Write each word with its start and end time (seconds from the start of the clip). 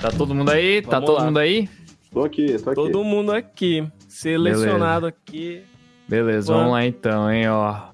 Tá 0.00 0.10
todo 0.10 0.34
mundo 0.34 0.50
aí? 0.50 0.80
tá 0.82 0.92
Vamos 0.92 1.06
todo 1.06 1.18
lá. 1.18 1.24
mundo 1.26 1.38
aí? 1.38 1.68
Tô 2.12 2.24
aqui, 2.24 2.46
tô 2.58 2.70
aqui. 2.70 2.74
Todo 2.74 3.04
mundo 3.04 3.32
aqui. 3.32 3.86
Selecionado 4.08 5.06
aqui. 5.06 5.62
Beleza, 6.08 6.52
Vamos. 6.52 6.62
vamos 6.62 6.72
lá 6.72 6.86
então, 6.86 7.30
hein, 7.30 7.48
ó. 7.48 7.90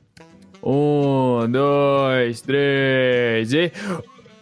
Um, 0.62 1.50
dois, 1.50 2.40
três 2.40 3.52
e. 3.52 3.72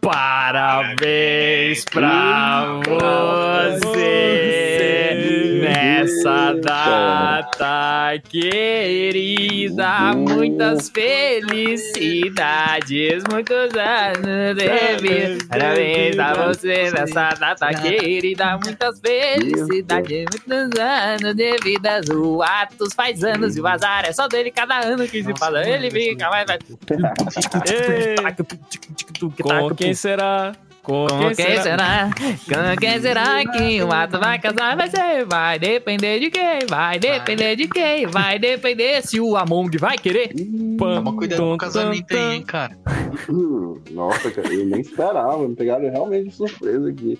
Parabéns 0.00 1.85
pra 1.87 2.80
você 3.81 4.73
nessa 5.75 6.54
data 6.54 8.14
querida. 8.29 10.14
Muitas 10.14 10.88
felicidades, 10.91 11.64
muitos 13.30 13.74
anos 13.77 14.55
de 14.56 14.96
vida. 15.01 15.45
Parabéns 15.48 16.18
a 16.18 16.34
você 16.34 16.91
nessa 16.92 17.30
data 17.30 17.74
querida. 17.74 18.59
Muitas 18.65 19.01
felicidades, 19.01 20.27
muitos 20.30 20.80
anos 20.80 21.34
de 21.34 21.56
vida. 21.59 22.01
O 22.15 22.41
Atos 22.43 22.95
faz 22.95 23.24
anos 23.24 23.56
e 23.56 23.60
o 23.60 23.66
azar 23.66 24.04
é 24.06 24.12
só 24.12 24.29
dele 24.29 24.52
cada 24.52 24.79
ano 24.80 25.09
que 25.09 25.24
se 25.24 25.34
fala. 25.37 25.68
Ele 25.68 25.91
fica 25.91 26.30
mais. 26.30 26.46
Com 29.43 29.74
quem 29.74 29.95
será? 29.95 30.54
Com, 30.84 31.06
quem 31.34 31.62
será? 31.62 32.11
Com 32.15 32.77
quem 32.79 33.01
será 33.01 33.43
que 33.43 33.83
o 33.83 33.91
Atos 33.91 34.20
vai 34.20 34.38
casar? 34.38 34.77
Vai 34.77 34.88
ser, 34.91 35.24
vai 35.24 35.59
depender 35.59 36.20
de 36.20 36.30
quem? 36.30 36.59
Vai 36.69 36.98
depender 36.98 37.57
de 37.57 37.66
quem? 37.66 38.07
Vai 38.07 38.38
depender 38.38 39.01
se 39.01 39.19
o 39.19 39.34
Among 39.34 39.79
vai 39.79 39.97
querer. 39.97 40.34
Toma 40.77 41.16
cuidado 41.16 41.41
com 41.41 41.55
o 41.55 41.57
casamento 41.59 42.15
aí, 42.15 42.34
hein, 42.34 42.43
cara. 42.43 42.77
Hum, 43.30 43.80
Nossa, 43.93 44.30
cara, 44.30 44.52
eu 44.52 44.66
nem 44.66 44.83
esperava. 44.83 45.48
Me 45.48 45.57
pegaram 45.57 45.90
realmente 45.90 46.29
de 46.29 46.35
surpresa 46.35 46.90
aqui. 46.90 47.18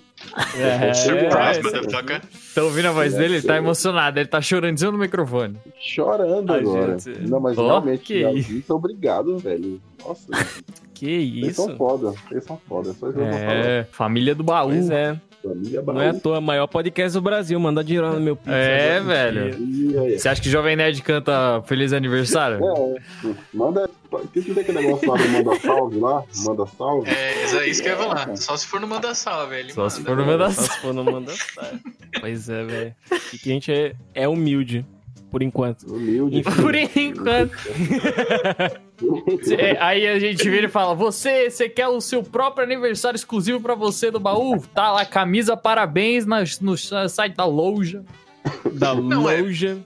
É, 0.59 0.93
Surprise, 0.93 1.59
é, 1.59 1.63
motherfucker. 1.63 2.21
Tá 2.53 2.63
ouvindo 2.63 2.87
a 2.87 2.91
voz 2.91 3.15
dele? 3.15 3.37
Ele 3.37 3.47
tá 3.47 3.57
emocionado, 3.57 4.19
ele 4.19 4.27
tá 4.27 4.39
chorandinho 4.41 4.91
no 4.91 4.99
microfone. 4.99 5.57
Chorando 5.79 6.53
Ai, 6.53 6.59
agora. 6.59 6.99
gente. 6.99 7.19
Não, 7.27 7.39
mas 7.39 7.57
realmente, 7.57 8.13
que 8.61 8.71
obrigado, 8.71 9.39
velho. 9.39 9.81
Nossa, 10.05 10.27
Que 10.95 11.09
isso? 11.11 11.65
são 11.65 11.75
foda. 11.77 12.13
Vocês 12.29 12.43
são 12.43 12.59
foda. 12.67 12.93
Só 12.93 13.09
isso. 13.09 13.19
É, 13.19 13.85
família 13.91 14.33
do 14.33 14.43
baú. 14.43 14.69
Pois 14.69 14.89
é. 14.89 15.19
Família 15.43 15.81
Não 15.83 16.01
é 16.01 16.09
à 16.09 16.11
Baú. 16.11 16.21
toa, 16.21 16.41
maior 16.41 16.65
podcast 16.65 17.13
do 17.13 17.21
Brasil. 17.21 17.59
Manda 17.59 17.83
dinheiro 17.83 18.11
no 18.11 18.19
meu 18.19 18.35
pix. 18.35 18.49
É, 18.51 18.99
velho. 18.99 19.55
E? 19.59 20.17
Você 20.17 20.27
acha 20.27 20.41
que 20.41 20.49
Jovem 20.49 20.75
Nerd 20.75 20.99
canta 21.03 21.61
Feliz 21.67 21.93
Aniversário? 21.93 22.59
É, 22.65 23.33
manda. 23.53 23.87
Que 24.33 24.41
que 24.41 24.53
tem 24.53 24.63
aquele 24.63 24.81
negócio 24.81 25.07
lá 25.11 25.17
do 25.17 25.29
manda 25.29 25.59
salve 25.59 25.99
lá? 25.99 26.23
Manda 26.37 26.65
salve? 26.65 27.09
É, 27.11 27.43
isso 27.45 27.59
é 27.59 27.67
isso 27.67 27.83
que 27.83 27.89
eu 27.89 27.93
ia 27.93 27.97
falar. 27.99 28.37
Só 28.37 28.55
se 28.57 28.65
for 28.65 28.79
no 28.79 28.87
Manda 28.87 29.13
Salve, 29.13 29.55
ele 29.55 29.73
Só 29.73 29.81
manda. 29.81 29.89
se 29.91 30.03
for 30.03 30.15
no 30.17 30.25
Manda 30.25 30.49
Só 30.51 30.61
se 30.61 30.79
for 30.79 30.93
no 30.93 31.03
manda 31.03 31.31
salve. 31.31 31.79
Pois 32.21 32.47
é, 32.49 32.63
velho. 32.63 32.95
E 33.33 33.37
que 33.37 33.49
a 33.49 33.53
gente 33.53 33.71
é, 33.73 33.93
é 34.13 34.27
humilde, 34.27 34.85
por 35.35 35.43
enquanto. 35.43 35.83
Humilde. 35.93 36.43
Por 36.43 36.73
enquanto. 36.73 37.51
Cê- 39.43 39.75
Aí 39.81 40.07
a 40.07 40.17
gente 40.17 40.49
vira 40.49 40.67
e 40.67 40.69
fala: 40.69 40.95
Você, 40.95 41.49
você 41.49 41.67
quer 41.67 41.89
o 41.89 41.99
seu 41.99 42.23
próprio 42.23 42.63
aniversário 42.65 43.17
exclusivo 43.17 43.59
pra 43.59 43.75
você 43.75 44.09
do 44.09 44.17
baú? 44.17 44.57
Tá 44.73 44.93
lá, 44.93 45.03
camisa 45.05 45.57
parabéns 45.57 46.25
nas- 46.25 46.61
no 46.61 46.77
site 46.77 47.35
da 47.35 47.43
loja. 47.43 48.01
Da 48.71 48.95
Não, 48.95 49.29
é. 49.29 49.41
loja. 49.41 49.77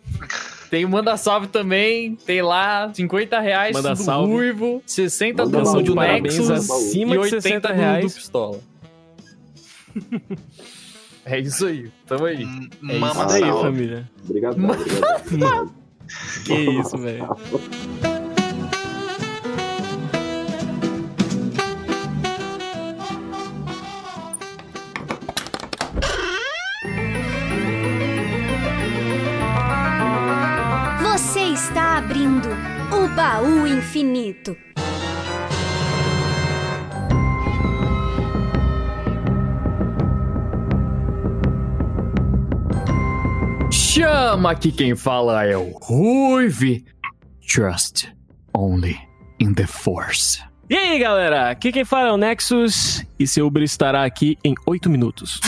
Tem 0.70 0.86
o 0.86 0.90
Manda 0.90 1.18
Salve 1.18 1.48
também, 1.48 2.14
tem 2.14 2.44
lá 2.44 2.94
50 2.94 3.40
reais 3.40 3.74
Manda 3.76 3.96
do 3.96 4.04
salve. 4.04 4.32
Ruivo, 4.32 4.84
60 4.86 5.46
Manda 5.46 5.64
do, 5.64 5.78
de 5.82 5.84
do 5.90 5.96
Nexus 5.96 6.52
acima 6.52 7.16
e 7.16 7.18
de 7.18 7.24
80 7.24 7.42
60 7.42 7.68
do- 7.70 7.74
do, 7.74 7.80
reais. 7.80 8.14
Pistola. 8.14 8.60
é 11.30 11.40
isso 11.40 11.66
aí, 11.66 11.92
tamo 12.08 12.26
aí. 12.26 12.42
M- 12.44 12.70
É 12.90 12.92
isso 12.94 13.00
Mama 13.00 13.32
aí, 13.34 13.40
Salve. 13.42 13.62
família. 13.64 14.10
Obrigado, 14.28 14.58
obrigado. 15.26 15.72
Que 16.46 16.54
isso, 16.54 16.98
velho. 16.98 17.28
Você 31.02 31.40
está 31.42 31.98
abrindo 31.98 32.50
o 32.92 33.08
baú 33.16 33.68
infinito. 33.68 34.56
Chama 44.00 44.56
que 44.56 44.72
quem 44.72 44.96
fala 44.96 45.44
é 45.44 45.58
o 45.58 45.72
Ruive. 45.72 46.86
Trust 47.46 48.10
only 48.54 48.98
in 49.42 49.54
the 49.54 49.68
Force. 49.68 50.42
E 50.70 50.78
aí, 50.78 50.98
galera? 51.00 51.50
Aqui 51.50 51.70
quem 51.70 51.84
fala 51.84 52.08
é 52.08 52.12
o 52.14 52.16
Nexus 52.16 53.04
e 53.20 53.28
seu 53.28 53.46
Uber 53.46 53.62
estará 53.62 54.06
aqui 54.06 54.38
em 54.42 54.56
8 54.66 54.90
minutos. 54.90 55.42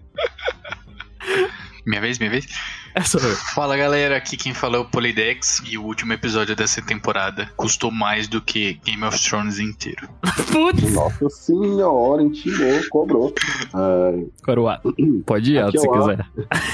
Minha 1.84 2.00
vez, 2.00 2.18
minha 2.18 2.30
vez. 2.30 2.46
Foi. 3.06 3.34
Fala 3.54 3.76
galera, 3.76 4.16
aqui 4.16 4.36
quem 4.36 4.52
fala 4.52 4.76
é 4.76 4.80
o 4.80 4.84
Polydex 4.84 5.62
e 5.66 5.78
o 5.78 5.82
último 5.84 6.12
episódio 6.12 6.54
dessa 6.54 6.82
temporada 6.82 7.48
custou 7.56 7.90
mais 7.90 8.28
do 8.28 8.40
que 8.40 8.74
Game 8.84 9.02
of 9.04 9.18
Thrones 9.18 9.58
inteiro. 9.58 10.08
Putz! 10.52 10.92
Nossa 10.92 11.28
senhora, 11.30 12.22
intimou, 12.22 12.80
cobrou. 12.90 13.34
Ai, 13.72 14.26
Coroado. 14.44 14.94
Pode 15.24 15.52
ir, 15.54 15.58
Aqui 15.58 15.78
se 15.78 15.88
é 15.88 15.92
quiser. 15.92 16.26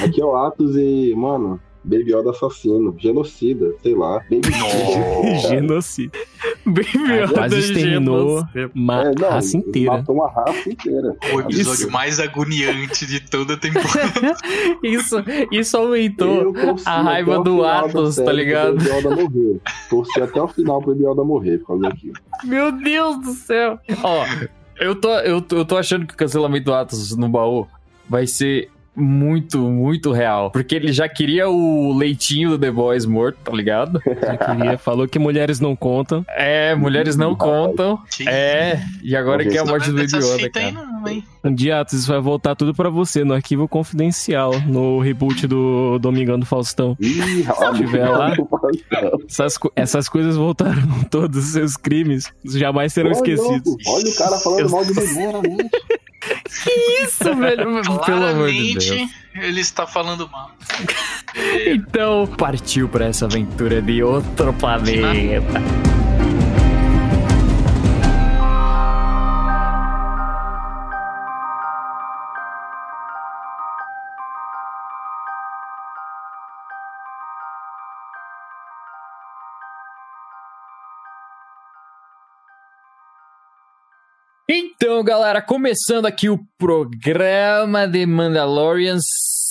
aqui 0.05 0.21
é 0.21 0.25
o 0.25 0.37
Atos 0.37 0.77
e, 0.77 1.15
mano, 1.17 1.61
Baby 1.85 2.13
Yoda 2.13 2.31
assassino, 2.31 2.95
genocida, 2.99 3.73
sei 3.83 3.95
lá. 3.95 4.21
Baby 4.31 4.49
Genocídio. 5.49 6.11
Bem 6.67 6.85
Quase 7.33 7.59
exterminou 7.59 8.45
uma 8.75 9.03
É, 9.05 9.13
não, 9.19 9.31
raça 9.31 9.57
inteira. 9.57 9.93
Matou 9.93 10.15
uma 10.17 10.31
raça 10.31 10.69
inteira. 10.69 11.17
O 11.33 11.41
episódio 11.41 11.85
Isso. 11.85 11.91
mais 11.91 12.21
agoniante 12.21 13.07
de 13.07 13.21
toda 13.21 13.55
a 13.55 13.57
temporada. 13.57 14.37
Isso, 14.83 15.17
isso 15.51 15.77
aumentou 15.77 16.55
a 16.85 17.03
raiva 17.03 17.41
do 17.43 17.65
Atos, 17.65 18.17
tá 18.17 18.33
ligado? 18.33 18.77
Baby 18.77 18.91
Yoda 18.91 19.11
morrer. 19.17 19.61
Torci 19.89 20.21
até 20.21 20.43
o 20.43 20.49
final 20.49 20.83
pro 20.83 20.93
Baby 20.93 21.07
Yoda 21.07 21.25
morrer 21.25 21.59
por 21.59 21.69
causa 21.69 21.83
daquilo. 21.85 22.15
Meu 22.45 22.73
Deus 22.73 23.19
do 23.19 23.33
céu. 23.33 23.79
Ó, 24.03 24.25
eu 24.81 24.95
tô, 24.95 25.11
eu, 25.21 25.41
tô, 25.41 25.57
eu 25.57 25.65
tô 25.65 25.77
achando 25.77 26.07
que 26.07 26.15
o 26.15 26.17
cancelamento 26.17 26.67
do 26.67 26.75
Atos 26.75 27.17
no 27.17 27.29
baú 27.29 27.67
vai 28.09 28.27
ser 28.27 28.69
muito, 28.99 29.59
muito 29.61 30.13
real. 30.13 30.51
Porque 30.51 30.75
ele 30.75 30.93
já 30.93 31.09
queria 31.09 31.49
o 31.49 31.97
leitinho 31.97 32.51
do 32.51 32.59
The 32.59 32.71
Boys 32.71 33.07
morto, 33.07 33.39
tá 33.45 33.53
ligado? 33.53 34.01
Já 34.07 34.37
queria. 34.37 34.79
Falou 34.79 35.07
que 35.09 35.19
mulheres 35.19 35.61
não 35.61 35.75
contam. 35.77 36.25
É, 36.29 36.75
mulheres 36.75 37.17
não 37.17 37.35
contam. 37.35 37.99
É, 38.27 38.79
e 39.03 39.17
agora 39.17 39.45
que 39.45 39.57
é 39.57 39.61
a 39.61 39.65
morte 39.65 39.91
do 39.91 40.01
aí 40.01 40.51
cara. 40.51 40.73
não, 40.73 41.07
hein? 41.09 41.25
Um 41.45 41.55
dia, 41.55 41.81
Atos, 41.81 41.95
isso 42.01 42.09
vai 42.11 42.21
voltar 42.21 42.55
tudo 42.55 42.75
pra 42.75 42.91
você 42.91 43.25
no 43.25 43.33
arquivo 43.33 43.69
confidencial, 43.69 44.53
no 44.67 44.99
reboot 45.01 45.47
do 45.47 45.99
Domingão 45.99 46.39
do 46.39 46.45
Faustão. 46.45 46.97
Ih, 47.01 47.45
Se 47.45 47.75
tiver 47.77 48.09
lá. 48.09 48.35
Essas, 49.29 49.59
essas 49.77 50.09
coisas 50.09 50.37
voltaram, 50.37 50.83
todos 51.11 51.39
os 51.47 51.53
seus 51.53 51.77
crimes 51.77 52.33
jamais 52.45 52.93
serão 52.93 53.11
Olha, 53.11 53.17
esquecidos. 53.17 53.75
Olha 53.87 54.11
o 54.11 54.17
cara 54.17 54.39
falando 54.39 54.61
Eu- 54.61 54.71
mal 54.71 54.85
de 54.85 54.93
mim, 54.95 55.59
realmente. 56.23 57.03
Isso, 57.03 57.35
velho, 57.37 57.57
pelo 57.65 57.79
amor 57.79 57.83
de 57.83 58.05
Claramente 58.05 58.89
Deus. 58.91 59.11
ele 59.37 59.61
está 59.61 59.87
falando 59.87 60.29
mal. 60.29 60.51
Então, 61.67 62.27
partiu 62.39 62.89
pra 62.89 63.07
essa 63.07 63.27
aventura 63.27 63.81
de 63.81 64.03
outro 64.03 64.53
planeta. 64.55 65.88
Então, 84.99 85.05
galera, 85.05 85.41
começando 85.41 86.07
aqui 86.07 86.29
o 86.29 86.41
programa 86.59 87.87
de 87.87 88.05
Mandalorians 88.05 89.05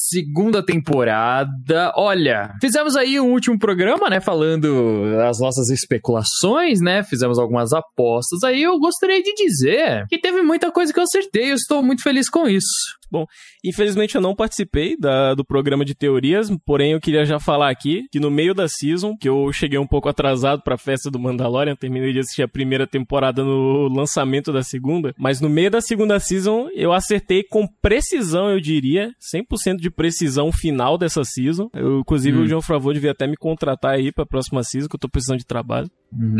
segunda 0.10 0.62
temporada. 0.62 1.94
Olha, 1.96 2.54
fizemos 2.62 2.96
aí 2.96 3.20
um 3.20 3.32
último 3.32 3.60
programa, 3.60 4.10
né? 4.10 4.20
Falando 4.20 5.04
as 5.28 5.40
nossas 5.40 5.70
especulações, 5.70 6.80
né? 6.82 7.04
Fizemos 7.04 7.38
algumas 7.38 7.74
apostas. 7.74 8.44
Aí 8.44 8.64
eu 8.64 8.80
gostaria 8.80 9.22
de 9.22 9.34
dizer 9.34 10.06
que 10.10 10.20
teve 10.20 10.42
muita 10.42 10.72
coisa 10.72 10.94
que 10.94 11.00
eu 11.00 11.04
acertei. 11.04 11.52
Eu 11.52 11.56
estou 11.56 11.84
muito 11.84 12.04
feliz 12.04 12.30
com 12.30 12.48
isso. 12.48 12.97
Bom, 13.12 13.26
infelizmente 13.64 14.16
eu 14.16 14.22
não 14.22 14.36
participei 14.36 14.98
da, 14.98 15.34
do 15.34 15.46
programa 15.46 15.86
de 15.86 15.96
teorias, 15.96 16.50
porém 16.66 16.92
eu 16.92 17.00
queria 17.00 17.26
já 17.26 17.40
falar 17.40 17.70
aqui 17.70 18.06
que 18.12 18.20
no 18.20 18.30
meio 18.30 18.54
da 18.54 18.68
season, 18.68 19.16
que 19.18 19.30
eu 19.30 19.52
cheguei 19.52 19.80
um 19.80 19.88
pouco 19.88 20.10
atrasado 20.10 20.62
pra 20.62 20.78
festa 20.78 21.10
do 21.10 21.20
Mandalorian, 21.20 21.76
terminei 21.76 22.14
de 22.14 22.20
assistir 22.20 22.44
a 22.44 22.48
primeira 22.48 22.86
temporada 22.86 23.44
no 23.44 23.88
lançamento 23.88 24.52
da 24.52 24.64
segunda, 24.64 25.14
mas 25.18 25.42
no 25.42 25.50
meio 25.50 25.72
da 25.72 25.82
segunda 25.82 26.20
season 26.20 26.70
eu 26.74 26.94
acertei 26.94 27.44
com 27.44 27.68
precisão, 27.82 28.50
eu 28.50 28.60
diria, 28.60 29.12
100% 29.34 29.78
de 29.78 29.90
precisão 29.90 30.52
final 30.52 30.98
dessa 30.98 31.24
season. 31.24 31.70
Eu, 31.74 32.00
inclusive 32.00 32.38
hum. 32.38 32.44
o 32.44 32.48
João 32.48 32.62
Favor 32.62 32.94
devia 32.94 33.12
até 33.12 33.28
me 33.28 33.38
contratar 33.38 33.94
aí 33.94 34.12
pra 34.12 34.26
próxima 34.26 34.64
season, 34.64 34.88
que 34.88 34.96
eu 34.96 35.00
tô 35.00 35.10
precisando 35.10 35.40
de 35.40 35.46
trabalho. 35.46 35.90
Uhum. 36.12 36.38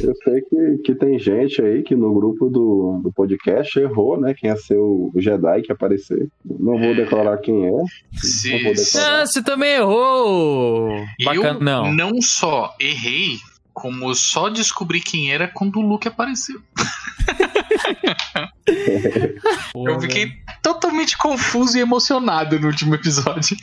Eu 0.00 0.14
sei 0.24 0.40
que, 0.42 0.78
que 0.84 0.94
tem 0.94 1.18
gente 1.18 1.60
aí 1.60 1.82
que 1.82 1.94
no 1.94 2.12
grupo 2.14 2.48
do, 2.48 3.00
do 3.02 3.12
podcast 3.12 3.78
errou, 3.78 4.18
né? 4.18 4.34
Quem 4.34 4.50
ia 4.50 4.56
ser 4.56 4.76
o 4.76 5.12
Jedi 5.16 5.62
que 5.62 5.72
aparecer. 5.72 6.28
Não 6.44 6.78
vou 6.78 6.94
declarar 6.94 7.36
quem 7.38 7.66
é. 7.66 7.70
Sim. 8.14 8.72
Ah, 8.98 9.26
você 9.26 9.42
também 9.42 9.74
errou! 9.74 10.88
Bacana, 11.24 11.48
eu 11.48 11.60
não. 11.60 11.92
não 11.92 12.22
só 12.22 12.74
errei, 12.80 13.36
como 13.72 14.14
só 14.14 14.48
descobri 14.48 15.00
quem 15.00 15.32
era 15.32 15.48
quando 15.48 15.78
o 15.78 15.82
Luke 15.82 16.08
apareceu. 16.08 16.60
eu 19.86 20.00
fiquei 20.00 20.32
totalmente 20.62 21.18
confuso 21.18 21.76
e 21.76 21.80
emocionado 21.80 22.58
no 22.58 22.68
último 22.68 22.94
episódio. 22.94 23.56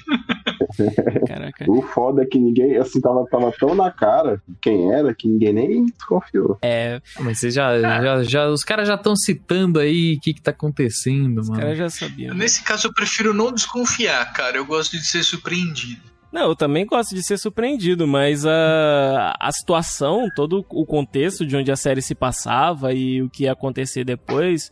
Caraca. 1.27 1.65
O 1.69 1.81
foda 1.81 2.23
é 2.23 2.25
que 2.25 2.39
ninguém, 2.39 2.77
assim, 2.77 2.99
tava, 2.99 3.25
tava 3.25 3.51
tão 3.51 3.75
na 3.75 3.91
cara 3.91 4.41
quem 4.61 4.91
era 4.93 5.13
que 5.13 5.27
ninguém 5.27 5.53
nem 5.53 5.85
desconfiou. 5.85 6.57
É, 6.61 7.01
mas 7.19 7.39
você 7.39 7.51
já, 7.51 7.79
já, 7.79 8.23
já 8.23 8.47
os 8.47 8.63
caras 8.63 8.87
já 8.87 8.95
estão 8.95 9.15
citando 9.15 9.79
aí 9.79 10.15
o 10.15 10.19
que 10.19 10.33
que 10.33 10.41
tá 10.41 10.51
acontecendo, 10.51 11.39
os 11.39 11.49
mano. 11.49 11.59
Os 11.59 11.65
caras 11.65 11.77
já 11.77 11.89
sabiam. 11.89 12.35
Nesse 12.35 12.63
caso 12.63 12.87
eu 12.87 12.93
prefiro 12.93 13.33
não 13.33 13.51
desconfiar, 13.51 14.31
cara. 14.33 14.57
Eu 14.57 14.65
gosto 14.65 14.97
de 14.97 15.05
ser 15.05 15.23
surpreendido. 15.23 16.09
Não, 16.31 16.49
eu 16.49 16.55
também 16.55 16.85
gosto 16.85 17.15
de 17.15 17.23
ser 17.23 17.39
surpreendido, 17.39 18.07
mas 18.07 18.45
a, 18.45 19.35
a 19.39 19.51
situação, 19.51 20.29
todo 20.35 20.63
o 20.69 20.85
contexto 20.85 21.43
de 21.43 21.55
onde 21.55 21.71
a 21.71 21.75
série 21.75 22.03
se 22.03 22.13
passava 22.13 22.93
e 22.93 23.23
o 23.23 23.29
que 23.29 23.43
ia 23.43 23.53
acontecer 23.53 24.03
depois. 24.03 24.69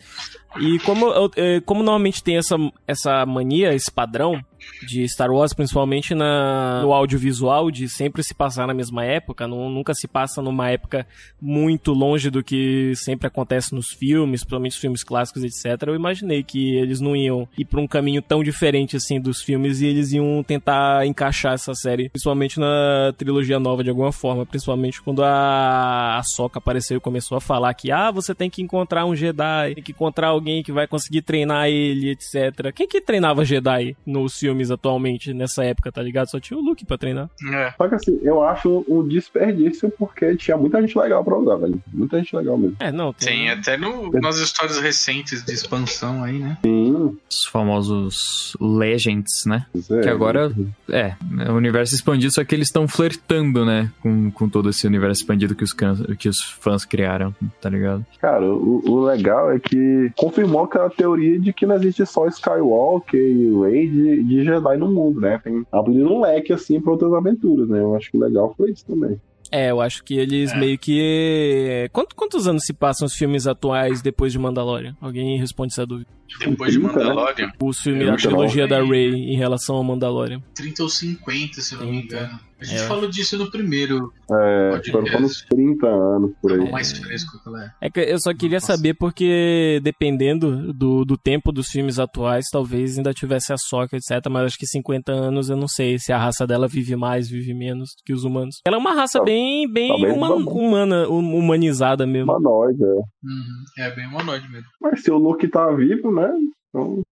E 0.55 0.79
como, 0.79 1.07
é, 1.35 1.61
como 1.61 1.83
normalmente 1.83 2.23
tem 2.23 2.37
essa, 2.37 2.55
essa 2.87 3.25
mania, 3.25 3.73
esse 3.73 3.91
padrão, 3.91 4.43
de 4.85 5.07
Star 5.07 5.31
Wars, 5.31 5.53
principalmente 5.53 6.13
na, 6.13 6.81
no 6.81 6.93
audiovisual, 6.93 7.71
de 7.71 7.89
sempre 7.89 8.23
se 8.23 8.33
passar 8.33 8.67
na 8.67 8.73
mesma 8.73 9.03
época, 9.03 9.47
não, 9.47 9.69
nunca 9.69 9.93
se 9.93 10.07
passa 10.07 10.41
numa 10.41 10.69
época 10.69 11.05
muito 11.41 11.93
longe 11.93 12.29
do 12.29 12.43
que 12.43 12.93
sempre 12.95 13.27
acontece 13.27 13.73
nos 13.73 13.89
filmes, 13.89 14.41
principalmente 14.41 14.71
os 14.73 14.77
filmes 14.77 15.03
clássicos, 15.03 15.43
etc. 15.43 15.87
Eu 15.87 15.95
imaginei 15.95 16.43
que 16.43 16.75
eles 16.75 16.99
não 16.99 17.15
iam 17.15 17.47
ir 17.57 17.65
para 17.65 17.79
um 17.79 17.87
caminho 17.87 18.21
tão 18.21 18.43
diferente 18.43 18.95
assim 18.95 19.19
dos 19.19 19.41
filmes 19.41 19.81
e 19.81 19.87
eles 19.87 20.11
iam 20.11 20.43
tentar 20.43 21.05
encaixar 21.05 21.53
essa 21.53 21.73
série, 21.73 22.09
principalmente 22.09 22.59
na 22.59 23.13
trilogia 23.17 23.59
nova 23.59 23.83
de 23.83 23.89
alguma 23.89 24.11
forma, 24.11 24.45
principalmente 24.45 25.01
quando 25.01 25.23
a, 25.23 26.17
a 26.17 26.23
Soca 26.23 26.59
apareceu 26.59 26.97
e 26.97 27.01
começou 27.01 27.37
a 27.37 27.41
falar 27.41 27.73
que 27.73 27.91
ah, 27.91 28.11
você 28.11 28.33
tem 28.33 28.49
que 28.49 28.61
encontrar 28.61 29.05
um 29.05 29.15
Jedi, 29.15 29.75
tem 29.75 29.83
que 29.83 29.91
encontrar 29.91 30.33
alguém 30.37 30.63
que 30.63 30.71
vai 30.71 30.87
conseguir 30.87 31.21
treinar 31.21 31.67
ele, 31.67 32.11
etc. 32.11 32.71
Quem 32.73 32.87
que 32.87 33.01
treinava 33.01 33.45
Jedi 33.45 33.95
nos 34.05 34.39
filmes 34.39 34.71
atualmente 34.71 35.33
nessa 35.33 35.63
época, 35.63 35.91
tá 35.91 36.01
ligado? 36.01 36.29
Só 36.29 36.39
tinha 36.39 36.57
o 36.57 36.63
Luke 36.63 36.85
pra 36.85 36.97
treinar. 36.97 37.29
É. 37.51 37.73
Só 37.77 37.87
que 37.87 37.95
assim, 37.95 38.19
eu 38.21 38.43
acho 38.43 38.85
um 38.87 39.07
desperdício 39.07 39.91
porque 39.97 40.35
tinha 40.35 40.57
muita 40.57 40.81
gente 40.81 40.97
legal 40.97 41.23
pra 41.23 41.37
usar, 41.37 41.57
velho. 41.57 41.81
Muita 41.93 42.17
gente 42.17 42.35
legal 42.35 42.57
mesmo. 42.57 42.77
É, 42.79 42.91
não. 42.91 43.13
Tem, 43.13 43.27
tem 43.27 43.49
até 43.49 43.77
no, 43.77 44.11
nas 44.11 44.37
histórias 44.37 44.79
recentes 44.79 45.43
de 45.43 45.53
expansão 45.53 46.23
aí, 46.23 46.39
né? 46.39 46.57
Sim. 46.63 47.17
Os 47.29 47.45
famosos 47.45 48.55
Legends, 48.59 49.45
né? 49.45 49.65
É, 49.89 50.01
que 50.01 50.09
agora, 50.09 50.51
é, 50.89 51.15
o 51.49 51.53
universo 51.53 51.95
expandido, 51.95 52.33
só 52.33 52.43
que 52.43 52.55
eles 52.55 52.67
estão 52.67 52.87
flertando, 52.87 53.65
né? 53.65 53.91
Com, 54.01 54.31
com 54.31 54.49
todo 54.49 54.69
esse 54.69 54.85
universo 54.87 55.21
expandido 55.21 55.55
que 55.55 55.63
os, 55.63 55.75
que 56.17 56.29
os 56.29 56.41
fãs 56.41 56.85
criaram, 56.85 57.35
tá 57.61 57.69
ligado? 57.69 58.05
Cara, 58.19 58.45
o, 58.45 58.83
o 58.87 59.05
legal 59.05 59.51
é 59.51 59.59
que 59.59 60.11
confirmou 60.27 60.63
aquela 60.63 60.89
teoria 60.89 61.39
de 61.39 61.53
que 61.53 61.65
não 61.65 61.75
existe 61.75 62.05
só 62.05 62.27
Skywalker 62.27 63.19
e 63.19 63.61
Rey 63.61 63.89
de, 63.89 64.23
de 64.23 64.43
Jedi 64.43 64.77
no 64.77 64.91
mundo, 64.91 65.21
né? 65.21 65.39
Tem 65.41 65.65
abrindo 65.71 66.13
um 66.13 66.21
leque 66.21 66.51
assim 66.51 66.81
para 66.81 66.91
outras 66.91 67.13
aventuras, 67.13 67.69
né? 67.69 67.79
Eu 67.79 67.95
acho 67.95 68.11
que 68.11 68.17
o 68.17 68.19
legal 68.19 68.53
foi 68.57 68.71
isso 68.71 68.85
também. 68.85 69.19
É, 69.49 69.71
eu 69.71 69.79
acho 69.79 70.03
que 70.03 70.17
eles 70.17 70.51
é. 70.51 70.57
meio 70.57 70.77
que. 70.77 71.89
Quanto, 71.93 72.13
quantos 72.13 72.47
anos 72.47 72.63
se 72.65 72.73
passam 72.73 73.05
os 73.05 73.15
filmes 73.15 73.47
atuais 73.47 74.01
depois 74.01 74.33
de 74.33 74.39
Mandalorian? 74.39 74.95
Alguém 74.99 75.39
responde 75.39 75.71
essa 75.71 75.85
dúvida? 75.85 76.09
Depois 76.39 76.73
de 76.73 76.79
Mandalorian? 76.79 77.51
O 77.61 77.73
filme 77.73 78.05
da 78.05 78.15
trilogia 78.15 78.67
da 78.67 78.83
Rey 78.83 79.09
em 79.09 79.37
relação 79.37 79.75
ao 79.75 79.83
Mandalorian. 79.83 80.41
30 80.55 80.83
ou 80.83 80.89
50, 80.89 81.61
se 81.61 81.75
eu 81.75 81.81
não 81.81 81.91
me 81.91 82.03
engano. 82.03 82.39
A 82.59 82.65
gente 82.65 82.81
é. 82.81 82.87
falou 82.87 83.07
disso 83.07 83.37
no 83.37 83.51
primeiro. 83.51 84.11
É, 84.31 84.81
foram 84.91 85.25
uns 85.25 85.43
30 85.43 85.87
anos 85.87 86.31
por 86.41 86.51
aí. 86.51 86.67
É 86.67 86.71
mais 86.71 86.91
fresco 86.91 87.41
que 87.41 87.49
ela 87.49 87.63
é. 87.63 87.71
É 87.81 87.89
que 87.89 87.99
eu 87.99 88.19
só 88.19 88.33
queria 88.33 88.57
Nossa. 88.57 88.75
saber 88.75 88.95
porque, 88.95 89.79
dependendo 89.83 90.73
do, 90.73 91.05
do 91.05 91.17
tempo 91.17 91.51
dos 91.51 91.67
filmes 91.67 91.99
atuais, 91.99 92.45
talvez 92.51 92.97
ainda 92.97 93.13
tivesse 93.13 93.53
a 93.53 93.57
Soca, 93.57 93.95
etc. 93.95 94.27
Mas 94.29 94.45
acho 94.45 94.57
que 94.57 94.65
50 94.65 95.11
anos 95.11 95.49
eu 95.49 95.55
não 95.55 95.67
sei 95.67 95.99
se 95.99 96.11
a 96.11 96.17
raça 96.17 96.47
dela 96.47 96.67
vive 96.67 96.95
mais, 96.95 97.29
vive 97.29 97.53
menos 97.53 97.91
que 98.03 98.11
os 98.11 98.23
humanos. 98.23 98.55
Ela 98.65 98.77
é 98.77 98.79
uma 98.79 98.93
raça 98.93 99.19
tá, 99.19 99.25
bem, 99.25 99.71
bem 99.71 99.89
tá 99.89 100.13
uma, 100.13 100.33
humana, 100.33 101.07
humanizada 101.07 102.07
mesmo. 102.07 102.31
Humanoide, 102.31 102.83
é. 102.83 102.87
Uhum. 102.87 103.85
É 103.85 103.95
bem 103.95 104.07
humanoide 104.07 104.49
mesmo. 104.49 104.67
Mas 104.81 105.03
se 105.03 105.11
o 105.11 105.17
Luke 105.17 105.47
tá 105.47 105.71
vivo, 105.73 106.11
né? 106.17 106.33
Então... 106.69 107.06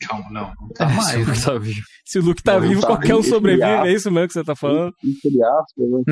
Calma, 0.00 0.26
não. 0.30 0.52
não 0.60 0.68
tá 0.74 0.90
é, 0.90 0.94
mais. 0.94 1.38
Se, 1.38 1.46
tá 1.46 1.58
vivo. 1.58 1.80
se 2.04 2.18
o 2.18 2.22
Luke 2.22 2.42
tá 2.42 2.58
vivo, 2.58 2.80
tá 2.80 2.86
qualquer 2.88 3.14
um 3.14 3.22
sobrevive. 3.22 3.64
É 3.64 3.92
isso 3.92 4.10
mesmo 4.10 4.28
que 4.28 4.34
você 4.34 4.44
tá 4.44 4.56
falando? 4.56 4.92
Entre 5.04 5.42
aspas, 5.42 5.90
né? 5.90 6.02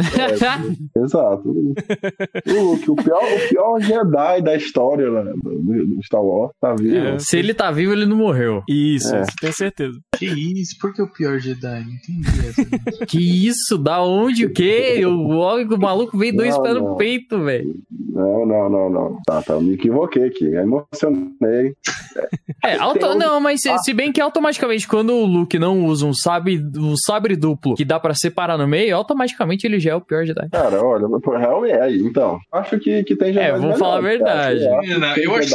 É, 0.94 1.00
exato. 1.02 1.49
O 1.49 2.62
Luke, 2.62 2.90
o 2.90 2.96
pior, 2.96 3.22
o 3.22 3.49
pior 3.49 3.81
Jedi 3.81 4.43
da 4.43 4.56
história 4.56 5.10
né, 5.10 5.32
do 5.43 6.02
Star 6.02 6.22
Wars, 6.22 6.52
tá 6.60 6.75
vivo. 6.75 6.96
É, 6.96 7.19
se 7.19 7.37
ele 7.37 7.52
tá 7.52 7.70
vivo, 7.70 7.93
ele 7.93 8.06
não 8.06 8.16
morreu. 8.16 8.62
Isso, 8.69 9.14
é. 9.14 9.25
tenho 9.40 9.52
certeza. 9.52 9.99
Que 10.16 10.26
isso? 10.26 10.78
Por 10.78 10.94
que 10.94 11.02
o 11.02 11.10
pior 11.10 11.38
Jedi? 11.38 11.84
Não 11.84 11.93
entendi 11.93 12.49
essa. 12.49 13.06
que 13.06 13.46
isso? 13.46 13.76
Da 13.76 14.02
onde? 14.02 14.46
O 14.46 14.52
quê? 14.52 15.04
O, 15.04 15.10
o 15.10 15.78
maluco 15.78 16.16
veio 16.16 16.37
dois 16.37 16.56
pés 16.58 16.75
no 16.75 16.96
peito, 16.96 17.43
velho. 17.43 17.75
Não, 17.90 18.46
não, 18.46 18.69
não, 18.69 18.90
não. 18.90 19.19
Tá, 19.26 19.43
tá, 19.43 19.58
me 19.58 19.75
equivoquei 19.75 20.25
aqui. 20.25 20.44
emocionei. 20.44 21.75
É, 22.64 22.76
auto... 23.00 23.19
não, 23.19 23.41
mas 23.41 23.61
se, 23.61 23.79
se, 23.79 23.93
bem 23.93 24.12
que 24.12 24.21
automaticamente 24.21 24.87
quando 24.87 25.12
o 25.12 25.25
Luke 25.25 25.59
não 25.59 25.87
usa 25.87 26.06
um 26.06 26.15
sabre, 26.15 26.62
um 26.77 26.97
sabre 26.97 27.37
duplo 27.37 27.75
que 27.75 27.85
dá 27.85 27.99
para 27.99 28.15
separar 28.15 28.59
no 28.59 28.67
meio, 28.67 28.97
automaticamente 28.97 29.67
ele 29.67 29.79
já 29.79 29.93
é 29.93 29.94
o 29.94 30.00
pior 30.00 30.25
Jedi. 30.25 30.49
Cara, 30.50 30.83
olha, 30.85 31.06
realmente 31.39 31.73
é 31.73 31.83
aí, 31.83 31.99
então. 32.00 32.39
Acho 32.53 32.79
que, 32.79 33.03
que 33.05 33.17
tem 33.17 33.33
Jedi. 33.33 33.47
É, 33.47 33.59
vou 33.59 33.75
falar 33.75 33.99
a 33.99 34.00
verdade. 34.00 34.64
Eu 34.64 34.78
acho, 34.78 34.99
não, 34.99 35.16
eu, 35.16 35.35
acho 35.37 35.55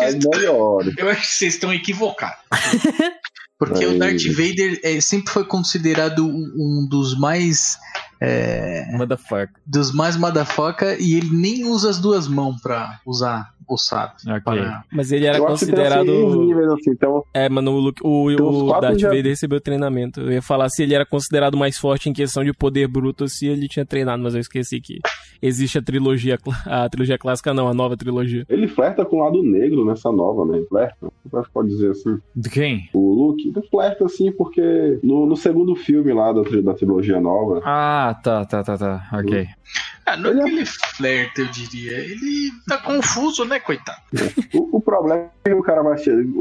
que 0.95 1.01
eu 1.01 1.09
acho 1.09 1.21
que 1.21 1.27
vocês 1.27 1.53
estão 1.53 1.73
equivocados. 1.73 2.37
Porque 3.59 3.85
o 3.85 3.97
Darth 3.97 4.21
Vader 4.27 4.79
é, 4.83 5.01
sempre 5.01 5.33
foi 5.33 5.43
considerado 5.43 6.25
um, 6.25 6.53
um 6.55 6.87
dos 6.87 7.17
mais. 7.17 7.77
É, 8.19 8.85
motherfucker. 8.93 9.49
Dos 9.65 9.91
mais 9.91 10.15
motherfucker 10.15 10.97
e 10.99 11.15
ele 11.15 11.29
nem 11.31 11.65
usa 11.65 11.89
as 11.89 11.99
duas 11.99 12.27
mãos 12.27 12.59
pra 12.61 12.99
usar 13.05 13.51
o 13.67 13.77
sabe. 13.77 14.13
Okay. 14.21 14.41
Para... 14.41 14.83
Mas 14.91 15.11
ele 15.11 15.25
era 15.25 15.39
considerado. 15.39 16.09
Assim, 16.73 16.91
então... 16.91 17.23
É, 17.33 17.49
mano, 17.49 17.71
o, 17.71 17.79
Luke, 17.79 18.01
o, 18.03 18.69
o 18.69 18.79
Darth 18.79 18.99
já... 18.99 19.09
Vader 19.09 19.25
recebeu 19.25 19.59
treinamento. 19.59 20.21
Eu 20.21 20.31
ia 20.31 20.41
falar 20.41 20.69
se 20.69 20.83
ele 20.83 20.95
era 20.95 21.05
considerado 21.05 21.57
mais 21.57 21.77
forte 21.77 22.09
em 22.09 22.13
questão 22.13 22.43
de 22.43 22.53
poder 22.53 22.87
bruto 22.87 23.27
se 23.27 23.47
ele 23.47 23.67
tinha 23.67 23.85
treinado, 23.85 24.21
mas 24.23 24.33
eu 24.33 24.39
esqueci 24.39 24.79
que 24.79 24.99
existe 25.41 25.77
a 25.77 25.81
trilogia, 25.81 26.37
a 26.65 26.89
trilogia 26.89 27.17
clássica, 27.17 27.53
não, 27.53 27.67
a 27.67 27.73
nova 27.73 27.97
trilogia. 27.97 28.45
Ele 28.49 28.67
flerta 28.67 29.05
com 29.05 29.17
o 29.17 29.23
lado 29.23 29.43
negro 29.43 29.85
nessa 29.85 30.11
nova, 30.11 30.45
né? 30.45 30.63
Flerta. 30.69 31.07
Você 31.31 31.49
pode 31.53 31.69
dizer 31.69 31.91
assim. 31.91 32.17
De 32.35 32.49
quem? 32.49 32.89
O 32.93 33.13
Luke. 33.13 33.49
Ele 33.49 33.67
flerta 33.67 34.05
assim 34.05 34.31
porque 34.31 34.99
no, 35.03 35.25
no 35.25 35.35
segundo 35.35 35.75
filme 35.75 36.13
lá 36.13 36.31
da, 36.31 36.41
da 36.41 36.73
trilogia 36.73 37.19
nova. 37.19 37.61
Ah, 37.63 38.15
tá, 38.23 38.45
tá, 38.45 38.63
tá, 38.63 38.77
tá. 38.77 39.09
Ok. 39.13 39.47
Ah, 40.07 40.15
não 40.15 40.29
é 40.29 40.33
que 40.43 40.49
ele 40.49 40.65
flerta, 40.65 41.41
eu 41.41 41.47
diria. 41.47 41.97
Ele 41.97 42.49
tá 42.67 42.77
confuso, 42.77 43.43
né, 43.45 43.59
coitado? 43.59 43.97
O, 44.53 44.77
o, 44.77 44.81
problema 44.81 45.25
é 45.45 45.49
que 45.49 45.53
o 45.55 45.61
cara 45.61 45.83
vai 45.83 45.97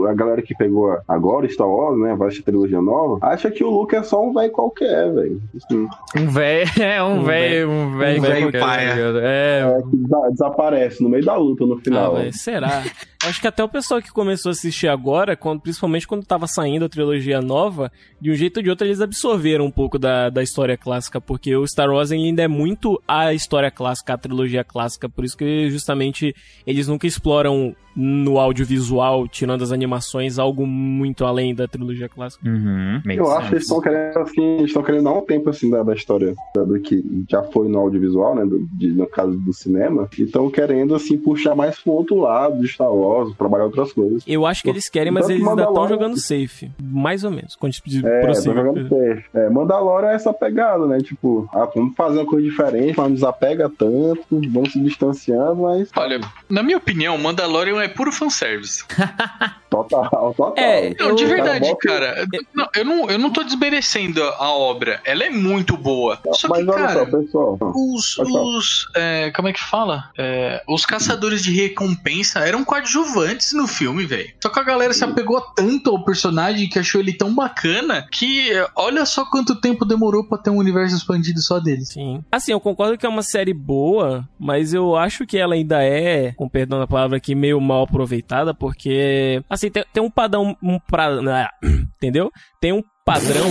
a 0.08 0.14
galera 0.14 0.40
que 0.40 0.54
pegou 0.54 0.96
agora 1.08 1.48
Star 1.48 1.68
Wars, 1.68 1.98
né, 2.00 2.14
vai 2.14 2.30
trilogia 2.30 2.80
nova, 2.80 3.18
acha 3.26 3.50
que 3.50 3.64
o 3.64 3.70
Luke 3.70 3.96
é 3.96 4.02
só 4.02 4.22
um 4.24 4.32
velho 4.32 4.52
qualquer, 4.52 5.12
velho. 5.12 5.42
Assim, 5.56 5.88
Um 6.16 6.28
velho, 6.28 6.70
é 6.82 7.02
um 7.02 7.22
velho, 7.24 7.70
um 7.70 7.98
velho 7.98 8.18
um 8.18 8.22
velho 8.22 8.52
paia. 8.52 8.88
tá 8.90 8.94
ligado? 8.94 9.18
É, 9.22 9.60
é, 9.78 9.82
que 9.82 9.96
desa- 9.96 10.28
desaparece 10.30 11.02
no 11.02 11.08
meio 11.08 11.24
da 11.24 11.34
luta 11.36 11.66
no 11.66 11.74
Ah, 11.74 11.80
final. 11.82 12.12
mas 12.14 12.40
será? 12.40 12.84
Acho 13.24 13.40
que 13.40 13.48
até 13.48 13.64
o 13.64 13.68
pessoal 13.68 14.00
que 14.00 14.12
começou 14.12 14.50
a 14.50 14.52
assistir 14.52 14.86
agora, 14.88 15.34
quando- 15.36 15.60
principalmente 15.60 16.06
quando 16.06 16.24
tava 16.24 16.46
saindo 16.46 16.84
a 16.84 16.88
trilogia 16.88 17.40
nova, 17.40 17.90
de 18.20 18.30
um 18.30 18.34
jeito 18.34 18.58
ou 18.58 18.62
de 18.62 18.70
outro 18.70 18.86
eles 18.86 19.00
absorveram 19.00 19.64
um 19.64 19.70
pouco 19.70 19.98
da, 19.98 20.30
da 20.30 20.42
história 20.42 20.76
clássica, 20.76 21.20
porque 21.20 21.56
o 21.56 21.66
Star 21.66 21.90
Wars 21.90 22.12
ainda 22.12 22.42
é 22.42 22.48
muito 22.48 23.02
a 23.08 23.32
história 23.32 23.55
clássica, 23.70 24.14
a 24.14 24.18
trilogia 24.18 24.62
clássica, 24.64 25.08
por 25.08 25.24
isso 25.24 25.36
que 25.36 25.68
justamente 25.70 26.34
eles 26.66 26.86
nunca 26.88 27.06
exploram 27.06 27.74
no 27.98 28.38
audiovisual, 28.38 29.26
tirando 29.26 29.62
as 29.62 29.72
animações, 29.72 30.38
algo 30.38 30.66
muito 30.66 31.24
além 31.24 31.54
da 31.54 31.66
trilogia 31.66 32.10
clássica. 32.10 32.46
Uhum, 32.46 33.00
Eu 33.10 33.30
acho 33.30 33.48
que 33.48 33.54
eles 33.54 33.66
sense. 33.66 33.74
estão 33.74 33.80
querendo, 33.80 34.18
assim, 34.18 34.42
eles 34.58 34.66
estão 34.66 34.82
querendo 34.82 35.04
dar 35.04 35.12
um 35.12 35.22
tempo, 35.22 35.48
assim, 35.48 35.70
da, 35.70 35.82
da 35.82 35.94
história 35.94 36.34
da- 36.54 36.62
do 36.64 36.78
que 36.78 37.02
já 37.26 37.42
foi 37.44 37.68
no 37.68 37.78
audiovisual, 37.78 38.34
né, 38.34 38.44
do, 38.44 38.66
de- 38.72 38.92
no 38.92 39.06
caso 39.06 39.38
do 39.38 39.50
cinema, 39.54 40.10
e 40.18 40.24
estão 40.24 40.50
querendo, 40.50 40.94
assim, 40.94 41.16
puxar 41.16 41.54
mais 41.56 41.78
pro 41.80 41.92
outro 41.92 42.16
lado 42.16 42.60
de 42.60 42.68
Star 42.68 42.92
Wars, 42.92 43.34
trabalhar 43.34 43.64
outras 43.64 43.94
coisas. 43.94 44.22
Eu 44.26 44.44
acho 44.44 44.62
que 44.62 44.68
eles 44.68 44.90
querem, 44.90 45.10
mas 45.10 45.22
Tanto 45.26 45.32
eles 45.38 45.48
ainda 45.48 45.62
estão 45.62 45.88
jogando 45.88 46.18
safe. 46.18 46.70
Mais 46.82 47.24
ou 47.24 47.30
menos. 47.30 47.56
Quando 47.56 47.72
de 47.86 48.06
É, 48.06 48.34
jogando 48.34 48.88
safe. 48.90 49.24
É, 49.32 49.48
Mandalorian 49.48 50.10
é 50.10 50.14
essa 50.14 50.34
pegada, 50.34 50.86
né, 50.86 50.98
tipo, 50.98 51.48
ah, 51.50 51.66
vamos 51.74 51.94
fazer 51.96 52.18
uma 52.18 52.26
coisa 52.26 52.46
diferente, 52.46 52.94
mas 52.94 53.06
não 53.08 53.14
desapega 53.46 53.70
tanto, 53.70 54.40
vamos 54.52 54.72
se 54.72 54.80
distanciando, 54.80 55.62
mas 55.62 55.88
Olha, 55.96 56.20
na 56.48 56.62
minha 56.62 56.76
opinião, 56.76 57.16
Mandalorian 57.18 57.80
é 57.82 57.88
puro 57.88 58.10
fanservice. 58.12 58.84
total, 59.70 60.08
total. 60.36 60.54
É, 60.56 60.94
Não, 60.98 61.14
de 61.14 61.24
Eu- 61.24 61.28
verdade, 61.28 61.76
cara. 61.78 62.26
Não, 62.54 62.68
eu, 62.74 62.84
não, 62.84 63.10
eu 63.10 63.18
não 63.18 63.30
tô 63.30 63.42
desmerecendo 63.42 64.22
a 64.22 64.50
obra. 64.50 65.00
Ela 65.04 65.24
é 65.24 65.30
muito 65.30 65.76
boa. 65.76 66.18
Só 66.32 66.48
mas 66.48 66.64
que, 66.64 66.70
olha 66.70 66.86
cara, 66.86 67.10
só, 67.10 67.18
pessoal. 67.18 67.58
os. 67.60 68.18
Os 68.18 68.88
é, 68.94 69.30
como 69.34 69.48
é 69.48 69.52
que 69.52 69.60
fala? 69.60 70.10
É, 70.18 70.62
os 70.68 70.84
caçadores 70.86 71.42
de 71.42 71.52
recompensa 71.52 72.40
eram 72.40 72.64
coadjuvantes 72.64 73.52
no 73.52 73.66
filme, 73.66 74.06
velho. 74.06 74.30
Só 74.42 74.48
que 74.48 74.58
a 74.58 74.62
galera 74.62 74.92
se 74.92 75.04
apegou 75.04 75.40
tanto 75.54 75.90
ao 75.90 76.04
personagem 76.04 76.68
que 76.68 76.78
achou 76.78 77.00
ele 77.00 77.12
tão 77.12 77.34
bacana 77.34 78.06
que 78.10 78.50
é, 78.52 78.66
olha 78.74 79.04
só 79.04 79.24
quanto 79.26 79.54
tempo 79.60 79.84
demorou 79.84 80.24
pra 80.24 80.38
ter 80.38 80.50
um 80.50 80.56
universo 80.58 80.96
expandido 80.96 81.40
só 81.42 81.58
deles. 81.58 81.88
Sim. 81.90 82.22
Assim, 82.30 82.52
eu 82.52 82.60
concordo 82.60 82.96
que 82.96 83.04
é 83.06 83.08
uma 83.08 83.22
série 83.36 83.52
boa, 83.52 84.26
mas 84.38 84.72
eu 84.72 84.96
acho 84.96 85.26
que 85.26 85.36
ela 85.36 85.54
ainda 85.54 85.84
é, 85.84 86.32
com 86.32 86.48
perdão 86.48 86.78
da 86.78 86.86
palavra 86.86 87.18
aqui, 87.18 87.34
meio 87.34 87.60
mal 87.60 87.82
aproveitada, 87.82 88.54
porque, 88.54 89.42
assim, 89.50 89.70
tem, 89.70 89.84
tem 89.92 90.02
um 90.02 90.10
padrão, 90.10 90.56
um 90.62 90.78
pra, 90.78 91.08
ah, 91.08 91.50
entendeu? 91.98 92.30
Tem 92.58 92.72
um 92.72 92.82
padrão. 93.04 93.44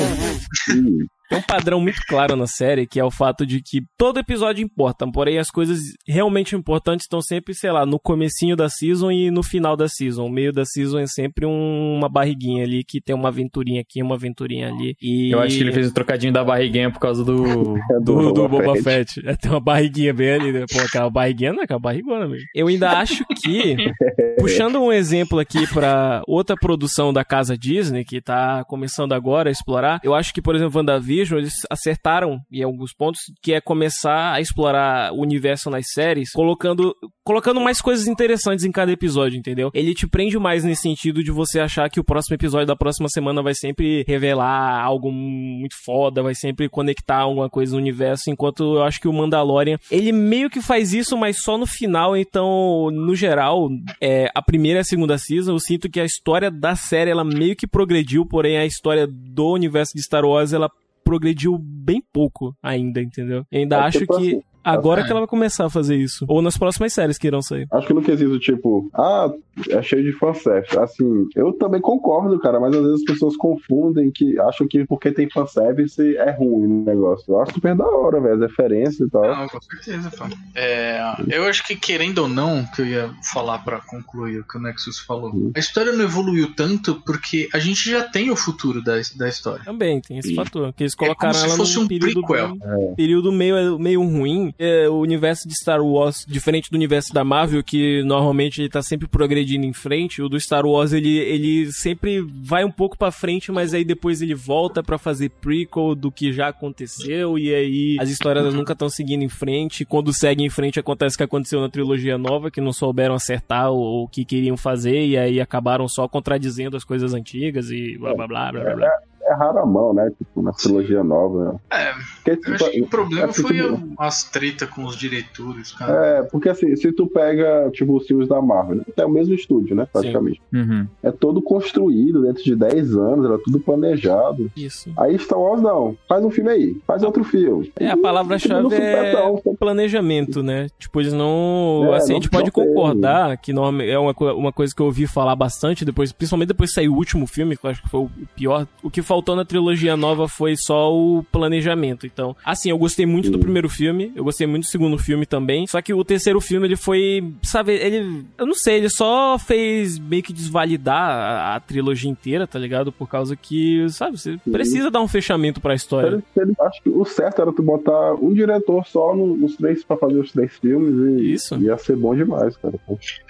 Tem 1.30 1.40
um 1.40 1.42
padrão 1.42 1.80
muito 1.82 2.00
claro 2.08 2.36
na 2.36 2.48
série, 2.48 2.86
que 2.88 3.00
é 3.00 3.04
o 3.04 3.12
fato 3.12 3.46
de 3.46 3.62
que 3.62 3.82
todo 3.98 4.20
episódio 4.20 4.64
importa, 4.64 5.10
porém 5.12 5.38
as 5.38 5.50
coisas 5.50 5.80
realmente 6.08 6.56
importantes 6.56 7.06
estão 7.06 7.22
sempre, 7.22 7.54
sei 7.54 7.72
lá, 7.72 7.86
no 7.86 8.00
comecinho 8.00 8.56
da 8.56 8.70
season 8.70 9.12
e 9.12 9.32
no 9.32 9.42
final 9.44 9.76
da 9.76 9.88
season. 9.88 10.26
O 10.26 10.30
meio 10.32 10.52
da 10.54 10.66
season 10.66 11.00
é 11.00 11.08
sempre 11.08 11.46
um- 11.46 11.96
uma 11.98 12.10
barriguinha 12.10 12.64
ali, 12.64 12.84
que 12.84 13.02
tem 13.02 13.16
uma 13.16 13.30
aventurinha 13.30 13.82
aqui, 13.82 14.02
uma 14.02 14.16
aventurinha 14.16 14.68
ali. 14.70 14.96
E... 15.02 15.32
Eu 15.32 15.40
acho 15.40 15.58
que 15.58 15.64
ele 15.64 15.72
fez 15.72 15.88
o 15.90 15.94
trocadinho 15.94 16.32
da 16.34 16.44
barriguinha 16.44 16.92
por 16.92 17.00
causa 17.00 17.24
do. 17.24 17.76
É 17.92 18.00
do, 18.00 18.32
do 18.32 18.48
Boba 18.48 18.76
Fett. 18.82 19.22
É, 19.28 19.36
tem 19.36 19.50
uma 19.52 19.60
barriguinha 19.60 20.14
bem 20.14 20.32
ali, 20.32 20.52
né? 20.52 20.66
Pô, 20.72 20.80
aquela 20.80 21.10
barriguinha 21.10 21.54
não 21.54 21.62
é 21.62 21.64
aquela 21.66 21.80
barrigona 21.80 22.28
mesmo. 22.28 22.46
Eu 22.54 22.68
ainda 22.68 22.92
acho 23.00 23.24
que, 23.42 23.76
puxando 24.40 24.80
um 24.82 24.92
exemplo 24.92 25.40
aqui 25.40 25.68
pra 25.72 26.22
outra 26.28 26.56
produção 26.56 27.14
da 27.14 27.24
casa 27.24 27.58
Disney, 27.58 28.04
que 28.04 28.22
tá 28.22 28.64
começando 28.66 29.14
agora 29.14 29.50
a 29.50 29.52
explorar, 29.52 30.00
eu 30.04 30.14
acho 30.14 30.34
que, 30.34 30.42
por 30.42 30.56
exemplo, 30.56 30.78
WandaVision, 30.80 31.15
eles 31.20 31.54
acertaram 31.70 32.40
em 32.52 32.64
alguns 32.64 32.94
pontos, 32.94 33.22
que 33.42 33.54
é 33.54 33.62
começar 33.62 34.34
a 34.34 34.42
explorar 34.42 35.12
o 35.14 35.22
universo 35.22 35.70
nas 35.70 35.86
séries, 35.94 36.32
colocando, 36.32 36.96
colocando 37.24 37.60
mais 37.62 37.82
coisas 37.82 38.08
interessantes 38.08 38.66
em 38.66 38.72
cada 38.72 38.92
episódio, 38.92 39.38
entendeu? 39.38 39.72
Ele 39.74 39.94
te 39.94 40.08
prende 40.08 40.38
mais 40.38 40.64
nesse 40.64 40.84
sentido 40.84 41.24
de 41.24 41.32
você 41.32 41.60
achar 41.60 41.90
que 41.90 42.00
o 42.00 42.04
próximo 42.04 42.36
episódio 42.36 42.68
da 42.68 42.76
próxima 42.76 43.10
semana 43.10 43.42
vai 43.42 43.54
sempre 43.54 44.04
revelar 44.08 44.82
algo 44.82 45.12
muito 45.12 45.76
foda, 45.84 46.24
vai 46.24 46.36
sempre 46.36 46.70
conectar 46.70 47.18
alguma 47.18 47.50
coisa 47.50 47.74
no 47.74 47.82
universo, 47.82 48.30
enquanto 48.30 48.76
eu 48.76 48.84
acho 48.84 49.00
que 49.00 49.08
o 49.08 49.14
Mandalorian, 49.14 49.78
ele 49.90 50.12
meio 50.12 50.50
que 50.50 50.62
faz 50.62 50.94
isso, 50.94 51.18
mas 51.18 51.42
só 51.42 51.58
no 51.58 51.66
final, 51.66 52.16
então, 52.16 52.90
no 52.92 53.16
geral, 53.16 53.70
é, 54.02 54.30
a 54.34 54.42
primeira 54.42 54.80
e 54.80 54.82
a 54.82 54.84
segunda 54.84 55.18
season, 55.18 55.54
eu 55.54 55.60
sinto 55.60 55.90
que 55.90 56.00
a 56.00 56.06
história 56.06 56.50
da 56.52 56.76
série, 56.76 57.12
ela 57.12 57.24
meio 57.24 57.56
que 57.56 57.68
progrediu, 57.68 58.26
porém 58.26 58.58
a 58.58 58.66
história 58.66 59.08
do 59.08 59.52
universo 59.54 59.94
de 59.96 60.04
Star 60.04 60.26
Wars, 60.26 60.54
ela 60.54 60.70
progrediu 61.06 61.58
bem 61.58 62.04
pouco 62.12 62.54
ainda, 62.62 63.02
entendeu? 63.02 63.46
Eu 63.52 63.60
ainda 63.62 63.78
É 63.78 63.80
acho 63.82 64.00
tipo 64.00 64.18
que 64.18 64.32
assim, 64.32 64.44
agora 64.66 65.02
é. 65.02 65.04
que 65.06 65.12
ela 65.12 65.22
vai 65.22 65.28
começar 65.28 65.66
a 65.66 65.70
fazer 65.70 65.96
isso. 65.96 66.26
Ou 66.28 66.42
nas 66.42 66.58
próximas 66.58 66.94
séries 66.94 67.18
que 67.18 67.28
irão 67.28 67.42
sair. 67.42 67.68
Acho 67.72 67.88
que 67.88 67.94
no 67.94 68.02
quesito, 68.02 68.38
tipo, 68.40 68.90
ah, 68.94 69.32
é 69.70 69.82
cheio 69.82 70.04
de 70.04 70.12
fanservice. 70.14 70.78
Assim, 70.78 71.26
eu 71.36 71.54
também 71.54 71.80
concordo, 71.82 72.40
cara, 72.40 72.60
mas 72.60 72.76
às 72.76 72.82
vezes 72.82 72.96
as 73.02 73.04
pessoas 73.06 73.36
confundem 73.38 74.12
que 74.12 74.38
acham 74.40 74.68
que 74.68 74.86
porque 74.86 75.12
tem 75.12 75.30
fanservice 75.30 76.18
é 76.18 76.32
ruim 76.32 76.68
no 76.68 76.84
negócio. 76.86 77.26
Eu 77.34 77.42
acho 77.42 77.54
super 77.54 77.76
da 77.76 77.86
hora, 77.86 78.20
velho, 78.20 78.36
as 78.36 78.42
referências 78.42 79.08
e 79.08 79.12
tal. 79.12 79.24
Não, 79.24 79.48
com 79.48 79.62
certeza, 79.62 80.12
fã. 80.12 80.30
É, 80.56 81.00
eu 81.30 81.44
acho 81.46 81.66
que 81.66 81.76
querendo 81.76 82.20
ou 82.20 82.28
não, 82.28 82.66
que 82.76 82.82
eu 82.82 82.86
ia 82.86 83.10
falar 83.32 83.60
pra 83.60 83.80
concluir 83.82 84.40
o 84.40 84.48
que 84.48 84.58
o 84.58 84.62
Nexus 84.62 85.00
falou, 85.00 85.52
a 85.56 85.60
história 85.60 85.92
não 85.92 86.04
evoluiu 86.04 86.54
tanto 86.56 86.96
porque 87.06 87.48
a 87.54 87.60
gente 87.60 87.90
já 87.90 88.04
tem 88.04 88.30
o 88.32 88.36
futuro 88.36 88.84
da, 88.84 88.94
da 89.18 89.28
história. 89.30 89.64
Também 89.66 90.02
tem 90.02 90.18
esse 90.18 90.30
Sim. 90.30 90.36
fator. 90.36 90.74
Que 90.74 90.84
eles 90.84 90.94
É 90.94 90.98
como 90.98 91.08
colocaram 91.16 91.34
se 91.34 91.46
ela 91.46 91.56
fosse 91.56 91.76
num 91.76 91.84
um 91.84 91.88
período, 91.88 92.22
prequel. 92.26 92.48
bem- 92.56 92.96
período 92.96 93.32
meio, 93.32 93.78
meio 93.80 94.02
ruim. 94.04 94.54
É, 94.58 94.88
o 94.88 95.00
universo 95.00 95.48
de 95.48 95.56
Star 95.56 95.82
Wars, 95.82 96.26
diferente 96.28 96.70
do 96.72 96.76
universo 96.76 97.14
da 97.14 97.24
Marvel, 97.24 97.64
que 97.64 98.02
normalmente 98.04 98.62
ele 98.62 98.70
tá 98.70 98.82
sempre 98.82 99.08
progredindo 99.08 99.66
em 99.66 99.74
frente, 99.74 100.22
o 100.22 100.30
do 100.30 100.40
Star 100.40 100.66
Wars 100.66 100.94
ele, 100.94 101.18
ele 101.18 101.72
sempre 101.72 102.22
vai 102.22 102.64
um 102.64 102.72
pouco 102.72 102.98
pra 102.98 103.12
frente, 103.12 103.52
mas 103.52 103.74
aí 103.74 103.84
depois 103.84 104.22
ele 104.22 104.34
volta 104.34 104.82
pra 104.82 104.98
fazer 104.98 105.30
prequel 105.30 105.94
do 105.94 106.12
que 106.12 106.32
já 106.32 106.48
aconteceu, 106.48 107.38
e 107.38 107.54
aí 107.54 107.98
as 108.00 108.10
histórias 108.10 108.54
nunca 108.54 108.74
estão 108.74 108.90
seguindo 108.90 109.24
em 109.24 109.30
frente. 109.30 109.84
Quando 109.84 110.14
seguem 110.14 110.46
em 110.46 110.50
frente, 110.50 110.80
acontece 110.80 111.16
o 111.16 111.18
que 111.18 111.24
aconteceu 111.24 111.60
na 111.60 111.70
trilogia 111.70 112.18
nova, 112.18 112.50
que 112.50 112.62
não 112.62 112.72
souberam 112.72 113.16
acertar 113.16 113.72
o, 113.72 114.04
o 114.04 114.08
que 114.08 114.24
queriam 114.24 114.56
fazer, 114.56 115.06
e 115.06 115.18
aí 115.18 115.42
acabaram 115.42 115.88
só 115.88 116.08
contradizendo 116.08 116.78
as 116.78 116.84
coisas 116.84 117.14
antigas 117.14 117.70
e 117.72 117.98
blá 117.98 118.14
blá 118.14 118.28
blá 118.28 118.52
blá 118.52 118.76
blá. 118.76 118.90
É 119.28 119.34
rara 119.34 119.62
a 119.62 119.66
mão, 119.66 119.94
né? 119.94 120.12
Tipo, 120.18 120.42
na 120.42 120.52
trilogia 120.52 121.04
nova. 121.04 121.54
né? 121.54 121.60
É, 121.72 121.94
Porque, 121.94 122.32
eu 122.32 122.38
tipo, 122.38 122.54
acho 122.54 122.72
que 122.72 122.82
o 122.82 122.88
problema 122.88 123.30
é 123.30 123.34
foi 123.34 123.54
tipo, 123.58 123.94
as 123.98 124.24
treta 124.24 124.68
com 124.68 124.84
os 124.86 124.96
diretores, 124.96 125.72
cara. 125.74 126.06
É, 126.06 126.24
porque 126.24 126.50
assim, 126.50 126.76
se 126.76 126.92
tu 126.92 127.08
pega, 127.08 127.70
tipo, 127.72 127.96
os 127.98 128.06
filmes 128.06 128.28
da 128.28 128.42
Marvel, 128.42 128.78
né? 128.78 128.84
É 128.98 129.06
o 129.06 129.10
mesmo 129.10 129.34
estúdio, 129.34 129.76
né? 129.76 129.88
Praticamente. 129.92 130.42
Uhum. 130.54 130.88
É 131.02 131.12
todo 131.12 131.42
construído 131.42 132.22
dentro 132.22 132.44
de 132.44 132.56
10 132.56 132.96
anos, 132.96 133.26
era 133.26 133.38
tudo 133.40 133.60
planejado. 133.60 134.52
Isso. 134.56 134.92
Aí 134.98 135.18
Star 135.18 135.40
Wars 135.40 135.62
não. 135.62 135.98
Faz 136.08 136.24
um 136.24 136.30
filme 136.30 136.50
aí, 136.52 136.78
faz 136.86 137.02
outro 137.04 137.24
filme. 137.24 137.72
É, 137.80 137.90
a 137.90 137.98
palavra-chave 137.98 138.68
é 138.68 138.70
supetão, 139.10 139.42
só- 139.44 139.54
planejamento, 139.58 140.44
né? 140.44 140.68
Tipo, 140.80 141.00
eles 141.02 141.14
não. 141.14 141.90
É, 141.94 141.98
assim, 141.98 142.12
a 142.12 142.16
não- 142.16 142.22
gente 142.22 142.30
pode 142.30 142.46
não 142.48 142.52
tem. 142.52 142.66
concordar 142.66 143.38
que 143.38 143.52
norma- 143.54 143.84
é 143.84 143.98
uma, 143.98 144.14
uma 144.34 144.52
coisa 144.54 144.74
que 144.76 144.82
eu 144.82 144.86
ouvi 144.88 145.08
falar 145.08 145.36
bastante 145.36 145.84
depois, 145.86 146.12
principalmente 146.12 146.48
depois 146.50 146.70
que 146.70 146.76
saiu 146.76 146.94
o 146.94 146.96
último 146.98 147.26
filme, 147.28 147.58
que 147.58 147.66
eu 147.66 147.70
acho 147.72 147.82
que 147.82 147.90
foi 147.90 148.02
o 148.02 148.10
pior. 148.36 148.68
O 148.84 148.90
que 148.90 149.02
faltou 149.16 149.36
na 149.36 149.46
trilogia 149.46 149.96
nova 149.96 150.28
foi 150.28 150.56
só 150.58 150.94
o 150.94 151.24
planejamento. 151.32 152.06
Então, 152.06 152.36
assim, 152.44 152.70
eu 152.70 152.78
gostei 152.78 153.06
muito 153.06 153.32
do 153.32 153.40
primeiro 153.40 153.70
filme, 153.70 154.12
eu 154.16 154.24
gostei 154.26 154.46
muito 154.46 154.64
do 154.64 154.70
segundo 154.70 154.98
filme 154.98 155.26
também. 155.26 155.66
Só 155.68 155.82
que 155.82 155.94
o 155.94 156.04
terceiro 156.04 156.42
filme, 156.42 156.68
ele 156.68 156.76
foi. 156.76 157.24
Sabe, 157.42 157.74
ele. 157.74 158.26
Eu 158.38 158.46
não 158.46 158.54
sei, 158.54 158.76
ele 158.78 158.90
só 158.90 159.38
fez 159.40 159.98
meio 159.98 160.22
que 160.22 160.34
desvalidar 160.34 161.10
a, 161.10 161.56
a 161.56 161.60
trilogia 161.62 162.10
inteira, 162.12 162.46
tá 162.46 162.60
ligado? 162.60 162.92
Por 162.92 163.08
causa 163.08 163.36
que, 163.36 163.88
sabe, 163.90 164.18
você 164.20 164.38
precisa 164.52 164.92
dar 164.92 165.02
um 165.02 165.08
fechamento 165.08 165.62
pra 165.62 165.74
história. 165.74 166.08
Ele- 166.08 166.24
ele- 166.38 166.56
acho 166.60 166.84
que 166.84 166.90
o 166.90 167.06
certo 167.06 167.42
era 167.42 167.54
tu 167.54 167.64
botar 167.64 168.16
um 168.16 168.34
diretor 168.34 168.86
só 168.86 169.16
no- 169.16 169.36
nos 169.38 169.56
três 169.56 169.84
pra 169.84 169.96
fazer 169.98 170.20
os 170.20 170.32
três 170.32 170.52
filmes 170.58 171.22
e 171.22 171.32
Isso. 171.34 171.56
ia 171.62 171.78
ser 171.78 171.96
bom 171.96 172.14
demais, 172.16 172.58
cara. 172.58 172.76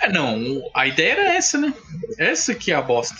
É, 0.02 0.12
não, 0.12 0.36
a 0.74 0.88
ideia 0.88 1.12
era 1.12 1.34
essa, 1.36 1.60
né? 1.60 1.72
Essa 2.18 2.56
que 2.56 2.72
é 2.72 2.76
a 2.76 2.82
bosta. 2.82 3.16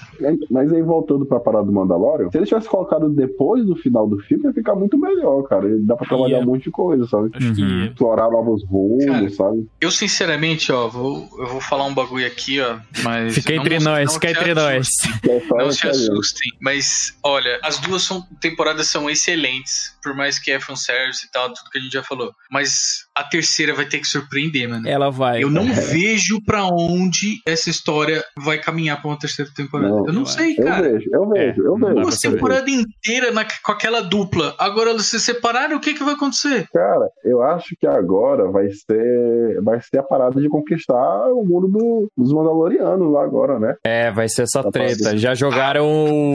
Mas 0.50 0.72
aí 0.74 0.82
voltando 0.82 1.26
pra 1.26 1.40
parada 1.40 1.66
do 1.66 1.72
Mandalorian, 1.72 2.30
se 2.32 2.38
eles 2.38 2.50
tivessem 2.60 2.70
colocado 2.70 3.10
depois 3.10 3.66
do 3.66 3.76
final 3.76 4.08
do 4.08 4.18
filme, 4.20 4.46
ia 4.46 4.54
ficar 4.54 4.76
muito 4.76 4.98
melhor, 4.98 5.44
cara. 5.44 5.68
Dá 5.82 5.96
pra 5.96 6.08
trabalhar 6.08 6.38
Ia. 6.38 6.44
um 6.44 6.48
monte 6.48 6.64
de 6.66 6.72
coisa, 6.72 7.06
sabe? 7.08 7.30
Acho 7.34 7.54
que. 7.54 7.62
Uhum. 7.62 7.86
Explorar 7.86 8.30
novos 8.30 8.64
rumos, 8.66 9.06
Cara, 9.06 9.30
sabe? 9.30 9.68
Eu, 9.80 9.92
sinceramente, 9.92 10.72
ó, 10.72 10.88
vou, 10.88 11.28
eu 11.40 11.48
vou 11.48 11.62
falar 11.62 11.86
um 11.86 11.94
bagulho 11.94 12.26
aqui, 12.26 12.60
ó. 12.62 12.78
Mas. 13.04 13.36
Fica 13.36 13.54
não- 13.54 13.62
entre 13.62 13.80
não 13.80 13.92
nós, 13.92 14.10
se 14.12 14.16
fica 14.20 14.32
entre 14.32 14.54
nós. 14.54 14.88
assustem. 14.88 15.16
É 15.56 15.58
Não 15.64 15.72
se 15.72 15.88
assustem. 15.88 16.52
Mas, 16.62 17.18
olha, 17.24 17.60
as 17.64 17.78
duas 17.80 18.04
são, 18.04 18.22
temporadas 18.40 18.88
são 18.88 19.10
excelentes. 19.10 19.96
Por 20.04 20.16
mais 20.16 20.38
que 20.40 20.52
é 20.52 20.60
fanservice 20.60 21.26
e 21.26 21.32
tal, 21.32 21.48
tudo 21.54 21.70
que 21.72 21.78
a 21.78 21.82
gente 21.82 21.94
já 21.94 22.04
falou. 22.04 22.32
Mas 22.52 23.05
a 23.16 23.24
terceira 23.24 23.74
vai 23.74 23.86
ter 23.86 24.00
que 24.00 24.08
surpreender, 24.08 24.68
mano. 24.70 24.88
Ela 24.88 25.10
vai. 25.10 25.42
Eu 25.44 25.50
não 25.50 25.64
É. 25.68 25.72
vejo 25.74 26.42
pra 26.44 26.66
onde 26.66 27.40
essa 27.46 27.70
história 27.70 28.24
vai 28.38 28.58
caminhar 28.58 29.00
pra 29.02 29.10
uma 29.12 29.18
terceira 29.20 29.50
temporada. 29.56 29.90
Não, 29.90 30.08
eu 30.08 30.14
não 30.14 30.22
eu 30.22 30.26
sei, 30.26 30.56
Eu 30.58 30.64
cara. 30.66 30.92
vejo, 30.92 31.10
eu 31.12 31.30
vejo, 31.30 31.62
eu 31.64 31.78
dá 31.80 31.88
vejo. 31.88 31.96
pra 31.96 32.04
Uma 32.06 32.12
saber. 32.12 32.36
temporada 32.36 32.70
inteira 32.70 33.32
na- 33.32 33.46
com 33.64 33.72
aquela 33.72 34.02
dupla. 34.02 34.54
Agora 34.60 34.90
eles 34.92 35.06
se 35.06 35.20
separaram, 35.20 35.78
o 35.78 35.80
que, 35.80 35.94
que 35.94 36.04
vai 36.04 36.14
acontecer? 36.16 36.68
Cara, 36.74 37.10
eu 37.24 37.42
acho 37.42 37.76
que 37.80 37.88
agora 37.88 38.50
vai 38.52 38.68
ser, 38.70 39.62
vai 39.64 39.80
ser 39.82 40.00
a 40.00 40.04
parada 40.04 40.42
de 40.42 40.50
conquistar 40.50 41.30
o 41.32 41.44
mundo 41.46 41.68
do- 41.68 42.12
dos 42.18 42.34
Mandalorianos 42.34 43.12
lá 43.14 43.24
agora, 43.24 43.60
né? 43.60 43.76
É, 43.86 44.12
vai 44.12 44.28
ser 44.28 44.44
essa 44.44 44.62
Tá 44.64 44.72
treta. 44.72 44.98
parado. 45.04 45.18
Já 45.18 45.34
jogaram 45.34 45.86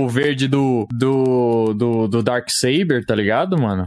o 0.05 0.09
verde 0.09 0.49
do, 0.49 0.87
do, 0.93 1.75
do, 1.75 2.09
do 2.09 2.23
Dark 2.23 2.49
Saber, 2.51 3.05
tá 3.05 3.15
ligado, 3.15 3.59
mano? 3.61 3.87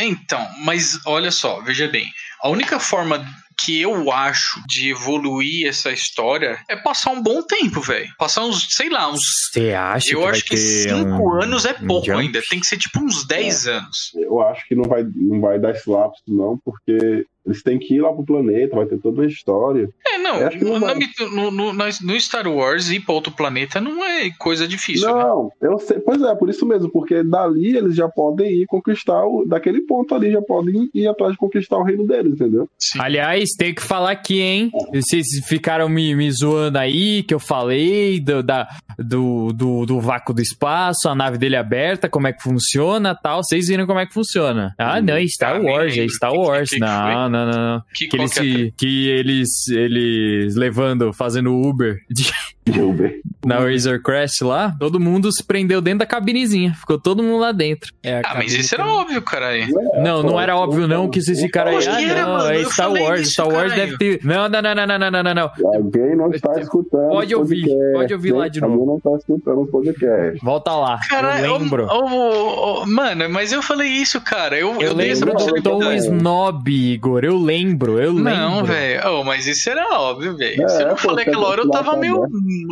Então, 0.00 0.40
mas 0.64 0.98
olha 1.06 1.30
só, 1.30 1.60
veja 1.62 1.88
bem. 1.88 2.04
A 2.44 2.50
única 2.50 2.78
forma 2.78 3.24
que 3.64 3.80
eu 3.80 4.12
acho 4.12 4.60
de 4.68 4.90
evoluir 4.90 5.66
essa 5.66 5.90
história 5.90 6.58
é 6.68 6.76
passar 6.76 7.12
um 7.12 7.22
bom 7.22 7.40
tempo, 7.40 7.80
velho. 7.80 8.06
Passar 8.18 8.44
uns, 8.44 8.66
sei 8.74 8.90
lá, 8.90 9.10
uns. 9.10 9.22
Você 9.50 9.70
acha 9.72 10.08
eu 10.12 10.18
que 10.18 10.24
vai 10.24 10.32
acho 10.32 10.42
que 10.44 10.50
ter 10.50 10.56
cinco 10.58 11.22
um- 11.22 11.42
anos 11.42 11.64
é 11.64 11.70
um 11.80 11.86
pouco 11.86 12.06
jump? 12.06 12.20
ainda. 12.20 12.42
Tem 12.50 12.60
que 12.60 12.66
ser 12.66 12.76
tipo 12.76 13.00
uns 13.00 13.26
10 13.26 13.66
anos. 13.66 14.10
Eu 14.14 14.42
acho 14.42 14.66
que 14.68 14.74
não 14.74 14.84
vai, 14.84 15.04
não 15.14 15.40
vai 15.40 15.58
dar 15.58 15.70
esse 15.70 15.88
lapso, 15.88 16.22
não, 16.28 16.58
porque 16.62 17.26
eles 17.46 17.62
têm 17.62 17.78
que 17.78 17.94
ir 17.94 18.00
lá 18.00 18.12
pro 18.12 18.24
planeta, 18.24 18.76
vai 18.76 18.86
ter 18.86 18.98
toda 18.98 19.20
uma 19.20 19.26
história. 19.26 19.88
É, 20.06 20.18
não. 20.18 20.34
Não 20.62 20.80
na 20.80 20.86
vai. 20.94 20.98
no, 21.32 21.50
no- 21.50 21.72
no 21.72 22.20
Star 22.20 22.46
Wars 22.48 22.90
ir 22.90 23.00
pra 23.00 23.14
outro 23.14 23.32
planeta 23.32 23.80
não 23.80 24.04
é 24.04 24.30
coisa 24.38 24.66
difícil, 24.66 25.14
né? 25.14 25.22
não, 25.24 25.50
eu 25.60 25.78
sei, 25.78 25.98
pois 25.98 26.20
é, 26.22 26.34
por 26.34 26.48
isso 26.48 26.64
mesmo, 26.66 26.90
porque 26.90 27.22
dali 27.22 27.76
eles 27.76 27.94
já 27.94 28.08
podem 28.08 28.50
ir 28.62 28.66
conquistar, 28.66 29.24
o, 29.26 29.44
daquele 29.46 29.82
ponto 29.82 30.14
ali, 30.14 30.30
já 30.32 30.40
podem 30.42 30.88
ir 30.94 31.06
atrás 31.06 31.32
de 31.32 31.38
conquistar 31.38 31.76
o 31.78 31.82
reino 31.82 32.06
deles, 32.06 32.32
entendeu? 32.34 32.68
Sim. 32.78 32.98
Aliás, 33.00 33.50
tem 33.58 33.74
que 33.74 33.82
falar 33.82 34.10
aqui, 34.12 34.40
hein? 34.40 34.70
Vocês 34.92 35.26
ficaram 35.46 35.88
me, 35.88 36.14
me 36.14 36.30
zoando 36.30 36.78
aí, 36.78 37.22
que 37.22 37.34
eu 37.34 37.38
falei 37.40 38.20
do, 38.20 38.42
da, 38.42 38.68
do, 38.98 39.52
do, 39.52 39.86
do 39.86 40.00
vácuo 40.00 40.32
do 40.34 40.40
espaço, 40.42 41.08
a 41.08 41.14
nave 41.14 41.38
dele 41.38 41.56
aberta, 41.56 42.08
como 42.08 42.26
é 42.26 42.32
que 42.32 42.42
funciona 42.42 43.14
tal. 43.14 43.42
Vocês 43.42 43.68
viram 43.68 43.86
como 43.86 43.98
é 44.00 44.06
que 44.06 44.14
funciona. 44.14 44.74
Ah, 44.78 45.00
não, 45.00 45.14
é 45.14 45.26
Star 45.26 45.56
Ah, 45.56 45.58
nem 45.58 45.70
Wars, 45.70 45.96
é. 45.98 46.08
Star 46.08 46.32
Wars. 46.32 46.70
Não, 46.78 47.28
não, 47.28 47.33
não, 47.46 47.52
não. 47.74 47.82
Que, 47.94 48.08
Que 48.08 48.16
eles, 48.16 48.32
que 48.34 48.66
é 48.66 48.70
que 48.76 49.08
eles, 49.08 49.68
eles 49.68 50.54
levando, 50.56 51.12
fazendo 51.12 51.52
Uber 51.54 51.96
de- 52.10 52.30
de 52.66 52.80
Uber. 52.80 53.20
Na 53.44 53.58
Razor 53.58 54.00
Crash 54.00 54.40
lá, 54.40 54.74
todo 54.78 54.98
mundo 54.98 55.30
se 55.30 55.44
prendeu 55.44 55.80
dentro 55.80 56.00
da 56.00 56.06
cabinezinha. 56.06 56.74
Ficou 56.74 56.98
todo 56.98 57.22
mundo 57.22 57.40
lá 57.40 57.52
dentro. 57.52 57.92
É, 58.02 58.22
ah, 58.24 58.34
mas 58.36 58.54
isso 58.54 58.74
era 58.74 58.86
óbvio, 58.86 59.20
caralho. 59.20 59.66
Não, 60.02 60.22
não 60.22 60.40
era 60.40 60.56
óbvio 60.56 60.88
não 60.88 61.08
que 61.08 61.18
esses 61.18 61.50
caras... 61.50 61.86
Ah, 61.86 62.00
não, 62.00 62.50
é 62.50 62.64
Star 62.64 62.90
Wars. 62.90 63.28
Star 63.28 63.48
Wars 63.48 63.74
deve 63.74 63.98
ter... 63.98 64.20
Não, 64.24 64.48
não, 64.48 64.62
não, 64.62 64.74
não, 64.74 64.98
não, 64.98 65.22
não, 65.22 65.34
não. 65.34 65.50
Alguém 65.74 66.16
não 66.16 66.30
está 66.30 66.58
escutando 66.58 67.08
Pode 67.08 67.34
ouvir, 67.34 67.66
pode 67.92 68.14
ouvir 68.14 68.32
lá 68.32 68.48
de 68.48 68.60
novo. 68.60 68.72
Alguém 68.72 68.86
não 68.86 68.96
está 68.96 69.10
escutando 69.16 69.60
o 69.60 69.66
podcast. 69.66 70.44
Volta 70.44 70.72
lá, 70.72 70.98
Caralho, 71.08 71.44
eu 71.44 71.58
lembro. 71.58 71.82
Eu, 71.82 72.08
eu, 72.08 72.80
eu, 72.80 72.86
mano, 72.86 73.28
mas 73.28 73.52
eu 73.52 73.62
falei 73.62 73.88
isso, 73.88 74.20
cara. 74.20 74.58
Eu, 74.58 74.80
eu, 74.80 74.94
lembro. 74.94 75.32
Eu 75.32 75.38
sou 75.38 75.82
um 75.82 75.92
snob, 75.92 76.70
Igor. 76.70 77.24
Eu 77.24 77.36
lembro, 77.36 78.00
eu 78.00 78.12
lembro. 78.12 78.34
Não, 78.34 78.64
velho. 78.64 79.00
Oh, 79.08 79.24
mas 79.24 79.46
isso 79.46 79.68
era 79.68 79.86
óbvio, 79.98 80.36
velho. 80.36 80.62
É, 80.62 80.68
se 80.68 80.82
eu 80.82 80.88
não 80.88 80.96
falei 80.96 81.24
aquela 81.26 81.44
é 81.44 81.48
hora, 81.48 81.60
eu 81.62 81.70
tava 81.70 81.96
meio 81.96 82.26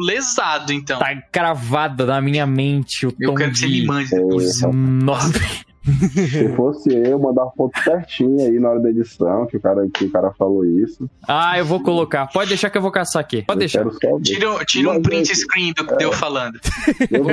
lesado, 0.05 0.73
então. 0.73 0.99
Tá 0.99 1.15
cravada 1.31 2.07
na 2.07 2.21
minha 2.21 2.47
mente 2.47 3.07
o 3.07 3.15
eu 3.19 3.31
tom 3.31 3.35
quero 3.35 3.53
que 3.53 3.59
você 3.59 3.67
me 3.67 3.81
de 3.81 3.87
mande. 3.87 4.11
Snob. 4.15 5.33
Se 6.31 6.49
fosse 6.55 6.91
eu, 6.95 7.19
mandar 7.19 7.51
foto 7.57 7.73
certinha 7.83 8.47
aí 8.47 8.59
na 8.59 8.71
hora 8.71 8.81
da 8.81 8.91
edição, 8.91 9.47
que 9.47 9.57
o 9.57 9.61
cara, 9.61 9.87
que 9.93 10.05
o 10.05 10.11
cara 10.11 10.33
falou 10.33 10.65
isso. 10.65 11.09
Ah, 11.27 11.59
eu 11.59 11.65
vou 11.65 11.83
colocar. 11.83 12.27
Pode 12.29 12.49
deixar 12.51 12.71
que 12.71 12.79
eu 12.79 12.83
vou 12.83 12.91
caçar 12.93 13.21
aqui. 13.21 13.43
Pode 13.43 13.57
eu 13.57 13.59
deixar. 13.59 13.85
Tira, 14.23 14.65
tira 14.65 14.91
um 14.91 15.03
print 15.03 15.27
gente, 15.29 15.39
screen 15.39 15.73
do 15.73 15.87
que 15.87 15.97
deu 15.97 16.13
falando. 16.13 16.59
Eu 17.11 17.25
vou 17.25 17.33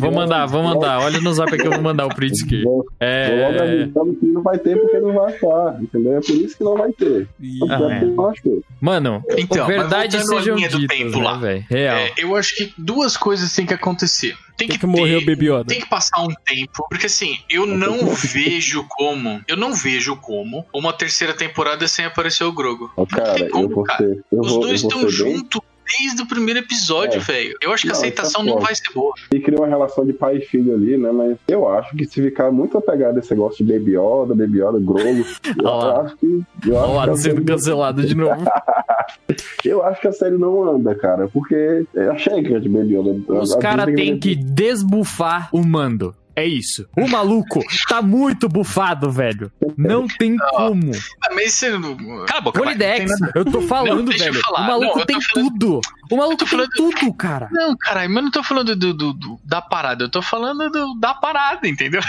Vou, 0.00 0.12
mandar, 0.12 0.46
vou 0.46 0.62
mandar. 0.62 1.00
Olha 1.00 1.20
no 1.20 1.32
zap 1.32 1.50
que 1.56 1.66
eu 1.66 1.72
vou 1.72 1.82
mandar 1.82 2.06
o 2.06 2.14
print 2.14 2.36
screen. 2.38 2.62
Vou, 2.64 2.74
vou 2.76 2.84
logo 2.84 2.92
É. 3.00 3.88
que 4.20 4.26
não 4.26 4.42
vai 4.42 4.58
ter 4.58 4.76
porque 4.78 4.98
não 5.00 5.12
vai 5.14 5.34
achar, 5.34 5.82
entendeu? 5.82 6.16
É 6.18 6.20
por 6.20 6.30
isso 6.36 6.56
que 6.58 6.64
não 6.64 6.76
vai 6.76 6.92
ter. 6.92 7.28
Porque 7.58 7.72
Ah, 7.72 7.92
é. 7.92 8.04
não 8.04 8.28
achou. 8.28 8.62
Mano, 8.80 9.22
Então, 9.36 9.66
verdade 9.66 10.20
sejam 10.26 10.56
ditas, 10.56 10.86
tempo 10.86 11.18
né, 11.18 11.24
lá. 11.24 11.36
velho? 11.38 11.64
Real. 11.68 11.96
É, 11.96 12.12
eu 12.18 12.36
acho 12.36 12.54
que 12.56 12.72
duas 12.76 13.16
coisas 13.16 13.54
têm 13.54 13.66
que 13.66 13.74
acontecer. 13.74 14.34
Tem, 14.58 14.66
Tem 14.66 14.76
que, 14.76 14.80
que 14.80 14.86
morrer 14.86 15.16
o 15.16 15.24
Baby 15.24 15.46
Yoda. 15.50 15.64
Tem 15.66 15.80
que 15.80 15.88
passar 15.88 16.20
um 16.20 16.34
tempo, 16.44 16.84
porque 16.90 17.06
assim, 17.06 17.38
eu 17.48 17.64
não 17.64 18.08
vejo 18.12 18.84
como, 18.88 19.40
eu 19.46 19.56
não 19.56 19.72
vejo 19.72 20.16
como 20.16 20.66
uma 20.74 20.92
terceira 20.92 21.32
temporada 21.32 21.86
sem 21.86 22.04
aparecer 22.04 22.42
o 22.42 22.52
Grogo. 22.52 22.92
Ó, 22.96 23.06
Cara, 23.06 23.48
como, 23.50 23.64
eu 23.64 23.68
vou 23.74 23.84
cara. 23.84 24.04
ser. 24.04 24.24
Eu 24.32 24.40
Os 24.40 24.50
vou, 24.50 24.60
dois 24.62 24.82
estão 24.82 25.08
juntos 25.08 25.60
desde 25.98 26.22
o 26.22 26.26
primeiro 26.26 26.60
episódio, 26.60 27.18
É. 27.20 27.22
velho. 27.24 27.56
Eu 27.62 27.72
acho 27.72 27.82
que 27.84 27.88
a 27.88 27.92
Não, 27.92 27.98
aceitação 27.98 28.42
não 28.42 28.58
vai 28.58 28.74
ser 28.74 28.92
boa. 28.94 29.12
E 29.32 29.40
cria 29.40 29.58
uma 29.58 29.66
relação 29.66 30.04
de 30.04 30.12
pai 30.12 30.36
e 30.36 30.40
filho 30.40 30.74
ali, 30.74 30.96
né? 30.98 31.10
Mas 31.12 31.36
eu 31.48 31.68
acho 31.68 31.96
que 31.96 32.04
se 32.06 32.22
ficar 32.22 32.50
muito 32.52 32.76
apegado 32.78 33.16
a 33.16 33.20
esse 33.20 33.30
negócio 33.30 33.64
de 33.64 33.72
Baby 33.72 33.92
Yoda, 33.96 34.34
Baby 34.34 34.58
Yoda, 34.60 34.78
Grogo, 34.80 35.24
eu 35.58 35.64
Olha 35.64 35.92
lá. 35.94 36.00
acho 36.02 36.16
que. 36.16 36.26
Eu 36.66 36.74
Olha 36.74 36.84
acho, 36.84 36.94
lá, 36.94 37.08
que 37.08 37.16
sendo 37.18 37.34
série, 37.34 37.44
cancelado 37.44 38.02
de 38.06 38.14
novo. 38.14 38.44
eu 39.64 39.82
acho 39.84 40.00
que 40.00 40.08
a 40.08 40.12
série 40.12 40.36
não 40.36 40.62
anda, 40.68 40.94
cara. 40.94 41.28
Porque 41.28 41.84
eu 41.94 42.12
achei 42.12 42.42
que 42.42 42.54
é 42.54 42.58
de 42.60 42.68
Baby 42.68 42.96
Yoda. 42.96 43.32
Os 43.40 43.54
caras 43.56 43.86
têm 43.94 44.18
que 44.18 44.34
desbufar 44.34 45.48
o 45.52 45.64
mando. 45.64 46.14
É 46.38 46.46
isso. 46.46 46.88
O 46.96 47.08
maluco 47.08 47.60
tá 47.88 48.00
muito 48.00 48.48
bufado, 48.48 49.10
velho. 49.10 49.50
Não 49.76 50.06
tem 50.06 50.36
como. 50.36 50.92
Ah, 51.24 51.34
mas 51.34 51.54
você. 51.54 51.70
Cala 51.70 52.24
a 52.34 52.40
boca, 52.40 52.62
vai. 52.62 52.74
Não 52.74 52.78
Polidex, 52.78 53.10
eu 53.34 53.44
tô 53.44 53.60
falando, 53.62 54.04
Não, 54.04 54.12
velho. 54.18 54.40
O 54.48 54.60
maluco 54.60 54.98
Não, 54.98 55.06
tem 55.06 55.20
falando- 55.20 55.50
tudo. 55.58 55.80
O 56.10 56.16
maluco 56.16 56.36
tem 56.38 56.46
falando- 56.46 56.70
tudo, 56.76 57.12
cara. 57.14 57.48
Não, 57.50 57.76
caralho, 57.76 58.08
mas 58.10 58.16
eu 58.18 58.22
não 58.22 58.30
tô 58.30 58.42
falando 58.44 58.76
do, 58.76 58.94
do- 58.94 59.12
do- 59.12 59.40
da 59.44 59.60
parada, 59.60 60.04
eu 60.04 60.08
tô 60.10 60.22
falando 60.22 60.70
do- 60.70 60.94
da 61.00 61.12
parada, 61.14 61.66
entendeu? 61.68 62.00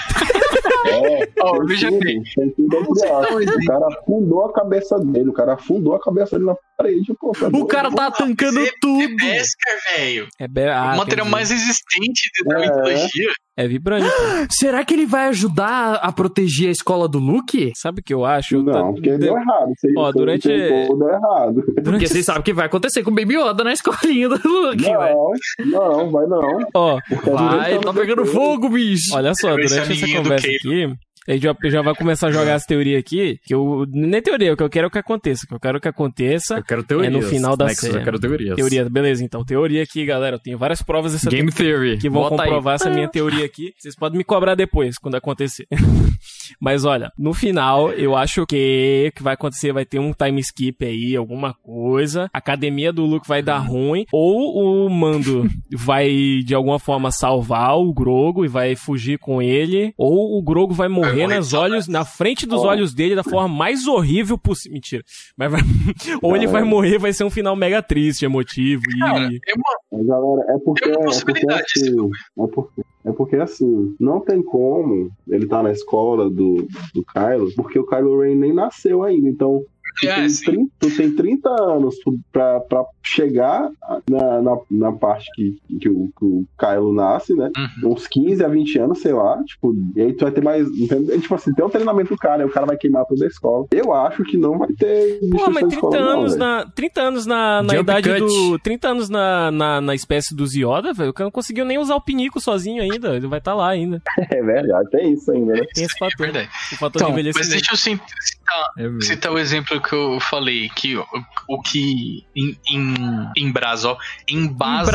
É, 0.85 1.29
Ó, 1.41 1.57
tem 1.57 1.65
veja 1.67 1.89
bem. 1.91 2.19
um 2.19 2.85
O 2.87 3.65
cara 3.65 3.87
afundou 3.87 4.45
a 4.45 4.53
cabeça 4.53 4.99
dele, 4.99 5.29
o 5.29 5.33
cara 5.33 5.53
afundou 5.53 5.95
a 5.95 5.99
cabeça 6.01 6.37
dele 6.37 6.45
na 6.51 6.55
parede, 6.77 7.13
pô. 7.19 7.31
tá 7.31 7.47
O 7.51 7.65
cara 7.65 7.91
tá 7.91 8.11
tancando 8.11 8.61
tudo. 8.79 9.15
Beskar, 9.17 9.75
velho. 9.97 10.27
É 10.39 10.47
be... 10.47 10.63
ah, 10.67 10.93
o 10.93 10.97
material 10.97 11.25
entendi. 11.25 11.31
mais 11.31 11.49
resistente 11.49 12.29
da 12.45 12.57
É. 12.57 12.61
mitologia. 12.61 13.31
É 13.61 13.67
vibrante. 13.67 14.07
Será 14.51 14.85
que 14.85 14.93
ele 14.93 15.05
vai 15.05 15.27
ajudar 15.27 15.95
a 15.95 16.11
proteger 16.13 16.69
a 16.69 16.71
escola 16.71 17.09
do 17.09 17.19
Luke? 17.19 17.73
Sabe 17.75 17.99
o 17.99 18.03
que 18.03 18.13
eu 18.13 18.23
acho? 18.23 18.63
Não, 18.63 18.71
tá- 18.71 18.83
porque 18.83 19.17
deu 19.17 19.35
errado. 19.35 19.71
Isso 19.75 19.87
aí 19.87 19.93
Ó, 19.97 20.11
durante- 20.13 20.47
deu 20.47 21.09
errado. 21.09 21.63
Porque 21.83 22.07
vocês 22.07 22.25
sabem 22.25 22.39
o 22.39 22.43
que 22.45 22.53
vai 22.53 22.67
acontecer 22.67 23.03
com 23.03 23.11
o 23.11 23.13
Baby 23.13 23.35
Yoda 23.35 23.63
na 23.65 23.73
escolinha 23.73 24.29
do 24.29 24.35
Luke, 24.47 24.81
velho. 24.83 25.31
Não, 25.65 25.97
não, 25.97 26.09
vai 26.11 26.25
não. 26.25 26.59
Ó, 26.73 26.99
Porque 27.09 27.29
Vai, 27.31 27.79
tá 27.79 27.93
pego 27.93 28.25
fogo, 28.25 28.69
bicho. 28.69 29.13
olha 29.13 29.33
só, 29.35 29.49
durante 29.49 29.73
essa 29.91 30.17
conversa 30.17 30.47
aqui, 30.47 30.93
a 31.27 31.31
gente 31.33 31.43
já, 31.43 31.55
já 31.65 31.81
vai 31.81 31.95
começar 31.95 32.27
a 32.27 32.31
jogar 32.31 32.55
as 32.55 32.65
teorias 32.65 32.99
aqui, 32.99 33.39
que 33.43 33.53
eu... 33.53 33.85
Nem 33.89 34.21
teoria, 34.21 34.53
o 34.53 34.57
que 34.57 34.63
eu 34.63 34.69
quero 34.69 34.87
é 34.87 34.89
que 34.89 34.97
aconteça. 34.97 35.45
O 35.45 35.47
que 35.47 35.53
eu 35.53 35.59
quero 35.59 35.79
que 35.79 35.87
aconteça... 35.87 36.57
Eu 36.57 36.63
quero 36.63 36.83
teorias. 36.83 37.13
É 37.13 37.17
no 37.17 37.21
final 37.21 37.55
da 37.55 37.65
Nexus, 37.65 37.87
série. 37.87 37.97
Eu 37.97 38.03
quero 38.03 38.19
teorias. 38.19 38.55
Teoria, 38.55 38.89
beleza, 38.89 39.23
então. 39.23 39.43
Teoria 39.43 39.83
aqui, 39.83 40.05
galera. 40.05 40.35
Eu 40.35 40.39
tenho 40.39 40.57
várias 40.57 40.81
provas 40.81 41.13
dessa 41.13 41.29
Game 41.29 41.51
Theory. 41.51 41.97
que 41.97 42.09
vão 42.09 42.23
Bota 42.23 42.43
aí. 42.43 42.47
comprovar 42.49 42.75
essa 42.75 42.89
minha 42.89 43.07
teoria 43.07 43.45
aqui. 43.45 43.73
Vocês 43.77 43.95
podem 43.95 44.17
me 44.17 44.23
cobrar 44.23 44.55
depois, 44.55 44.97
quando 44.97 45.15
acontecer. 45.15 45.67
Mas 46.59 46.83
olha, 46.83 47.11
no 47.17 47.33
final, 47.33 47.91
eu 47.91 48.15
acho 48.15 48.45
que 48.45 49.09
o 49.09 49.15
que 49.15 49.23
vai 49.23 49.35
acontecer 49.35 49.71
vai 49.71 49.85
ter 49.85 49.99
um 49.99 50.11
time 50.11 50.39
skip 50.41 50.83
aí, 50.83 51.15
alguma 51.15 51.53
coisa. 51.53 52.29
A 52.33 52.37
academia 52.37 52.91
do 52.91 53.05
Luke 53.05 53.27
vai 53.27 53.41
dar 53.41 53.59
ruim. 53.59 54.05
Ou 54.11 54.85
o 54.85 54.89
Mando 54.89 55.47
vai, 55.71 56.09
de 56.45 56.53
alguma 56.53 56.79
forma, 56.79 57.11
salvar 57.11 57.77
o 57.77 57.93
Grogo 57.93 58.43
e 58.43 58.47
vai 58.47 58.75
fugir 58.75 59.17
com 59.19 59.41
ele. 59.41 59.93
Ou 59.97 60.37
o 60.37 60.41
Grogo 60.41 60.73
vai 60.73 60.87
morrer 60.87 61.18
morrer 61.23 61.37
nos 61.37 61.49
de 61.49 61.55
olhos, 61.55 61.87
na 61.87 62.05
frente 62.05 62.45
dos 62.45 62.63
Ó. 62.63 62.67
olhos 62.67 62.93
dele 62.93 63.15
da 63.15 63.23
forma 63.23 63.47
mais 63.47 63.87
horrível 63.87 64.37
possível. 64.37 64.73
Mentira. 64.73 65.03
Mas 65.37 65.51
vai... 65.51 65.61
ou 66.21 66.35
ele 66.35 66.47
vai 66.47 66.61
é. 66.61 66.65
morrer, 66.65 66.97
vai 66.97 67.13
ser 67.13 67.23
um 67.23 67.29
final 67.29 67.55
mega 67.55 67.81
triste, 67.81 68.25
emotivo. 68.25 68.83
E... 68.87 68.99
Cara, 68.99 69.23
é 69.23 69.53
uma, 69.55 69.79
Mas, 69.91 70.07
galera, 70.07 70.45
é 70.49 70.57
porque, 70.59 70.83
Tem 70.83 70.91
uma 70.91 70.99
é 70.99 71.03
porque 71.03 71.05
possibilidade, 71.05 71.63
assim, 71.77 72.09
é 72.39 72.47
porque, 72.47 72.81
é 73.05 73.11
porque 73.11 73.35
assim, 73.37 73.95
não 73.99 74.19
tem 74.19 74.41
como 74.41 75.11
ele 75.27 75.47
tá 75.47 75.63
na 75.63 75.71
escola 75.71 76.29
do, 76.29 76.67
do 76.93 77.03
Kylo, 77.05 77.53
porque 77.55 77.79
o 77.79 77.85
Kylo 77.85 78.21
Ren 78.21 78.35
nem 78.35 78.53
nasceu 78.53 79.03
ainda, 79.03 79.29
então 79.29 79.63
tu, 80.01 80.07
É, 80.07 80.15
tem 80.15 80.29
sim. 80.29 80.45
30, 80.45 80.71
tu 80.79 80.97
tem 80.97 81.15
30 81.15 81.49
anos 81.49 81.95
pra, 82.31 82.59
pra 82.61 82.83
chegar 83.03 83.69
na, 84.09 84.41
na, 84.41 84.57
na 84.71 84.91
parte 84.91 85.27
que, 85.35 85.57
que, 85.79 85.89
o, 85.89 86.09
que 86.17 86.25
o 86.25 86.45
Kylo 86.57 86.93
nasce, 86.93 87.33
né? 87.33 87.49
Uhum. 87.83 87.91
Uns 87.93 88.07
15 88.07 88.43
a 88.43 88.47
20 88.47 88.79
anos, 88.79 89.01
sei 89.01 89.13
lá. 89.13 89.41
Tipo, 89.43 89.73
e 89.95 90.01
aí 90.01 90.13
tu 90.13 90.23
vai 90.25 90.31
ter 90.31 90.43
mais. 90.43 90.67
entende? 90.67 91.19
Tipo 91.19 91.35
assim, 91.35 91.53
tem 91.53 91.65
um 91.65 91.69
treinamento 91.69 92.09
do 92.13 92.17
cara, 92.17 92.43
aí 92.43 92.49
o 92.49 92.51
cara 92.51 92.65
vai 92.65 92.77
queimar 92.77 93.05
toda 93.05 93.23
a 93.23 93.27
escola. 93.27 93.65
Eu 93.71 93.93
acho 93.93 94.23
que 94.23 94.37
não 94.37 94.57
vai 94.57 94.67
ter. 94.69 95.19
Pô, 95.31 95.49
mas 95.51 95.67
destruição 95.67 95.69
de 95.69 95.69
30 95.69 95.75
escola, 95.75 95.99
não, 95.99 96.19
anos, 96.21 96.31
velho. 96.35 96.39
na, 96.45 96.65
30 96.71 97.01
anos 97.01 97.25
na, 97.25 97.63
na 97.63 97.73
Jump 97.75 97.83
idade 97.83 98.09
cut. 98.09 98.19
do. 98.19 98.59
30 98.59 98.87
anos 98.87 99.09
na, 99.09 99.51
na, 99.51 99.81
na 99.81 99.95
espécie 99.95 100.35
dos 100.35 100.53
Yoda, 100.55 100.93
velho. 100.93 101.09
O 101.09 101.13
cara 101.13 101.25
não 101.25 101.31
conseguiu 101.31 101.65
nem 101.65 101.77
usar 101.77 101.95
o 101.95 102.01
pinico 102.01 102.39
sozinho 102.39 102.81
ainda. 102.81 103.15
Ele 103.15 103.27
vai 103.27 103.39
estar 103.39 103.53
lá 103.53 103.69
ainda. 103.69 104.01
É 104.31 104.41
verdade, 104.43 104.89
tem 104.91 105.13
isso 105.13 105.31
ainda, 105.31 105.53
né? 105.53 105.61
Tem 105.73 105.83
esse 105.85 105.95
É 105.95 105.97
fator. 105.99 106.25
verdade. 106.25 106.49
o 106.71 106.75
fator 106.77 107.01
Então, 107.01 107.07
de 107.09 107.23
mas 107.23 107.37
envelhecimento. 107.37 107.49
deixa 107.51 107.73
eu 107.73 107.77
cit- 107.77 108.01
citar, 108.21 108.63
É 108.77 109.05
citar 109.05 109.31
o 109.33 109.39
exemplo 109.39 109.79
que 109.89 109.95
eu 109.95 110.19
falei, 110.19 110.69
que 110.75 110.95
o, 110.95 111.05
o 111.47 111.61
que 111.61 112.23
em, 112.35 112.55
em, 112.69 112.93
embrasa, 113.37 113.89
ó, 113.89 113.97
embasa, 114.29 114.91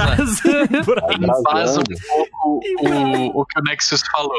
embasa 1.18 1.80
um 1.82 1.84
pouco 2.06 2.60
o, 2.82 3.40
o 3.40 3.46
que 3.46 3.58
o 3.60 3.62
Nexus 3.64 4.02
falou. 4.12 4.32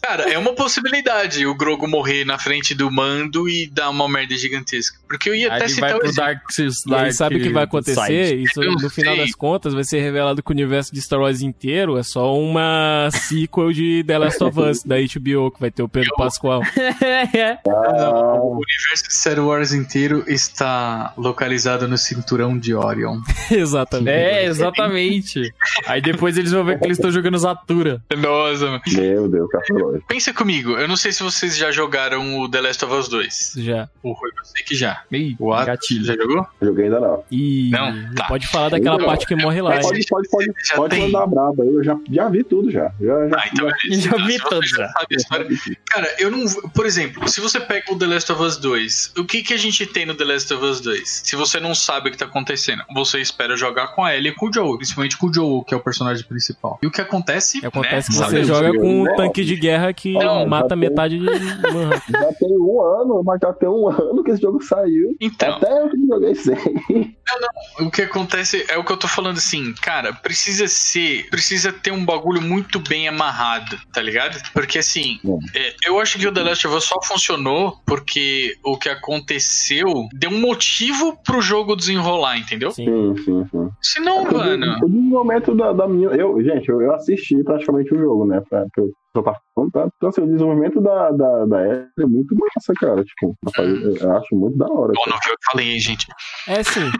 Cara, 0.00 0.30
é 0.32 0.38
uma 0.38 0.52
possibilidade 0.54 1.44
o 1.44 1.54
Grogo 1.56 1.88
morrer 1.88 2.24
na 2.24 2.38
frente 2.38 2.72
do 2.72 2.88
mando 2.90 3.48
e 3.48 3.66
dar 3.68 3.90
uma 3.90 4.08
merda 4.08 4.36
gigantesca. 4.36 4.96
Porque 5.08 5.28
eu 5.28 5.34
ia 5.34 5.48
Aí 5.48 5.56
até 5.56 5.64
ele 5.64 5.74
citar 5.74 5.90
vai 5.90 5.98
o 5.98 6.00
pro. 6.02 6.14
Dark, 6.14 6.42
E 6.56 6.88
Dark 6.90 7.04
aí 7.06 7.12
sabe 7.12 7.36
o 7.36 7.40
que 7.40 7.48
vai 7.50 7.64
acontecer? 7.64 8.26
Side. 8.28 8.42
Isso, 8.44 8.62
Eu 8.62 8.72
no 8.74 8.90
final 8.90 9.16
das 9.16 9.34
contas, 9.34 9.74
vai 9.74 9.82
ser 9.82 10.00
revelado 10.00 10.40
que 10.42 10.50
o 10.50 10.54
universo 10.54 10.94
de 10.94 11.02
Star 11.02 11.18
Wars 11.20 11.40
inteiro 11.40 11.98
é 11.98 12.02
só 12.04 12.32
uma 12.38 13.08
sequel 13.10 13.72
de 13.72 14.04
The 14.06 14.18
Last 14.18 14.44
of 14.44 14.60
Us, 14.60 14.84
da 14.84 14.96
HBO, 14.96 15.50
que 15.50 15.60
vai 15.60 15.70
ter 15.70 15.82
o 15.82 15.88
Pedro 15.88 16.10
Eu- 16.12 16.16
Pascoal. 16.16 16.62
Ah, 17.66 18.38
O 18.40 18.52
universo 18.60 19.04
de 19.08 19.14
Star 19.14 19.38
Wars 19.40 19.67
inteiro 19.72 20.24
está 20.26 21.12
localizado 21.16 21.86
no 21.88 21.96
cinturão 21.98 22.58
de 22.58 22.74
Orion. 22.74 23.20
Exatamente. 23.50 24.10
É, 24.10 24.44
exatamente. 24.46 25.52
Aí 25.86 26.00
depois 26.00 26.36
eles 26.36 26.52
vão 26.52 26.64
ver 26.64 26.78
que 26.78 26.84
eles 26.86 26.98
estão 26.98 27.10
jogando 27.10 27.38
Zatura. 27.38 28.02
Nossa, 28.16 28.66
mano. 28.66 28.82
meu 28.94 29.28
Deus, 29.28 29.48
café 29.50 29.74
Pensa 30.08 30.32
comigo, 30.32 30.72
eu 30.72 30.86
não 30.88 30.96
sei 30.96 31.12
se 31.12 31.22
vocês 31.22 31.56
já 31.56 31.70
jogaram 31.70 32.38
o 32.40 32.48
The 32.50 32.60
Last 32.60 32.84
of 32.84 32.94
Us 32.94 33.08
2. 33.08 33.52
Já. 33.58 33.88
O 34.02 34.12
Rui, 34.12 34.30
eu 34.38 34.44
sei 34.44 34.64
que 34.64 34.74
já. 34.74 35.02
Ih, 35.12 35.36
O 35.38 35.50
gatilho. 35.64 36.04
já 36.04 36.14
jogou? 36.14 36.46
Joguei 36.60 36.84
ainda 36.86 37.00
não. 37.00 37.24
E 37.30 37.70
Não, 37.70 37.92
não 37.92 38.14
tá. 38.14 38.26
pode 38.26 38.46
falar 38.46 38.68
daquela 38.70 38.98
Não. 38.98 39.06
parte 39.06 39.26
que 39.26 39.34
morre 39.36 39.60
lá. 39.62 39.78
Pode, 39.80 40.04
pode, 40.06 40.28
pode, 40.28 40.52
Já 40.64 40.74
pode 40.76 40.94
tem. 40.96 41.10
mandar 41.10 41.26
braba 41.26 41.64
eu 41.64 41.82
já, 41.82 41.96
já 42.10 42.28
vi 42.28 42.44
tudo 42.44 42.70
já. 42.70 42.92
já, 43.00 43.28
já 43.28 43.36
Ah, 43.36 43.48
então 43.52 43.68
já- 43.68 43.76
beleza. 43.82 44.08
Já 44.08 44.26
vi 44.26 44.38
todos, 44.38 44.70
já 44.70 44.92
Cara, 45.90 46.14
eu 46.18 46.30
não. 46.30 46.44
Por 46.74 46.86
exemplo, 46.86 47.28
se 47.28 47.40
você 47.40 47.60
pega 47.60 47.92
o 47.92 47.98
The 47.98 48.06
Last 48.06 48.32
of 48.32 48.42
Us 48.42 48.56
2, 48.56 49.12
o 49.18 49.24
que, 49.24 49.42
que 49.42 49.54
gente 49.58 49.86
tem 49.86 50.06
no 50.06 50.14
The 50.14 50.24
Last 50.24 50.52
of 50.54 50.64
Us 50.64 50.80
2? 50.80 51.22
Se 51.24 51.36
você 51.36 51.60
não 51.60 51.74
sabe 51.74 52.08
o 52.08 52.12
que 52.12 52.18
tá 52.18 52.24
acontecendo, 52.24 52.82
você 52.94 53.20
espera 53.20 53.56
jogar 53.56 53.88
com 53.88 54.04
a 54.04 54.14
Ellie 54.16 54.30
e 54.30 54.34
com 54.34 54.48
o 54.48 54.52
Joel, 54.52 54.76
principalmente 54.76 55.16
com 55.16 55.26
o 55.28 55.34
Joel, 55.34 55.64
que 55.64 55.74
é 55.74 55.76
o 55.76 55.80
personagem 55.80 56.24
principal. 56.26 56.78
E 56.82 56.86
o 56.86 56.90
que 56.90 57.00
acontece? 57.00 57.64
Acontece 57.64 57.94
né, 57.94 58.02
que 58.08 58.12
sabe? 58.14 58.30
você 58.30 58.44
Sabe, 58.44 58.46
joga 58.46 58.78
com 58.78 59.02
um 59.02 59.16
tanque 59.16 59.44
de 59.44 59.56
guerra 59.56 59.92
que 59.92 60.12
Não, 60.14 60.46
mata 60.46 60.68
tem- 60.68 60.78
metade 60.78 61.18
de 61.18 61.24
Manhattan. 61.24 62.12
Já 62.18 62.32
tem 62.34 62.48
um 62.58 62.80
ano, 62.82 63.22
mas 63.24 63.38
já 63.42 63.52
tem 63.52 63.68
um 63.68 63.88
ano 63.88 64.22
que 64.24 64.30
esse 64.30 64.40
jogo 64.42 64.62
saiu. 64.62 65.14
Então, 65.20 65.54
Até 65.56 65.70
eu 65.82 65.90
que 65.90 66.06
joguei 66.06 66.34
sem. 66.34 67.16
o 67.80 67.90
que 67.90 68.02
acontece 68.02 68.64
é 68.68 68.76
o 68.76 68.84
que 68.84 68.92
eu 68.92 68.96
tô 68.96 69.08
falando 69.08 69.38
assim, 69.38 69.72
cara, 69.82 70.12
precisa 70.12 70.66
ser, 70.68 71.28
precisa 71.30 71.72
ter 71.72 71.90
um 71.92 72.04
bagulho 72.04 72.40
muito 72.40 72.78
bem 72.80 73.08
amarrado, 73.08 73.78
tá 73.92 74.00
ligado? 74.02 74.40
Porque 74.52 74.78
assim, 74.78 75.18
é, 75.54 75.74
eu 75.84 76.00
acho 76.00 76.18
que 76.18 76.26
o 76.26 76.32
The 76.32 76.42
Last 76.42 76.66
of 76.66 76.76
Us 76.76 76.84
só 76.84 77.00
funcionou 77.02 77.78
porque 77.86 78.56
o 78.64 78.76
que 78.78 78.88
aconteceu 78.88 79.47
deu 80.12 80.30
um 80.30 80.40
motivo 80.40 81.16
pro 81.24 81.40
jogo 81.40 81.76
desenrolar, 81.76 82.38
entendeu? 82.38 82.70
Sim. 82.70 82.86
Sim, 82.86 83.24
sim, 83.24 83.44
sim. 83.50 83.70
Se 83.82 84.00
não, 84.00 84.22
O 84.22 84.32
mano. 84.32 84.76
O 84.82 84.88
desenvolvimento 84.88 85.54
da, 85.54 85.72
da 85.72 85.88
minha. 85.88 86.08
Eu, 86.08 86.42
gente, 86.42 86.68
eu, 86.68 86.80
eu 86.82 86.94
assisti 86.94 87.42
praticamente 87.42 87.94
o 87.94 87.98
jogo, 87.98 88.26
né? 88.26 88.42
Pra, 88.48 88.66
pra 88.72 88.84
só 89.16 89.22
tá 89.22 89.32
tá? 89.72 89.88
Então, 89.96 90.08
assim, 90.08 90.22
o 90.22 90.26
desenvolvimento 90.26 90.80
da, 90.80 91.10
da, 91.10 91.44
da 91.46 91.66
Ellie 91.66 91.86
é 91.98 92.06
muito 92.06 92.34
massa, 92.34 92.72
cara. 92.78 93.02
Tipo, 93.02 93.34
rapaz, 93.44 93.68
eu, 93.68 93.96
eu 93.96 94.16
acho 94.16 94.36
muito 94.36 94.56
da 94.56 94.66
hora. 94.66 94.92
Bom, 94.94 95.10
não 95.10 95.12
viu 95.12 95.16
o 95.16 95.20
que 95.20 95.30
eu 95.30 95.50
falei, 95.50 95.78
gente. 95.78 96.06
É 96.46 96.60
assim, 96.60 96.90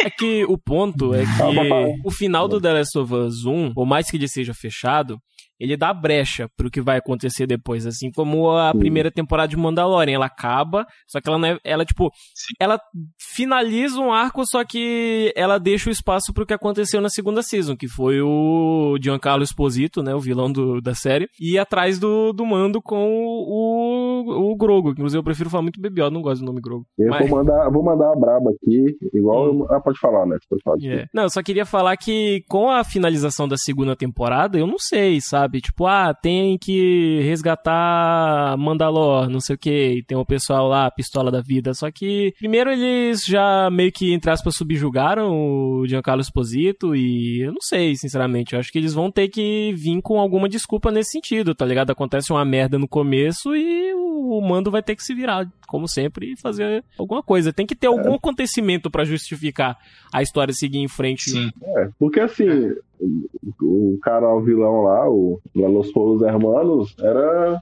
é 0.00 0.10
que 0.10 0.44
o 0.44 0.58
ponto 0.58 1.14
é 1.14 1.22
Ah, 1.22 1.52
que 1.52 2.08
o 2.08 2.10
final 2.10 2.48
do 2.48 2.60
The 2.60 2.72
Last 2.72 2.98
of 2.98 3.14
Us 3.14 3.44
1, 3.44 3.74
por 3.74 3.86
mais 3.86 4.10
que 4.10 4.16
ele 4.16 4.28
seja 4.28 4.52
fechado, 4.54 5.18
ele 5.58 5.76
dá 5.76 5.92
brecha 5.92 6.48
pro 6.56 6.70
que 6.70 6.80
vai 6.80 6.98
acontecer 6.98 7.46
depois, 7.46 7.86
assim 7.86 8.10
como 8.10 8.50
a 8.50 8.72
Sim. 8.72 8.78
primeira 8.78 9.10
temporada 9.10 9.48
de 9.48 9.56
Mandalorian, 9.56 10.14
ela 10.14 10.26
acaba, 10.26 10.86
só 11.06 11.20
que 11.20 11.28
ela 11.28 11.38
não 11.38 11.48
é, 11.48 11.58
ela 11.64 11.84
tipo, 11.84 12.10
Sim. 12.34 12.54
ela 12.60 12.80
finaliza 13.18 13.98
um 14.00 14.12
arco, 14.12 14.44
só 14.46 14.64
que 14.64 15.32
ela 15.36 15.58
deixa 15.58 15.88
o 15.88 15.92
espaço 15.92 16.32
pro 16.32 16.46
que 16.46 16.54
aconteceu 16.54 17.00
na 17.00 17.08
segunda 17.08 17.42
season, 17.42 17.76
que 17.76 17.88
foi 17.88 18.20
o 18.20 18.96
Giancarlo 19.02 19.42
Esposito, 19.42 20.02
né, 20.02 20.14
o 20.14 20.20
vilão 20.20 20.50
do, 20.50 20.80
da 20.80 20.94
série, 20.94 21.28
e 21.40 21.58
atrás 21.58 21.98
do, 21.98 22.32
do 22.32 22.46
mando 22.46 22.80
com 22.80 23.06
o, 23.08 24.52
o 24.52 24.56
Grogo, 24.56 24.90
inclusive 24.90 25.18
eu 25.18 25.24
prefiro 25.24 25.50
falar 25.50 25.62
muito 25.62 25.80
Yoda, 25.80 26.10
não 26.10 26.22
gosto 26.22 26.40
do 26.40 26.46
nome 26.46 26.60
Grogo. 26.60 26.86
Eu 26.98 27.08
Mas- 27.08 27.28
vou 27.28 27.38
mandar, 27.38 27.70
vou 27.70 27.84
mandar 27.84 28.12
a 28.12 28.16
braba 28.16 28.50
aqui, 28.50 28.96
igual. 29.14 29.52
Hum. 29.52 29.66
ah, 29.70 29.80
pode 29.80 29.98
falar, 29.98 30.26
né? 30.26 30.36
Pode 30.48 30.62
falar. 30.62 30.76
É. 30.84 31.06
Não, 31.12 31.24
eu 31.24 31.30
só 31.30 31.42
queria 31.42 31.64
falar 31.66 31.96
que 31.96 32.42
com 32.48 32.70
a 32.70 32.84
finalização 32.84 33.48
da 33.48 33.56
segunda 33.56 33.96
temporada, 33.96 34.58
eu 34.58 34.66
não 34.66 34.78
sei, 34.78 35.20
sabe? 35.20 35.47
Tipo, 35.60 35.86
ah, 35.86 36.14
tem 36.14 36.58
que 36.58 37.20
resgatar 37.22 38.56
Mandalor, 38.58 39.28
não 39.28 39.40
sei 39.40 39.56
o 39.56 39.58
que, 39.58 40.02
tem 40.06 40.16
o 40.16 40.24
pessoal 40.24 40.68
lá, 40.68 40.90
pistola 40.90 41.30
da 41.30 41.40
vida. 41.40 41.74
Só 41.74 41.90
que, 41.90 42.34
primeiro 42.38 42.70
eles 42.70 43.24
já 43.24 43.70
meio 43.70 43.92
que, 43.92 44.12
entre 44.12 44.30
aspas, 44.30 44.56
subjugaram 44.56 45.30
o 45.30 45.86
Giancarlo 45.86 46.20
Esposito 46.20 46.94
e 46.94 47.42
eu 47.42 47.52
não 47.52 47.60
sei, 47.60 47.96
sinceramente. 47.96 48.54
Eu 48.54 48.60
acho 48.60 48.70
que 48.72 48.78
eles 48.78 48.94
vão 48.94 49.10
ter 49.10 49.28
que 49.28 49.72
vir 49.74 50.00
com 50.02 50.20
alguma 50.20 50.48
desculpa 50.48 50.90
nesse 50.90 51.12
sentido, 51.12 51.54
tá 51.54 51.64
ligado? 51.64 51.90
Acontece 51.90 52.32
uma 52.32 52.44
merda 52.44 52.78
no 52.78 52.88
começo 52.88 53.54
e 53.54 53.92
o 53.94 54.40
mando 54.40 54.70
vai 54.70 54.82
ter 54.82 54.94
que 54.94 55.02
se 55.02 55.14
virar, 55.14 55.48
como 55.66 55.88
sempre, 55.88 56.32
e 56.32 56.40
fazer 56.40 56.84
alguma 56.98 57.22
coisa. 57.22 57.52
Tem 57.52 57.66
que 57.66 57.74
ter 57.74 57.86
algum 57.86 58.14
acontecimento 58.14 58.90
pra 58.90 59.04
justificar 59.04 59.78
a 60.12 60.22
história 60.22 60.52
seguir 60.52 60.78
em 60.78 60.88
frente. 60.88 61.30
Sim. 61.30 61.50
É, 61.62 61.88
porque 61.98 62.20
assim, 62.20 62.74
o, 63.00 63.94
o 63.94 63.98
cara, 64.02 64.28
o 64.34 64.40
vilão 64.40 64.82
lá, 64.82 65.08
o 65.08 65.40
Los 65.54 65.90
Polos 65.92 66.22
Hermanos, 66.22 66.94
era, 67.00 67.60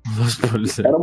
era, 0.84 0.98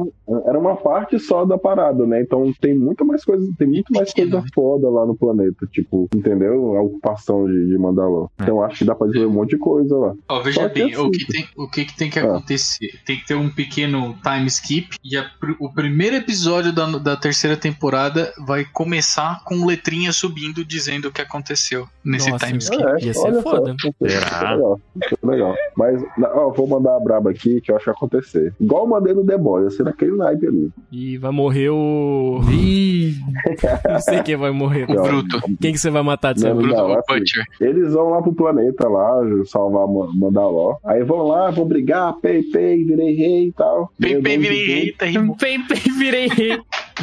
era 0.48 0.60
uma 0.60 0.76
parte 0.76 1.20
só 1.20 1.46
da 1.46 1.58
parada, 1.58 2.06
né? 2.06 2.22
Então 2.22 2.52
tem 2.60 2.78
muita 2.78 3.04
mais 3.04 3.24
coisa, 3.24 3.50
tem 3.58 3.68
muito 3.68 3.92
mais 3.94 4.14
coisa 4.14 4.44
foda 4.54 4.90
lá 4.90 5.06
no 5.06 5.16
planeta, 5.16 5.66
tipo, 5.72 6.08
entendeu? 6.16 6.76
A 6.78 6.82
ocupação 6.82 7.46
de, 7.46 7.68
de 7.68 7.78
Mandalor. 7.78 8.30
Então 8.42 8.64
acho 8.64 8.80
que 8.80 8.86
dá 8.86 8.96
pra 8.96 9.08
dizer 9.08 9.26
um 9.26 9.32
monte 9.32 9.52
de 9.52 9.58
coisa 9.58 9.96
lá. 9.98 10.14
Ó, 10.30 10.42
veja 10.42 10.68
bem, 10.70 10.96
o, 10.96 11.02
assim- 11.02 11.12
que 11.12 11.26
tem, 11.28 11.46
o 11.58 11.68
que, 11.70 11.86
que 11.86 11.98
tem 11.98 12.10
que 12.10 12.20
Ah. 12.20 12.24
acontecer? 12.26 12.90
Tem 13.06 13.18
que 13.18 13.26
ter 13.26 13.36
um 13.36 13.50
pequeno 13.50 14.16
time 14.24 14.48
skip. 14.48 14.98
E 15.04 15.18
a 15.18 15.24
o 15.60 15.72
primeiro 15.74 16.16
episódio 16.16 16.74
da, 16.74 16.86
da 16.98 17.18
terceira 17.18 17.58
temporada 17.58 18.32
vai 18.46 18.66
começar 18.66 19.44
com 19.46 19.66
letrinha 19.66 20.12
subindo 20.14 20.64
dizendo 20.64 21.08
o 21.08 21.12
que 21.12 21.22
aconteceu 21.22 21.88
nesse 22.04 22.30
Nossa, 22.32 22.46
time 22.48 22.58
skip. 22.60 22.82
É, 22.84 23.06
Ia 23.06 23.14
ser 23.14 23.42
foda. 23.42 23.76
Só, 23.82 23.90
Será? 24.30 24.52
legal, 24.56 24.80
é 25.02 25.28
legal. 25.28 25.56
Mas, 25.78 26.04
ó, 26.22 26.50
vou 26.52 26.68
mandar 26.68 26.96
a 26.96 27.00
braba 27.00 27.32
aqui 27.32 27.62
que 27.62 27.72
eu 27.72 27.76
acho 27.76 27.86
que 27.86 27.92
vai 27.92 27.96
acontecer. 27.96 28.54
Igual 28.60 28.84
eu 28.84 28.90
mandei 28.90 29.14
no 29.14 29.24
Boys, 29.38 29.68
assim, 29.74 29.84
naquele 29.84 30.16
naipe 30.16 30.48
ali. 30.48 30.70
E 30.92 31.18
vai 31.18 31.32
morrer 31.32 31.70
o. 31.70 32.40
Ih, 32.52 33.16
Não 33.90 34.00
sei 34.00 34.22
quem 34.24 34.36
vai 34.36 34.52
morrer. 34.52 34.86
O 34.90 35.02
Bruto. 35.02 35.42
Quem 35.60 35.72
que 35.74 35.78
você 35.80 35.90
vai 35.90 36.04
matar 36.04 36.34
de 36.34 36.42
ser 36.42 36.54
Bruto, 36.54 36.74
não, 36.74 36.90
o 36.90 36.94
assim, 36.94 37.14
Butcher. 37.20 37.44
Eles 37.60 37.94
vão 37.94 38.10
lá 38.10 38.22
pro 38.22 38.34
planeta 38.34 38.88
lá, 38.88 39.20
salvar 39.46 39.88
Ma- 39.88 40.12
Mandalor. 40.14 40.78
Aí 40.86 41.04
vão 41.04 41.24
lá, 41.28 41.50
vão 41.52 41.66
brigar, 41.66 42.14
pei, 42.22 42.44
pei, 42.44 42.84
virei 42.84 43.16
rei 43.16 43.48
e 43.48 43.52
tal. 43.54 43.92
Pei, 44.00 44.22
pei, 44.22 44.38
virei 44.38 44.66
rei, 44.66 44.92
tá 44.92 45.06
pem, 45.40 45.66
pem, 45.66 45.78
virei 45.98 46.28
rei. 46.28 46.60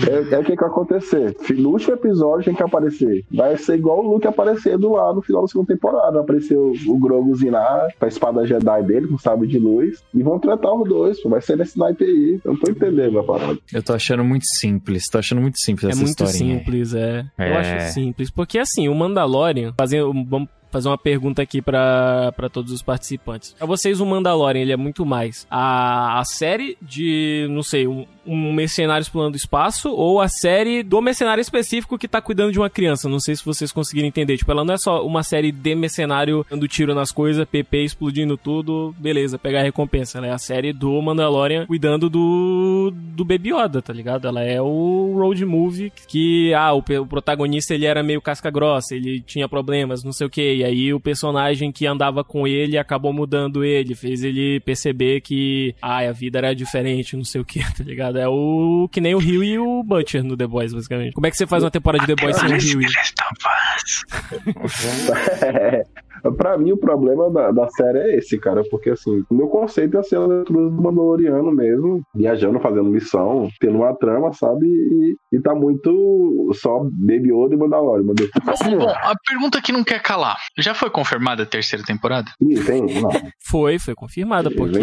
É, 0.09 0.35
é 0.35 0.39
o 0.39 0.45
que, 0.45 0.53
que 0.57 0.61
vai 0.61 0.69
acontecer. 0.71 1.37
No 1.57 1.71
último 1.71 1.95
episódio 1.95 2.45
tem 2.45 2.55
que 2.55 2.63
aparecer. 2.63 3.25
Vai 3.33 3.57
ser 3.57 3.77
igual 3.77 3.99
o 4.05 4.13
Luke 4.13 4.27
aparecendo 4.27 4.93
lá 4.93 5.13
no 5.13 5.23
final 5.23 5.43
da 5.43 5.49
segunda 5.49 5.73
temporada. 5.75 6.13
Vai 6.13 6.23
aparecer 6.23 6.57
o, 6.57 6.99
Groguzinho 6.99 7.53
lá, 7.53 7.89
com 7.99 8.05
a 8.05 8.09
espada 8.09 8.47
Jedi 8.47 8.83
dele, 8.85 9.09
com 9.09 9.15
o 9.15 9.19
sabre 9.19 9.47
de 9.49 9.59
luz. 9.59 10.03
E 10.15 10.23
vão 10.23 10.39
tratar 10.39 10.73
os 10.75 10.89
dois. 10.89 11.21
Pô. 11.23 11.29
Vai 11.29 11.41
ser 11.41 11.57
nesse 11.57 11.79
naipe 11.79 12.05
aí. 12.05 12.41
Eu 12.45 12.53
não 12.53 12.61
tô 12.61 12.71
entendendo 12.71 13.19
a 13.19 13.25
parada. 13.25 13.59
Eu 13.73 13.83
tô 13.83 13.93
achando 13.93 14.25
muito 14.25 14.47
simples, 14.47 15.09
tô 15.09 15.19
achando 15.19 15.41
muito 15.41 15.59
simples 15.59 15.85
É 15.85 15.89
essa 15.91 16.01
muito 16.03 16.25
historinha. 16.25 16.59
simples, 16.59 16.95
é. 16.95 17.21
Eu 17.39 17.45
É. 17.45 17.57
acho 17.59 17.93
simples. 17.95 18.31
Porque 18.31 18.59
assim, 18.59 18.89
o 18.89 18.95
Mandalorian, 18.95 19.73
fazendo. 19.77 20.13
Vamos 20.29 20.49
fazer 20.71 20.89
uma 20.89 20.99
pergunta 20.99 21.43
aqui 21.43 21.61
pra 21.61 22.33
todos 22.53 22.73
os 22.73 22.83
participantes. 22.83 23.55
Pra 23.55 23.67
vocês, 23.67 24.01
o 24.01 24.07
Mandalorian, 24.07 24.61
ele 24.61 24.73
é 24.73 24.77
muito 24.77 25.05
mais 25.05 25.47
a, 25.51 26.21
a 26.21 26.25
série 26.25 26.77
de, 26.81 27.47
não 27.51 27.63
sei, 27.63 27.87
um, 27.87 28.07
um 28.27 28.53
mercenário 28.53 29.03
explorando 29.03 29.35
o 29.35 29.37
espaço 29.37 29.91
ou 29.91 30.21
a 30.21 30.29
série 30.29 30.83
do 30.83 31.01
mercenário 31.01 31.41
específico 31.41 31.99
que 31.99 32.09
tá 32.09 32.21
cuidando 32.21 32.53
de 32.53 32.59
uma 32.59 32.71
criança. 32.71 33.09
Não 33.09 33.21
sei 33.21 33.35
se 33.35 33.45
vocês 33.45 33.73
conseguiram 33.73 34.09
entender. 34.09 34.37
Tipo, 34.37 34.53
ela 34.53 34.65
não 34.65 34.75
é 34.75 34.79
só 34.79 35.05
uma 35.05 35.23
série 35.23 35.51
de 35.51 35.75
mercenário 35.75 36.47
dando 36.49 36.69
tiro 36.69 36.95
nas 36.95 37.11
coisas, 37.11 37.47
PP 37.47 37.85
explodindo 37.85 38.37
tudo, 38.37 38.95
beleza, 38.99 39.39
pegar 39.39 39.61
a 39.61 39.65
recompensa. 39.65 40.19
Ela 40.19 40.29
é 40.29 40.33
a 40.33 40.39
série 40.39 40.73
do 40.73 41.01
Mandalorian 41.03 41.67
cuidando 41.67 42.09
do, 42.09 42.93
do 42.95 43.25
Baby 43.25 43.53
Yoda, 43.53 43.83
tá 43.83 43.93
ligado? 43.93 44.29
Ela 44.29 44.43
é 44.43 44.61
o 44.61 45.15
road 45.17 45.45
movie 45.45 45.93
que, 46.09 46.53
ah, 46.55 46.73
o, 46.73 46.79
o 46.79 47.07
protagonista 47.07 47.75
ele 47.75 47.87
era 47.87 48.03
meio 48.03 48.21
casca 48.21 48.51
grossa, 48.51 48.95
ele 48.95 49.21
tinha 49.21 49.49
problemas, 49.49 50.05
não 50.05 50.13
sei 50.13 50.27
o 50.27 50.31
que, 50.31 50.60
e 50.61 50.65
aí 50.65 50.93
o 50.93 51.01
personagem 51.01 51.73
que 51.73 51.87
andava 51.87 52.23
com 52.23 52.47
ele 52.47 52.77
acabou 52.77 53.15
mudando 53.15 53.65
ele, 53.65 53.95
fez 53.95 54.23
ele 54.23 54.61
perceber 54.61 55.23
que, 55.23 55.75
ah, 55.81 56.01
a 56.01 56.13
vida 56.13 56.37
era 56.37 56.55
diferente, 56.55 57.17
não 57.17 57.25
sei 57.25 57.41
o 57.41 57.45
que, 57.47 57.61
tá 57.75 57.83
ligado? 57.83 58.19
É 58.19 58.29
o 58.29 58.87
que 58.93 59.01
nem 59.01 59.15
o 59.15 59.19
Rio 59.19 59.43
e 59.43 59.59
o 59.59 59.83
Butcher 59.83 60.23
no 60.23 60.37
The 60.37 60.47
Boys, 60.47 60.75
basicamente. 60.75 61.15
Como 61.15 61.27
é 61.27 61.31
que 61.31 61.39
você 61.39 61.47
faz 61.47 61.65
uma 61.65 61.71
temporada 61.71 62.05
de 62.05 62.15
The 62.15 62.23
Boys 62.23 62.37
sem 62.37 62.53
o 62.53 62.59
Rio? 62.59 62.91
Pra 66.37 66.59
mim, 66.59 66.73
o 66.73 66.77
problema 66.77 67.31
da, 67.31 67.51
da 67.51 67.69
série 67.71 67.99
é 67.99 68.17
esse, 68.17 68.39
cara, 68.39 68.63
porque 68.71 68.91
assim, 68.91 69.25
o 69.31 69.35
meu 69.35 69.49
conceito 69.49 69.97
é 69.99 70.03
ser 70.03 70.17
a 70.17 70.27
leitura 70.27 70.69
do 70.71 70.83
Mandaloriano 70.83 71.51
mesmo, 71.53 72.03
viajando, 72.15 72.61
fazendo 72.61 72.85
missão, 72.85 73.49
tendo 73.61 73.79
uma 73.79 73.95
trama, 73.95 74.33
sabe? 74.33 74.67
E, 74.67 75.17
e 75.33 75.41
tá 75.41 75.55
muito 75.55 76.51
só 76.55 76.81
Baby 76.81 77.33
Yoda 77.33 77.55
e 77.55 77.59
Mandalorian. 77.59 78.05
Mandalorian. 78.05 78.79
Bom, 78.79 78.91
a 78.91 79.15
pergunta 79.27 79.63
que 79.63 79.73
não 79.73 79.85
quer 79.85 80.03
calar: 80.03 80.37
já 80.59 80.75
foi 80.75 80.91
confirmada 80.91 81.43
a 81.43 81.47
terceira 81.47 81.85
temporada? 81.85 82.31
Ih, 82.41 82.63
tem? 82.65 82.83
Não. 83.01 83.11
Foi, 83.49 83.79
foi 83.79 83.95
confirmada, 83.95 84.51
porque 84.51 84.79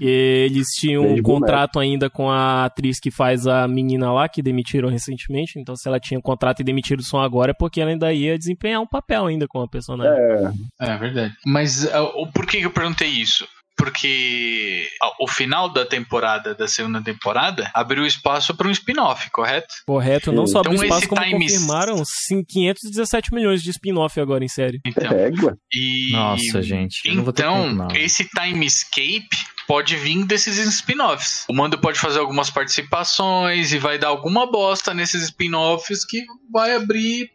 eles 0.00 0.68
tinham 0.76 1.06
um 1.06 1.22
contrato 1.22 1.78
ainda 1.78 2.10
com 2.10 2.30
a 2.30 2.64
atriz 2.64 2.98
que 2.98 3.10
faz 3.10 3.46
a 3.46 3.66
menina 3.68 4.12
lá, 4.12 4.28
que 4.28 4.42
demitiram 4.42 4.88
recentemente. 4.88 5.58
Então, 5.58 5.76
se 5.76 5.88
ela 5.88 6.00
tinha 6.00 6.20
contrato 6.20 6.60
e 6.60 6.64
demitiram 6.64 7.02
só 7.02 7.20
agora, 7.20 7.52
é 7.52 7.54
porque 7.54 7.80
ela 7.80 7.90
ainda 7.90 8.12
ia 8.12 8.38
desempenhar 8.38 8.80
um 8.80 8.86
papel 8.86 9.26
ainda 9.26 9.46
com 9.46 9.60
a 9.60 9.68
personagem. 9.68 10.12
É, 10.12 10.52
É 10.80 10.96
verdade. 10.96 11.34
Mas 11.46 11.84
o 12.14 12.26
por 12.32 12.46
que 12.46 12.58
eu 12.58 12.70
perguntei 12.70 13.08
isso? 13.08 13.46
Porque 13.76 14.88
o 15.20 15.26
final 15.28 15.68
da 15.68 15.84
temporada, 15.84 16.54
da 16.54 16.66
segunda 16.68 17.02
temporada, 17.02 17.70
abriu 17.74 18.06
espaço 18.06 18.54
para 18.56 18.68
um 18.68 18.70
spin-off, 18.70 19.28
correto? 19.30 19.66
Correto, 19.86 20.30
não 20.32 20.46
só 20.46 20.60
Então, 20.60 20.72
abriu 20.72 20.84
espaço, 20.84 21.00
esse 21.00 21.08
como 21.08 21.22
time- 21.22 21.32
confirmaram 21.46 22.02
sim, 22.04 22.42
517 22.48 23.34
milhões 23.34 23.62
de 23.62 23.70
spin-off 23.70 24.18
agora 24.20 24.44
em 24.44 24.48
série. 24.48 24.80
Então, 24.86 25.10
régua. 25.10 25.56
e 25.72 26.10
Nossa, 26.12 26.62
gente. 26.62 27.00
então 27.08 27.88
esse 27.96 28.24
time 28.28 28.64
escape 28.64 29.26
pode 29.66 29.96
vir 29.96 30.24
desses 30.24 30.56
spin-offs. 30.56 31.44
O 31.48 31.52
Mando 31.54 31.76
pode 31.78 31.98
fazer 31.98 32.20
algumas 32.20 32.50
participações 32.50 33.72
e 33.72 33.78
vai 33.78 33.98
dar 33.98 34.08
alguma 34.08 34.50
bosta 34.50 34.94
nesses 34.94 35.22
spin-offs 35.24 36.04
que 36.04 36.22
vai 36.52 36.74
abrir 36.76 37.28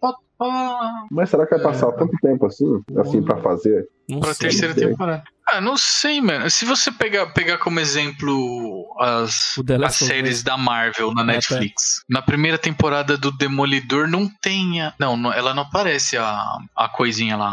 Mas 1.11 1.29
será 1.29 1.45
que 1.45 1.55
vai 1.55 1.63
passar 1.63 1.91
tanto 1.93 2.15
tempo 2.21 2.45
assim, 2.45 2.81
assim, 2.97 3.21
pra 3.21 3.37
fazer? 3.37 3.87
Não 4.09 4.19
pra 4.19 4.33
sei. 4.33 4.49
terceira 4.49 4.73
sei. 4.73 4.87
temporada. 4.87 5.23
Ah, 5.51 5.59
não 5.59 5.75
sei, 5.77 6.21
mano. 6.21 6.47
Se 6.49 6.63
você 6.63 6.91
pegar, 6.91 7.25
pegar 7.27 7.57
como 7.57 7.79
exemplo 7.79 8.85
as, 8.99 9.57
as 9.57 10.01
of 10.01 10.05
séries 10.05 10.43
da 10.43 10.55
Marvel 10.57 11.11
na 11.13 11.21
Ah, 11.21 11.25
tá. 11.25 11.31
Netflix, 11.33 12.03
na 12.07 12.21
primeira 12.21 12.57
temporada 12.57 13.17
do 13.17 13.31
Demolidor 13.31 14.07
não 14.07 14.29
tenha. 14.41 14.93
Não, 14.99 15.17
não- 15.17 15.33
ela 15.33 15.53
não 15.55 15.63
aparece 15.63 16.17
a, 16.17 16.57
a 16.75 16.87
coisinha 16.87 17.35
lá. 17.35 17.49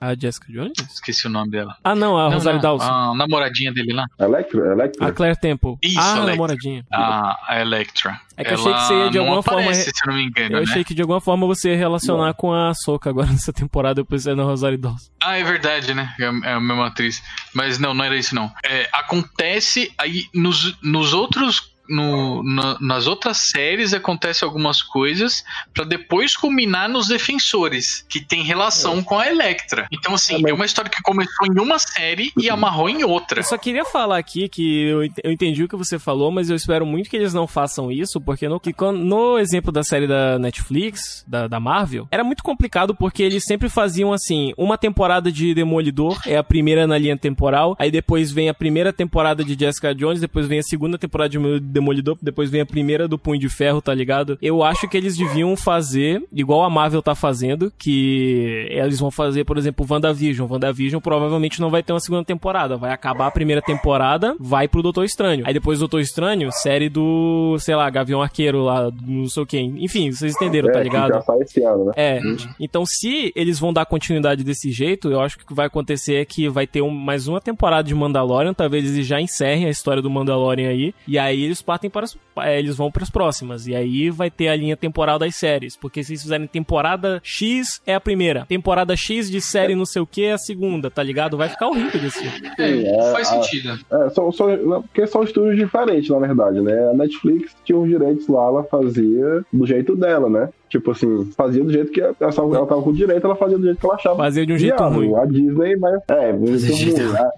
a- 0.00 0.08
A 0.10 0.14
Jessica 0.14 0.50
Jones? 0.50 0.72
esqueci 0.90 1.26
o 1.26 1.30
nome 1.30 1.50
dela. 1.50 1.76
Ah, 1.84 1.94
não, 1.94 2.16
a 2.18 2.24
Não, 2.30 2.32
Rosário 2.38 2.56
não, 2.62 2.62
Dawson. 2.62 2.90
A 2.90 3.14
namoradinha 3.14 3.72
dele 3.72 3.92
lá. 3.92 4.04
Electra? 4.18 4.72
Electra? 4.72 5.06
A 5.06 5.12
Claire 5.12 5.38
Temple. 5.38 5.76
Isso, 5.82 6.00
ah, 6.00 6.14
a 6.14 6.24
namoradinha. 6.24 6.84
A, 6.90 7.38
a 7.48 7.60
Electra. 7.60 8.18
É 8.36 8.42
que 8.42 8.50
eu 8.50 8.54
achei 8.54 8.72
que 8.74 8.80
você 8.80 8.94
ia 8.94 9.10
de 9.10 9.18
não 9.18 9.24
alguma 9.26 9.42
forma 9.44 9.60
aparece, 9.60 9.86
re- 9.86 9.92
se 9.94 10.02
eu 10.04 10.10
não 10.10 10.18
me 10.18 10.24
engano, 10.26 10.56
Eu 10.56 10.58
né? 10.58 10.62
achei 10.68 10.82
que 10.82 10.92
de 10.92 11.02
alguma 11.02 11.20
forma 11.20 11.46
você 11.46 11.70
ia 11.70 11.76
relacionar 11.76 12.34
com 12.34 12.52
a 12.52 12.74
Soca 12.74 13.08
agora 13.10 13.28
nessa 13.30 13.52
temporada, 13.52 14.02
depois 14.02 14.22
você 14.24 14.32
é 14.32 14.34
na 14.34 14.42
Rosário 14.42 14.76
Dawson. 14.76 15.08
Ah, 15.22 15.38
é 15.38 15.44
verdade, 15.44 15.93
né? 15.94 16.14
É 16.18 16.24
é 16.24 16.52
a 16.52 16.60
mesma 16.60 16.86
atriz. 16.86 17.22
Mas 17.52 17.78
não, 17.78 17.94
não 17.94 18.04
era 18.04 18.16
isso 18.16 18.34
não. 18.34 18.52
É, 18.64 18.88
acontece 18.92 19.92
aí 19.98 20.28
nos, 20.34 20.76
nos 20.82 21.12
outros. 21.12 21.73
No- 21.88 22.42
na- 22.42 22.78
nas 22.80 23.06
outras 23.06 23.36
séries 23.38 23.92
acontece 23.92 24.44
algumas 24.44 24.82
coisas 24.82 25.44
pra 25.72 25.84
depois 25.84 26.36
culminar 26.36 26.88
nos 26.88 27.08
defensores, 27.08 28.04
que 28.08 28.20
tem 28.20 28.42
relação 28.42 29.02
com 29.02 29.18
a 29.18 29.28
Electra. 29.28 29.86
Então, 29.92 30.14
assim, 30.14 30.34
É, 30.36 30.38
mas- 30.38 30.50
é 30.50 30.54
uma 30.54 30.64
história 30.64 30.90
que 30.90 31.02
começou 31.02 31.46
em 31.46 31.58
uma 31.60 31.78
série 31.78 32.32
e 32.40 32.48
amarrou 32.48 32.88
em 32.88 33.04
outra. 33.04 33.40
Eu 33.40 33.44
só 33.44 33.58
queria 33.58 33.84
falar 33.84 34.18
aqui 34.18 34.48
que 34.48 34.84
eu, 34.84 35.04
ent- 35.04 35.18
eu 35.22 35.32
entendi 35.32 35.62
o 35.64 35.68
que 35.68 35.76
você 35.76 35.98
falou, 35.98 36.30
mas 36.30 36.48
eu 36.50 36.56
espero 36.56 36.86
muito 36.86 37.10
que 37.10 37.16
eles 37.16 37.34
não 37.34 37.46
façam 37.46 37.90
isso, 37.90 38.20
porque 38.20 38.48
no, 38.48 38.60
no 38.92 39.38
exemplo 39.38 39.70
da 39.72 39.82
série 39.82 40.06
da 40.06 40.38
Netflix, 40.38 41.24
da, 41.26 41.46
da 41.48 41.60
Marvel, 41.60 42.06
era 42.10 42.24
muito 42.24 42.42
complicado 42.42 42.94
porque 42.94 43.22
eles 43.22 43.44
sempre 43.44 43.68
faziam 43.68 44.12
assim: 44.12 44.52
uma 44.56 44.78
temporada 44.78 45.30
de 45.30 45.54
Demolidor 45.54 46.20
é 46.26 46.36
a 46.36 46.42
primeira 46.44 46.86
na 46.86 46.96
linha 46.98 47.16
temporal, 47.16 47.76
aí 47.78 47.90
depois 47.90 48.30
vem 48.32 48.48
a 48.48 48.54
primeira 48.54 48.92
temporada 48.92 49.44
de 49.44 49.54
Jessica 49.58 49.94
Jones, 49.94 50.20
depois 50.20 50.46
vem 50.46 50.58
a 50.58 50.62
segunda 50.62 50.96
temporada 50.98 51.28
de 51.30 51.38
Demolidor, 51.74 52.16
depois 52.22 52.48
vem 52.50 52.60
a 52.60 52.66
primeira 52.66 53.06
do 53.08 53.18
Punho 53.18 53.38
de 53.40 53.48
Ferro, 53.48 53.82
tá 53.82 53.92
ligado? 53.92 54.38
Eu 54.40 54.62
acho 54.62 54.88
que 54.88 54.96
eles 54.96 55.16
deviam 55.16 55.56
fazer, 55.56 56.22
igual 56.32 56.62
a 56.64 56.70
Marvel 56.70 57.02
tá 57.02 57.14
fazendo, 57.14 57.72
que 57.78 58.66
eles 58.70 58.98
vão 59.00 59.10
fazer, 59.10 59.44
por 59.44 59.58
exemplo, 59.58 59.86
WandaVision. 59.88 60.48
WandaVision 60.50 61.00
provavelmente 61.00 61.60
não 61.60 61.70
vai 61.70 61.82
ter 61.82 61.92
uma 61.92 62.00
segunda 62.00 62.24
temporada, 62.24 62.76
vai 62.76 62.92
acabar 62.92 63.26
a 63.26 63.30
primeira 63.30 63.60
temporada, 63.60 64.34
vai 64.38 64.68
pro 64.68 64.82
Doutor 64.82 65.04
Estranho. 65.04 65.44
Aí 65.46 65.52
depois 65.52 65.78
do 65.78 65.82
Doutor 65.82 66.00
Estranho, 66.00 66.50
série 66.52 66.88
do, 66.88 67.56
sei 67.58 67.74
lá, 67.74 67.88
Gavião 67.90 68.22
Arqueiro 68.22 68.62
lá, 68.62 68.90
não 69.06 69.28
sei 69.28 69.44
quem. 69.46 69.84
Enfim, 69.84 70.10
vocês 70.12 70.34
entenderam, 70.34 70.70
tá 70.72 70.78
É, 70.78 70.82
que 70.82 70.88
ligado? 70.88 71.12
já 71.14 71.20
sai 71.22 71.38
esse 71.40 71.62
ano, 71.62 71.86
né? 71.86 71.92
É, 71.96 72.20
então 72.60 72.86
se 72.86 73.32
eles 73.36 73.58
vão 73.58 73.72
dar 73.72 73.84
continuidade 73.84 74.44
desse 74.44 74.70
jeito, 74.70 75.10
eu 75.10 75.20
acho 75.20 75.36
que 75.38 75.44
o 75.44 75.46
que 75.46 75.54
vai 75.54 75.66
acontecer 75.66 76.14
é 76.14 76.24
que 76.24 76.48
vai 76.48 76.66
ter 76.66 76.82
um- 76.82 76.90
mais 76.90 77.26
uma 77.28 77.40
temporada 77.40 77.86
de 77.86 77.94
Mandalorian, 77.94 78.54
talvez 78.54 78.90
eles 78.92 79.06
já 79.06 79.20
encerrem 79.20 79.66
a 79.66 79.70
história 79.70 80.00
do 80.02 80.10
Mandalorian 80.10 80.68
aí, 80.68 80.94
e 81.06 81.18
aí 81.18 81.42
eles 81.42 81.60
partem 81.64 81.88
para 81.90 82.04
as, 82.04 82.16
é, 82.38 82.58
eles 82.58 82.76
vão 82.76 82.90
para 82.90 83.02
as 83.02 83.10
próximas, 83.10 83.66
e 83.66 83.74
aí 83.74 84.10
vai 84.10 84.30
ter 84.30 84.48
a 84.48 84.56
linha 84.56 84.76
temporal 84.76 85.18
das 85.18 85.34
séries, 85.34 85.76
porque 85.76 86.02
se 86.04 86.12
eles 86.12 86.22
fizerem 86.22 86.46
temporada 86.46 87.20
X 87.22 87.80
é 87.86 87.94
a 87.94 88.00
primeira, 88.00 88.44
temporada 88.46 88.94
X 88.96 89.30
de 89.30 89.40
série 89.40 89.74
não 89.74 89.86
sei 89.86 90.02
o 90.02 90.06
que 90.06 90.24
é 90.24 90.32
a 90.32 90.38
segunda, 90.38 90.90
tá 90.90 91.02
ligado? 91.02 91.36
Vai 91.36 91.48
ficar 91.48 91.68
horrível 91.68 92.00
desse 92.00 92.22
jeito. 92.22 92.46
Sim, 92.56 92.86
é, 92.86 93.12
faz 93.12 93.28
a- 93.32 93.42
sentido. 93.42 93.78
É, 93.90 94.10
são, 94.10 94.30
são, 94.32 94.82
porque 94.82 95.06
são 95.06 95.22
estúdios 95.22 95.56
diferentes, 95.56 96.10
na 96.10 96.18
verdade, 96.18 96.60
né? 96.60 96.90
A 96.90 96.94
Netflix 96.94 97.54
tinha 97.64 97.78
os 97.78 97.88
direitos 97.88 98.28
lá, 98.28 98.44
ela 98.46 98.64
fazia 98.64 99.44
do 99.52 99.66
jeito 99.66 99.96
dela, 99.96 100.28
né? 100.28 100.48
Tipo 100.68 100.90
assim, 100.90 101.30
fazia 101.36 101.62
do 101.62 101.70
jeito 101.72 101.92
que 101.92 102.00
ela, 102.00 102.14
ela 102.20 102.66
tava 102.66 102.82
com 102.82 102.90
o 102.90 102.92
direito, 102.92 103.24
ela 103.24 103.36
fazia 103.36 103.56
do 103.56 103.64
jeito 103.64 103.78
que 103.78 103.86
ela 103.86 103.94
achava. 103.94 104.16
Fazer 104.16 104.44
de 104.44 104.52
um 104.54 104.58
jeito 104.58 104.76
viável. 104.76 104.98
ruim. 104.98 105.14
A 105.14 105.24
Disney 105.24 105.76
vai. 105.76 105.92
É. 106.08 106.30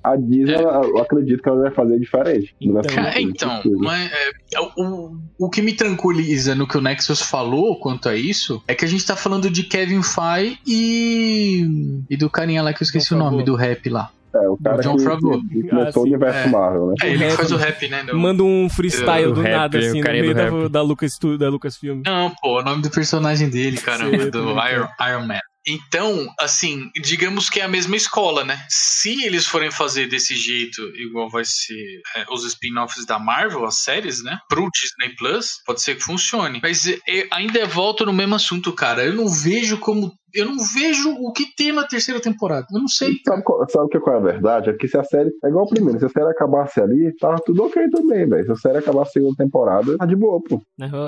A, 0.03 0.13
a 0.13 0.17
Disney, 0.17 0.55
ela- 0.55 0.85
eu 0.87 0.99
acredito 0.99 1.43
que 1.43 1.49
ela 1.49 1.61
vai 1.63 1.71
fazer 1.71 1.99
diferente. 1.99 2.55
Então. 2.61 2.75
Não 2.75 2.83
vai 2.83 2.95
Cara, 2.95 3.07
fazer 3.13 3.21
então, 3.21 3.61
mas, 3.79 4.11
é, 4.11 4.61
o, 4.79 5.17
o 5.39 5.51
que 5.51 5.61
me 5.61 5.73
tranquiliza 5.75 6.55
no 6.55 6.67
que 6.67 6.79
o 6.79 6.81
Nexus 6.81 7.21
falou 7.21 7.79
quanto 7.79 8.09
a 8.09 8.17
isso 8.17 8.63
é 8.67 8.75
que 8.75 8.85
a 8.85 8.89
gente 8.89 9.05
tá 9.07 9.17
falando 9.17 9.51
de 9.51 9.65
Kevin 9.65 10.03
Feige 10.03 10.59
e. 10.67 12.01
e 12.09 12.17
do 12.17 12.31
carinha 12.31 12.63
lá 12.63 12.73
que 12.73 12.83
eu 12.83 12.85
esqueci 12.85 13.13
o 13.15 13.19
nome, 13.19 13.43
do 13.43 13.55
rap 13.55 13.89
lá. 13.91 14.11
É, 14.43 14.49
o 14.49 14.57
cara 14.59 14.83
John 14.83 14.97
que, 14.97 15.05
Favreau. 15.05 15.41
que 15.41 15.63
começou 15.69 15.87
Ah, 15.89 15.93
sim. 15.93 15.99
o 15.99 16.03
universo 16.03 16.39
É. 16.39 16.47
Marvel, 16.51 16.87
né? 16.89 16.95
É, 17.03 17.07
ele 17.09 17.19
que 17.19 17.25
rap. 17.25 17.37
faz 17.37 17.53
o 17.53 17.57
rap, 17.57 17.89
né? 17.89 18.03
do- 18.05 18.17
Manda 18.19 18.43
um 18.43 18.69
freestyle 18.69 19.27
O 19.29 19.33
do 19.35 19.41
rap, 19.41 19.53
nada, 19.53 19.79
assim, 19.79 20.01
no 20.01 20.11
meio 20.11 20.35
do 20.35 20.63
da, 20.63 20.69
da 20.69 20.83
Lucas, 20.83 21.13
da 21.39 21.49
Lucas 21.49 21.77
Film. 21.77 22.03
Não, 22.05 22.33
pô, 22.43 22.61
o 22.61 22.63
nome 22.63 22.83
do 22.83 22.91
personagem 22.91 23.49
dele, 23.49 23.77
caramba, 23.79 24.31
do 24.31 24.51
Iron, 24.51 24.89
Iron 25.09 25.27
Man. 25.27 25.39
Então, 25.67 26.27
assim, 26.39 26.91
digamos 27.03 27.51
que 27.51 27.61
é 27.61 27.65
a 27.65 27.69
mesma 27.69 27.97
escola, 27.97 28.45
né? 28.45 28.59
Se 28.69 29.25
eles 29.25 29.47
forem 29.47 29.71
fazer 29.71 30.07
desse 30.09 30.35
jeito, 30.37 30.81
igual 30.97 31.29
vai 31.29 31.45
ser 31.45 32.01
é, 32.17 32.25
os 32.33 32.45
spin-offs 32.45 33.05
da 33.05 33.19
Marvel, 33.19 33.65
as 33.65 33.79
séries, 33.83 34.23
né? 34.23 34.39
Pro 34.49 34.69
Disney 34.71 35.15
Plus, 35.17 35.61
pode 35.67 35.83
ser 35.83 35.97
que 35.97 36.03
funcione. 36.03 36.61
Mas 36.63 36.87
é, 36.87 36.99
ainda 37.33 37.67
volto 37.67 38.05
no 38.07 38.13
mesmo 38.13 38.35
assunto, 38.37 38.73
cara. 38.73 39.05
Eu 39.05 39.15
não 39.15 39.29
vejo 39.29 39.79
como. 39.79 40.13
Eu 40.35 40.45
não 40.45 40.57
vejo 40.59 41.11
o 41.19 41.33
que 41.33 41.47
tem 41.57 41.73
na 41.73 41.85
terceira 41.87 42.21
temporada. 42.21 42.67
Eu 42.71 42.81
não 42.81 42.89
sei. 42.89 43.15
Sabe, 43.27 43.43
qual- 43.43 43.67
sabe 43.71 43.89
que 43.89 43.99
qual 43.99 44.17
é 44.17 44.19
a 44.19 44.23
verdade? 44.23 44.69
É 44.69 44.75
que 44.75 44.87
se 44.87 44.99
a 44.99 45.03
série. 45.05 45.31
É 45.43 45.49
igual 45.49 45.65
a 45.65 45.69
primeira, 45.69 45.99
se 45.99 46.05
a 46.05 46.09
série 46.11 46.29
acabasse 46.29 46.79
ali, 46.79 47.17
tava 47.19 47.37
tudo 47.45 47.65
ok 47.65 47.89
também, 47.91 48.29
velho. 48.29 48.45
Se 48.45 48.53
a 48.53 48.57
série 48.57 48.79
acabasse 48.79 49.11
a 49.11 49.13
segunda 49.15 49.35
temporada, 49.37 49.97
tá 49.97 50.05
de 50.05 50.15
boa, 50.15 50.39
pô. 50.47 50.61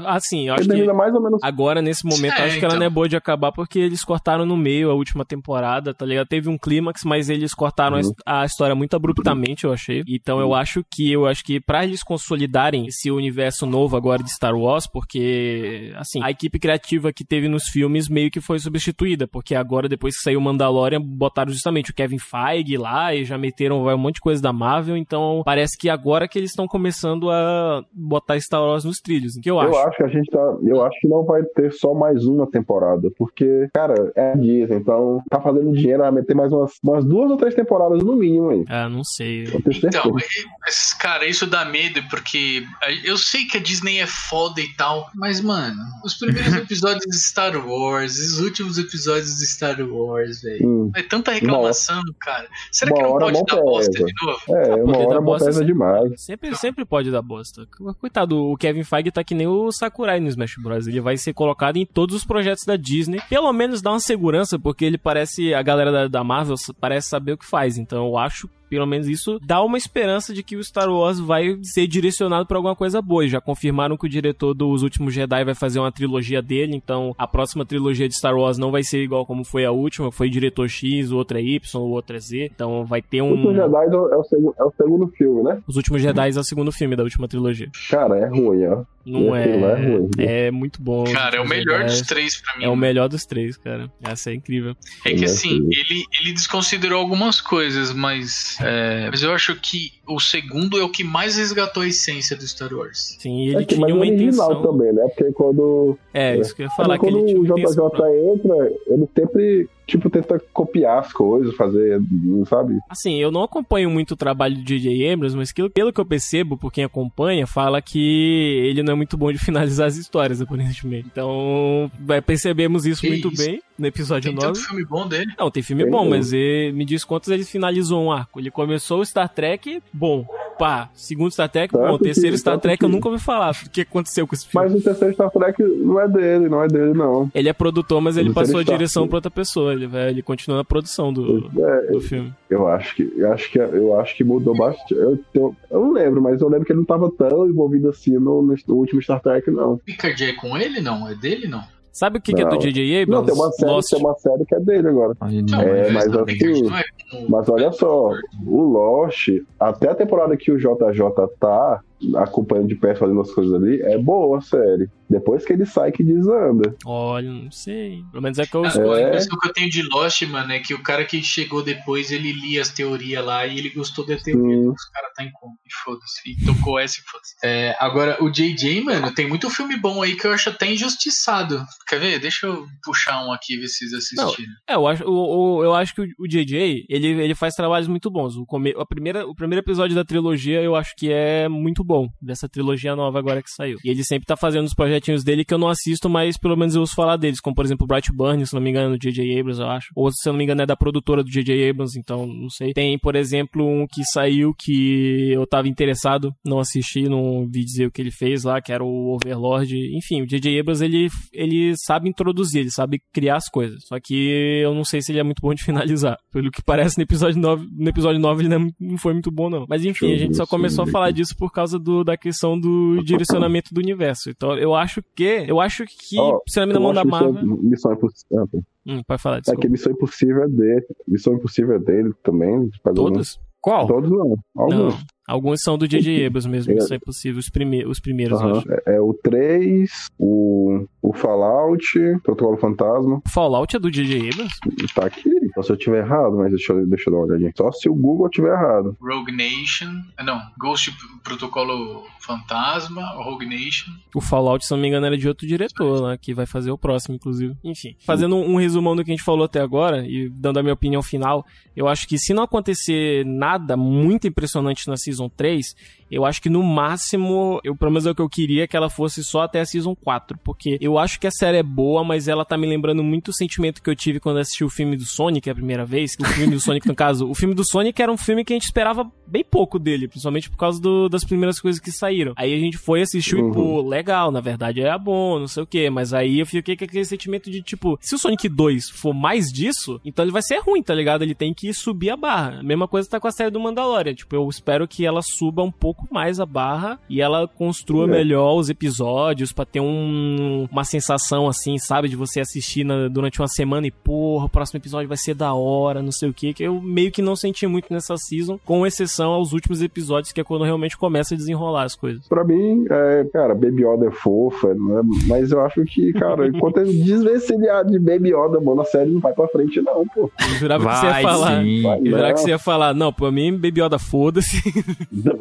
Assim, 0.06 0.48
eu 0.48 0.54
Ele 0.54 0.60
acho 0.72 0.86
que 0.86 0.92
mais 0.94 1.14
ou 1.14 1.22
menos. 1.22 1.40
agora, 1.42 1.82
nesse 1.82 2.06
momento, 2.06 2.38
É, 2.38 2.44
acho 2.46 2.58
que 2.58 2.64
ela 2.64 2.74
então. 2.74 2.78
não 2.80 2.86
é 2.86 2.90
boa 2.90 3.08
de 3.08 3.16
acabar 3.16 3.52
porque 3.52 3.78
eles 3.78 4.02
cortaram 4.02 4.46
no 4.48 4.56
meio 4.56 4.90
a 4.90 4.94
última 4.94 5.24
temporada, 5.24 5.94
tá 5.94 6.04
ligado? 6.04 6.26
Teve 6.26 6.48
um 6.48 6.58
clímax, 6.58 7.02
mas 7.04 7.28
eles 7.30 7.54
cortaram 7.54 7.96
a 7.96 8.00
his- 8.00 8.12
a, 8.26 8.44
história 8.44 8.74
muito 8.74 8.96
abruptamente, 8.96 9.64
eu 9.64 9.72
achei. 9.72 10.02
Então 10.08 10.40
eu 10.40 10.54
acho 10.54 10.82
que 10.90 11.12
eu 11.12 11.26
acho 11.26 11.44
que 11.44 11.60
pra 11.60 11.84
eles 11.84 12.02
consolidarem 12.02 12.86
esse 12.86 13.10
universo 13.10 13.66
novo 13.66 13.96
agora 13.96 14.22
de 14.22 14.32
Star 14.32 14.56
Wars, 14.56 14.86
porque 14.86 15.92
assim, 15.96 16.20
a 16.22 16.30
equipe 16.30 16.58
criativa 16.58 17.12
que 17.12 17.24
teve 17.24 17.48
nos 17.48 17.64
filmes 17.68 18.08
meio 18.08 18.30
que 18.30 18.40
foi 18.40 18.58
substituída. 18.58 19.26
porque 19.28 19.54
agora, 19.54 19.88
depois 19.88 20.16
que 20.16 20.22
saiu 20.22 20.38
o 20.38 20.42
Mandalorian, 20.42 21.00
botaram 21.00 21.52
justamente 21.52 21.90
o 21.90 21.94
Kevin 21.94 22.18
Feige 22.18 22.76
lá 22.76 23.14
e 23.14 23.24
já 23.24 23.36
meteram 23.36 23.84
vai, 23.84 23.94
um 23.94 23.98
monte 23.98 24.16
de 24.16 24.20
coisa 24.20 24.40
da 24.42 24.52
Marvel, 24.52 24.96
então 24.96 25.42
parece 25.44 25.76
que 25.78 25.88
agora 25.90 26.26
que 26.26 26.38
eles 26.38 26.50
estão 26.50 26.66
começando 26.66 27.30
a 27.30 27.82
botar 27.92 28.38
Star 28.40 28.62
Wars 28.62 28.84
nos 28.84 28.98
trilhos, 29.00 29.36
o 29.36 29.40
que 29.40 29.50
eu 29.50 29.60
acho. 29.60 29.70
Eu 29.72 29.78
acho 29.86 29.96
que 29.96 30.02
a 30.04 30.08
gente 30.08 30.30
tá. 30.30 30.56
Eu 30.64 30.82
acho 30.84 30.98
que 31.00 31.08
não 31.08 31.24
vai 31.24 31.42
ter 31.42 31.72
só 31.72 31.92
mais 31.94 32.24
uma 32.24 32.48
temporada. 32.50 33.10
Porque, 33.18 33.68
cara, 33.74 33.94
é 34.16 34.36
Disney, 34.38 34.76
então 34.76 35.22
tá 35.30 35.40
fazendo 35.40 35.72
dinheiro, 35.72 36.02
vai 36.02 36.10
meter 36.12 36.34
mais 36.34 36.52
umas, 36.52 36.72
umas 36.82 37.04
duas 37.04 37.30
ou 37.30 37.36
três 37.36 37.54
temporadas 37.54 38.02
no 38.02 38.16
mínimo 38.16 38.50
aí. 38.50 38.64
Ah, 38.68 38.88
não 38.88 39.02
sei. 39.04 39.44
Então, 39.84 40.12
mas, 40.60 40.94
cara, 40.94 41.26
isso 41.26 41.46
dá 41.46 41.64
medo, 41.64 42.00
porque 42.10 42.64
eu 43.04 43.16
sei 43.16 43.44
que 43.44 43.56
a 43.56 43.60
Disney 43.60 43.98
é 43.98 44.06
foda 44.06 44.60
e 44.60 44.68
tal, 44.76 45.08
mas, 45.14 45.40
mano, 45.40 45.76
os 46.04 46.14
primeiros 46.14 46.54
episódios 46.54 47.04
de 47.04 47.16
Star 47.18 47.56
Wars, 47.68 48.16
os 48.18 48.40
últimos 48.40 48.78
episódios 48.78 49.36
de 49.38 49.46
Star 49.46 49.80
Wars, 49.80 50.42
velho. 50.42 50.66
Hum. 50.68 50.90
É 50.96 51.02
tanta 51.02 51.32
reclamação, 51.32 52.00
cara. 52.20 52.46
Será 52.72 52.92
que 52.92 53.02
não 53.02 53.10
hora 53.12 53.26
pode 53.26 53.44
dar 53.44 53.60
bosta 53.60 54.04
de 54.04 54.12
novo? 54.22 54.40
É, 54.50 54.70
Ah, 54.72 54.76
uma 54.76 54.98
hora 54.98 55.20
bosta 55.20 55.52
sempre- 55.52 55.66
demais. 55.66 56.12
Sempre, 56.22 56.54
sempre 56.56 56.84
pode 56.84 57.10
dar 57.10 57.22
bosta. 57.22 57.66
Coitado, 58.00 58.36
o 58.38 58.56
Kevin 58.56 58.84
Feige 58.84 59.10
tá 59.10 59.22
que 59.24 59.34
nem 59.34 59.46
o 59.46 59.70
Sakurai 59.72 60.20
no 60.20 60.28
Smash 60.28 60.56
Bros. 60.62 60.86
Ele 60.86 61.00
vai 61.00 61.16
ser 61.16 61.32
colocado 61.32 61.76
em 61.76 61.86
todos 61.86 62.14
os 62.14 62.24
projetos 62.24 62.64
da 62.64 62.76
Disney. 62.76 63.20
Pelo 63.28 63.52
menos 63.52 63.80
dá 63.82 63.90
uma 63.90 64.00
segurança, 64.00 64.27
porque 64.58 64.84
ele 64.84 64.98
parece. 64.98 65.54
A 65.54 65.62
galera 65.62 65.90
da, 65.90 66.08
da 66.08 66.24
Marvel 66.24 66.56
parece 66.80 67.08
saber 67.08 67.32
o 67.32 67.38
que 67.38 67.46
faz. 67.46 67.78
Então 67.78 68.06
eu 68.06 68.18
acho. 68.18 68.48
Pelo 68.68 68.86
menos 68.86 69.08
isso 69.08 69.38
dá 69.44 69.62
uma 69.62 69.78
esperança 69.78 70.32
de 70.34 70.42
que 70.42 70.56
o 70.56 70.62
Star 70.64 70.88
Wars 70.90 71.18
vai 71.18 71.58
ser 71.62 71.86
direcionado 71.86 72.46
pra 72.46 72.56
alguma 72.58 72.76
coisa 72.76 73.00
boa. 73.02 73.24
E 73.24 73.28
já 73.28 73.40
confirmaram 73.40 73.96
que 73.96 74.06
o 74.06 74.08
diretor 74.08 74.54
dos 74.54 74.82
últimos 74.82 75.14
Jedi 75.14 75.44
vai 75.44 75.54
fazer 75.54 75.78
uma 75.80 75.92
trilogia 75.92 76.42
dele. 76.42 76.74
Então 76.76 77.14
a 77.18 77.26
próxima 77.26 77.64
trilogia 77.64 78.08
de 78.08 78.16
Star 78.16 78.36
Wars 78.36 78.58
não 78.58 78.70
vai 78.70 78.82
ser 78.82 79.02
igual 79.02 79.24
como 79.26 79.44
foi 79.44 79.64
a 79.64 79.70
última. 79.70 80.10
Foi 80.12 80.28
diretor 80.28 80.68
X, 80.68 81.10
o 81.10 81.16
outro 81.16 81.38
é 81.38 81.42
Y, 81.42 81.60
o 81.82 81.90
outro 81.90 82.16
é 82.16 82.20
Z. 82.20 82.50
Então 82.54 82.84
vai 82.84 83.00
ter 83.02 83.22
O 83.22 83.26
Último 83.26 83.50
um. 83.50 83.54
Jedi 83.54 83.86
é 84.12 84.16
o, 84.16 84.24
segu- 84.24 84.54
é 84.58 84.64
o 84.64 84.72
segundo 84.76 85.08
filme, 85.08 85.42
né? 85.42 85.62
Os 85.66 85.76
últimos 85.76 86.02
Jedi 86.02 86.36
é 86.36 86.40
o 86.40 86.44
segundo 86.44 86.70
filme 86.72 86.94
da 86.96 87.02
última 87.02 87.26
trilogia. 87.28 87.68
Cara, 87.90 88.16
é 88.18 88.26
ruim, 88.28 88.64
ó. 88.66 88.82
Não 89.06 89.34
é 89.34 89.48
é. 89.48 89.74
ruim. 89.74 90.08
É 90.18 90.50
muito 90.50 90.82
bom. 90.82 91.04
Cara, 91.04 91.36
é 91.36 91.40
o 91.40 91.44
Os 91.44 91.48
melhor 91.48 91.78
Jedi. 91.78 91.90
dos 91.92 92.02
três 92.02 92.40
pra 92.42 92.58
mim. 92.58 92.64
É 92.64 92.68
o 92.68 92.76
melhor 92.76 93.08
dos 93.08 93.24
três, 93.24 93.56
cara. 93.56 93.90
Essa 94.02 94.30
é 94.30 94.34
incrível. 94.34 94.76
É 95.04 95.14
que 95.14 95.22
é 95.22 95.24
assim, 95.24 95.66
ele, 95.70 96.04
ele 96.20 96.32
desconsiderou 96.34 97.00
algumas 97.00 97.40
coisas, 97.40 97.90
mas, 97.94 98.57
é, 98.60 99.08
mas 99.10 99.22
eu 99.22 99.32
acho 99.32 99.54
que 99.56 99.92
o 100.06 100.18
segundo 100.18 100.78
é 100.78 100.82
o 100.82 100.88
que 100.88 101.04
mais 101.04 101.36
resgatou 101.36 101.82
a 101.82 101.86
essência 101.86 102.36
do 102.36 102.46
Star 102.46 102.72
Wars. 102.72 103.16
Sim, 103.18 103.38
e 103.44 103.48
ele 103.48 103.56
é 103.56 103.64
que, 103.64 103.74
tinha 103.74 103.86
o 103.86 103.90
uma 103.90 103.98
original 104.06 104.52
intenção. 104.52 104.62
também, 104.62 104.92
né? 104.92 105.02
Porque 105.14 105.32
quando, 105.32 105.98
É, 106.12 106.36
isso 106.36 106.54
que 106.54 106.62
eu 106.62 106.66
ia 106.66 106.70
falar, 106.70 106.98
que 106.98 107.06
quando 107.06 107.18
ele 107.18 107.26
tinha 107.26 107.40
o 107.40 107.58
intenção. 107.58 107.90
JJ 107.90 108.32
entra, 108.34 108.72
ele 108.86 109.08
sempre, 109.16 109.68
tipo, 109.88 110.08
tenta 110.08 110.38
copiar 110.52 110.98
as 111.00 111.12
coisas, 111.12 111.56
fazer, 111.56 112.00
sabe? 112.48 112.78
Assim, 112.88 113.16
eu 113.16 113.32
não 113.32 113.42
acompanho 113.42 113.90
muito 113.90 114.12
o 114.12 114.16
trabalho 114.16 114.54
do 114.56 114.62
J.J. 114.62 115.12
Abrams, 115.12 115.36
mas 115.36 115.50
que- 115.50 115.68
pelo 115.70 115.92
que 115.92 116.00
eu 116.00 116.04
percebo, 116.06 116.56
por 116.56 116.70
quem 116.72 116.84
acompanha, 116.84 117.46
fala 117.46 117.80
que 117.82 118.62
ele 118.70 118.82
não 118.82 118.92
é 118.92 118.96
muito 118.96 119.16
bom 119.16 119.32
de 119.32 119.38
finalizar 119.42 119.86
as 119.86 119.96
histórias, 119.96 120.40
aparentemente. 120.40 121.08
Então, 121.10 121.90
vai- 122.00 122.20
percebemos 122.20 122.86
isso 122.86 123.00
Que 123.00 123.08
muito 123.08 123.32
isso? 123.32 123.44
bem 123.44 123.60
no 123.78 123.86
episódio 123.86 124.30
Tem 124.30 124.34
9. 124.34 124.46
tanto 124.46 124.66
filme 124.68 124.84
bom 124.84 125.08
dele. 125.08 125.32
Não, 125.38 125.50
tem 125.50 125.62
filme 125.62 125.84
Tem 125.84 125.90
bom, 125.92 126.00
mesmo. 126.02 126.16
mas 126.16 126.32
ele, 126.32 126.72
me 126.72 126.84
diz 126.84 127.02
quantos 127.04 127.30
ele 127.30 127.44
finalizou 127.44 128.02
um 128.04 128.12
arco. 128.12 128.38
Ele 128.38 128.50
começou 128.50 129.00
o 129.00 129.04
Star 129.06 129.28
Trek, 129.28 129.80
bom. 129.92 130.26
Pá, 130.58 130.90
segundo 130.92 131.30
Star 131.30 131.48
Trek, 131.48 131.72
bom. 131.72 131.96
Terceiro 131.98 132.36
Star 132.36 132.58
Trek 132.58 132.82
eu 132.82 132.88
nunca 132.88 133.08
ouvi 133.08 133.22
falar. 133.22 133.52
O 133.64 133.70
que 133.70 133.82
aconteceu 133.82 134.26
com 134.26 134.34
esse 134.34 134.46
filme? 134.48 134.66
Mas 134.68 134.78
o 134.78 134.82
terceiro 134.82 135.14
Star 135.14 135.30
Trek 135.30 135.62
não 135.62 136.00
é 136.00 136.08
dele, 136.08 136.48
não 136.48 136.62
é 136.62 136.66
dele, 136.68 136.92
não. 136.92 137.30
Ele 137.34 137.48
é 137.48 137.52
produtor, 137.52 138.00
mas 138.00 138.16
ele 138.16 138.32
passou 138.32 138.58
a 138.60 138.62
direção 138.64 139.06
pra 139.06 139.18
outra 139.18 139.30
pessoa. 139.30 139.77
Ele, 139.78 139.86
vai, 139.86 140.08
ele 140.10 140.22
continua 140.22 140.58
na 140.58 140.64
produção 140.64 141.12
do, 141.12 141.50
É, 141.58 141.92
do 141.92 142.00
filme. 142.00 142.32
eu 142.50 142.66
acho 142.68 142.94
que, 142.96 143.12
eu 143.16 143.32
acho 143.32 143.50
que, 143.50 143.58
eu 143.58 143.98
acho 144.00 144.16
que 144.16 144.24
mudou 144.24 144.56
bastante. 144.56 144.94
Eu, 144.94 145.18
eu, 145.34 145.56
eu 145.70 145.80
não 145.80 145.92
lembro, 145.92 146.20
mas 146.20 146.40
eu 146.40 146.48
lembro 146.48 146.66
que 146.66 146.72
ele 146.72 146.80
não 146.80 146.86
tava 146.86 147.10
tão 147.10 147.48
envolvido 147.48 147.88
assim 147.88 148.12
no, 148.14 148.42
no, 148.42 148.54
no 148.66 148.74
último 148.74 149.00
Star 149.02 149.20
Trek, 149.20 149.50
não. 149.50 149.78
Picard 149.78 150.22
é 150.24 150.32
com 150.34 150.56
ele, 150.56 150.80
não? 150.80 151.08
É 151.08 151.14
dele, 151.14 151.46
não? 151.48 151.62
Sabe 151.90 152.18
o 152.18 152.22
que, 152.22 152.32
que 152.32 152.40
é 152.42 152.44
do 152.44 152.52
Não. 152.52 152.60
J.J. 152.60 153.06
Não, 153.06 153.18
Abrams? 153.18 153.26
tem 153.32 153.34
uma 153.44 153.52
série, 153.52 153.70
Lost. 153.72 153.90
tem 153.90 153.98
uma 154.00 154.14
série 154.14 154.44
que 154.44 154.54
é 154.54 154.60
dele 154.60 154.88
agora. 154.88 155.14
Não, 155.20 155.60
É, 155.62 155.90
mas 155.90 156.04
Picard 156.04 156.30
assim, 156.32 156.62
não 156.62 156.76
é 156.78 156.82
o- 157.14 157.30
Mas 157.30 157.48
olha 157.48 157.72
só, 157.72 158.10
o 158.46 158.62
Lost, 158.62 159.28
até 159.58 159.90
a 159.90 159.94
temporada 159.96 160.36
que 160.36 160.52
o 160.52 160.58
JJ 160.58 161.26
tá 161.40 161.80
acompanhando 162.16 162.68
de 162.68 162.74
perto 162.74 162.98
fazendo 163.00 163.20
as 163.20 163.30
coisas 163.32 163.54
ali, 163.54 163.80
é 163.82 163.98
boa 163.98 164.38
a 164.38 164.40
série. 164.40 164.88
Depois 165.10 165.44
que 165.44 165.52
ele 165.54 165.64
sai 165.64 165.90
que 165.90 166.04
desanda. 166.04 166.74
Olha, 166.84 167.30
não 167.32 167.50
sei. 167.50 168.02
Pelo 168.10 168.22
menos 168.22 168.38
é 168.38 168.44
que 168.46 168.54
eu 168.54 168.62
A. 168.64 168.68
É. 168.68 169.06
impressão 169.06 169.38
que 169.40 169.48
eu 169.48 169.52
tenho 169.54 169.70
de 169.70 169.82
Lost, 169.90 170.20
mano, 170.26 170.52
é 170.52 170.58
que 170.60 170.74
o 170.74 170.82
cara 170.82 171.04
que 171.04 171.22
chegou 171.22 171.62
depois, 171.62 172.12
ele 172.12 172.30
lia 172.32 172.60
as 172.60 172.68
teorias 172.68 173.24
lá 173.24 173.46
e 173.46 173.58
ele 173.58 173.70
gostou 173.70 174.04
da 174.06 174.16
teoria. 174.18 174.56
Sim. 174.56 174.68
Os 174.68 174.84
caras 174.90 175.10
tá 175.16 175.24
em 175.24 175.30
conta. 175.32 175.56
E 175.66 175.72
foda-se. 175.84 176.20
E 176.30 176.44
tocou 176.44 176.78
essa 176.78 176.96
e 177.00 177.02
foda-se. 177.10 177.34
É, 177.42 177.74
agora, 177.80 178.22
o 178.22 178.28
JJ, 178.30 178.82
mano, 178.84 179.14
tem 179.14 179.26
muito 179.26 179.48
filme 179.48 179.76
bom 179.78 180.02
aí 180.02 180.14
que 180.14 180.26
eu 180.26 180.32
acho 180.32 180.50
até 180.50 180.70
injustiçado. 180.70 181.64
Quer 181.88 181.98
ver? 182.00 182.18
Deixa 182.20 182.46
eu 182.46 182.66
puxar 182.84 183.24
um 183.26 183.32
aqui, 183.32 183.56
ver 183.56 183.66
se 183.68 183.88
vocês 183.88 183.94
assistiram. 183.94 184.52
É, 184.68 184.74
eu 184.74 184.86
acho, 184.86 185.04
o, 185.04 185.56
o- 185.58 185.64
eu 185.64 185.74
acho 185.74 185.94
que 185.94 186.02
o, 186.02 186.06
o 186.18 186.28
JJ, 186.28 186.84
ele, 186.88 187.06
ele 187.22 187.34
faz 187.34 187.54
trabalhos 187.54 187.88
muito 187.88 188.10
bons. 188.10 188.36
O, 188.36 188.44
come, 188.44 188.74
a 188.76 188.84
primeira, 188.84 189.26
o 189.26 189.34
primeiro 189.34 189.64
episódio 189.64 189.96
da 189.96 190.04
trilogia 190.04 190.60
eu 190.60 190.76
acho 190.76 190.94
que 190.96 191.10
é 191.10 191.48
muito 191.48 191.82
bom, 191.88 192.08
dessa 192.20 192.48
trilogia 192.48 192.94
nova 192.94 193.18
agora 193.18 193.42
que 193.42 193.50
saiu. 193.50 193.78
E 193.82 193.90
ele 193.90 194.04
sempre 194.04 194.26
tá 194.26 194.36
fazendo 194.36 194.66
os 194.66 194.74
projetinhos 194.74 195.24
dele 195.24 195.44
que 195.44 195.54
eu 195.54 195.58
não 195.58 195.68
assisto, 195.68 196.08
mas 196.08 196.36
pelo 196.38 196.56
menos 196.56 196.74
eu 196.74 196.82
ouço 196.82 196.94
falar 196.94 197.16
deles, 197.16 197.40
como 197.40 197.56
por 197.56 197.64
exemplo 197.64 197.84
o 197.84 197.86
Bright 197.88 198.12
Burn, 198.12 198.44
se 198.46 198.54
não 198.54 198.60
me 198.60 198.70
engano, 198.70 198.96
do 198.96 198.98
J.J. 199.00 199.40
Abrams, 199.40 199.60
eu 199.60 199.66
acho. 199.68 199.88
Ou 199.96 200.12
se 200.12 200.28
eu 200.28 200.32
não 200.32 200.38
me 200.38 200.44
engano 200.44 200.62
é 200.62 200.66
da 200.66 200.76
produtora 200.76 201.24
do 201.24 201.30
J.J. 201.30 201.70
Abrams, 201.70 201.98
então 201.98 202.26
não 202.26 202.50
sei. 202.50 202.72
Tem, 202.74 202.98
por 202.98 203.16
exemplo, 203.16 203.66
um 203.66 203.86
que 203.90 204.04
saiu 204.04 204.52
que 204.54 205.30
eu 205.32 205.46
tava 205.46 205.68
interessado, 205.68 206.32
não 206.44 206.58
assisti, 206.58 207.08
não 207.08 207.48
vi 207.50 207.64
dizer 207.64 207.86
o 207.86 207.90
que 207.90 208.02
ele 208.02 208.10
fez 208.10 208.44
lá, 208.44 208.60
que 208.60 208.72
era 208.72 208.84
o 208.84 209.14
Overlord. 209.14 209.74
Enfim, 209.96 210.22
o 210.22 210.26
J.J. 210.26 210.60
Abrams, 210.60 210.84
ele, 210.84 211.08
ele 211.32 211.74
sabe 211.76 212.08
introduzir, 212.08 212.60
ele 212.60 212.70
sabe 212.70 213.00
criar 213.12 213.36
as 213.36 213.48
coisas. 213.48 213.82
Só 213.86 213.98
que 213.98 214.14
eu 214.62 214.74
não 214.74 214.84
sei 214.84 215.00
se 215.00 215.12
ele 215.12 215.20
é 215.20 215.22
muito 215.22 215.40
bom 215.40 215.54
de 215.54 215.62
finalizar. 215.64 216.16
Pelo 216.30 216.50
que 216.50 216.62
parece 216.62 216.98
no 216.98 217.04
episódio 217.04 217.40
9, 217.40 217.66
no 217.72 217.88
episódio 217.88 218.20
9 218.20 218.42
ele 218.42 218.48
não 218.48 218.66
é- 218.66 218.70
não 218.80 218.98
foi 218.98 219.12
muito 219.12 219.30
bom, 219.30 219.48
não. 219.48 219.64
Mas 219.68 219.84
enfim, 219.84 220.12
a 220.12 220.18
gente 220.18 220.36
só 220.36 220.46
começou 220.46 220.84
a 220.84 220.86
falar 220.88 221.10
disso 221.10 221.34
por 221.36 221.50
causa 221.52 221.77
do, 221.78 222.02
da 222.04 222.16
questão 222.16 222.58
do 222.58 223.02
direcionamento 223.04 223.72
do 223.72 223.78
universo. 223.80 224.30
Então 224.30 224.56
eu 224.56 224.74
acho 224.74 225.02
que. 225.14 225.44
Eu 225.46 225.60
acho 225.60 225.84
que, 225.86 226.18
Ó, 226.18 226.40
se 226.46 226.60
não 226.60 226.66
me 226.66 226.78
mão 226.78 226.92
da 226.94 227.02
que 227.02 227.08
Marvel. 227.08 227.32
Missão, 227.62 227.92
Impossível. 227.92 228.48
Hum, 228.86 229.02
pode 229.06 229.22
falar, 229.22 229.36
É 229.38 229.40
desculpa. 229.40 229.60
que 229.62 229.68
Missão 229.68 229.92
Impossível 229.92 230.42
é 230.44 230.48
dele. 230.48 230.86
Missão 231.06 231.34
Impossível 231.34 231.76
é 231.76 231.78
dele 231.78 232.12
também. 232.22 232.70
Todos? 232.94 233.40
Qual? 233.60 233.86
Todos 233.86 234.10
não. 234.10 234.36
Alguns. 234.56 234.94
Não. 234.94 234.98
Alguns 235.28 235.60
são 235.62 235.76
do 235.76 235.86
J.J. 235.86 236.26
Abrams 236.26 236.48
mesmo, 236.48 236.72
isso 236.76 236.92
é 236.92 236.96
impossível. 236.96 237.38
Os, 237.38 237.48
prime 237.50 237.84
os 237.84 238.00
primeiros, 238.00 238.40
eu 238.40 238.46
Aham. 238.48 238.58
acho. 238.58 238.72
É, 238.72 238.96
é 238.96 239.00
o 239.00 239.12
3, 239.22 239.90
o, 240.18 240.86
o 241.02 241.12
Fallout, 241.12 241.84
Protocolo 242.24 242.56
Fantasma. 242.56 243.20
Fallout 243.28 243.76
é 243.76 243.78
do 243.78 243.90
J.J. 243.90 244.30
Abrams? 244.30 244.54
Tá 244.94 245.06
aqui. 245.06 245.30
Só 245.54 245.62
se 245.62 245.72
eu 245.72 245.76
tiver 245.76 245.98
errado, 246.04 246.36
mas 246.36 246.50
deixa 246.50 246.72
eu, 246.72 246.86
deixa 246.86 247.08
eu 247.10 247.12
dar 247.12 247.18
uma 247.20 247.26
olhadinha. 247.26 247.52
Só 247.56 247.70
se 247.72 247.88
o 247.88 247.94
Google 247.94 248.28
tiver 248.30 248.52
errado. 248.52 248.96
Rogue 249.00 249.32
Nation. 249.32 249.90
ah, 250.16 250.24
Não, 250.24 250.40
Ghost 250.58 250.92
Protocolo 251.24 252.04
Fantasma, 252.20 253.02
Rogue 253.22 253.46
Nation. 253.46 253.90
O 254.14 254.20
Fallout, 254.20 254.64
se 254.64 254.70
não 254.70 254.78
me 254.78 254.88
engano, 254.88 255.06
era 255.06 255.16
de 255.16 255.26
outro 255.28 255.46
diretor 255.46 256.00
lá, 256.00 256.16
que 256.16 256.32
vai 256.34 256.46
fazer 256.46 256.70
o 256.70 256.78
próximo, 256.78 257.14
inclusive. 257.16 257.54
Enfim, 257.64 257.96
fazendo 258.04 258.36
um, 258.36 258.52
um 258.52 258.56
resumão 258.56 258.94
do 258.94 259.04
que 259.04 259.10
a 259.10 259.14
gente 259.14 259.24
falou 259.24 259.44
até 259.44 259.60
agora 259.60 260.06
e 260.06 260.28
dando 260.28 260.58
a 260.58 260.62
minha 260.62 260.74
opinião 260.74 261.02
final, 261.02 261.44
eu 261.74 261.88
acho 261.88 262.06
que 262.06 262.18
se 262.18 262.32
não 262.34 262.42
acontecer 262.42 263.24
nada 263.24 263.76
muito 263.76 264.26
impressionante 264.28 264.86
na 264.88 264.96
Season 264.96 265.17
3, 265.18 265.74
eu 266.10 266.24
acho 266.24 266.40
que 266.42 266.48
no 266.48 266.62
máximo, 266.62 267.60
eu, 267.62 267.76
pelo 267.76 267.90
menos 267.90 268.06
é 268.06 268.10
o 268.10 268.14
que 268.14 268.22
eu 268.22 268.28
queria, 268.28 268.66
que 268.66 268.76
ela 268.76 268.90
fosse 268.90 269.22
só 269.22 269.42
até 269.42 269.60
a 269.60 269.64
Season 269.66 269.94
4, 269.94 270.38
porque 270.44 270.78
eu 270.80 270.98
acho 270.98 271.20
que 271.20 271.26
a 271.26 271.30
série 271.30 271.58
é 271.58 271.62
boa, 271.62 272.02
mas 272.02 272.28
ela 272.28 272.44
tá 272.44 272.56
me 272.56 272.66
lembrando 272.66 273.02
muito 273.04 273.28
o 273.28 273.32
sentimento 273.34 273.82
que 273.82 273.88
eu 273.90 273.96
tive 273.96 274.20
quando 274.20 274.38
assisti 274.38 274.64
o 274.64 274.70
filme 274.70 274.96
do 274.96 275.04
Sonic 275.04 275.48
a 275.50 275.54
primeira 275.54 275.84
vez. 275.84 276.16
O 276.20 276.24
filme 276.24 276.54
do 276.54 276.60
Sonic, 276.60 276.86
no 276.88 276.94
caso, 276.96 277.28
o 277.28 277.34
filme 277.34 277.54
do 277.54 277.64
Sonic 277.64 278.00
era 278.00 278.10
um 278.12 278.16
filme 278.16 278.44
que 278.44 278.52
a 278.52 278.56
gente 278.56 278.64
esperava 278.64 279.10
bem 279.26 279.44
pouco 279.44 279.78
dele, 279.78 280.08
principalmente 280.08 280.48
por 280.50 280.56
causa 280.56 280.80
do- 280.80 281.08
das 281.08 281.24
primeiras 281.24 281.60
coisas 281.60 281.80
que 281.80 281.90
saíram. 281.92 282.32
Aí 282.36 282.54
a 282.54 282.58
gente 282.58 282.76
foi, 282.78 283.02
assistiu 283.02 283.38
e, 283.38 283.52
pô, 283.52 283.80
legal, 283.82 284.30
na 284.30 284.40
verdade 284.40 284.80
é 284.80 284.98
bom, 284.98 285.38
não 285.38 285.46
sei 285.46 285.62
o 285.62 285.66
que, 285.66 285.88
mas 285.90 286.12
aí 286.14 286.40
eu 286.40 286.46
fiquei 286.46 286.76
com 286.76 286.84
aquele 286.84 287.04
sentimento 287.04 287.50
de, 287.50 287.62
tipo, 287.62 287.98
se 288.00 288.14
o 288.14 288.18
Sonic 288.18 288.48
2 288.48 288.88
for 288.90 289.12
mais 289.12 289.46
disso, 289.52 290.00
então 290.04 290.24
ele 290.24 290.32
vai 290.32 290.42
ser 290.42 290.58
ruim, 290.60 290.82
tá 290.82 290.94
ligado? 290.94 291.22
Ele 291.22 291.34
tem 291.34 291.52
que 291.52 291.72
subir 291.72 292.10
a 292.10 292.16
barra. 292.16 292.60
A 292.60 292.62
mesma 292.62 292.88
coisa 292.88 293.08
tá 293.08 293.20
com 293.20 293.28
a 293.28 293.32
série 293.32 293.50
do 293.50 293.60
Mandalorian, 293.60 294.14
tipo, 294.14 294.34
eu 294.34 294.48
espero 294.48 294.88
que 294.88 295.04
ela 295.04 295.20
suba 295.22 295.62
um 295.62 295.70
pouco 295.70 295.97
pouco 295.98 296.14
mais 296.14 296.38
a 296.40 296.46
barra 296.46 296.98
e 297.08 297.20
ela 297.20 297.48
construa 297.48 298.04
É. 298.04 298.08
melhor 298.08 298.54
os 298.56 298.70
episódios 298.70 299.52
pra 299.52 299.64
ter 299.64 299.80
um, 299.80 300.68
uma 300.70 300.84
sensação 300.84 301.48
assim, 301.48 301.76
sabe? 301.78 302.08
De 302.08 302.16
você 302.16 302.40
assistir 302.40 302.84
na- 302.84 303.08
durante 303.08 303.40
uma 303.40 303.48
semana 303.48 303.86
e, 303.86 303.90
porra, 303.90 304.46
o 304.46 304.48
próximo 304.48 304.78
episódio 304.78 305.08
vai 305.08 305.16
ser 305.16 305.34
da 305.34 305.52
hora, 305.54 306.02
não 306.02 306.12
sei 306.12 306.28
o 306.28 306.34
que, 306.34 306.52
que 306.54 306.62
eu 306.62 306.80
meio 306.80 307.10
que 307.10 307.20
não 307.22 307.34
senti 307.36 307.66
muito 307.66 307.92
nessa 307.92 308.16
season, 308.16 308.58
com 308.64 308.86
exceção 308.86 309.32
aos 309.32 309.52
últimos 309.52 309.82
episódios, 309.82 310.32
que 310.32 310.40
é 310.40 310.44
quando 310.44 310.64
realmente 310.64 310.96
começa 310.96 311.34
a 311.34 311.36
desenrolar 311.36 311.82
as 311.84 311.96
coisas. 311.96 312.26
Pra 312.28 312.44
mim, 312.44 312.84
é, 312.90 313.24
cara, 313.32 313.54
Baby 313.54 313.84
Yoda 313.84 314.06
é 314.06 314.10
fofa, 314.10 314.68
né? 314.74 315.02
mas 315.26 315.50
eu 315.50 315.60
acho 315.60 315.84
que, 315.84 316.12
cara, 316.12 316.46
enquanto 316.48 316.78
ele 316.78 316.92
desvencilhar 317.02 317.84
de 317.84 317.98
Baby 317.98 318.30
Yoda, 318.34 318.60
mano, 318.60 318.82
a 318.82 318.84
série 318.84 319.10
não 319.10 319.20
vai 319.20 319.32
pra 319.32 319.48
frente, 319.48 319.80
não, 319.80 320.06
pô. 320.08 320.30
Eu 320.40 320.54
jurava 320.58 320.86
que 320.88 320.94
você 320.96 321.06
Vai 321.08 321.22
ia 321.22 321.28
falar. 321.28 321.62
sim. 321.62 321.82
Vai, 321.82 321.98
Eu 322.00 322.06
jurava 322.06 322.32
que 322.34 322.40
você 322.40 322.50
ia 322.50 322.58
falar, 322.58 322.94
não, 322.94 323.12
pra 323.12 323.30
mim, 323.32 323.52
Baby 323.52 323.80
Yoda, 323.82 323.98
foda-se. 323.98 324.62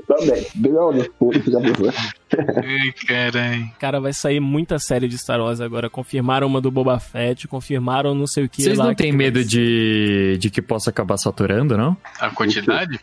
Também. 0.07 0.46
Foda-se, 1.17 1.51
já 1.51 1.59
pensou? 1.59 1.93
Ai, 2.57 2.91
caralho. 3.07 3.71
Cara, 3.79 3.99
vai 3.99 4.13
sair 4.13 4.39
muita 4.39 4.79
série 4.79 5.07
de 5.07 5.17
Star 5.17 5.39
Wars 5.39 5.61
agora. 5.61 5.89
Confirmaram 5.89 6.47
uma 6.47 6.61
do 6.61 6.69
Boba 6.71 6.99
Fett, 6.99 7.47
confirmaram 7.47 8.13
não 8.13 8.27
sei 8.27 8.45
o 8.45 8.49
que 8.49 8.63
Vocês 8.63 8.77
não 8.77 8.93
têm 8.93 9.11
medo 9.11 9.43
de, 9.43 10.37
de 10.39 10.49
que 10.49 10.61
possa 10.61 10.89
acabar 10.89 11.17
saturando, 11.17 11.77
não? 11.77 11.95
A 12.19 12.29
quantidade? 12.29 12.99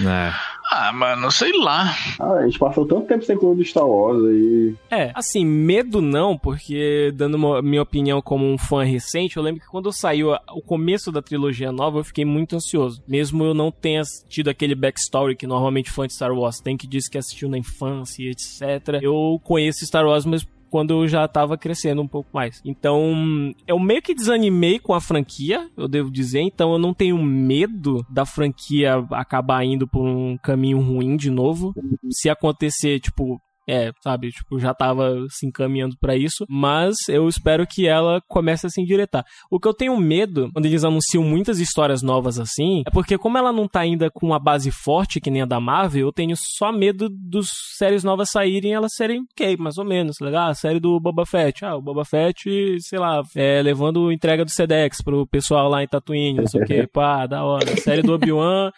É. 0.00 0.32
Ah, 0.70 0.92
mano, 0.92 1.30
sei 1.30 1.52
lá. 1.58 1.94
Ah, 2.18 2.32
a 2.38 2.44
gente 2.46 2.58
passou 2.58 2.86
tanto 2.86 3.06
tempo 3.06 3.22
sem 3.24 3.36
coisa 3.36 3.62
de 3.62 3.68
Star 3.68 3.86
Wars 3.86 4.18
aí. 4.24 4.74
É, 4.90 5.12
assim, 5.14 5.44
medo 5.44 6.00
não, 6.00 6.36
porque 6.36 7.12
dando 7.14 7.34
uma- 7.36 7.62
minha 7.62 7.82
opinião 7.82 8.20
como 8.20 8.44
um 8.50 8.58
fã 8.58 8.82
recente, 8.82 9.36
eu 9.36 9.42
lembro 9.42 9.60
que 9.60 9.68
quando 9.68 9.92
saiu 9.92 10.32
a- 10.32 10.40
o 10.52 10.62
começo 10.62 11.12
da 11.12 11.22
trilogia 11.22 11.70
nova, 11.70 11.98
eu 11.98 12.04
fiquei 12.04 12.24
muito 12.24 12.56
ansioso. 12.56 13.02
Mesmo 13.06 13.44
eu 13.44 13.54
não 13.54 13.70
tenha 13.70 14.02
tido 14.28 14.48
aquele 14.48 14.74
backstory 14.74 15.36
que 15.36 15.46
normalmente 15.46 15.90
fã 15.90 16.06
de 16.06 16.14
Star 16.14 16.32
Wars 16.32 16.58
tem, 16.60 16.76
que 16.76 16.86
diz 16.86 17.08
que 17.08 17.18
assistiu 17.18 17.48
na 17.48 17.58
infância, 17.58 18.22
e 18.22 18.30
etc. 18.30 19.00
Eu 19.02 19.40
conheço 19.44 19.86
Star 19.86 20.06
Wars, 20.06 20.24
mas 20.24 20.44
quando 20.74 20.90
eu 20.90 21.06
já 21.06 21.28
tava 21.28 21.56
crescendo 21.56 22.02
um 22.02 22.08
pouco 22.08 22.30
mais. 22.34 22.60
Então, 22.64 23.54
eu 23.64 23.78
meio 23.78 24.02
que 24.02 24.12
desanimei 24.12 24.80
com 24.80 24.92
a 24.92 25.00
franquia, 25.00 25.70
eu 25.76 25.86
devo 25.86 26.10
dizer, 26.10 26.40
então 26.40 26.72
eu 26.72 26.80
não 26.80 26.92
tenho 26.92 27.16
medo 27.22 28.04
da 28.10 28.26
franquia 28.26 28.96
acabar 29.12 29.64
indo 29.64 29.86
por 29.86 30.04
um 30.04 30.36
caminho 30.36 30.80
ruim 30.80 31.16
de 31.16 31.30
novo. 31.30 31.72
Se 32.10 32.28
acontecer, 32.28 32.98
tipo, 32.98 33.40
é, 33.68 33.90
sabe, 34.02 34.30
tipo, 34.30 34.58
já 34.58 34.74
tava 34.74 35.26
se 35.30 35.46
encaminhando 35.46 35.96
pra 36.00 36.16
isso, 36.16 36.44
mas 36.48 36.96
eu 37.08 37.28
espero 37.28 37.66
que 37.66 37.86
ela 37.86 38.20
comece 38.28 38.66
a 38.66 38.70
se 38.70 38.80
endireitar. 38.80 39.24
O 39.50 39.58
que 39.58 39.68
eu 39.68 39.74
tenho 39.74 39.96
medo, 39.96 40.50
quando 40.52 40.66
eles 40.66 40.84
anunciam 40.84 41.24
muitas 41.24 41.58
histórias 41.58 42.02
novas 42.02 42.38
assim, 42.38 42.82
é 42.86 42.90
porque 42.90 43.16
como 43.16 43.38
ela 43.38 43.52
não 43.52 43.66
tá 43.66 43.80
ainda 43.80 44.10
com 44.10 44.26
uma 44.26 44.38
base 44.38 44.70
forte, 44.70 45.20
que 45.20 45.30
nem 45.30 45.42
a 45.42 45.46
da 45.46 45.60
Marvel, 45.60 46.06
eu 46.06 46.12
tenho 46.12 46.34
só 46.36 46.72
medo 46.72 47.08
dos 47.08 47.48
séries 47.76 48.04
novas 48.04 48.30
saírem 48.30 48.72
e 48.72 48.74
elas 48.74 48.94
serem 48.94 49.24
ok, 49.32 49.56
mais 49.56 49.78
ou 49.78 49.84
menos, 49.84 50.16
tá? 50.16 50.44
Ah, 50.44 50.48
a 50.48 50.54
série 50.54 50.80
do 50.80 50.98
Boba 51.00 51.24
Fett, 51.24 51.64
ah, 51.64 51.76
o 51.76 51.82
Boba 51.82 52.04
Fett, 52.04 52.44
sei 52.80 52.98
lá, 52.98 53.22
é, 53.34 53.62
levando 53.62 54.12
entrega 54.12 54.44
do 54.44 54.50
Sedex 54.50 55.02
pro 55.02 55.26
pessoal 55.26 55.68
lá 55.68 55.82
em 55.82 55.88
Tatooine, 55.88 56.38
não 56.38 56.46
sei 56.46 56.62
o 56.62 56.66
que, 56.66 56.86
pá, 56.92 57.26
da 57.26 57.44
hora. 57.44 57.72
A 57.72 57.76
série 57.76 58.02
do 58.02 58.12
Obi-Wan, 58.12 58.70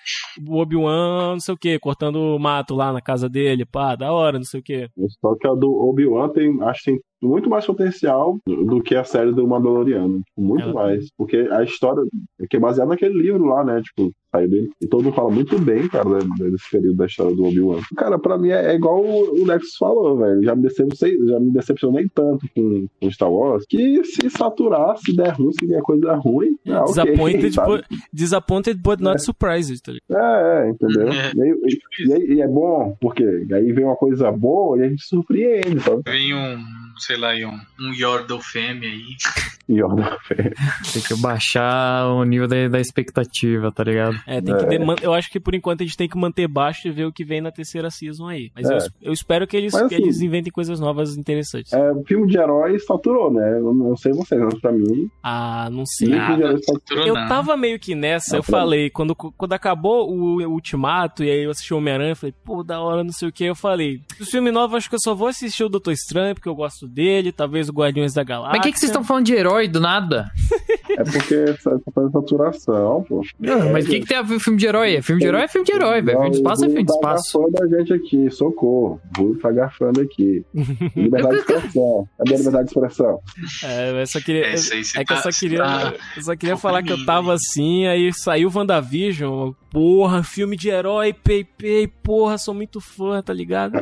o 0.47 0.61
Obi-Wan, 0.61 1.33
não 1.33 1.41
sei 1.41 1.55
o 1.55 1.59
que, 1.59 1.79
cortando 1.79 2.17
o 2.17 2.39
mato 2.39 2.75
lá 2.75 2.93
na 2.93 3.01
casa 3.01 3.29
dele, 3.29 3.65
pá, 3.65 3.97
da 3.97 4.13
hora, 4.13 4.39
não 4.39 4.45
sei 4.45 4.61
o 4.61 4.63
que. 4.63 4.76
Só 5.21 5.35
que 5.37 5.47
a 5.47 5.55
do 5.55 5.71
Obi-Wan 5.73 6.31
tem, 6.33 6.63
acho 6.63 6.85
que 6.85 6.91
tem 6.93 7.01
muito 7.23 7.49
mais 7.51 7.67
potencial 7.67 8.39
do 8.47 8.83
que 8.83 8.95
a 8.95 9.05
série 9.05 9.33
do 9.33 9.47
Mandaloriano. 9.47 10.21
Muito 10.37 10.65
Ela- 10.65 10.73
mais. 10.75 11.09
Porque 11.17 11.37
a 11.51 11.63
história 11.63 12.03
é 12.41 12.47
que 12.47 12.57
é 12.57 12.61
baseada 12.61 12.91
naquele 12.91 13.15
livro 13.21 13.45
lá, 13.47 13.65
né? 13.65 13.81
Tipo, 13.83 14.13
saiu 14.31 14.49
dele. 14.49 14.69
E 14.83 14.87
todo 14.87 15.03
mundo 15.05 15.15
fala 15.15 15.31
muito 15.31 15.59
bem, 15.59 15.89
cara, 15.89 16.09
né, 16.09 16.19
desse 16.51 16.71
período 16.71 16.97
da 16.97 17.07
história 17.07 17.35
do 17.35 17.45
Obi-Wan. 17.45 17.81
Cara, 17.97 18.19
pra 18.19 18.37
mim 18.37 18.51
é, 18.51 18.73
é 18.73 18.75
igual 18.75 19.03
o 19.05 19.45
Lex 19.47 19.77
falou, 19.79 20.19
velho. 20.19 20.43
Já 20.43 20.55
me 20.55 20.63
decepcionei, 20.63 21.27
já 21.27 21.41
me 21.41 21.51
decepcionei 21.53 22.07
tanto 22.15 22.47
com, 22.55 22.87
com 23.01 23.11
Star 23.11 23.33
Wars 23.33 23.65
que 23.69 24.05
se 24.05 24.29
saturar, 24.31 24.97
se 24.99 25.15
der 25.17 25.31
ruim, 25.35 25.53
se 25.53 25.67
vier 25.67 25.81
coisa 25.83 26.15
ruim, 26.17 26.57
ah, 26.69 26.83
ok, 26.83 26.87
Disappointed, 27.05 27.55
sabe? 27.55 27.71
but, 27.71 27.85
disappointed 28.13 28.83
but 28.83 29.01
not 29.01 29.23
surprised, 29.23 29.81
tá 29.83 29.93
ligado? 29.93 30.23
É, 30.27 30.67
é, 30.67 30.71
entendeu? 30.71 31.09
É. 31.09 31.33
E, 31.35 32.33
e 32.33 32.35
e 32.37 32.41
é 32.43 32.49
bom, 32.49 32.97
porque 33.01 33.25
aí 33.25 33.73
vem 33.73 33.85
uma 33.85 33.97
coisa 33.97 34.31
boa 34.31 34.77
e 34.79 34.83
a 34.83 34.89
gente 34.89 35.03
surpreende, 35.05 35.81
sabe? 35.81 36.03
Vem 36.05 36.35
um, 36.35 36.59
sei 36.99 37.17
lá, 37.17 37.33
um, 37.35 37.61
um 37.79 37.93
Yordle 37.93 38.43
Fêmea 38.43 38.91
aí. 38.91 39.17
E 39.69 39.77
Tem 40.93 41.03
que 41.03 41.15
baixar 41.21 42.07
o 42.09 42.25
nível 42.25 42.47
da, 42.47 42.69
da 42.69 42.81
expectativa, 42.81 43.71
tá 43.73 43.83
ligado? 43.85 44.17
É, 44.27 44.41
tem 44.41 44.57
que 44.57 44.65
deman- 44.67 44.97
eu 45.03 45.13
acho 45.13 45.31
que 45.31 45.41
por 45.41 45.55
enquanto 45.55 45.81
a 45.83 45.85
gente 45.85 45.97
tem 45.97 46.09
que 46.09 46.17
manter 46.17 46.47
baixo 46.47 46.87
e 46.87 46.91
ver 46.91 47.05
o 47.07 47.13
que 47.13 47.25
vem 47.25 47.41
na 47.41 47.51
terceira 47.51 47.91
season 47.91 48.29
aí. 48.29 48.51
Mas 48.55 48.69
É. 48.71 48.77
eu, 48.77 48.81
eu 49.03 49.13
espero 49.13 49.47
que 49.47 49.57
eles, 49.57 49.73
Mas, 49.73 49.89
que 49.89 49.95
assim, 49.95 50.05
eles 50.05 50.21
inventem 50.21 50.53
coisas 50.53 50.79
novas 50.79 51.17
interessantes. 51.17 51.73
É, 51.73 51.93
o 51.93 52.05
filme 52.05 52.27
de 52.29 52.39
herói 52.39 52.79
saturou, 52.79 53.33
né? 53.33 53.59
Eu 53.59 53.75
não 53.75 53.97
sei 53.97 54.13
vocês, 54.13 54.41
mas 54.41 54.59
pra 54.61 54.73
mim, 54.73 55.11
Ah, 55.23 55.69
não 55.71 55.85
sei. 55.85 56.09
o 56.09 56.13
filme 56.13 56.37
de 56.37 56.43
herói 56.43 56.63
saturou. 56.63 57.07
Eu 57.07 57.15
tava 57.29 57.57
meio 57.57 57.79
que 57.79 57.95
nessa, 57.95 58.33
Não, 58.33 58.39
eu 58.39 58.43
falei, 58.45 58.91
quando, 58.91 59.15
quando 59.15 59.53
acabou 59.53 60.11
o, 60.11 60.43
o 60.43 60.53
Ultimato 60.53 61.25
e 61.25 61.31
aí 61.31 61.43
eu 61.45 61.51
assisti 61.51 61.75
o 61.75 61.79
Homem-Aranha, 61.79 62.13
eu 62.13 62.17
falei, 62.17 62.35
pô, 62.45 62.63
da 62.63 62.81
hora, 62.81 63.03
não 63.03 63.13
sei 63.13 63.29
o 63.29 63.33
que, 63.33 63.45
eu 63.45 63.55
falei, 63.55 64.01
os 64.21 64.31
filmes 64.31 64.53
novos 64.53 64.77
acho 64.77 64.89
que 64.89 64.95
eu 64.95 65.01
só 65.01 65.15
vou 65.15 65.29
assistir 65.29 65.65
o 65.65 65.69
Doutor 65.69 65.93
Estranho, 65.93 66.35
porque 66.35 66.49
eu 66.49 66.55
gosto 66.55 66.87
dele, 66.87 67.33
talvez 67.33 67.69
o 67.69 67.73
Guardiões 67.73 68.13
da 68.15 68.23
Galáxia. 68.23 68.53
Mas 68.53 68.61
o 68.61 68.63
que, 68.63 68.73
que 68.73 68.79
vocês 68.79 68.91
estão 68.91 69.05
falando 69.05 69.27
de 69.27 69.35
herói 69.35 69.56
do 69.69 69.81
nada? 69.81 70.31
É 70.91 71.03
porque 71.05 71.35
essa 71.35 71.71
tá 71.79 71.93
fazendo 71.95 72.13
saturação, 72.13 73.05
pô. 73.09 73.23
Não, 73.41 73.73
mas 73.73 73.85
o 73.87 73.89
que, 73.89 74.01
que 74.01 74.07
tem 74.07 74.17
a 74.17 74.23
ver 74.23 74.35
com 74.35 74.41
filme 74.41 74.59
de 74.59 74.67
herói? 74.67 74.97
É 74.97 75.03
filme 75.03 75.21
de 75.21 75.27
herói 75.27 75.43
é 75.43 75.49
filme 75.49 75.67
de 75.67 75.73
herói, 75.73 76.01
velho. 76.03 76.17
Filme 76.19 76.31
de 76.31 76.37
espaço 76.37 76.65
é 76.65 76.69
filme 76.69 76.85
de 76.85 76.93
espaço. 76.93 77.33
Tá 77.33 77.39
garfando 77.61 77.65
a 77.65 77.79
gente 77.79 77.93
aqui, 77.93 78.31
socorro. 78.31 79.01
Vou 79.17 79.37
tá 79.39 79.51
garfando 79.51 80.01
aqui. 80.01 80.45
Liberdade 80.95 81.35
de 81.37 81.41
expressão. 81.41 82.09
Cadê 82.19 82.35
a 82.35 82.39
liberdade 82.39 82.65
de 82.65 82.71
expressão? 82.71 83.21
É, 83.65 84.03
eu 84.03 84.07
só 84.07 84.21
queria... 84.21 84.57
Você 84.57 84.75
É 85.01 85.05
que 85.05 85.13
eu 85.13 85.17
tá- 85.17 85.23
só 85.23 85.31
queria, 85.31 85.59
tá 85.63 85.95
eu 86.17 86.23
só 86.23 86.37
queria 86.37 86.57
falar 86.57 86.83
que 86.83 86.93
eu 86.93 87.05
tava 87.05 87.35
assim, 87.35 87.87
aí 87.87 88.13
saiu 88.13 88.51
WandaVision, 88.55 89.53
porra, 89.71 90.23
filme 90.23 90.57
de 90.57 90.69
herói, 90.69 91.13
pei, 91.13 91.45
pei, 91.45 91.87
porra, 91.87 92.39
sou 92.39 92.55
muito 92.55 92.81
fã, 92.81 93.23
tá 93.23 93.33
ligado? 93.33 93.75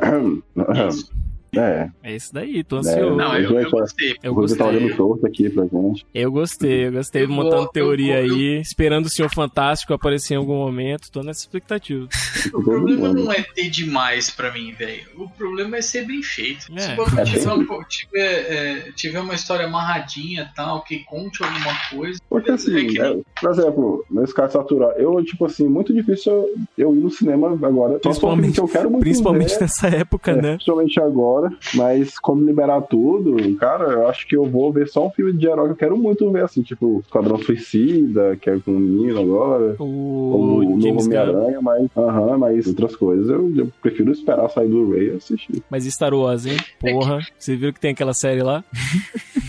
É, 1.58 1.90
É 2.02 2.16
isso 2.16 2.32
daí, 2.32 2.62
tô 2.64 2.76
ansioso. 2.76 3.16
Não, 3.16 3.36
eu, 3.36 3.58
eu 3.60 3.70
gostei. 3.70 4.14
Eu 4.22 4.32
o 4.32 4.34
Rodrigo 4.36 4.58
tá 4.58 4.64
gostei. 4.64 4.82
olhando 4.84 4.96
torto 4.96 5.26
aqui 5.26 5.50
pra 5.50 5.64
gente. 5.64 6.06
Eu 6.14 6.32
gostei, 6.32 6.86
eu 6.86 6.92
gostei, 6.92 7.24
Eu 7.24 7.28
montando 7.28 7.68
teoria 7.68 8.20
vou- 8.20 8.26
eu- 8.26 8.34
aí, 8.36 8.60
esperando 8.60 9.06
o 9.06 9.10
Senhor 9.10 9.28
Fantástico 9.32 9.92
aparecer 9.92 10.34
em 10.34 10.36
algum 10.36 10.56
momento, 10.56 11.10
tô 11.10 11.22
nessa 11.22 11.40
expectativa. 11.40 12.06
O 12.54 12.62
problema 12.62 13.12
não 13.12 13.32
é 13.32 13.42
ter 13.42 13.70
demais 13.70 14.30
pra 14.30 14.52
mim, 14.52 14.72
velho. 14.72 15.02
O 15.16 15.28
problema 15.28 15.76
é 15.78 15.82
ser 15.82 16.06
bem 16.06 16.22
feito. 16.22 16.66
É. 16.74 16.78
Se 16.80 16.88
bagulho 16.94 17.20
É 17.20 17.24
tiver, 17.24 17.44
bem- 17.46 17.58
um- 17.58 17.84
tiver, 17.88 18.20
é, 18.52 18.92
tiver 18.94 19.20
uma 19.20 19.34
história 19.34 19.66
amarradinha 19.66 20.50
tal, 20.54 20.82
que 20.84 20.98
conte 21.04 21.42
alguma 21.42 21.74
coisa. 21.90 22.20
Porque 22.28 22.50
É 22.50 22.54
assim, 22.54 22.86
que 22.86 23.00
é, 23.00 23.16
por 23.40 23.50
exemplo, 23.50 24.04
nesse 24.10 24.34
caso 24.34 24.52
saturar, 24.54 24.90
eu, 24.98 25.22
tipo 25.24 25.44
assim, 25.46 25.66
muito 25.68 25.92
difícil 25.92 26.48
eu, 26.76 26.94
ir 26.94 27.00
no 27.00 27.10
cinema 27.10 27.48
agora. 27.62 27.98
Principalmente, 27.98 28.54
que 28.54 28.60
eu 28.60 28.68
quero 28.68 28.90
muito 28.90 29.02
principalmente 29.02 29.54
ver, 29.54 29.60
nessa 29.62 29.88
época, 29.88 30.30
é, 30.32 30.42
né? 30.42 30.52
Principalmente 30.56 31.00
agora, 31.00 31.43
mas 31.74 32.18
quando 32.18 32.44
liberar 32.44 32.80
tudo, 32.82 33.36
cara, 33.56 33.84
eu 33.84 34.08
acho 34.08 34.26
que 34.26 34.36
eu 34.36 34.44
vou 34.44 34.72
ver 34.72 34.88
só 34.88 35.06
um 35.06 35.10
filme 35.10 35.32
de 35.32 35.46
herói 35.46 35.66
que 35.66 35.72
eu 35.72 35.76
quero 35.76 35.96
muito 35.96 36.30
ver, 36.30 36.44
assim, 36.44 36.62
tipo, 36.62 37.00
Esquadrão 37.04 37.38
Suicida, 37.38 38.36
que 38.36 38.50
é 38.50 38.58
com 38.58 38.72
o 38.72 38.80
menino 38.80 39.20
agora. 39.20 39.76
O, 39.78 40.60
O, 40.64 40.76
novo 40.76 41.02
Homem-Aranha, 41.02 41.60
mas, 41.60 41.88
aham, 41.96 42.38
mas 42.38 42.66
outras 42.66 42.96
coisas 42.96 43.28
eu, 43.28 43.52
eu 43.56 43.70
prefiro 43.82 44.12
esperar 44.12 44.48
sair 44.48 44.68
do 44.68 44.90
Ray 44.90 45.08
e 45.08 45.16
assistir. 45.16 45.62
mas 45.70 45.84
Star 45.84 46.14
Wars, 46.14 46.46
hein? 46.46 46.56
Porra, 46.80 47.18
você 47.38 47.56
viu 47.56 47.72
que 47.72 47.80
tem 47.80 47.92
aquela 47.92 48.14
série 48.14 48.42
lá? 48.42 48.64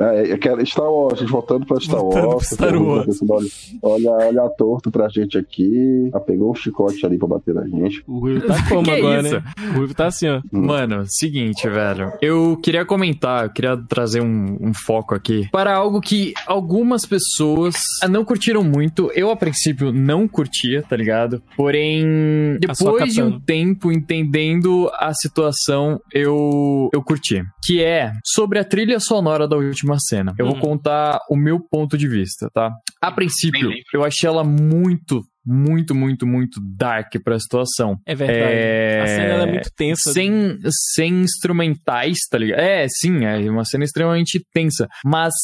É, 0.00 0.32
é 0.32 0.38
que 0.38 0.48
era 0.48 0.64
Star 0.64 0.90
Wars, 0.90 1.14
a 1.18 1.20
gente 1.22 1.30
voltando 1.30 1.66
pra 1.66 1.78
Star 1.80 1.98
Voltando 2.00 2.26
Wars. 2.28 2.48
pra 2.48 2.56
Star 2.56 2.82
Wars. 2.82 3.08
Olha, 3.82 4.10
olha, 4.10 4.10
olha 4.40 4.48
torto 4.56 4.90
pra 4.90 5.08
gente 5.08 5.38
aqui. 5.38 6.10
Ah, 6.12 6.20
pegou 6.20 6.50
um 6.50 6.54
chicote 6.54 7.04
ali 7.06 7.18
pra 7.18 7.28
bater 7.28 7.54
na 7.54 7.66
gente. 7.66 8.02
O 8.06 8.18
Ruivo 8.20 8.46
tá 8.46 8.56
como 8.68 8.90
agora, 8.90 9.20
isso? 9.22 9.34
né? 9.34 9.42
O 9.70 9.78
Ruivo 9.78 9.94
tá 9.94 10.06
assim, 10.06 10.28
ó. 10.28 10.40
Mano, 10.52 11.04
seguinte, 11.06 11.68
velho. 11.68 12.12
Eu 12.20 12.56
queria 12.62 12.84
comentar, 12.84 13.44
eu 13.44 13.50
queria 13.50 13.76
trazer 13.76 14.20
um, 14.20 14.56
um 14.60 14.72
foco 14.74 15.14
aqui 15.14 15.48
para 15.52 15.74
algo 15.74 16.00
que 16.00 16.32
algumas 16.46 17.04
pessoas 17.06 17.74
não 18.08 18.24
curtiram 18.24 18.64
muito. 18.64 19.10
Eu, 19.14 19.30
a 19.30 19.36
princípio, 19.36 19.92
não 19.92 20.26
curtia, 20.26 20.82
tá 20.88 20.96
ligado? 20.96 21.42
Porém, 21.56 22.56
depois 22.60 23.12
de 23.14 23.22
um 23.22 23.38
tempo 23.40 23.92
entendendo 23.92 24.90
a 24.94 25.12
situação, 25.12 26.00
eu, 26.12 26.88
eu 26.92 27.02
curti. 27.02 27.42
Que 27.64 27.82
é 27.82 28.12
sobre 28.24 28.58
a 28.58 28.64
trilha 28.64 28.98
sonora 29.00 29.46
da 29.48 29.56
última 29.74 29.98
cena. 29.98 30.34
Eu 30.38 30.46
Hum. 30.46 30.50
vou 30.52 30.60
contar 30.60 31.18
o 31.30 31.36
meu 31.36 31.58
ponto 31.60 31.98
de 31.98 32.08
vista, 32.08 32.48
tá? 32.52 32.70
A 33.00 33.10
princípio, 33.12 33.70
eu 33.92 34.04
achei 34.04 34.28
ela 34.28 34.44
muito 34.44 35.22
muito, 35.46 35.94
muito, 35.94 36.26
muito 36.26 36.58
dark 36.74 37.12
pra 37.22 37.38
situação. 37.38 37.98
É 38.06 38.14
verdade. 38.14 38.40
É, 38.54 39.00
A 39.02 39.06
cena 39.06 39.42
é 39.42 39.46
muito 39.46 39.68
tensa. 39.76 40.10
Sem, 40.10 40.58
sem 40.94 41.20
instrumentais, 41.20 42.16
tá 42.30 42.38
ligado? 42.38 42.60
É, 42.60 42.86
sim, 42.88 43.24
é 43.26 43.50
uma 43.50 43.64
cena 43.64 43.84
extremamente 43.84 44.40
tensa. 44.54 44.88
Mas 45.04 45.34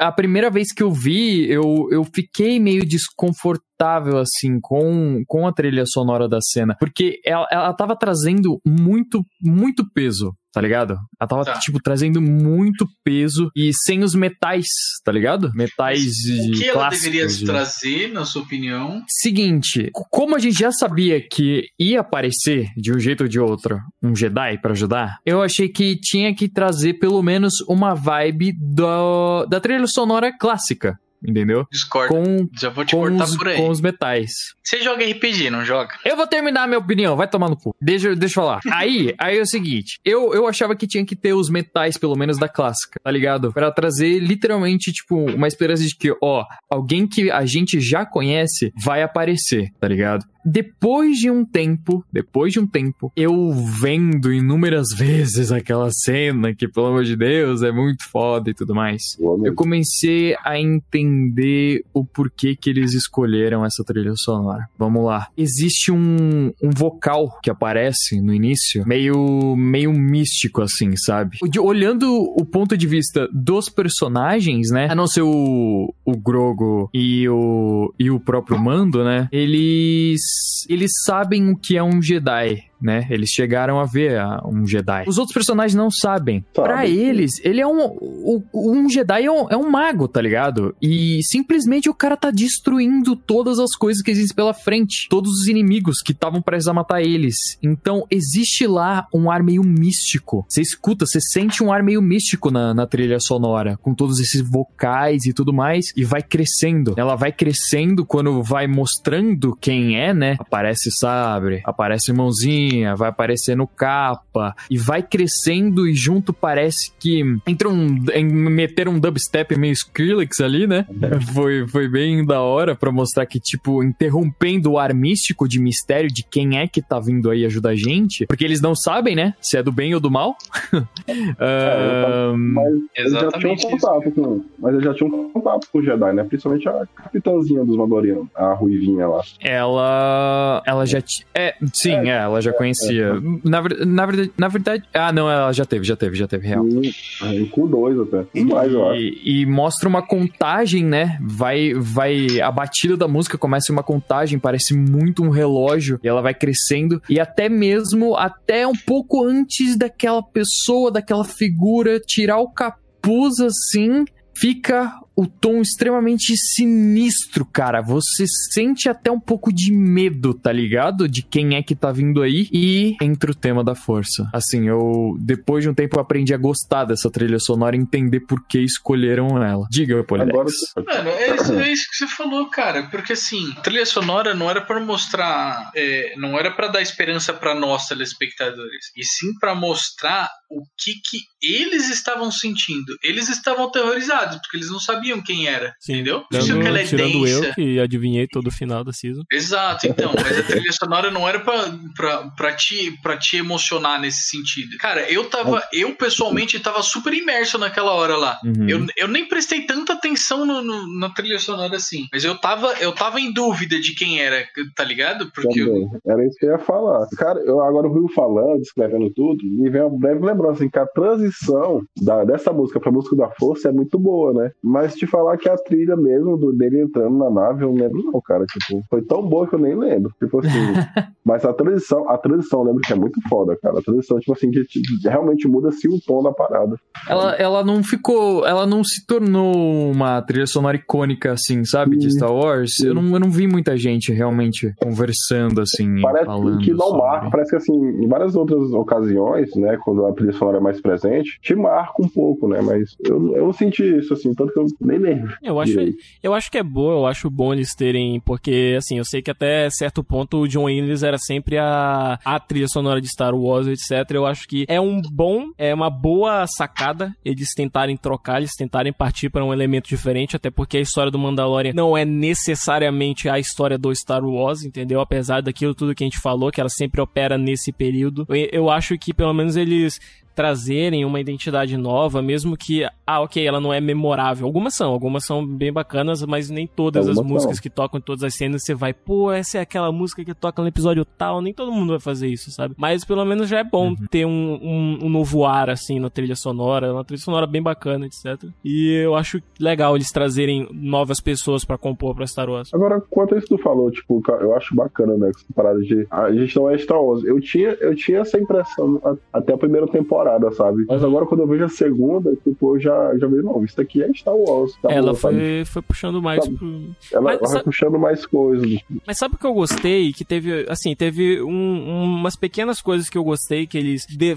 a 0.00 0.10
primeira 0.10 0.50
vez 0.50 0.72
que 0.72 0.82
eu 0.82 0.90
vi, 0.90 1.50
eu, 1.50 1.86
eu 1.90 2.02
fiquei 2.02 2.58
meio 2.58 2.82
desconfortável, 2.86 4.18
assim, 4.18 4.58
com, 4.60 5.22
com 5.26 5.46
a 5.46 5.52
trilha 5.52 5.84
sonora 5.86 6.26
da 6.28 6.38
cena. 6.40 6.74
Porque 6.78 7.20
ela, 7.24 7.46
ela 7.50 7.74
tava 7.74 7.94
trazendo 7.96 8.58
muito, 8.66 9.22
muito 9.42 9.84
peso. 9.92 10.32
Tá 10.52 10.60
ligado? 10.60 10.96
Ela 11.18 11.28
tava, 11.28 11.44
Tá. 11.44 11.58
tipo, 11.58 11.80
trazendo 11.82 12.20
muito 12.20 12.86
peso 13.02 13.50
e 13.56 13.70
sem 13.72 14.02
os 14.04 14.14
metais, 14.14 14.66
tá 15.02 15.10
ligado? 15.10 15.50
Metais 15.54 16.02
O 16.04 16.52
que 16.52 16.68
ela 16.68 16.90
deveria 16.90 17.26
de- 17.26 17.44
trazer, 17.46 18.12
na 18.12 18.24
sua 18.26 18.42
opinião? 18.42 19.02
Seguinte, 19.08 19.90
como 20.10 20.36
a 20.36 20.38
gente 20.38 20.58
já 20.58 20.70
sabia 20.70 21.20
que 21.26 21.64
ia 21.78 22.00
aparecer 22.00 22.66
de 22.76 22.92
um 22.94 23.00
jeito 23.00 23.22
ou 23.22 23.28
de 23.28 23.40
outro 23.40 23.80
um 24.02 24.14
Jedi 24.14 24.58
pra 24.60 24.72
ajudar, 24.72 25.16
eu 25.24 25.40
achei 25.40 25.68
que 25.70 25.96
tinha 25.96 26.34
que 26.34 26.48
trazer 26.48 26.94
pelo 26.94 27.22
menos 27.22 27.60
uma 27.68 27.94
vibe 27.94 28.52
do, 28.60 29.46
da 29.46 29.58
trilha 29.58 29.86
sonora 29.86 30.30
clássica, 30.38 30.98
entendeu? 31.26 31.66
Discordo. 31.70 32.14
Com, 32.14 32.48
Já 32.58 32.68
vou 32.68 32.84
te 32.84 32.94
com, 32.94 33.02
cortar 33.02 33.24
os, 33.24 33.36
por 33.36 33.48
aí. 33.48 33.56
com 33.56 33.68
os 33.68 33.80
metais. 33.80 34.32
Você 34.62 34.80
joga 34.82 35.04
RPG, 35.04 35.50
não 35.50 35.64
joga? 35.64 35.94
Eu 36.04 36.16
vou 36.16 36.26
terminar 36.26 36.64
a 36.64 36.66
minha 36.66 36.78
opinião, 36.78 37.16
vai 37.16 37.28
tomar 37.28 37.48
no 37.48 37.56
cu. 37.56 37.74
Deixa, 37.80 38.14
deixa 38.14 38.40
eu 38.40 38.44
falar. 38.44 38.60
Aí, 38.72 39.14
aí 39.18 39.38
é 39.38 39.42
o 39.42 39.46
seguinte, 39.46 39.98
eu, 40.04 40.32
eu 40.34 40.46
achava 40.46 40.74
que 40.74 40.86
tinha 40.86 41.04
que 41.04 41.14
ter 41.14 41.34
os 41.34 41.48
metais, 41.50 41.96
pelo 41.98 42.16
menos 42.16 42.38
da 42.38 42.48
clássica, 42.48 42.98
tá 43.02 43.10
ligado? 43.10 43.52
Pra 43.52 43.70
trazer 43.70 44.18
literalmente, 44.18 44.92
tipo, 44.92 45.16
uma 45.16 45.46
esperança 45.46 45.82
de 45.84 45.94
que, 45.94 46.12
ó, 46.22 46.44
alguém 46.70 47.06
que 47.06 47.30
a 47.30 47.44
gente 47.44 47.80
já 47.80 48.04
conhece 48.06 48.72
vai 48.82 49.02
aparecer, 49.02 49.70
tá 49.78 49.86
ligado? 49.86 50.24
Depois 50.44 51.18
de 51.18 51.30
um 51.30 51.44
tempo, 51.44 52.04
depois 52.12 52.52
de 52.52 52.60
um 52.60 52.66
tempo, 52.66 53.12
eu 53.16 53.52
vendo 53.80 54.32
inúmeras 54.32 54.88
vezes 54.96 55.52
aquela 55.52 55.90
cena 55.90 56.54
que, 56.54 56.68
pelo 56.68 56.86
amor 56.86 57.04
de 57.04 57.16
Deus, 57.16 57.62
é 57.62 57.70
muito 57.70 58.04
foda 58.10 58.50
e 58.50 58.54
tudo 58.54 58.74
mais. 58.74 59.16
Eu 59.44 59.54
comecei 59.54 60.34
a 60.44 60.58
entender 60.58 61.84
o 61.92 62.04
porquê 62.04 62.56
que 62.56 62.70
eles 62.70 62.94
escolheram 62.94 63.64
essa 63.64 63.84
trilha 63.84 64.14
sonora. 64.16 64.66
Vamos 64.78 65.04
lá. 65.04 65.28
Existe 65.36 65.90
um, 65.92 66.52
um 66.62 66.70
vocal 66.70 67.38
que 67.42 67.50
aparece 67.50 68.20
no 68.20 68.32
início, 68.32 68.86
meio, 68.86 69.56
meio 69.56 69.92
místico, 69.92 70.62
assim, 70.62 70.96
sabe? 70.96 71.38
Olhando 71.60 72.12
o 72.12 72.44
ponto 72.44 72.76
de 72.76 72.86
vista 72.86 73.28
dos 73.32 73.68
personagens, 73.68 74.70
né? 74.70 74.88
A 74.90 74.94
não 74.94 75.06
ser 75.06 75.22
o, 75.22 75.94
o 76.04 76.16
Grogo 76.16 76.90
e 76.92 77.28
o, 77.28 77.92
e 77.98 78.10
o 78.10 78.20
próprio 78.20 78.58
Mando, 78.58 79.04
né? 79.04 79.28
Eles, 79.32 80.20
eles 80.68 80.90
sabem 81.04 81.50
o 81.50 81.56
que 81.56 81.76
é 81.76 81.82
um 81.82 82.00
Jedi. 82.02 82.71
Né? 82.82 83.06
Eles 83.10 83.30
chegaram 83.30 83.78
a 83.78 83.84
ver 83.84 84.18
ah, 84.18 84.42
um 84.44 84.66
Jedi. 84.66 85.04
Os 85.06 85.18
outros 85.18 85.34
personagens 85.34 85.74
não 85.74 85.90
sabem. 85.90 86.44
Sabe. 86.54 86.68
Pra 86.68 86.86
eles, 86.86 87.40
ele 87.44 87.60
é 87.60 87.66
um. 87.66 87.80
o- 87.84 88.42
Um 88.54 88.88
Jedi 88.88 89.24
é 89.24 89.30
um, 89.30 89.46
é 89.50 89.56
um 89.56 89.70
mago, 89.70 90.08
tá 90.08 90.20
ligado? 90.20 90.74
E 90.82 91.20
simplesmente 91.22 91.88
o 91.88 91.94
cara 91.94 92.16
tá 92.16 92.30
destruindo 92.30 93.14
todas 93.16 93.58
as 93.58 93.74
coisas 93.76 94.02
que 94.02 94.10
existem 94.10 94.34
pela 94.34 94.52
frente. 94.54 95.06
Todos 95.08 95.30
os 95.40 95.46
inimigos 95.48 96.00
que 96.02 96.12
estavam 96.12 96.42
prestes 96.42 96.68
a 96.68 96.72
matar 96.74 97.00
eles. 97.02 97.58
Então, 97.62 98.04
existe 98.10 98.66
lá 98.66 99.06
um 99.14 99.30
ar 99.30 99.42
meio 99.42 99.62
místico. 99.62 100.44
Você 100.48 100.60
escuta, 100.60 101.06
você 101.06 101.20
sente 101.20 101.62
um 101.62 101.72
ar 101.72 101.82
meio 101.82 102.00
místico 102.02 102.50
na, 102.50 102.72
na 102.74 102.86
trilha 102.86 103.20
sonora. 103.20 103.76
Com 103.82 103.94
todos 103.94 104.18
esses 104.18 104.40
vocais 104.40 105.24
e 105.26 105.32
tudo 105.32 105.52
mais. 105.52 105.92
E 105.96 106.04
vai 106.04 106.22
crescendo. 106.22 106.94
Ela 106.96 107.14
vai 107.16 107.30
crescendo 107.32 108.04
quando 108.04 108.42
vai 108.42 108.66
mostrando 108.66 109.56
quem 109.60 110.00
é, 110.00 110.12
né? 110.14 110.36
Aparece 110.38 110.90
sabre, 110.90 111.62
aparece 111.64 112.12
mãozinha, 112.12 112.71
vai 112.96 113.08
aparecendo 113.08 113.66
capa. 113.66 114.54
E 114.70 114.76
vai 114.78 115.02
crescendo 115.02 115.86
e 115.88 115.94
junto 115.94 116.32
parece 116.32 116.92
que 116.98 117.22
entra 117.46 117.68
um. 117.68 118.04
em- 118.14 118.24
meteram 118.24 118.92
um 118.92 118.98
dubstep 119.00 119.56
meio 119.58 119.72
Skrillex 119.72 120.40
ali, 120.40 120.66
né? 120.66 120.86
Foi, 121.34 121.66
foi 121.68 121.88
bem 121.88 122.24
da 122.24 122.40
hora 122.40 122.74
pra 122.74 122.90
mostrar 122.92 123.26
que, 123.26 123.38
tipo, 123.40 123.82
interrompendo 123.82 124.72
o 124.72 124.78
ar 124.78 124.92
místico 124.94 125.48
de 125.48 125.60
mistério 125.60 126.10
de 126.10 126.22
quem 126.22 126.58
é 126.58 126.66
que 126.66 126.80
tá 126.82 126.98
vindo 127.00 127.30
aí 127.30 127.44
ajudar 127.44 127.70
a 127.70 127.76
gente. 127.76 128.26
Porque 128.26 128.44
eles 128.44 128.60
não 128.60 128.74
sabem, 128.74 129.14
né? 129.14 129.34
Se 129.40 129.56
é 129.56 129.62
do 129.62 129.72
bem 129.72 129.94
ou 129.94 130.00
do 130.00 130.10
mal. 130.10 130.36
Ahn, 131.38 132.36
Mas 132.36 132.72
eles 132.96 133.12
já 133.12 133.18
tinham 133.18 133.28
Exatamente 133.28 133.58
isso. 133.66 133.68
contato 133.70 134.10
com. 134.12 134.44
Mas 134.58 134.72
eles 134.74 134.84
já 134.84 134.94
tinham 134.94 135.30
contato 135.30 135.68
com 135.72 135.78
o 135.78 135.82
Jedi, 135.82 136.12
né? 136.12 136.24
Principalmente 136.24 136.68
a 136.68 136.86
capitãzinha 136.94 137.64
dos 137.64 137.76
Mandalorianos, 137.76 138.26
a 138.34 138.52
Ruivinha 138.54 139.06
lá. 139.08 139.22
ela. 139.40 140.62
Ela 140.66 140.86
já. 140.86 141.00
ti- 141.00 141.26
É, 141.34 141.54
sim, 141.72 141.92
é, 142.08 142.18
ela 142.18 142.40
já 142.40 142.52
conhecia. 142.62 143.12
Na, 143.44 143.60
ver- 143.60 143.86
na 143.86 144.06
verdade. 144.06 144.32
Na 144.38 144.48
verdade. 144.48 144.84
Ah, 144.94 145.12
não, 145.12 145.30
ela 145.30 145.52
já 145.52 145.64
teve, 145.64 145.84
já 145.84 145.96
teve, 145.96 146.16
já 146.16 146.26
teve, 146.26 146.46
real. 146.46 146.66
E, 146.66 146.94
e 147.42 147.46
com 147.46 147.66
dois 147.66 147.98
até. 147.98 148.24
E 148.34 148.44
mais, 148.44 148.72
eu 148.72 148.88
acho. 148.90 149.00
E, 149.00 149.42
e 149.42 149.46
mostra 149.46 149.88
uma 149.88 150.02
contagem, 150.02 150.84
né? 150.84 151.18
Vai, 151.20 151.74
vai. 151.74 152.40
A 152.40 152.50
batida 152.50 152.96
da 152.96 153.08
música 153.08 153.36
começa 153.36 153.72
uma 153.72 153.82
contagem, 153.82 154.38
parece 154.38 154.74
muito 154.74 155.22
um 155.22 155.30
relógio. 155.30 155.98
E 156.02 156.08
ela 156.08 156.22
vai 156.22 156.34
crescendo. 156.34 157.02
E 157.08 157.18
até 157.20 157.48
mesmo, 157.48 158.16
até 158.16 158.66
um 158.66 158.74
pouco 158.74 159.24
antes 159.24 159.76
daquela 159.76 160.22
pessoa, 160.22 160.90
daquela 160.90 161.24
figura, 161.24 161.98
tirar 162.00 162.38
o 162.38 162.48
capuz 162.50 163.40
assim. 163.40 164.04
Fica 164.34 164.92
o 165.14 165.26
tom 165.26 165.60
extremamente 165.60 166.36
sinistro, 166.36 167.44
cara. 167.44 167.80
Você 167.80 168.24
sente 168.52 168.88
até 168.88 169.10
um 169.10 169.20
pouco 169.20 169.52
de 169.52 169.72
medo, 169.72 170.34
tá 170.34 170.52
ligado? 170.52 171.08
De 171.08 171.22
quem 171.22 171.56
é 171.56 171.62
que 171.62 171.74
tá 171.74 171.92
vindo 171.92 172.22
aí. 172.22 172.48
E 172.52 172.96
entra 173.00 173.30
o 173.30 173.34
tema 173.34 173.62
da 173.62 173.74
força. 173.74 174.28
Assim, 174.32 174.68
eu, 174.68 175.16
depois 175.20 175.62
de 175.62 175.70
um 175.70 175.74
tempo, 175.74 175.96
eu 175.96 176.00
aprendi 176.00 176.32
a 176.34 176.38
gostar 176.38 176.84
dessa 176.84 177.10
trilha 177.10 177.38
sonora 177.38 177.76
e 177.76 177.78
entender 177.78 178.20
por 178.20 178.46
que 178.46 178.58
escolheram 178.58 179.42
ela. 179.42 179.66
Diga, 179.70 180.02
Polidex. 180.04 180.32
Agora 180.76 181.04
Mano, 181.04 181.10
é 181.10 181.36
isso, 181.36 181.52
é 181.52 181.72
isso 181.72 181.86
que 181.90 181.96
você 181.96 182.06
falou, 182.08 182.48
cara. 182.48 182.84
Porque 182.84 183.12
assim, 183.12 183.52
trilha 183.62 183.86
sonora 183.86 184.34
não 184.34 184.50
era 184.50 184.60
pra 184.60 184.80
mostrar. 184.80 185.70
é, 185.74 186.14
não 186.16 186.38
era 186.38 186.50
pra 186.50 186.68
dar 186.68 186.80
esperança 186.80 187.32
pra 187.32 187.54
nós, 187.54 187.86
telespectadores. 187.86 188.86
E 188.96 189.04
sim 189.04 189.32
pra 189.38 189.54
mostrar 189.54 190.28
o 190.58 190.62
que 190.78 190.92
que 190.94 191.18
eles 191.42 191.88
estavam 191.90 192.30
sentindo. 192.30 192.96
Eles 193.02 193.28
estavam 193.28 193.66
aterrorizados, 193.66 194.36
porque 194.36 194.56
eles 194.58 194.70
não 194.70 194.78
sabiam 194.78 195.22
quem 195.22 195.46
era. 195.46 195.74
Sim. 195.80 195.94
Entendeu? 195.94 196.24
Isso 196.32 196.42
Tirando, 196.46 196.60
que 196.62 196.68
ela 196.68 196.80
é 196.80 196.84
tirando 196.84 197.24
densa. 197.24 197.46
eu, 197.46 197.54
que 197.54 197.80
adivinhei 197.80 198.26
todo 198.28 198.46
o 198.48 198.52
final 198.52 198.84
da 198.84 198.92
season. 198.92 199.22
Exato, 199.32 199.86
então, 199.86 200.12
mas 200.14 200.38
a 200.38 200.42
trilha 200.42 200.72
sonora 200.72 201.10
não 201.10 201.28
era 201.28 201.40
pra, 201.40 201.72
pra, 201.96 202.30
pra, 202.36 202.54
te, 202.54 202.92
pra 203.02 203.16
te 203.16 203.36
emocionar 203.38 204.00
nesse 204.00 204.28
sentido. 204.28 204.76
Cara, 204.78 205.10
eu 205.10 205.24
tava, 205.28 205.62
eu 205.72 205.94
pessoalmente 205.96 206.58
tava 206.60 206.82
super 206.82 207.12
imerso 207.14 207.58
naquela 207.58 207.92
hora 207.92 208.16
lá. 208.16 208.38
Uhum. 208.44 208.68
Eu, 208.68 208.86
eu 208.96 209.08
nem 209.08 209.26
prestei 209.26 209.64
tanta 209.66 209.94
atenção 209.94 210.44
no, 210.46 210.62
no- 210.62 210.98
na 210.98 211.10
trilha 211.10 211.38
sonora 211.38 211.76
assim, 211.76 212.06
mas 212.12 212.24
eu 212.24 212.36
tava, 212.38 212.74
eu 212.80 212.92
tava 212.92 213.20
em 213.20 213.32
dúvida 213.32 213.80
de 213.80 213.94
quem 213.94 214.20
era, 214.20 214.44
tá 214.76 214.84
ligado? 214.84 215.30
Porque 215.32 215.60
eu. 215.60 215.88
Era 216.06 216.24
isso 216.26 216.36
que 216.38 216.46
eu 216.46 216.50
ia 216.52 216.58
falar. 216.58 217.06
Cara, 217.16 217.38
eu 217.40 217.60
agora 217.62 217.86
o 217.88 217.92
Rio 217.94 218.08
falando, 218.14 218.60
escrevendo 218.60 219.10
tudo, 219.14 219.38
me 219.44 219.70
vem 219.70 219.80
uma 219.82 219.98
breve 219.98 220.24
lembrança 220.24 220.41
assim, 220.50 220.68
que 220.68 220.78
a 220.78 220.86
transição 220.86 221.82
da, 222.00 222.24
dessa 222.24 222.52
música 222.52 222.80
pra 222.80 222.92
música 222.92 223.16
da 223.16 223.30
força 223.30 223.68
é 223.68 223.72
muito 223.72 223.98
boa, 223.98 224.32
né? 224.32 224.50
Mas 224.62 224.94
te 224.94 225.06
falar 225.06 225.36
que 225.36 225.48
a 225.48 225.56
trilha 225.56 225.96
mesmo 225.96 226.36
do, 226.36 226.52
dele 226.52 226.82
entrando 226.82 227.16
na 227.16 227.30
nave, 227.30 227.64
eu 227.64 227.68
não 227.72 227.76
lembro, 227.76 228.02
não, 228.02 228.20
cara. 228.20 228.44
Tipo, 228.46 228.82
foi 228.88 229.02
tão 229.02 229.26
boa 229.26 229.46
que 229.46 229.54
eu 229.54 229.58
nem 229.58 229.74
lembro. 229.74 230.12
Tipo 230.18 230.40
assim. 230.40 230.48
mas 231.24 231.44
a 231.44 231.52
transição, 231.52 232.08
a 232.08 232.18
transição 232.18 232.60
eu 232.60 232.66
lembro 232.66 232.82
que 232.82 232.92
é 232.92 232.96
muito 232.96 233.20
foda, 233.28 233.56
cara. 233.60 233.78
A 233.78 233.82
transição, 233.82 234.18
tipo 234.18 234.32
assim, 234.32 234.50
que 234.50 234.62
tipo, 234.64 234.86
realmente 235.04 235.48
muda-se 235.48 235.88
o 235.88 236.00
tom 236.06 236.22
da 236.22 236.32
parada. 236.32 236.76
Ela, 237.08 237.32
ela 237.34 237.64
não 237.64 237.82
ficou. 237.82 238.46
Ela 238.46 238.66
não 238.66 238.82
se 238.84 239.06
tornou 239.06 239.90
uma 239.90 240.20
trilha 240.22 240.46
sonora 240.46 240.76
icônica, 240.76 241.32
assim, 241.32 241.64
sabe? 241.64 241.96
De 241.96 242.10
Sim. 242.10 242.18
Star 242.18 242.32
Wars. 242.32 242.80
Eu 242.80 242.94
não, 242.94 243.14
eu 243.14 243.20
não 243.20 243.30
vi 243.30 243.46
muita 243.46 243.76
gente 243.76 244.12
realmente 244.12 244.72
conversando, 244.80 245.60
assim, 245.60 246.00
Parece 246.00 246.26
falando. 246.26 246.58
que 246.58 246.70
não 246.72 246.86
sobre. 246.86 247.02
marca, 247.02 247.30
parece 247.30 247.50
que 247.50 247.56
assim, 247.56 247.72
em 247.72 248.08
várias 248.08 248.34
outras 248.34 248.72
ocasiões, 248.72 249.54
né, 249.56 249.78
quando 249.82 250.06
a 250.06 250.12
trilha 250.12 250.31
sonora 250.32 250.58
é 250.58 250.60
mais 250.60 250.80
presente, 250.80 251.38
te 251.40 251.54
marca 251.54 252.02
um 252.02 252.08
pouco, 252.08 252.48
né, 252.48 252.60
mas 252.60 252.96
eu, 253.04 253.36
eu 253.36 253.44
não 253.44 253.52
senti 253.52 253.82
isso, 253.98 254.12
assim, 254.12 254.34
tanto 254.34 254.52
que 254.52 254.58
eu 254.58 254.66
nem 254.80 254.98
lembro. 254.98 255.36
Eu 255.42 255.60
acho, 255.60 255.72
direito. 255.72 255.98
eu 256.22 256.34
acho 256.34 256.50
que 256.50 256.58
é 256.58 256.62
boa, 256.62 256.94
eu 256.94 257.06
acho 257.06 257.30
bom 257.30 257.52
eles 257.52 257.74
terem, 257.74 258.20
porque 258.20 258.74
assim, 258.76 258.98
eu 258.98 259.04
sei 259.04 259.22
que 259.22 259.30
até 259.30 259.68
certo 259.70 260.02
ponto 260.04 260.38
o 260.38 260.48
John 260.48 260.64
Williams 260.64 261.02
era 261.02 261.18
sempre 261.18 261.58
a, 261.58 262.18
a 262.24 262.40
trilha 262.40 262.68
sonora 262.68 263.00
de 263.00 263.08
Star 263.08 263.34
Wars, 263.34 263.66
etc. 263.66 264.10
Eu 264.12 264.26
acho 264.26 264.46
que 264.46 264.64
é 264.68 264.80
um 264.80 265.00
bom, 265.00 265.50
é 265.58 265.74
uma 265.74 265.90
boa 265.90 266.46
sacada 266.46 267.14
eles 267.24 267.54
tentarem 267.54 267.96
trocar, 267.96 268.38
eles 268.38 268.54
tentarem 268.56 268.92
partir 268.92 269.30
para 269.30 269.44
um 269.44 269.52
elemento 269.52 269.88
diferente, 269.88 270.36
até 270.36 270.50
porque 270.50 270.76
a 270.76 270.80
história 270.80 271.10
do 271.10 271.18
Mandalorian 271.18 271.72
não 271.74 271.96
é 271.96 272.04
necessariamente 272.04 273.28
a 273.28 273.38
história 273.38 273.78
do 273.78 273.94
Star 273.94 274.24
Wars, 274.24 274.64
entendeu? 274.64 275.00
Apesar 275.00 275.40
daquilo 275.42 275.74
tudo 275.74 275.94
que 275.94 276.04
a 276.04 276.06
gente 276.06 276.20
falou, 276.20 276.50
que 276.50 276.60
ela 276.60 276.70
sempre 276.70 277.00
opera 277.00 277.38
nesse 277.38 277.72
período. 277.72 278.26
Eu, 278.28 278.48
eu 278.52 278.70
acho 278.70 278.96
que 278.98 279.12
pelo 279.14 279.32
menos 279.32 279.56
eles 279.56 280.00
trazerem 280.34 281.04
uma 281.04 281.20
identidade 281.20 281.76
nova, 281.76 282.22
mesmo 282.22 282.56
que, 282.56 282.84
ah, 283.06 283.20
ok, 283.20 283.46
ela 283.46 283.60
não 283.60 283.72
é 283.72 283.80
memorável. 283.80 284.46
Algumas 284.46 284.74
são, 284.74 284.92
algumas 284.92 285.24
são 285.24 285.46
bem 285.46 285.72
bacanas, 285.72 286.22
mas 286.24 286.50
nem 286.50 286.66
todas 286.66 287.08
as 287.08 287.16
Algumas 287.18 287.32
músicas 287.32 287.56
são. 287.56 287.62
que 287.62 287.70
tocam 287.70 287.98
em 287.98 288.02
todas 288.02 288.22
as 288.24 288.34
cenas 288.34 288.64
você 288.64 288.74
vai, 288.74 288.92
pô, 288.92 289.30
essa 289.32 289.58
é 289.58 289.60
aquela 289.60 289.90
música 289.92 290.24
que 290.24 290.34
toca 290.34 290.62
no 290.62 290.68
episódio 290.68 291.04
tal. 291.04 291.40
Nem 291.40 291.52
todo 291.52 291.72
mundo 291.72 291.90
vai 291.90 292.00
fazer 292.00 292.28
isso, 292.28 292.50
sabe? 292.50 292.74
Mas 292.76 293.04
pelo 293.04 293.24
menos 293.24 293.48
já 293.48 293.58
é 293.58 293.64
bom 293.64 293.94
ter 294.10 294.24
um, 294.26 294.58
um, 294.62 294.98
um 295.06 295.08
novo 295.08 295.44
ar, 295.44 295.70
assim, 295.70 295.98
na 295.98 296.10
trilha 296.10 296.36
sonora, 296.36 296.92
uma 296.92 297.04
trilha 297.04 297.20
sonora 297.22 297.46
bem 297.46 297.62
bacana, 297.62 298.06
etc. 298.06 298.48
E 298.64 299.02
eu 299.04 299.14
acho 299.14 299.40
legal 299.58 299.94
eles 299.96 300.10
trazerem 300.10 300.68
novas 300.72 301.20
pessoas 301.20 301.64
pra 301.64 301.78
compor 301.78 302.14
pra 302.14 302.26
Star 302.26 302.48
Wars. 302.48 302.72
Agora, 302.72 303.00
quanto 303.00 303.34
a 303.34 303.38
isso 303.38 303.46
que 303.46 303.56
tu 303.56 303.62
falou, 303.62 303.90
tipo, 303.90 304.22
eu 304.40 304.54
acho 304.54 304.74
bacana, 304.74 305.16
né? 305.16 305.30
Essa 305.30 305.44
parada 305.54 305.80
de. 305.80 306.06
A 306.10 306.32
gente 306.32 306.56
não 306.56 306.70
é 306.70 306.78
Star 306.78 307.02
Wars. 307.02 307.24
Eu 307.24 307.40
tinha, 307.40 307.70
eu 307.80 307.94
tinha 307.94 308.20
essa 308.20 308.38
impressão 308.38 309.00
até 309.32 309.52
a 309.52 309.58
primeira 309.58 309.86
temporada, 309.86 310.21
sabe? 310.52 310.84
Mas 310.88 311.02
agora, 311.04 311.26
quando 311.26 311.40
eu 311.40 311.46
vejo 311.46 311.64
a 311.64 311.68
segunda, 311.68 312.34
tipo, 312.44 312.76
eu 312.76 312.80
já, 312.80 313.16
já 313.18 313.26
vejo, 313.26 313.42
não, 313.42 313.64
isso 313.64 313.76
daqui 313.76 314.02
é 314.02 314.12
Star 314.14 314.34
Wars. 314.36 314.72
Ela 314.88 315.14
sabe? 315.14 315.36
foi, 315.38 315.64
foi 315.64 315.82
puxando 315.82 316.20
mais 316.22 316.44
Sabe? 316.44 316.56
pro. 316.56 316.68
Ela, 317.12 317.22
Mas 317.22 317.36
ela 317.38 317.46
sabe- 317.46 317.52
vai 317.54 317.62
puxando 317.64 317.98
mais 317.98 318.26
coisas. 318.26 318.80
Mas 319.06 319.18
sabe 319.18 319.34
o 319.34 319.38
que 319.38 319.46
eu 319.46 319.54
gostei? 319.54 320.12
Que 320.12 320.24
teve, 320.24 320.66
assim, 320.68 320.94
teve 320.94 321.42
um- 321.42 322.04
umas 322.18 322.36
pequenas 322.36 322.80
coisas 322.80 323.08
que 323.08 323.18
eu 323.18 323.24
gostei 323.24 323.66
que 323.66 323.76
eles. 323.78 324.06
de- 324.06 324.34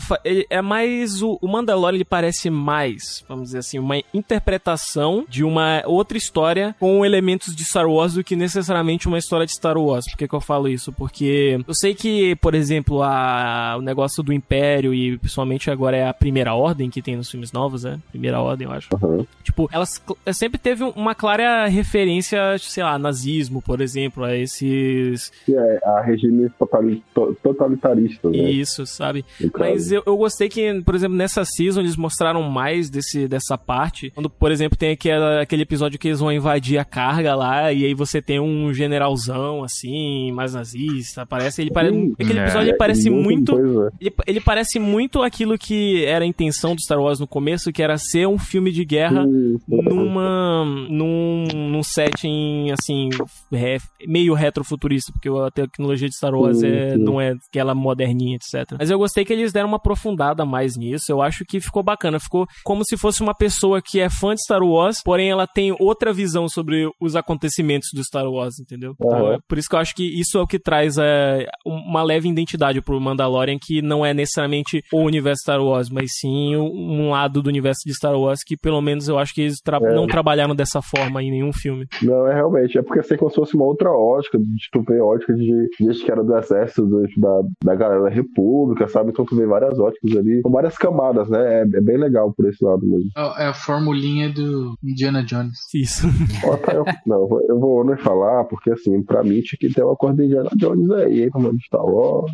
é 0.49 0.61
mais. 0.61 1.21
O, 1.21 1.37
o 1.41 1.47
Mandalorian 1.47 1.95
ele 1.97 2.05
parece 2.05 2.49
mais, 2.49 3.23
vamos 3.27 3.45
dizer 3.45 3.59
assim, 3.59 3.79
uma 3.79 3.95
interpretação 4.13 5.25
de 5.27 5.43
uma 5.43 5.81
outra 5.85 6.17
história 6.17 6.75
com 6.79 7.05
elementos 7.05 7.55
de 7.55 7.63
Star 7.65 7.87
Wars 7.89 8.13
do 8.13 8.23
que 8.23 8.35
necessariamente 8.35 9.07
uma 9.07 9.17
história 9.17 9.45
de 9.45 9.53
Star 9.53 9.77
Wars. 9.77 10.05
Por 10.09 10.17
que, 10.17 10.27
que 10.27 10.35
eu 10.35 10.41
falo 10.41 10.67
isso? 10.67 10.91
Porque 10.91 11.59
eu 11.67 11.73
sei 11.73 11.93
que, 11.95 12.35
por 12.37 12.53
exemplo, 12.55 13.01
a, 13.01 13.75
o 13.77 13.81
negócio 13.81 14.21
do 14.23 14.31
Império 14.33 14.93
e 14.93 15.17
principalmente 15.17 15.69
agora 15.75 15.95
é 15.97 16.07
a 16.07 16.13
Primeira 16.13 16.53
Ordem 16.53 16.89
que 16.89 17.01
tem 17.01 17.15
nos 17.15 17.29
filmes 17.29 17.51
novos, 17.51 17.83
né? 17.83 17.99
Primeira 18.11 18.39
Ordem, 18.41 18.67
eu 18.67 18.73
acho. 18.73 18.89
Aham. 18.95 19.25
Tipo, 19.43 19.69
elas 19.71 20.01
cl- 20.05 20.17
sempre 20.33 20.57
teve 20.57 20.83
uma 20.83 21.13
clara 21.13 21.67
referência, 21.67 22.39
sei 22.59 22.83
lá, 22.83 22.97
nazismo, 22.97 23.61
por 23.61 23.79
exemplo, 23.81 24.23
a 24.23 24.35
esses. 24.35 25.31
Que 25.45 25.55
é 25.55 25.79
a 25.85 26.01
regime 26.01 26.49
totali- 26.57 27.03
to- 27.13 27.35
totalitarista, 27.43 28.29
né? 28.29 28.37
Isso, 28.37 28.85
sabe? 28.85 29.23
caso. 29.23 29.51
Mas 29.59 29.91
eu, 29.91 30.01
eu 30.05 30.17
gostei 30.17 30.49
que, 30.49 30.81
por 30.81 30.95
exemplo, 30.95 31.15
nessa 31.15 31.43
season 31.45 31.81
eles 31.81 31.95
mostraram 31.95 32.41
mais 32.43 32.89
desse, 32.89 33.27
dessa 33.27 33.57
parte. 33.57 34.09
Quando, 34.11 34.29
por 34.29 34.51
exemplo, 34.51 34.77
tem 34.77 34.91
aquela, 34.91 35.41
aquele 35.41 35.61
episódio 35.63 35.99
que 35.99 36.07
eles 36.07 36.19
vão 36.19 36.31
invadir 36.31 36.77
a 36.77 36.85
carga 36.85 37.35
lá, 37.35 37.71
e 37.71 37.85
aí 37.85 37.93
você 37.93 38.21
tem 38.21 38.39
um 38.39 38.73
generalzão, 38.73 39.63
assim, 39.63 40.31
mais 40.31 40.53
nazista. 40.53 41.25
Parece. 41.25 41.61
Ele 41.61 41.71
pare... 41.71 41.89
Sim. 41.89 42.13
Aquele 42.19 42.39
É, 42.39 42.43
episódio 42.43 42.69
ele 42.69 42.77
parece 42.77 43.09
muito. 43.09 43.53
coisa. 43.53 43.91
Ele, 43.99 44.13
ele 44.27 44.41
parece 44.41 44.79
muito 44.79 45.21
aquilo 45.21 45.57
que 45.57 45.64
era 46.05 46.23
a 46.23 46.27
intenção 46.27 46.75
do 46.75 46.81
Star 46.81 46.99
Wars 46.99 47.19
no 47.19 47.27
começo, 47.27 47.71
que 47.71 47.81
era 47.81 47.97
ser 47.97 48.27
um 48.27 48.37
filme 48.37 48.71
de 48.71 48.83
guerra 48.85 49.25
numa 49.67 50.65
num, 50.89 51.45
num 51.53 51.83
setting 51.83 52.71
assim 52.71 53.09
re- 53.51 53.77
meio 54.07 54.33
retrofuturista 54.33 55.11
porque 55.13 55.29
a 55.29 55.49
tecnologia 55.51 56.07
de 56.07 56.15
Star 56.15 56.33
Wars 56.33 56.61
é, 56.63 56.97
não 56.97 57.19
é 57.19 57.33
aquela 57.49 57.73
moderninha 57.75 58.35
etc 58.35 58.75
mas 58.77 58.89
eu 58.89 58.97
gostei 58.97 59.23
que 59.25 59.33
eles 59.33 59.51
deram 59.51 59.67
uma 59.67 59.77
aprofundada 59.77 60.45
mais 60.45 60.75
nisso 60.77 61.11
eu 61.11 61.21
acho 61.21 61.45
que 61.45 61.59
ficou 61.59 61.83
bacana. 61.83 62.19
Ficou 62.19 62.45
como 62.63 62.83
se 62.85 62.97
fosse 62.97 63.21
uma 63.21 63.33
pessoa 63.33 63.81
que 63.81 63.99
é 63.99 64.09
fã 64.09 64.33
de 64.33 64.41
Star 64.41 64.63
Wars 64.63 65.01
porém 65.03 65.29
ela 65.29 65.47
tem 65.47 65.75
outra 65.79 66.13
visão 66.13 66.47
sobre 66.47 66.89
os 66.99 67.15
acontecimentos 67.15 67.89
do 67.93 68.03
Star 68.03 68.27
Wars 68.27 68.59
entendeu? 68.59 68.93
Então 68.99 69.33
é 69.33 69.37
por 69.47 69.57
isso 69.57 69.69
que 69.69 69.75
eu 69.75 69.79
acho 69.79 69.95
que 69.95 70.03
isso 70.03 70.37
é 70.37 70.41
o 70.41 70.47
que 70.47 70.59
traz 70.59 70.97
é, 70.97 71.45
uma 71.65 72.03
leve 72.03 72.29
identidade 72.29 72.81
pro 72.81 72.99
Mandalorian 72.99 73.57
que 73.61 73.81
não 73.81 74.05
é 74.05 74.13
necessariamente 74.13 74.81
o 74.91 75.01
universo 75.01 75.41
Star 75.41 75.54
Wars 75.61 75.89
mas 75.89 76.11
sim 76.19 76.55
um 76.55 77.09
lado 77.11 77.41
do 77.41 77.47
universo 77.49 77.81
de 77.85 77.93
Star 77.93 78.17
Wars 78.19 78.41
que 78.45 78.55
pelo 78.57 78.81
menos 78.81 79.07
eu 79.07 79.17
acho 79.17 79.33
que 79.33 79.41
eles 79.41 79.59
tra- 79.61 79.79
É. 79.81 79.93
não 79.93 80.07
trabalharam 80.07 80.55
dessa 80.55 80.81
forma 80.81 81.21
em 81.23 81.31
nenhum 81.31 81.51
filme. 81.53 81.85
Não, 82.01 82.27
é 82.27 82.33
realmente. 82.33 82.77
É 82.77 82.81
porque 82.81 82.99
assim, 82.99 83.17
como 83.17 83.29
se 83.29 83.35
fosse 83.35 83.55
uma 83.55 83.65
outra 83.65 83.89
ótica, 83.91 84.37
de 84.37 84.45
tu 84.71 84.81
vê 84.83 84.99
ótica 84.99 85.33
de 85.33 85.45
gente 85.79 86.03
que 86.03 86.11
era 86.11 86.23
do 86.23 86.35
exército, 86.37 86.85
do- 86.85 87.03
da, 87.17 87.41
da 87.63 87.75
galera 87.75 88.03
da 88.03 88.09
república, 88.09 88.87
sabe? 88.87 89.11
Então 89.11 89.25
tu 89.25 89.35
vê 89.35 89.45
várias 89.45 89.77
óticas 89.79 90.15
ali, 90.17 90.41
com 90.43 90.49
várias 90.51 90.77
camadas, 90.77 91.29
né? 91.29 91.59
É, 91.59 91.61
é 91.61 91.81
bem 91.81 91.97
legal 91.97 92.33
por 92.33 92.47
esse 92.47 92.63
lado 92.63 92.81
mesmo. 92.85 93.09
É 93.37 93.45
a 93.47 93.53
formulinha 93.53 94.29
do 94.31 94.75
Indiana 94.83 95.23
Jones. 95.23 95.57
Isso. 95.73 96.07
Ó, 96.45 96.57
tá, 96.57 96.73
eu, 96.73 96.85
não, 97.05 97.21
eu 97.21 97.27
vou- 97.27 97.41
eu 97.49 97.59
vou 97.59 97.83
não 97.85 97.97
falar, 97.97 98.43
porque 98.45 98.71
assim, 98.71 99.01
pra 99.03 99.23
mim 99.23 99.41
tinha 99.41 99.57
que 99.59 99.73
ter 99.73 99.83
uma 99.83 99.95
cor 99.95 100.13
de 100.13 100.25
Indiana 100.25 100.49
Jones 100.55 100.89
aí, 100.91 101.23
hein, 101.23 101.29
falando 101.31 101.57
de 101.57 101.65
Star 101.65 101.85
Wars. 101.85 102.31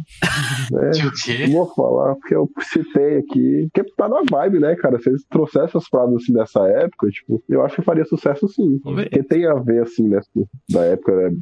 Né? 0.72 0.89
De 1.01 1.07
o 1.07 1.11
quê? 1.11 1.47
Não 1.47 1.53
vou 1.65 1.74
falar, 1.76 2.15
porque 2.15 2.36
eu 2.36 2.49
citei 2.61 3.11
aqui, 3.18 3.70
porque 3.74 3.91
tá 3.95 4.07
na 4.07 4.22
vibe, 4.30 4.59
né, 4.59 4.76
cara? 4.76 4.99
Se 4.99 5.09
eles 5.09 5.24
trouxessem 5.30 5.70
essas 5.70 5.89
paradas 5.89 6.16
assim 6.16 6.34
dessa 6.34 6.62
época, 6.68 7.07
tipo, 7.07 7.43
eu 7.49 7.64
acho 7.64 7.76
que 7.76 7.82
faria 7.82 8.05
sucesso 8.05 8.47
sim. 8.47 8.80
Porque 8.80 9.24
tem 9.24 9.45
a 9.45 9.55
ver, 9.55 9.84
assim, 9.84 10.07
né? 10.07 10.20
Da 10.70 10.82
época, 10.84 11.16
né? 11.16 11.38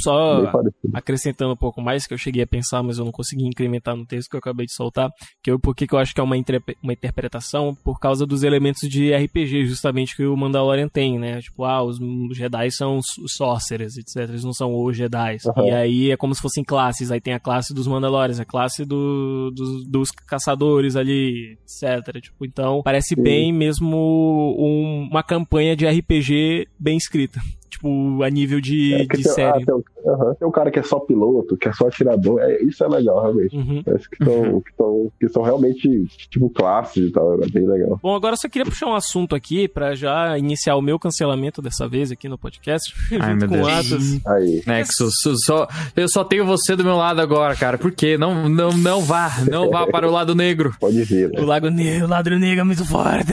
Só 0.00 0.50
parecido. 0.50 0.92
acrescentando 0.94 1.52
um 1.52 1.56
pouco 1.56 1.80
mais, 1.80 2.06
que 2.06 2.14
eu 2.14 2.18
cheguei 2.18 2.42
a 2.42 2.46
pensar, 2.46 2.82
mas 2.82 2.98
eu 2.98 3.04
não 3.04 3.12
consegui 3.12 3.46
incrementar 3.46 3.96
no 3.96 4.06
texto 4.06 4.30
que 4.30 4.36
eu 4.36 4.40
acabei 4.40 4.66
de 4.66 4.72
soltar, 4.72 5.10
que 5.42 5.50
eu, 5.50 5.58
por 5.58 5.74
que 5.74 5.86
eu 5.92 5.98
acho 5.98 6.14
que 6.14 6.20
é 6.20 6.24
uma, 6.24 6.36
uma 6.82 6.92
interpretação? 6.92 7.74
Por 7.84 7.98
causa 7.98 8.26
dos 8.26 8.42
elementos 8.42 8.88
de 8.88 9.14
RPG, 9.14 9.66
justamente, 9.66 10.16
que 10.16 10.26
o 10.26 10.36
Mandalorian 10.36 10.88
tem, 10.88 11.18
né? 11.18 11.40
Tipo, 11.40 11.64
ah, 11.64 11.82
os, 11.82 11.98
Jedi 12.32 12.70
são 12.70 13.00
Sorcerers, 13.26 13.96
etc. 13.96 14.28
Eles 14.28 14.44
não 14.44 14.52
são 14.52 14.74
os 14.74 14.96
Jedi. 14.96 15.36
Aham. 15.46 15.66
E 15.66 15.70
aí 15.70 16.10
é 16.10 16.16
como 16.16 16.34
se 16.34 16.42
fossem 16.42 16.64
classes. 16.64 17.10
Aí 17.10 17.20
tem 17.20 17.34
a 17.34 17.40
classe 17.40 17.74
dos 17.74 17.86
Mandalorians, 17.86 18.40
a 18.40 18.44
classe 18.44 18.84
do, 18.84 19.50
dos, 19.50 19.86
dos 19.86 20.10
caçadores 20.10 20.96
ali, 20.96 21.11
etc. 21.12 22.20
Tipo, 22.20 22.44
então, 22.44 22.82
parece 22.82 23.14
Sim. 23.14 23.22
bem 23.22 23.52
mesmo 23.52 23.96
um- 24.58 25.08
uma 25.10 25.22
campanha 25.22 25.76
de 25.76 25.86
RPG 25.86 26.66
bem 26.78 26.96
escrita. 26.96 27.40
Tipo, 27.72 28.22
a 28.22 28.28
nível 28.28 28.60
de, 28.60 28.92
É, 28.92 28.98
de 28.98 29.06
tem, 29.08 29.22
ah, 29.26 29.28
série. 29.34 29.64
tem, 29.64 29.74
um- 29.74 29.82
aham, 30.06 30.34
tem 30.34 30.46
um 30.46 30.50
cara 30.50 30.70
que 30.70 30.78
é 30.78 30.82
só 30.82 31.00
piloto, 31.00 31.56
que 31.56 31.68
é 31.68 31.72
só 31.72 31.88
atirador. 31.88 32.38
É, 32.40 32.62
isso 32.62 32.84
é 32.84 32.88
legal, 32.88 33.22
realmente. 33.22 33.56
Uhum. 33.56 33.82
Parece 33.82 34.10
que 34.10 34.22
são, 34.24 34.60
que 34.60 34.72
são, 34.76 35.12
que 35.20 35.28
são 35.30 35.42
realmente, 35.42 36.06
tipo, 36.30 36.50
classes 36.50 37.08
e 37.08 37.10
tal. 37.10 37.42
É 37.42 37.48
bem 37.48 37.66
legal. 37.66 37.98
Bom, 38.02 38.14
agora 38.14 38.34
eu 38.34 38.36
só 38.36 38.46
queria 38.48 38.66
puxar 38.66 38.86
um 38.88 38.94
assunto 38.94 39.34
aqui 39.34 39.66
pra 39.66 39.94
já 39.94 40.36
iniciar 40.38 40.76
o 40.76 40.82
meu 40.82 40.98
cancelamento 40.98 41.62
dessa 41.62 41.88
vez 41.88 42.12
aqui 42.12 42.28
no 42.28 42.36
podcast, 42.36 42.94
Ai, 43.18 43.32
junto 43.32 43.40
meu 43.40 43.48
com 43.48 43.54
o 43.54 43.66
Deus. 43.66 43.92
Atos. 43.92 44.26
Aí. 44.26 44.62
Nexus, 44.66 45.14
só, 45.44 45.66
eu 45.96 46.08
só 46.10 46.24
tenho 46.24 46.44
você 46.44 46.76
do 46.76 46.84
meu 46.84 46.96
lado 46.96 47.20
agora, 47.22 47.56
cara. 47.56 47.78
Por 47.78 47.90
quê? 47.92 48.18
Não, 48.18 48.48
não, 48.50 48.70
não 48.76 49.00
vá, 49.00 49.30
não 49.50 49.70
vá 49.70 49.86
para 49.86 50.06
o 50.06 50.10
lado 50.12 50.34
negro. 50.34 50.74
Pode 50.78 51.02
vir, 51.04 51.28
O 51.30 51.32
né? 51.32 51.40
Lago 51.40 51.70
Negro, 51.70 52.06
o 52.06 52.10
Ladro 52.10 52.38
Negro 52.38 52.60
é 52.60 52.64
muito 52.64 52.84
forte. 52.84 53.32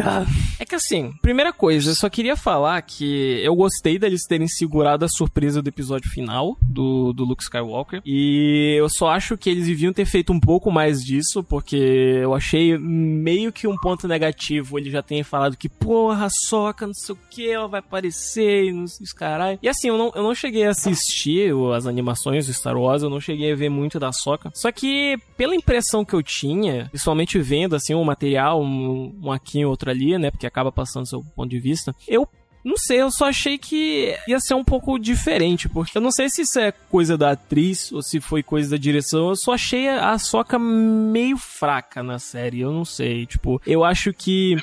É 0.60 0.66
que 0.66 0.76
assim, 0.76 1.12
primeira 1.22 1.52
coisa, 1.52 1.92
eu 1.92 1.96
só 1.96 2.10
queria 2.10 2.38
falar 2.38 2.82
que 2.84 3.42
eu 3.44 3.54
gostei 3.56 4.00
deles 4.00 4.26
terem 4.30 4.48
segurado 4.48 5.04
a 5.04 5.10
surpresa 5.10 5.62
do 5.62 5.68
episódio 5.68 6.10
final 6.10 6.56
do, 6.62 7.12
do 7.12 7.26
Luke 7.26 7.44
Skywalker. 7.44 8.02
E 8.06 8.76
eu 8.78 8.88
só 8.88 9.10
acho 9.10 9.36
que 9.36 9.50
eles 9.50 9.66
deviam 9.66 9.92
ter 9.92 10.06
feito 10.06 10.32
um 10.32 10.40
pouco 10.40 10.72
mais 10.72 11.04
disso, 11.04 11.44
porque 11.44 11.76
eu 11.76 12.36
achei 12.36 12.78
meio 12.78 13.52
que 13.52 13.68
um 13.68 13.76
ponto 13.76 14.08
negativo. 14.08 14.78
Ele 14.78 14.92
já 14.92 15.02
tem 15.02 15.24
falado 15.24 15.58
que, 15.58 15.68
porra, 15.68 16.30
Soca, 16.30 16.86
não 16.86 16.94
sei 16.94 17.16
o 17.16 17.20
que, 17.30 17.50
ela 17.50 17.68
vai 17.68 17.80
aparecer, 17.80 18.66
e 18.66 18.74
os 18.74 19.12
caralho. 19.12 19.58
E 19.62 19.68
assim, 19.68 19.88
eu 19.88 19.98
não, 19.98 20.12
eu 20.16 20.22
não 20.22 20.36
cheguei 20.36 20.66
a 20.66 20.70
assistir 20.70 21.52
as 21.76 21.88
animações 21.88 22.46
do 22.46 22.54
Star 22.54 22.78
Wars, 22.78 23.02
eu 23.02 23.10
não 23.10 23.20
cheguei 23.20 23.52
a 23.52 23.56
ver 23.56 23.70
muito 23.70 24.00
da 24.00 24.12
Soca. 24.12 24.52
Só 24.54 24.72
que, 24.72 25.18
pela 25.36 25.56
impressão 25.56 26.06
que 26.06 26.14
eu 26.14 26.22
tinha, 26.22 26.88
principalmente 26.90 27.40
vendo 27.40 27.76
assim 27.76 27.96
um 27.96 28.04
material, 28.04 28.62
um, 28.62 29.18
um 29.24 29.32
aqui 29.32 29.60
e 29.60 29.66
outro 29.66 29.90
ali, 29.90 30.18
né? 30.18 30.30
Porque 30.30 30.46
acaba 30.46 30.72
passando 30.72 31.08
seu 31.08 31.24
ponto 31.36 31.50
de 31.50 31.60
vista, 31.60 31.96
eu 32.08 32.28
não 32.64 32.76
sei, 32.78 33.02
eu 33.02 33.10
só 33.10 33.26
achei 33.26 33.58
que 33.58 34.16
ia 34.28 34.40
ser 34.40 34.54
um 34.54 34.64
pouco 34.64 35.00
diferente, 35.00 35.70
porque 35.70 35.98
eu 35.98 36.02
não 36.02 36.12
sei 36.12 36.30
se 36.30 36.42
isso 36.42 36.60
é 36.60 36.72
coisa 36.72 37.18
da 37.18 37.32
atriz 37.32 37.92
ou 37.92 38.02
se 38.02 38.20
foi 38.20 38.44
coisa 38.44 38.72
da 38.72 38.78
direção. 38.78 39.30
Eu 39.30 39.36
só 39.36 39.54
achei 39.54 39.88
a 39.88 40.18
Soca 40.18 40.60
meio 40.60 41.38
fraca 41.38 42.04
na 42.04 42.20
série, 42.20 42.62
eu 42.62 42.72
não 42.72 42.84
sei. 42.84 43.26
Tipo, 43.26 43.62
eu 43.66 43.84
acho 43.84 44.12
que 44.14 44.56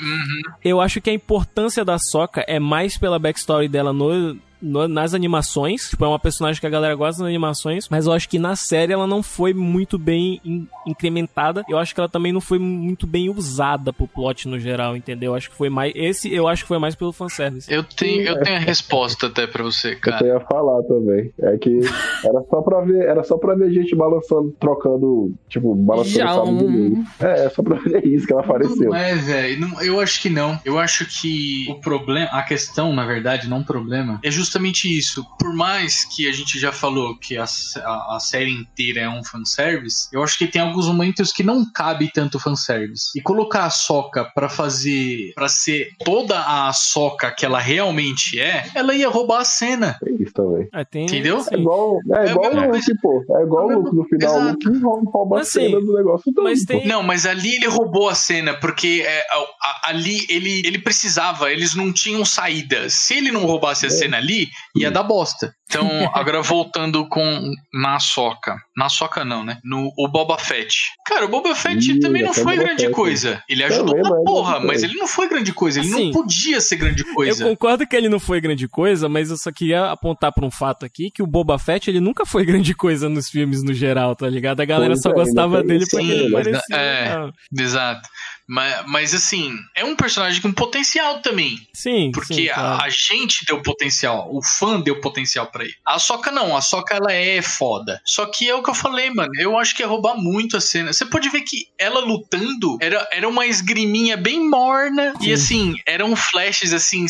eu 0.64 0.80
acho 0.80 1.00
que 1.00 1.10
a 1.10 1.14
importância 1.14 1.84
da 1.84 1.98
Soca 1.98 2.44
é 2.46 2.58
mais 2.58 2.98
pela 2.98 3.18
backstory 3.18 3.68
dela 3.68 3.92
no, 3.92 4.38
no- 4.60 4.88
nas 4.88 5.14
animações. 5.14 5.90
Tipo, 5.90 6.04
é 6.04 6.08
uma 6.08 6.18
personagem 6.18 6.60
que 6.60 6.66
a 6.66 6.70
galera 6.70 6.94
gosta 6.94 7.22
das 7.22 7.28
animações, 7.28 7.88
mas 7.88 8.06
eu 8.06 8.12
acho 8.12 8.28
que 8.28 8.38
na 8.38 8.56
série 8.56 8.92
ela 8.92 9.06
não 9.06 9.22
foi 9.22 9.52
muito 9.54 9.98
bem 9.98 10.40
in- 10.44 10.66
incrementada. 10.86 11.64
Eu 11.68 11.78
acho 11.78 11.94
que 11.94 12.00
ela 12.00 12.08
também 12.08 12.32
não 12.32 12.40
foi 12.40 12.58
muito 12.58 13.06
bem 13.06 13.28
usada 13.30 13.92
pro 13.92 14.08
plot 14.08 14.48
no 14.48 14.58
geral, 14.58 14.96
entendeu? 14.96 15.32
Eu 15.32 15.34
acho 15.36 15.50
que 15.50 15.56
foi 15.56 15.68
mais. 15.68 15.92
Esse 15.94 16.32
eu 16.32 16.48
acho 16.48 16.62
que 16.62 16.68
foi 16.68 16.78
mais 16.78 16.94
pelo 16.94 17.12
fanservice. 17.12 17.72
Eu 17.72 17.82
tenho, 17.84 18.22
eu 18.22 18.40
tenho 18.42 18.56
a 18.56 18.60
resposta 18.60 19.26
até 19.26 19.46
pra 19.46 19.62
você, 19.62 19.92
Eu 19.94 20.00
cara. 20.00 20.26
ia 20.26 20.40
falar 20.40 20.82
também. 20.84 21.30
É 21.40 21.56
que 21.58 21.80
era 22.24 22.42
só 22.48 22.60
pra 22.62 22.80
ver, 22.82 23.04
era 23.06 23.22
só 23.24 23.36
pra 23.36 23.54
ver 23.54 23.72
gente 23.72 23.94
balançando, 23.94 24.54
trocando, 24.58 25.32
tipo, 25.48 25.74
balançando 25.74 26.16
Já 26.16 26.42
um-. 26.42 27.04
É, 27.20 27.44
é 27.46 27.50
só 27.50 27.62
pra 27.62 27.76
ver 27.78 28.04
isso 28.06 28.26
que 28.26 28.32
ela 28.32 28.42
apareceu. 28.42 28.90
Não 28.90 28.96
é, 28.96 29.14
velho. 29.14 29.66
Eu 29.82 30.00
acho 30.00 30.20
que 30.20 30.28
não. 30.30 30.58
Eu 30.64 30.78
acho 30.78 31.06
que 31.06 31.66
o 31.68 31.74
problema, 31.80 32.28
a 32.32 32.42
questão, 32.42 32.92
na 32.94 33.04
verdade, 33.04 33.48
não 33.48 33.60
o 33.60 33.64
problema, 33.64 34.18
é 34.22 34.30
justamente 34.30 34.45
justamente 34.46 34.86
isso. 34.96 35.24
Por 35.38 35.52
mais 35.52 36.04
que 36.04 36.28
a 36.28 36.32
gente 36.32 36.58
já 36.58 36.72
falou 36.72 37.16
que 37.18 37.36
a, 37.36 37.44
a, 37.44 38.16
a 38.16 38.20
série 38.20 38.50
inteira 38.52 39.00
é 39.02 39.08
um 39.08 39.22
fanservice, 39.24 40.08
eu 40.12 40.22
acho 40.22 40.38
que 40.38 40.46
tem 40.46 40.62
alguns 40.62 40.86
momentos 40.86 41.32
que 41.32 41.42
não 41.42 41.64
cabe 41.72 42.10
tanto 42.12 42.38
fanservice. 42.38 43.10
E 43.16 43.20
colocar 43.20 43.64
a 43.64 43.70
Soca 43.70 44.24
pra 44.34 44.48
fazer. 44.48 45.32
para 45.34 45.48
ser 45.48 45.90
toda 46.04 46.38
a 46.40 46.72
Soca 46.72 47.30
que 47.30 47.44
ela 47.44 47.58
realmente 47.58 48.38
é, 48.40 48.66
ela 48.74 48.94
ia 48.94 49.08
roubar 49.08 49.40
a 49.40 49.44
cena. 49.44 49.98
É 50.04 50.22
isso 50.22 50.32
também. 50.32 50.68
É, 50.72 50.84
tem, 50.84 51.04
Entendeu? 51.04 51.44
É 51.50 51.56
igual, 51.56 51.98
é 52.14 52.26
É 52.26 52.30
igual. 52.30 52.52
Luke, 52.54 52.94
pô. 53.02 53.24
É 53.38 53.42
igual 53.42 53.70
É 53.70 53.76
o 53.76 53.80
Luke 53.80 53.96
no 53.96 54.04
final. 54.04 54.36
O. 54.40 54.48
Luke 54.50 54.78
rouba- 54.78 55.10
rouba 55.10 55.38
a 55.38 55.40
Assim, 55.40 55.60
cena 55.60 55.80
do 55.80 55.92
negócio 55.94 56.32
todo. 56.32 56.44
mas 56.44 56.64
tem- 56.64 56.86
Não, 56.86 57.02
mas 57.02 57.26
ali 57.26 57.56
ele 57.56 57.66
roubou 57.66 58.08
a 58.08 58.14
cena, 58.14 58.54
porque 58.54 59.02
é, 59.04 59.20
a- 59.30 59.38
a- 59.62 59.80
ali 59.90 60.24
ele, 60.28 60.62
ele 60.64 60.78
precisava, 60.78 61.50
eles 61.52 61.74
não 61.74 61.92
tinham 61.92 62.24
saída. 62.24 62.88
Se 62.88 63.14
ele 63.14 63.30
não 63.32 63.44
roubasse 63.44 63.86
a 63.86 63.90
cena 63.90 64.16
ali, 64.18 64.35
ia 64.76 64.90
dar 64.90 65.02
bosta. 65.02 65.52
Então, 65.68 65.88
agora 66.14 66.40
voltando 66.42 67.08
com 67.08 67.50
na 67.74 67.98
soca. 67.98 68.56
Na 68.76 68.88
soca 68.88 69.24
não, 69.24 69.42
né? 69.44 69.58
No 69.64 69.90
o 69.98 70.06
Boba 70.08 70.38
Fett. 70.38 70.74
Cara, 71.06 71.24
o 71.24 71.28
Boba 71.28 71.54
Fett 71.56 71.90
Ih, 71.90 71.98
também 71.98 72.22
não 72.22 72.32
foi 72.32 72.56
grande 72.56 72.82
Fett. 72.84 72.94
coisa. 72.94 73.42
Ele 73.48 73.64
ajudou 73.64 73.94
Também 73.96 74.02
pra 74.02 74.20
é 74.20 74.24
porra, 74.24 74.60
mas 74.60 74.82
ele 74.84 74.94
não 74.94 75.08
foi 75.08 75.28
grande 75.28 75.52
coisa. 75.52 75.80
Ele 75.80 75.88
Assim, 75.92 76.04
não 76.04 76.12
podia 76.12 76.60
ser 76.60 76.76
grande 76.76 77.02
Eu 77.06 77.14
coisa. 77.14 77.44
concordo 77.44 77.84
que 77.86 77.96
ele 77.96 78.08
não 78.08 78.20
foi 78.20 78.40
grande 78.40 78.68
coisa, 78.68 79.08
mas 79.08 79.30
eu 79.30 79.36
só 79.36 79.50
queria 79.50 79.90
apontar 79.90 80.32
pra 80.32 80.46
um 80.46 80.50
fato 80.52 80.84
aqui 80.86 81.10
que 81.10 81.22
o 81.22 81.26
Boba 81.26 81.58
Fett 81.58 81.90
ele 81.90 82.00
nunca 82.00 82.24
foi 82.24 82.44
grande 82.46 82.72
coisa 82.74 83.08
nos 83.08 83.28
filmes 83.28 83.64
no 83.64 83.74
geral, 83.74 84.14
tá 84.14 84.28
ligado? 84.28 84.60
A 84.60 84.64
galera 84.64 84.92
Pois 84.94 85.02
só 85.02 85.10
é, 85.10 85.14
gostava 85.14 85.62
dele 85.64 85.82
isso 85.82 85.90
porque 85.90 86.06
ele 86.12 86.30
parecia. 86.30 86.76
é. 86.76 87.02
legal. 87.08 87.32
Exato. 87.58 88.08
Mas, 88.48 88.84
mas 88.86 89.14
assim, 89.14 89.52
é 89.74 89.84
um 89.84 89.96
personagem 89.96 90.40
com 90.40 90.52
potencial 90.52 91.20
também. 91.20 91.58
Sim, 91.72 92.10
Porque 92.12 92.34
sim, 92.34 92.48
a- 92.48 92.54
claro. 92.54 92.84
a, 92.84 92.88
gente 92.88 93.44
deu 93.44 93.60
potencial, 93.62 94.28
o 94.32 94.42
fã 94.42 94.80
deu 94.80 95.00
potencial 95.00 95.46
pra 95.50 95.64
ele. 95.64 95.74
A 95.84 95.98
Soca 95.98 96.30
não, 96.30 96.56
a 96.56 96.60
Soca 96.60 96.94
ela 96.94 97.12
é 97.12 97.42
foda. 97.42 98.00
Só 98.04 98.26
que 98.26 98.48
é 98.48 98.54
o 98.54 98.62
que 98.62 98.70
eu 98.70 98.74
falei, 98.74 99.10
mano. 99.10 99.32
Eu 99.38 99.58
acho 99.58 99.74
que 99.74 99.82
é 99.82 99.86
roubar 99.86 100.16
muito 100.16 100.56
a 100.56 100.60
cena. 100.60 100.92
Você 100.92 101.04
pode 101.04 101.28
ver 101.28 101.42
que 101.42 101.68
ela 101.78 102.00
lutando 102.00 102.76
era, 102.80 103.06
era 103.12 103.28
uma 103.28 103.46
esgriminha 103.46 104.16
bem 104.16 104.48
morna. 104.48 105.12
E 105.20 105.32
assim, 105.32 105.74
eram 105.84 106.14
flashes, 106.14 106.72
assim, 106.72 107.06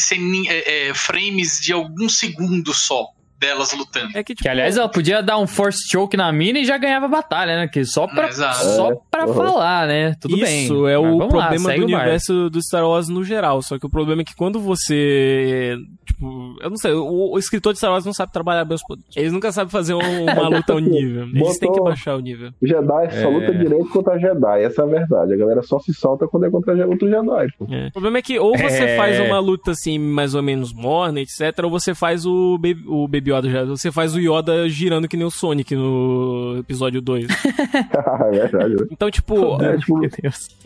é, 0.48 0.88
é, 0.88 0.94
frames 0.94 1.60
de 1.60 1.72
alguns 1.72 2.18
segundos 2.18 2.78
só 2.78 3.06
delas 3.38 3.72
lutando. 3.72 4.08
É 4.16 4.22
que, 4.24 4.34
tipo, 4.34 4.42
Que, 4.42 4.48
aliás, 4.48 4.76
ela 4.76 4.88
podia 4.88 5.22
dar 5.22 5.38
um 5.38 5.46
force 5.46 5.88
choke 5.90 6.16
na 6.16 6.30
mina 6.32 6.58
e 6.58 6.64
já 6.64 6.78
ganhava 6.78 7.06
a 7.06 7.08
batalha, 7.08 7.56
né? 7.56 7.68
Que 7.68 7.84
só 7.84 8.06
pra, 8.06 8.28
Exato. 8.28 8.64
só 8.64 8.92
É, 8.92 8.96
pra 9.10 9.26
uhum. 9.26 9.34
falar, 9.34 9.86
né? 9.86 10.14
Tudo 10.20 10.36
bem. 10.38 10.64
Isso 10.64 10.86
é 10.86 10.98
o 10.98 11.18
lá, 11.18 11.26
problema 11.28 11.58
segue 11.70 11.80
do 11.80 11.82
o 11.82 11.86
universo 11.94 12.50
do 12.50 12.62
Star 12.62 12.84
Wars 12.86 13.08
no 13.08 13.22
geral. 13.24 13.60
Só 13.62 13.78
que 13.78 13.86
o 13.86 13.90
problema 13.90 14.22
é 14.22 14.24
que 14.24 14.34
quando 14.34 14.60
você. 14.60 15.76
Tipo, 16.06 16.56
eu 16.62 16.70
não 16.70 16.76
sei, 16.76 16.92
o, 16.92 17.32
o 17.32 17.38
escritor 17.38 17.72
de 17.72 17.78
Star 17.78 17.90
Wars 17.90 18.04
não 18.04 18.12
sabe 18.12 18.32
trabalhar 18.32 18.64
bem 18.64 18.74
os 18.76 18.82
poderes. 18.82 19.10
Eles 19.16 19.32
nunca 19.32 19.50
sabem 19.52 19.70
fazer 19.70 19.94
um- 19.94 20.22
uma 20.24 20.48
luta 20.48 20.72
ao 20.72 20.78
nível. 20.78 21.24
Eles 21.28 21.58
têm 21.58 21.68
que 21.70 21.78
Botou- 21.78 21.84
baixar 21.84 22.16
o 22.16 22.20
nível. 22.20 22.50
Jedi 22.62 23.10
só 23.20 23.28
É. 23.28 23.32
luta 23.32 23.54
direito 23.54 23.88
contra 23.90 24.18
Jedi, 24.18 24.62
essa 24.62 24.82
é 24.82 24.84
a 24.84 24.88
verdade. 24.88 25.34
A 25.34 25.36
galera 25.36 25.62
só 25.62 25.78
se 25.80 25.92
solta 25.92 26.26
quando 26.26 26.46
é 26.46 26.50
contra 26.50 26.86
outro 26.86 27.08
Jedi, 27.08 27.46
pô. 27.58 27.66
É. 27.70 27.88
O 27.88 27.92
problema 27.92 28.18
é 28.18 28.22
que 28.22 28.38
ou 28.38 28.56
você 28.56 28.84
É. 28.84 28.96
faz 28.96 29.20
uma 29.20 29.38
luta 29.38 29.72
assim, 29.72 29.98
mais 29.98 30.34
ou 30.34 30.42
menos 30.42 30.72
morna, 30.72 31.20
etc., 31.20 31.64
ou 31.64 31.70
você 31.70 31.94
faz 31.94 32.24
o, 32.24 32.56
Baby, 32.58 32.84
o 32.86 33.06
Baby 33.26 33.32
Yoda 33.32 33.50
já. 33.50 33.64
Você 33.64 33.90
faz 33.90 34.14
o 34.14 34.20
Yoda 34.20 34.68
girando 34.68 35.08
que 35.08 35.16
nem 35.16 35.26
o 35.26 35.30
Sonic 35.30 35.74
no 35.74 36.56
episódio 36.58 37.00
2. 37.00 37.26
é 37.26 38.30
verdade, 38.30 38.74
né? 38.76 38.86
Então, 38.90 39.10
tipo, 39.10 39.60
É, 39.62 39.76
tipo. 39.76 40.00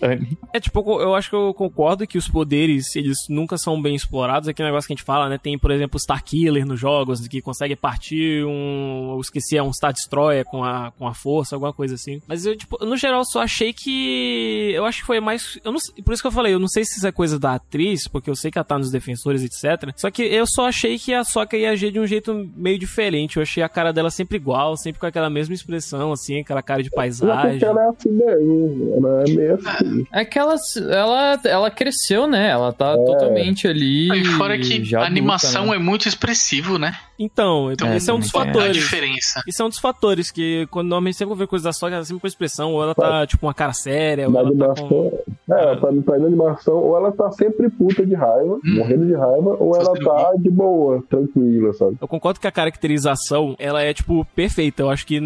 Anne. 0.02 0.38
É 0.52 0.60
tipo, 0.60 1.00
eu 1.00 1.14
acho 1.14 1.30
que 1.30 1.36
eu 1.36 1.54
concordo 1.54 2.06
que 2.06 2.18
os 2.18 2.28
poderes, 2.28 2.94
eles 2.94 3.26
nunca 3.28 3.56
são 3.56 3.80
bem 3.80 3.94
explorados. 3.94 4.48
Aquele 4.48 4.68
negócio 4.68 4.86
que 4.86 4.92
a 4.92 4.96
gente 4.96 5.04
fala, 5.04 5.28
né? 5.28 5.38
Tem, 5.38 5.58
por 5.58 5.70
exemplo, 5.70 5.96
o 5.96 6.00
Star 6.00 6.22
Killer 6.22 6.66
nos 6.66 6.78
jogos, 6.78 7.26
que 7.26 7.40
consegue 7.40 7.74
partir 7.74 8.44
um. 8.44 9.12
Eu 9.14 9.20
esqueci, 9.20 9.56
é 9.56 9.62
um 9.62 9.72
Star 9.72 9.92
Destroyer 9.92 10.44
com 10.44 10.62
a, 10.62 10.92
com 10.92 11.06
a 11.06 11.14
força, 11.14 11.56
alguma 11.56 11.72
coisa 11.72 11.94
assim. 11.94 12.20
Mas 12.26 12.44
eu, 12.44 12.56
tipo, 12.56 12.84
no 12.84 12.96
geral, 12.96 13.24
só 13.24 13.42
achei 13.42 13.72
que. 13.72 14.72
Eu 14.74 14.84
acho 14.84 15.00
que 15.00 15.06
foi 15.06 15.20
mais. 15.20 15.58
Eu 15.64 15.72
não, 15.72 15.78
por 16.04 16.12
isso 16.12 16.22
que 16.22 16.28
eu 16.28 16.32
falei, 16.32 16.54
eu 16.54 16.58
não 16.58 16.68
sei 16.68 16.84
se 16.84 16.98
isso 16.98 17.06
é 17.06 17.12
coisa 17.12 17.38
da 17.38 17.54
atriz, 17.54 18.06
porque 18.06 18.28
eu 18.28 18.36
sei 18.36 18.50
que 18.50 18.58
ela 18.58 18.64
tá 18.64 18.78
nos 18.78 18.90
defensores, 18.90 19.42
etc. 19.42 19.92
Só 19.96 20.10
que 20.10 20.22
eu 20.22 20.46
só 20.46 20.68
achei 20.68 20.98
que 20.98 21.14
a 21.14 21.24
Soca 21.24 21.56
ia 21.56 21.70
agir 21.70 21.92
de 21.92 22.00
um 22.00 22.06
jeito 22.06 22.49
meio 22.56 22.78
diferente. 22.78 23.36
Eu 23.36 23.42
achei 23.42 23.62
a 23.62 23.68
cara 23.68 23.92
dela 23.92 24.10
sempre 24.10 24.36
igual, 24.36 24.76
sempre 24.76 25.00
com 25.00 25.06
aquela 25.06 25.30
mesma 25.30 25.54
expressão, 25.54 26.12
assim, 26.12 26.40
aquela 26.40 26.62
cara 26.62 26.82
de 26.82 26.90
paisagem. 26.90 27.58
que 27.58 27.64
ela 27.64 27.84
é 27.84 27.88
assim 27.88 28.10
mesmo. 28.10 28.94
Ela 28.96 29.24
é 29.26 29.30
meio 29.30 29.54
assim. 29.54 30.06
É 30.12 30.24
que 30.24 30.38
ela, 30.38 30.56
ela, 30.90 31.40
ela 31.44 31.70
cresceu, 31.70 32.26
né? 32.26 32.48
Ela 32.50 32.72
tá 32.72 32.96
totalmente 32.96 33.66
ali. 33.66 34.08
E 34.20 34.24
fora 34.24 34.58
que 34.58 34.72
a 34.72 34.76
adulta, 34.76 35.04
animação 35.04 35.66
né? 35.66 35.76
é 35.76 35.78
muito 35.78 36.08
expressivo, 36.08 36.78
né? 36.78 36.96
Então, 37.22 37.70
Então, 37.70 37.94
esse 37.94 38.10
é 38.10 38.14
um 38.14 38.18
dos 38.18 38.34
a 38.34 38.44
fatores. 38.44 38.76
diferença. 38.76 39.42
Isso 39.46 39.62
é 39.62 39.64
um 39.64 39.68
dos 39.68 39.78
fatores 39.78 40.30
que, 40.30 40.66
quando 40.70 40.88
normalmente 40.88 41.16
sempre 41.18 41.34
vê 41.34 41.46
coisa 41.46 41.66
da 41.66 41.72
Soca, 41.72 41.94
ela 41.94 42.04
sempre 42.04 42.22
com 42.22 42.26
expressão, 42.26 42.72
ou 42.72 42.82
ela 42.82 42.94
tá, 42.94 43.26
tipo, 43.26 43.46
uma 43.46 43.52
cara 43.54 43.72
séria, 43.74 44.26
ou 44.26 44.32
Na 44.32 44.40
ela 44.40 44.48
tá 44.48 44.64
animação. 44.64 44.88
com... 44.88 45.20
É, 45.52 45.76
pra 45.76 46.16
ir 46.16 46.20
na 46.20 46.26
animação, 46.26 46.74
ou 46.74 46.96
ela 46.96 47.12
tá 47.12 47.30
sempre 47.32 47.68
puta 47.68 48.06
de 48.06 48.14
raiva, 48.14 48.54
Hum. 48.64 48.76
morrendo 48.76 49.06
de 49.06 49.12
raiva, 49.14 49.56
ou 49.60 49.74
ela 49.76 49.84
Fazendo 49.86 50.04
tá 50.04 50.32
de 50.38 50.50
boa, 50.50 51.02
tranquila, 51.10 51.72
sabe? 51.74 51.96
Eu 52.00 52.08
concordo 52.08 52.40
que 52.40 52.46
a 52.46 52.52
caracterização, 52.52 53.54
ela 53.58 53.82
é, 53.82 53.92
tipo, 53.92 54.24
perfeita. 54.34 54.82
Eu 54.82 54.90
acho 54.90 55.06
que, 55.06 55.20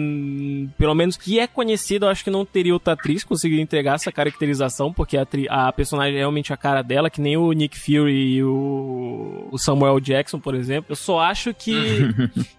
pelo 0.77 0.95
menos, 0.95 1.17
que 1.17 1.39
é 1.39 1.47
conhecida, 1.47 2.07
eu 2.07 2.11
acho 2.11 2.25
que 2.25 2.31
não 2.31 2.45
teria 2.45 2.73
outra 2.75 2.95
atriz 2.95 3.23
conseguido 3.23 3.61
entregar 3.63 3.95
essa 3.95 4.11
caracterização, 4.11 4.93
porque 4.93 5.17
a, 5.17 5.25
tri- 5.25 5.47
a 5.49 5.71
personagem 5.73 6.15
é 6.17 6.19
realmente 6.19 6.53
a 6.53 6.57
cara 6.57 6.83
dela, 6.83 7.09
que 7.11 7.21
nem 7.21 7.37
o 7.37 7.53
Nick 7.53 7.79
Fury 7.79 8.37
e 8.37 8.43
o, 8.45 9.49
o 9.53 9.59
Samuel 9.59 10.01
Jackson, 10.01 10.41
por 10.41 10.55
exemplo. 10.55 10.87
Eu 10.89 10.97
só 10.97 11.21
acho 11.21 11.53
que... 11.55 11.84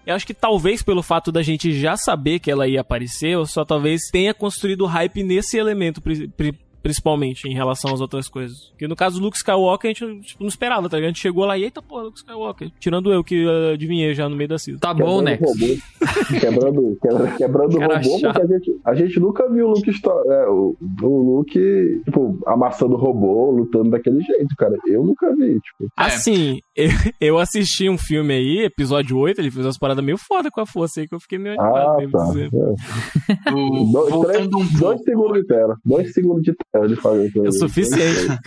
eu 0.06 0.14
acho 0.14 0.26
que 0.26 0.34
talvez 0.34 0.82
pelo 0.82 1.02
fato 1.02 1.30
da 1.32 1.42
gente 1.42 1.72
já 1.72 1.96
saber 1.96 2.38
que 2.38 2.50
ela 2.50 2.66
ia 2.68 2.80
aparecer, 2.80 3.30
eu 3.30 3.46
só 3.46 3.64
talvez 3.64 4.02
tenha 4.10 4.32
construído 4.34 4.86
hype 4.86 5.22
nesse 5.22 5.56
elemento 5.58 6.00
pri- 6.00 6.28
pri- 6.28 6.58
principalmente 6.82 7.48
em 7.48 7.52
relação 7.54 7.92
às 7.92 8.00
outras 8.00 8.28
coisas. 8.28 8.68
Porque 8.70 8.86
no 8.86 8.94
caso 8.94 9.18
do 9.18 9.24
Luke 9.24 9.36
Skywalker, 9.36 9.90
a 9.90 9.92
gente 9.92 10.20
tipo, 10.28 10.40
não 10.44 10.48
esperava, 10.48 10.88
tá 10.88 10.96
ligado? 10.96 11.08
A 11.08 11.12
gente 11.12 11.20
chegou 11.20 11.44
lá 11.44 11.58
e 11.58 11.64
eita 11.64 11.82
porra, 11.82 12.04
Luke 12.04 12.18
Skywalker. 12.18 12.70
Tirando 12.78 13.12
eu 13.12 13.24
que 13.24 13.44
uh, 13.44 13.72
adivinhei 13.74 14.14
já 14.14 14.28
no 14.28 14.36
meio 14.36 14.48
da 14.48 14.56
cisma. 14.56 14.78
Tá 14.78 14.94
bom, 14.94 15.20
né? 15.20 15.36
Quebrando. 16.40 16.40
Quebrando, 16.40 16.98
quebra, 17.02 17.36
quebrando 17.36 17.78
Cara 17.78 17.98
robô, 17.98 18.18
chato. 18.20 18.34
porque 18.40 18.54
a 18.54 18.58
gente, 18.58 18.80
a 18.84 18.94
gente 18.94 19.18
nunca 19.20 19.50
viu 19.50 19.66
o 19.66 19.70
Luke, 19.70 19.90
é, 19.90 20.46
o, 20.48 20.76
o 21.02 21.36
Luke, 21.38 22.02
tipo, 22.04 22.38
amassando 22.46 22.94
o 22.94 22.98
robô, 22.98 23.50
lutando 23.50 23.90
daquele 23.90 24.20
jeito, 24.20 24.54
cara. 24.56 24.76
Eu 24.86 25.02
nunca 25.04 25.34
vi, 25.34 25.58
tipo. 25.60 25.84
É. 25.98 26.04
Assim, 26.04 26.60
eu, 26.76 26.90
eu 27.20 27.38
assisti 27.38 27.88
um 27.88 27.96
filme 27.98 28.34
aí, 28.34 28.64
episódio 28.64 29.16
8, 29.18 29.40
ele 29.40 29.50
fez 29.50 29.64
umas 29.66 29.78
paradas 29.78 30.04
meio 30.04 30.18
foda 30.18 30.50
com 30.50 30.60
a 30.60 30.66
força 30.66 31.00
aí, 31.00 31.08
que 31.08 31.14
eu 31.14 31.20
fiquei 31.20 31.38
meio 31.38 31.58
animado. 31.60 31.76
Ah, 31.76 32.18
tá. 32.18 32.24
dizer. 32.28 32.50
É. 32.52 33.36
O- 33.52 33.90
Dois, 33.92 34.08
três, 34.08 34.10
voltando 34.10 34.58
um 34.58 34.66
dois 34.78 35.02
segundos 35.02 35.40
de 35.40 35.46
tela. 35.46 35.76
Dois 35.84 36.12
segundos 36.12 36.42
de 36.42 36.52
tela 36.72 36.84
ele 36.84 36.96
faz 36.96 37.24
isso. 37.24 37.44
É 37.44 37.48
o 37.48 37.52
suficiente. 37.52 38.38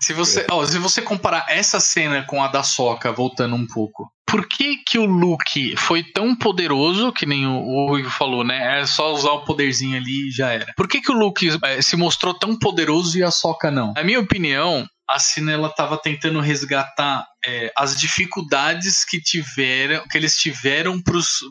Se 0.00 0.12
você, 0.12 0.44
ó, 0.50 0.64
se 0.64 0.78
você 0.78 1.00
comparar 1.02 1.46
essa 1.48 1.80
cena 1.80 2.22
com 2.26 2.42
a 2.42 2.48
da 2.48 2.62
Soca, 2.62 3.12
voltando 3.12 3.54
um 3.54 3.66
pouco, 3.66 4.08
por 4.26 4.46
que 4.48 4.78
que 4.78 4.98
o 4.98 5.04
Luke 5.06 5.76
foi 5.76 6.02
tão 6.02 6.34
poderoso, 6.36 7.12
que 7.12 7.24
nem 7.26 7.46
o, 7.46 7.86
Rui 7.88 8.04
falou, 8.04 8.44
né? 8.44 8.80
É 8.80 8.86
só 8.86 9.12
usar 9.14 9.30
o 9.30 9.44
poderzinho 9.44 9.96
ali 9.96 10.28
e 10.28 10.30
já 10.32 10.50
era. 10.52 10.66
Por 10.76 10.88
que 10.88 11.00
que 11.00 11.12
o 11.12 11.16
Luke 11.16 11.48
eh, 11.62 11.82
se 11.82 11.96
mostrou 11.96 12.34
tão 12.34 12.58
poderoso 12.58 13.16
e 13.16 13.22
a 13.22 13.30
Soca 13.30 13.70
não? 13.70 13.92
Na 13.94 14.02
minha 14.02 14.18
opinião, 14.20 14.84
a 15.08 15.18
Cena 15.20 15.52
ela 15.52 15.68
tava 15.68 15.96
tentando 15.96 16.40
resgatar 16.40 17.24
eh, 17.46 17.70
as 17.76 17.96
dificuldades 17.96 19.04
que 19.04 19.20
tiveram, 19.20 20.02
que 20.10 20.18
eles 20.18 20.36
tiveram 20.36 21.00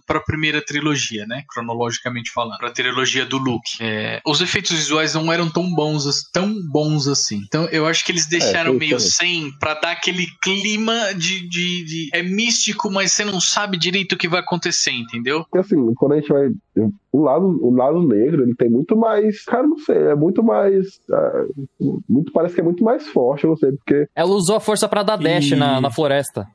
para 0.06 0.18
a 0.20 0.24
primeira 0.24 0.62
trilogia, 0.64 1.26
né? 1.26 1.44
Cronologicamente 1.50 2.32
falando, 2.32 2.58
para 2.58 2.70
a 2.70 2.74
trilogia 2.74 3.26
do 3.26 3.38
Luke. 3.38 3.72
Eh, 3.80 4.22
os 4.26 4.42
efeitos 4.42 4.72
visuais 4.72 5.14
não 5.14 5.32
eram 5.32 5.50
tão 5.50 5.70
bons, 5.74 6.06
tão 6.32 6.54
bons 6.72 7.08
assim. 7.08 7.42
Então 7.48 7.66
eu 7.66 7.86
acho 7.86 8.04
que 8.06 8.12
eles 8.12 8.26
deixaram 8.28 8.72
foi 8.72 8.80
meio 8.80 9.00
sem 9.00 9.52
para 9.60 9.74
dar 9.76 9.92
aquele 9.92 10.28
clima 10.44 11.14
de, 11.14 11.48
de, 11.48 11.86
de- 11.86 12.10
é 12.14 12.22
místico, 12.24 12.92
mas 12.92 13.12
você 13.12 13.24
não 13.26 13.40
sabe 13.40 13.78
direito 13.78 14.14
o 14.14 14.18
que 14.18 14.28
vai 14.28 14.40
acontecer, 14.42 14.92
entendeu? 14.92 15.44
Porque 15.44 15.60
assim, 15.60 15.94
quando 15.96 16.14
a 16.14 16.16
gente 16.20 16.30
vai. 16.30 16.50
O 17.14 17.22
lado, 17.24 17.46
o 17.62 17.74
lado 17.74 18.06
negro, 18.06 18.44
ele 18.44 18.54
tem 18.56 18.70
muito 18.70 18.98
mais. 18.98 19.42
Cara, 19.46 19.66
não 19.66 19.78
sei, 19.78 19.96
é 19.96 20.16
muito 20.16 20.44
mais. 20.44 20.86
ah, 21.10 21.46
muito, 22.10 22.34
parece 22.34 22.56
que 22.56 22.60
é 22.60 22.64
muito 22.64 22.84
mais 22.84 23.08
forte, 23.08 23.46
eu 23.46 23.52
não 23.52 23.58
sei, 23.58 23.72
porque. 23.72 24.06
Ela 24.14 24.32
usou 24.32 24.58
a 24.58 24.60
força 24.60 24.86
pra 24.90 25.02
dar 25.02 25.16
dash 25.16 25.52
E- 25.52 25.56
na, 25.56 25.80
na 25.86 25.92
floresta. 25.92 26.48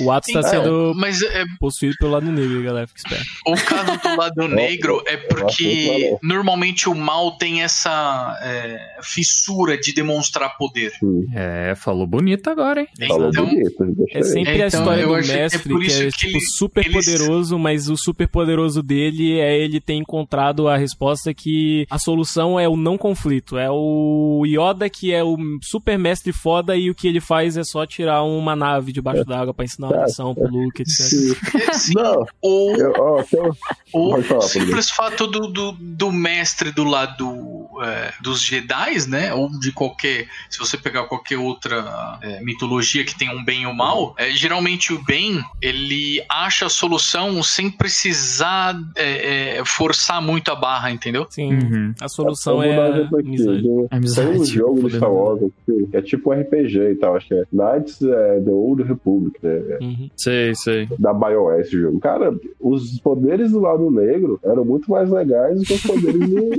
O 0.00 0.10
Atos 0.10 0.32
tá 0.32 0.38
Então, 0.40 0.50
sendo 0.50 0.92
Mas 0.96 1.20
é, 1.22 1.44
possuído 1.58 1.96
pelo 1.98 2.12
lado 2.12 2.30
negro, 2.30 2.62
galera, 2.62 2.86
fica 2.86 3.00
esperto. 3.00 3.26
O 3.46 3.54
caso 3.54 3.98
do 4.00 4.16
lado 4.16 4.46
negro 4.48 5.02
é 5.06 5.16
porque 5.16 6.16
normalmente 6.22 6.88
o 6.88 6.94
mal 6.94 7.32
tem 7.36 7.62
essa 7.62 8.38
é, 8.42 8.98
fissura 9.02 9.76
de 9.76 9.92
demonstrar 9.92 10.56
poder. 10.56 10.92
É, 11.34 11.74
falou 11.74 12.06
bonito 12.06 12.48
agora, 12.48 12.80
hein? 12.82 12.88
falou 13.08 13.28
Então, 13.28 13.46
bonito. 13.46 13.74
É 14.12 14.22
sempre 14.22 14.62
a 14.62 14.66
Então, 14.68 14.80
história 14.80 15.02
eu 15.02 15.08
do 15.08 15.14
acho 15.16 15.28
que 15.28 15.34
é 15.34 15.42
mestre, 15.42 15.78
que 15.78 15.92
é, 15.92 16.10
tipo, 16.10 16.36
ele- 16.36 16.40
super 16.46 16.86
eles- 16.86 17.04
poderoso, 17.04 17.58
mas 17.58 17.88
o 17.88 17.96
super 17.96 18.28
poderoso 18.28 18.82
dele 18.82 19.38
é 19.40 19.58
ele 19.58 19.80
ter 19.80 19.94
encontrado 19.94 20.68
a 20.68 20.76
resposta 20.76 21.34
que 21.34 21.86
a 21.90 21.98
solução 21.98 22.58
é 22.58 22.68
o 22.68 22.76
não 22.76 22.96
conflito. 22.96 23.58
É 23.58 23.68
o 23.70 24.44
Yoda 24.46 24.88
que 24.88 25.12
é 25.12 25.22
o 25.24 25.36
super 25.60 25.98
mestre 25.98 26.32
foda 26.32 26.76
e 26.76 26.88
o 26.90 26.94
que 26.94 27.08
ele 27.08 27.20
faz 27.20 27.56
é 27.56 27.64
só 27.64 27.84
tirar 27.84 28.22
uma 28.22 28.51
uma 28.52 28.56
nave 28.56 28.92
debaixo 28.92 29.24
d'água 29.24 29.52
pra 29.54 29.64
ensinar 29.64 29.88
uma 29.88 30.04
lição 30.04 30.34
pro 30.34 30.46
Luke, 30.48 30.82
etc. 30.82 30.94
Sim. 30.94 31.34
Sim. 31.72 31.92
Não, 31.96 32.26
Ou, 32.40 32.76
eu, 32.76 32.92
ó, 32.98 33.20
um- 33.20 33.52
ou 33.92 34.42
simples 34.42 34.90
fato 34.90 35.26
do, 35.26 35.46
do, 35.48 35.72
do 35.72 36.12
mestre 36.12 36.70
do 36.72 36.84
lado 36.84 37.66
é, 37.82 38.12
dos 38.22 38.42
Jedi, 38.42 39.08
né? 39.08 39.32
Ou 39.34 39.48
de 39.58 39.72
qualquer. 39.72 40.26
Se 40.50 40.58
você 40.58 40.76
pegar 40.76 41.04
qualquer 41.04 41.38
outra 41.38 42.18
é, 42.22 42.40
mitologia 42.42 43.04
que 43.04 43.16
tem 43.18 43.28
um 43.30 43.44
bem 43.44 43.62
e 43.62 43.66
um 43.66 43.74
mal, 43.74 44.14
é, 44.18 44.30
geralmente 44.30 44.92
o 44.92 45.02
bem 45.02 45.42
ele 45.60 46.22
acha 46.28 46.66
a 46.66 46.68
solução 46.68 47.42
sem 47.42 47.70
precisar 47.70 48.78
é, 48.96 49.58
é, 49.58 49.64
forçar 49.64 50.20
muito 50.22 50.50
a 50.50 50.54
barra, 50.54 50.90
entendeu? 50.90 51.26
Sim, 51.30 51.52
Uhum. 51.54 51.94
a 52.00 52.08
solução 52.08 52.62
é 52.62 52.76
amizade. 52.76 53.08
Tem- 53.62 53.86
Amizade. 53.90 54.30
Tem 54.32 54.40
um 54.40 54.44
jogo 54.44 54.82
do 54.82 54.90
Star 54.90 55.12
Wars 55.12 55.40
aqui, 55.42 55.86
que 55.90 55.96
é 55.96 56.02
tipo 56.02 56.32
um 56.32 56.40
RPG 56.40 56.78
e 56.92 56.94
tal, 56.96 57.16
acho 57.16 57.28
que 57.28 57.34
é 57.34 57.44
Knights 57.52 58.00
é, 58.02 58.40
The 58.42 58.50
Old 58.50 58.82
Republic, 58.82 59.38
né? 59.42 59.78
Uhum. 59.80 60.10
Sei, 60.16 60.54
sei. 60.54 60.88
Da 60.98 61.12
BioWare 61.12 61.60
esse 61.60 61.72
jogo. 61.72 62.00
Cara, 62.00 62.34
os 62.60 63.00
poderes 63.00 63.52
do 63.52 63.60
lado 63.60 63.90
negro 63.90 64.38
eram 64.44 64.64
muito 64.64 64.90
mais 64.90 65.10
legais 65.10 65.58
do 65.58 65.64
que 65.64 65.74
os 65.74 65.82
poderes 65.82 66.28
do, 66.28 66.50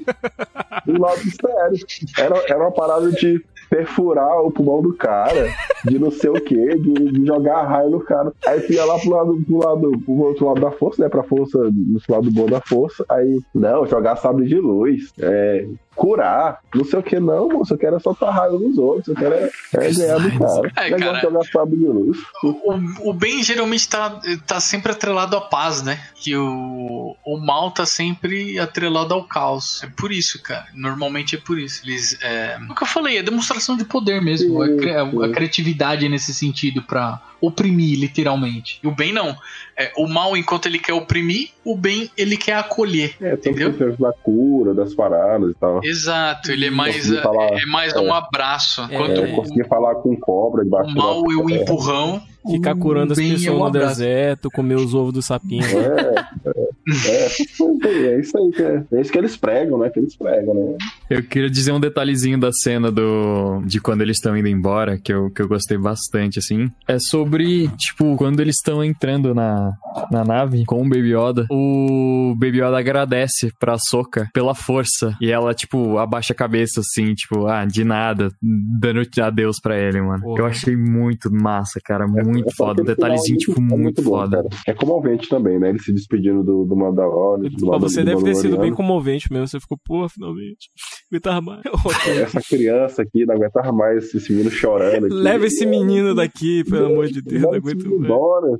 do 0.93 1.01
lado 1.01 1.19
sério. 1.19 1.85
Era, 2.17 2.43
era 2.47 2.59
uma 2.59 2.71
parada 2.71 3.11
de 3.11 3.43
perfurar 3.73 4.39
o 4.41 4.51
pulmão 4.51 4.83
do 4.83 4.93
cara, 4.93 5.49
de 5.83 5.97
não 5.97 6.11
sei 6.11 6.29
o 6.29 6.35
que, 6.35 6.77
de, 6.77 6.93
de 7.11 7.25
jogar 7.25 7.63
raio 7.63 7.89
no 7.89 8.01
cara. 8.01 8.31
Aí 8.45 8.61
tu 8.61 8.71
ia 8.71 8.85
lá 8.85 8.99
pro 8.99 9.09
lado, 9.09 9.43
pro 9.45 9.57
lado, 9.57 9.91
pro 10.05 10.13
outro 10.13 10.45
lado 10.45 10.61
da 10.61 10.71
força, 10.71 11.01
né? 11.01 11.09
Pra 11.09 11.23
força, 11.23 11.57
no 11.57 11.99
lado 12.07 12.31
bom 12.31 12.45
da 12.45 12.61
força. 12.61 13.03
Aí, 13.09 13.39
não, 13.53 13.87
jogar 13.87 14.15
sabre 14.17 14.45
de 14.45 14.59
luz. 14.59 15.11
É, 15.19 15.67
curar, 15.95 16.59
não 16.73 16.83
sei 16.85 16.99
o 16.99 17.03
que, 17.03 17.19
não, 17.19 17.49
moço. 17.49 17.73
Eu 17.73 17.77
quero 17.77 17.99
só 17.99 18.11
raio 18.13 18.59
nos 18.59 18.77
outros. 18.77 19.07
Eu 19.09 19.15
quero 19.15 19.33
é, 19.35 19.49
é 19.73 19.93
ganhar 19.93 20.17
do 20.19 20.39
cara. 20.39 20.71
É, 20.77 20.83
Legal 20.89 20.99
cara. 21.13 21.21
jogar 21.21 21.43
sabre 21.45 21.77
de 21.77 21.85
luz. 21.85 22.17
O, 22.43 23.09
o 23.09 23.13
bem 23.13 23.41
geralmente 23.43 23.87
tá, 23.87 24.19
tá 24.45 24.59
sempre 24.59 24.91
atrelado 24.91 25.35
à 25.37 25.41
paz, 25.41 25.81
né? 25.83 25.99
E 26.25 26.35
o, 26.35 27.15
o 27.25 27.37
mal 27.37 27.71
tá 27.71 27.85
sempre 27.85 28.57
atrelado 28.59 29.13
ao 29.13 29.23
caos. 29.23 29.83
É 29.83 29.87
por 29.87 30.11
isso, 30.11 30.41
cara. 30.41 30.65
Normalmente 30.73 31.35
é 31.35 31.39
por 31.39 31.57
isso. 31.59 31.81
Eles. 31.85 32.17
É, 32.21 32.57
o 32.69 32.75
que 32.75 32.83
eu 32.83 32.87
falei, 32.87 33.17
é 33.17 33.23
demonstração 33.23 33.75
de 33.77 33.85
poder 33.85 34.21
mesmo. 34.21 34.63
Sim, 34.65 34.73
a, 34.73 34.77
cri- 34.77 34.95
a- 34.95 35.09
sim. 35.11 35.23
a 35.23 35.29
criatividade 35.31 36.07
nesse 36.09 36.33
sentido 36.33 36.81
pra 36.81 37.21
oprimir, 37.41 37.99
literalmente. 37.99 38.79
E 38.81 38.87
o 38.87 38.91
bem 38.91 39.11
não. 39.11 39.35
É, 39.77 39.91
o 39.97 40.07
mal, 40.07 40.37
enquanto 40.37 40.67
ele 40.67 40.79
quer 40.79 40.93
oprimir, 40.93 41.49
o 41.65 41.75
bem 41.75 42.09
ele 42.17 42.37
quer 42.37 42.53
acolher. 42.55 43.15
É, 43.19 43.31
tanto 43.35 43.49
Entendeu? 43.49 43.73
que 43.73 44.01
da 44.01 44.13
cura, 44.13 44.73
das 44.73 44.93
paradas 44.93 45.51
e 45.51 45.53
tal. 45.55 45.82
Exato, 45.83 46.51
ele 46.51 46.67
é 46.67 46.69
mais, 46.69 47.07
falar, 47.21 47.49
é 47.53 47.65
mais 47.65 47.95
um 47.95 48.13
abraço. 48.13 48.81
É, 48.89 49.27
consegui 49.35 49.63
falar 49.65 49.95
com 49.95 50.15
cobra 50.17 50.61
o, 50.61 50.63
debaixo 50.63 50.95
mal 50.95 51.31
e 51.31 51.35
o 51.35 51.49
empurrão. 51.49 52.21
Ficar 52.49 52.75
curando 52.75 53.13
as 53.13 53.19
é 53.19 53.21
pessoas 53.21 53.55
um 53.55 53.63
no 53.63 53.71
deserto, 53.71 54.49
comer 54.51 54.75
os 54.75 54.93
ovos 54.93 55.13
do 55.13 55.21
sapinho. 55.21 55.63
É, 55.65 56.52
é, 56.87 57.87
é, 57.87 58.13
é 58.15 58.19
isso 58.19 58.37
aí, 58.37 58.51
que 58.51 58.61
é, 58.61 58.83
é 58.91 59.01
isso 59.01 59.11
que 59.11 59.17
eles 59.17 59.37
pregam, 59.37 59.77
né? 59.77 59.89
Que 59.89 59.99
eles 59.99 60.15
pregam, 60.15 60.53
né? 60.53 60.77
Eu 61.09 61.23
queria 61.23 61.49
dizer 61.49 61.71
um 61.71 61.79
detalhezinho 61.79 62.39
da 62.39 62.51
cena 62.51 62.91
do 62.91 63.61
de 63.65 63.79
quando 63.79 64.01
eles 64.01 64.17
estão 64.17 64.35
indo 64.35 64.47
embora, 64.47 64.97
que 64.97 65.13
eu, 65.13 65.29
que 65.29 65.41
eu 65.41 65.47
gostei 65.47 65.77
bastante, 65.77 66.39
assim. 66.39 66.69
É 66.87 66.97
sobre, 66.99 67.67
tipo, 67.77 68.15
quando 68.17 68.39
eles 68.39 68.55
estão 68.55 68.83
entrando 68.83 69.33
na, 69.33 69.73
na 70.11 70.23
nave 70.23 70.65
com 70.65 70.81
o 70.81 70.89
Baby 70.89 71.13
Yoda, 71.15 71.45
o 71.51 72.33
Baby 72.35 72.59
Yoda 72.61 72.77
agradece 72.77 73.51
pra 73.59 73.77
Soka 73.77 74.29
pela 74.33 74.55
força. 74.55 75.15
E 75.21 75.31
ela, 75.31 75.53
tipo, 75.53 75.97
abaixa 75.97 76.33
a 76.33 76.35
cabeça, 76.35 76.81
assim, 76.81 77.13
tipo, 77.13 77.45
ah, 77.47 77.65
de 77.65 77.83
nada, 77.83 78.29
dando 78.41 79.01
adeus 79.21 79.59
pra 79.61 79.77
ele, 79.77 80.01
mano. 80.01 80.21
Porra. 80.21 80.39
Eu 80.39 80.45
achei 80.45 80.75
muito 80.75 81.31
massa, 81.31 81.79
cara, 81.83 82.07
muito 82.07 82.49
É 82.49 82.55
foda. 82.55 82.81
Um 82.81 82.85
detalhezinho, 82.85 83.39
final 83.39 83.55
tipo, 83.55 83.73
é 83.73 83.77
muito 83.77 84.01
bom, 84.01 84.11
foda. 84.11 84.37
cara. 84.37 84.49
É 84.67 84.73
comovente 84.73 85.29
também, 85.29 85.59
né? 85.59 85.69
Ele 85.69 85.79
se 85.79 85.93
despedindo 85.93 86.43
do, 86.43 86.65
do 86.73 86.79
Mandalorian. 86.79 87.49
do 87.49 87.67
Pra 87.67 87.77
você 87.77 88.03
deve 88.03 88.23
ter 88.23 88.35
sido 88.35 88.57
bem 88.57 88.73
comovente 88.73 89.31
mesmo. 89.31 89.47
Você 89.47 89.59
ficou, 89.59 89.77
pô, 89.85 90.07
finalmente. 90.09 90.69
Aguentava 91.11 91.41
mais. 91.41 91.61
Essa 92.23 92.41
criança 92.41 93.01
aqui 93.03 93.25
não 93.25 93.35
aguentava 93.35 93.71
mais 93.71 94.13
esse 94.13 94.31
menino 94.31 94.51
chorando. 94.51 95.05
Aqui. 95.05 95.13
Leva 95.13 95.45
esse 95.45 95.65
menino 95.65 96.15
daqui, 96.15 96.63
pelo 96.63 96.87
amor 96.87 97.07
de 97.07 97.21
Deus. 97.21 97.41
Não 97.41 97.53
aguento 97.53 97.85
mais. 97.85 98.03
embora. 98.03 98.59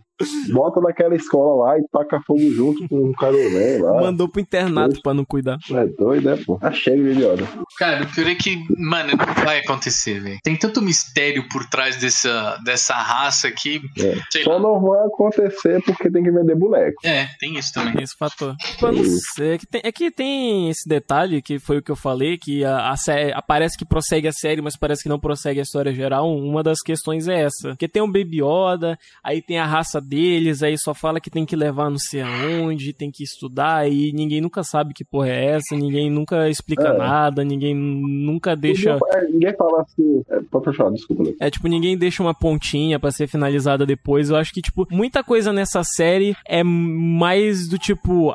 Bota 0.51 0.79
naquela 0.79 1.15
escola 1.15 1.65
lá 1.65 1.79
e 1.79 1.83
taca 1.91 2.21
fogo 2.25 2.51
junto 2.51 2.87
com 2.87 3.09
o 3.09 3.13
Carolé 3.13 3.79
lá. 3.79 4.01
Mandou 4.01 4.29
pro 4.29 4.41
internato 4.41 5.01
pra 5.01 5.13
não 5.13 5.25
cuidar. 5.25 5.57
É 5.71 5.85
doido, 5.87 6.29
né, 6.29 6.39
pô? 6.45 6.57
Achei 6.61 6.93
ele, 6.93 7.25
olha. 7.25 7.47
Cara, 7.77 8.03
o 8.03 8.07
pior 8.13 8.27
é 8.27 8.35
que, 8.35 8.57
mano, 8.77 9.13
não 9.17 9.43
vai 9.43 9.59
acontecer, 9.59 10.19
velho. 10.21 10.37
Tem 10.43 10.55
tanto 10.55 10.81
mistério 10.81 11.47
por 11.49 11.65
trás 11.65 11.97
dessa, 11.97 12.57
dessa 12.63 12.93
raça 12.93 13.51
que. 13.51 13.81
É. 13.99 14.15
Só 14.43 14.53
lá. 14.53 14.59
não 14.59 14.81
vai 14.81 15.05
acontecer 15.07 15.81
porque 15.83 16.09
tem 16.09 16.23
que 16.23 16.31
vender 16.31 16.55
boneco. 16.55 16.95
É, 17.03 17.27
tem 17.39 17.57
isso 17.57 17.73
também. 17.73 18.02
Esse 18.03 18.15
fator. 18.17 18.55
Tipo, 18.57 18.87
eu 18.87 18.91
não 18.93 19.03
sei. 19.35 19.53
É 19.53 19.57
que, 19.57 19.65
tem, 19.67 19.81
é 19.83 19.91
que 19.91 20.11
tem 20.11 20.69
esse 20.69 20.87
detalhe, 20.87 21.41
que 21.41 21.59
foi 21.59 21.77
o 21.77 21.81
que 21.81 21.91
eu 21.91 21.95
falei, 21.95 22.37
que 22.37 22.63
a, 22.65 22.89
a 22.91 22.97
série, 22.97 23.33
parece 23.47 23.77
que 23.77 23.85
prossegue 23.85 24.27
a 24.27 24.31
série, 24.31 24.61
mas 24.61 24.75
parece 24.77 25.03
que 25.03 25.09
não 25.09 25.19
prossegue 25.19 25.59
a 25.59 25.63
história 25.63 25.93
geral. 25.93 26.29
Uma 26.35 26.61
das 26.63 26.81
questões 26.81 27.27
é 27.27 27.41
essa. 27.43 27.69
Porque 27.69 27.87
tem 27.87 28.01
um 28.01 28.11
Baby 28.11 28.41
Yoda, 28.43 28.97
aí 29.23 29.41
tem 29.41 29.57
a 29.57 29.65
raça 29.65 29.99
deles, 30.01 30.61
aí 30.63 30.77
só 30.77 30.93
fala 30.93 31.19
que 31.19 31.29
tem 31.29 31.45
que 31.45 31.55
levar 31.55 31.89
não 31.89 31.97
sei 31.97 32.21
aonde, 32.21 32.93
tem 32.93 33.09
que 33.11 33.23
estudar, 33.23 33.89
e 33.89 34.11
ninguém 34.13 34.41
nunca 34.41 34.63
sabe 34.63 34.93
que 34.93 35.03
porra 35.05 35.29
é 35.29 35.45
essa, 35.55 35.75
ninguém 35.75 36.09
nunca 36.09 36.49
explica 36.49 36.87
É. 36.89 36.97
nada, 36.97 37.43
ninguém 37.43 37.73
nunca 37.75 38.55
deixa. 38.55 38.93
Ninguém, 38.93 39.09
é, 39.11 39.27
ninguém 39.31 39.55
fala 39.55 39.81
assim. 39.81 40.23
É, 40.29 40.39
pode 40.51 40.75
falar, 40.75 40.91
desculpa. 40.91 41.23
É, 41.39 41.49
tipo, 41.49 41.67
ninguém 41.67 41.97
deixa 41.97 42.21
uma 42.23 42.33
pontinha 42.33 42.99
pra 42.99 43.11
ser 43.11 43.27
finalizada 43.27 43.85
depois. 43.85 44.29
Eu 44.29 44.35
acho 44.35 44.51
que, 44.53 44.61
tipo, 44.61 44.87
muita 44.91 45.23
coisa 45.23 45.53
nessa 45.53 45.83
série 45.83 46.35
é 46.47 46.63
mais 46.63 47.67
do 47.67 47.77
tipo, 47.77 47.92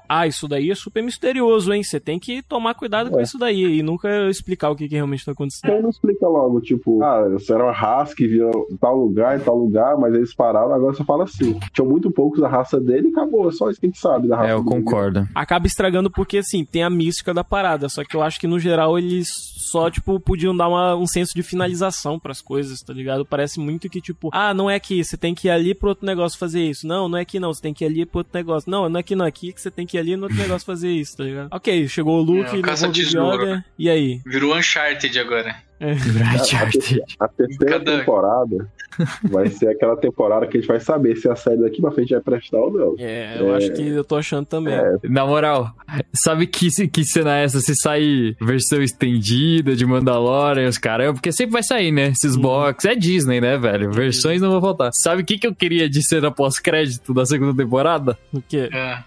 ah, 0.08 0.26
isso 0.26 0.46
daí 0.48 0.70
é 0.70 0.74
super 0.74 1.02
misterioso, 1.02 1.72
hein? 1.72 1.82
Você 1.82 1.98
tem 2.00 2.18
que 2.18 2.42
tomar 2.42 2.74
cuidado 2.74 3.10
com 3.10 3.18
É. 3.18 3.22
isso 3.22 3.38
daí 3.38 3.78
e 3.78 3.82
nunca 3.82 4.28
explicar 4.28 4.70
o 4.70 4.76
que, 4.76 4.88
que 4.88 4.94
realmente 4.94 5.24
tá 5.24 5.32
acontecendo. 5.32 5.70
Quem 5.70 5.82
não 5.82 5.90
explica 5.90 6.26
logo, 6.28 6.60
tipo, 6.60 7.02
ah, 7.02 7.34
isso 7.36 7.52
era 7.52 7.64
uma 7.64 7.72
raça 7.72 8.14
que 8.14 8.26
via 8.26 8.50
tal 8.80 8.96
lugar, 8.96 9.38
em 9.38 9.42
tal 9.42 9.56
lugar, 9.56 9.96
mas 9.98 10.14
eles 10.14 10.34
pararam, 10.34 10.72
agora 10.72 10.94
você 10.94 11.04
fala 11.04 11.24
assim. 11.24 11.58
Tinham 11.72 11.88
muito 11.88 12.10
poucos 12.10 12.40
da 12.40 12.48
raça 12.48 12.80
dele 12.80 13.08
e 13.08 13.10
acabou. 13.10 13.48
É 13.48 13.52
só 13.52 13.70
isso 13.70 13.80
que 13.80 13.86
a 13.86 13.88
gente 13.88 13.98
sabe 14.00 14.28
da 14.28 14.36
raça 14.36 14.48
É, 14.48 14.52
eu 14.54 14.62
dele. 14.64 14.76
concordo. 14.76 15.26
Acaba 15.34 15.66
estragando 15.66 16.10
porque, 16.10 16.38
assim, 16.38 16.64
tem 16.64 16.82
a 16.82 16.90
mística 16.90 17.32
da 17.34 17.44
parada. 17.44 17.88
Só 17.88 18.04
que 18.04 18.16
eu 18.16 18.22
acho 18.22 18.38
que, 18.40 18.46
no 18.46 18.58
geral, 18.58 18.98
eles 18.98 19.28
só, 19.56 19.90
tipo, 19.90 20.18
podiam 20.18 20.56
dar 20.56 20.68
uma- 20.68 20.96
um 20.96 21.06
senso 21.06 21.32
de 21.34 21.42
finalização 21.42 22.18
pras 22.18 22.40
coisas, 22.40 22.80
tá 22.80 22.92
ligado? 22.92 23.24
Parece 23.26 23.60
muito 23.60 23.88
que, 23.88 24.00
tipo, 24.00 24.30
ah, 24.32 24.54
não 24.54 24.70
é 24.70 24.74
aqui, 24.76 25.04
você 25.04 25.16
tem 25.16 25.34
que 25.34 25.48
ir 25.48 25.50
ali 25.50 25.74
pro 25.74 25.90
outro 25.90 26.06
negócio 26.06 26.38
fazer 26.38 26.62
isso. 26.62 26.86
Não, 26.86 27.08
não 27.08 27.18
é 27.18 27.22
aqui 27.22 27.38
não, 27.38 27.52
você 27.52 27.60
tem 27.60 27.74
que 27.74 27.84
ir 27.84 27.86
ali 27.86 28.06
pro 28.06 28.18
outro 28.18 28.32
negócio. 28.34 28.70
Não, 28.70 28.88
não 28.88 28.96
é 28.96 29.00
aqui 29.00 29.14
não, 29.14 29.24
é 29.24 29.28
aqui 29.28 29.47
que 29.52 29.60
você 29.60 29.70
tem 29.70 29.86
que 29.86 29.96
ir 29.96 30.00
ali 30.00 30.16
no 30.16 30.24
outro 30.24 30.36
negócio 30.38 30.64
fazer 30.66 30.90
isso, 30.90 31.16
tá 31.16 31.24
ligado? 31.24 31.48
Ok, 31.52 31.88
chegou 31.88 32.18
o 32.18 32.22
Luke, 32.22 32.50
É, 32.50 32.52
o 32.54 32.62
levou 32.62 32.88
o. 32.90 33.32
Yoda, 33.42 33.64
e 33.78 33.88
aí? 33.90 34.20
Virou 34.26 34.56
Uncharted 34.56 35.18
agora. 35.18 35.67
Uncharted. 36.34 37.02
A 37.20 37.28
terceira 37.28 37.78
Cada- 37.78 37.98
temporada 37.98 38.68
vai 39.30 39.48
ser 39.48 39.68
aquela 39.68 39.96
temporada 39.96 40.46
que 40.46 40.56
a 40.56 40.60
gente 40.60 40.68
vai 40.68 40.80
saber 40.80 41.16
se 41.16 41.28
a 41.28 41.36
série 41.36 41.60
daqui 41.60 41.80
pra 41.80 41.90
frente 41.92 42.10
vai 42.12 42.20
prestar 42.20 42.58
ou 42.58 42.72
não. 42.72 42.94
É, 42.98 43.36
eu 43.40 43.54
acho 43.54 43.72
que 43.72 43.86
eu 43.86 44.02
tô 44.04 44.16
achando 44.16 44.44
também. 44.46 44.74
É. 44.74 44.96
Na 45.04 45.24
moral, 45.24 45.72
sabe 46.12 46.46
que, 46.46 46.68
que 46.88 47.04
cena 47.04 47.38
é 47.38 47.44
essa? 47.44 47.60
Se 47.60 47.74
sair 47.76 48.36
versão 48.40 48.82
estendida 48.82 49.76
de 49.76 49.86
Mandalorian, 49.86 50.68
os 50.68 50.78
caramba, 50.78 51.14
porque 51.14 51.30
sempre 51.30 51.52
vai 51.52 51.62
sair, 51.62 51.92
né? 51.92 52.08
Esses 52.08 52.34
box. 52.34 52.84
É 52.84 52.94
Disney, 52.94 53.40
né, 53.40 53.56
velho? 53.56 53.92
Versões 53.92 54.40
não 54.40 54.50
vão 54.50 54.60
faltar. 54.60 54.90
Sabe 54.92 55.22
o 55.22 55.24
que, 55.24 55.38
que 55.38 55.46
eu 55.46 55.54
queria 55.54 55.88
de 55.88 56.02
cena 56.02 56.30
pós-crédito 56.30 57.14
da 57.14 57.24
segunda 57.24 57.54
temporada? 57.54 58.18
O 58.32 58.42
quê? 58.42 58.68
É. 58.72 58.98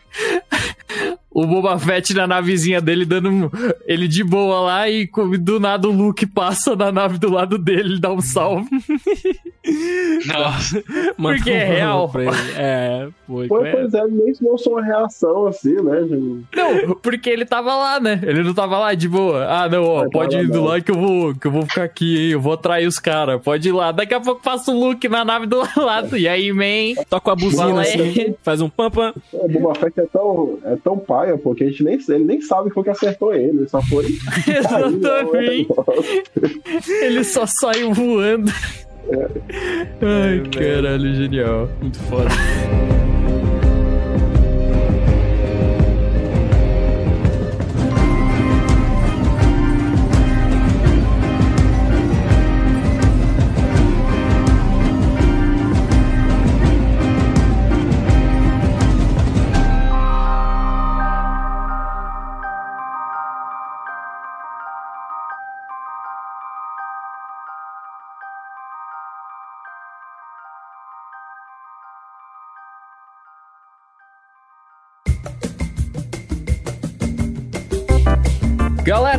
O 1.33 1.47
Boba 1.47 1.79
Fett 1.79 2.13
na 2.13 2.27
navezinha 2.27 2.81
dele 2.81 3.05
dando 3.05 3.29
um- 3.29 3.49
ele 3.85 4.05
de 4.07 4.21
boa 4.23 4.59
lá 4.61 4.89
e 4.89 5.09
do 5.39 5.59
nada 5.61 5.87
o 5.87 5.91
Luke 5.91 6.25
passa 6.25 6.75
na 6.75 6.91
nave 6.91 7.17
do 7.17 7.31
lado 7.31 7.57
dele, 7.57 7.99
dá 8.01 8.11
um 8.11 8.19
salve. 8.19 8.67
Nossa. 10.25 10.83
Porque 11.17 11.51
é 11.51 11.63
real. 11.65 12.09
pra 12.09 12.23
ele. 12.23 12.31
É, 12.57 13.07
foi. 13.27 13.47
Pois, 13.47 13.65
é. 13.65 13.71
pois 13.71 13.93
é, 13.93 14.07
nem 14.07 14.33
se 14.33 14.43
não 14.43 14.57
sou 14.57 14.73
uma 14.73 14.83
reação 14.83 15.47
assim, 15.47 15.73
né? 15.81 16.01
gente? 16.01 16.45
Não, 16.55 16.95
porque 16.95 17.29
ele 17.29 17.45
tava 17.45 17.75
lá, 17.75 17.99
né? 17.99 18.19
Ele 18.23 18.43
não 18.43 18.53
tava 18.53 18.77
lá 18.77 18.93
de 18.93 19.07
boa. 19.07 19.45
Ah, 19.45 19.69
não, 19.69 19.83
ó, 19.83 19.99
Vai 20.01 20.09
pode 20.09 20.37
ir 20.37 20.47
do 20.49 20.63
lado 20.63 20.83
que 20.83 20.91
eu 20.91 20.95
vou, 20.99 21.35
que 21.35 21.47
eu 21.47 21.51
vou 21.51 21.61
ficar 21.63 21.83
aqui, 21.83 22.17
hein? 22.25 22.31
Eu 22.31 22.41
vou 22.41 22.53
atrair 22.53 22.87
os 22.87 22.99
caras. 22.99 23.41
Pode 23.41 23.69
ir 23.69 23.71
lá. 23.71 23.91
Daqui 23.91 24.13
a 24.13 24.19
pouco 24.19 24.41
passa 24.43 24.71
o 24.71 24.79
Luke 24.79 25.07
na 25.07 25.23
nave 25.23 25.45
do 25.45 25.61
lado. 25.77 26.17
E 26.17 26.27
aí, 26.27 26.51
man? 26.51 27.01
Toca 27.09 27.31
a 27.31 27.35
buzina 27.35 27.81
assim, 27.81 28.01
aí. 28.01 28.35
faz 28.43 28.61
um 28.61 28.69
pam 28.69 28.89
pam. 28.91 29.13
O 29.31 29.47
Boba 29.47 29.75
Fett 29.75 29.99
é 29.99 30.05
tão, 30.07 30.57
é 30.65 30.75
tão 30.83 30.97
paia, 31.21 31.37
porque 31.37 31.63
a 31.63 31.67
gente 31.67 31.83
nem, 31.83 31.99
ele 32.09 32.23
nem 32.25 32.41
sabe 32.41 32.71
foi 32.71 32.83
que 32.83 32.89
acertou 32.89 33.33
ele, 33.33 33.59
ele 33.59 33.69
só 33.69 33.81
foi. 33.83 34.05
Exatamente. 34.47 35.67
Ele 37.01 37.23
só 37.23 37.45
saiu 37.45 37.93
voando. 37.93 38.51
Ai, 40.01 40.43
caralho, 40.49 41.15
genial. 41.15 41.69
Muito 41.81 41.99
foda. 41.99 42.29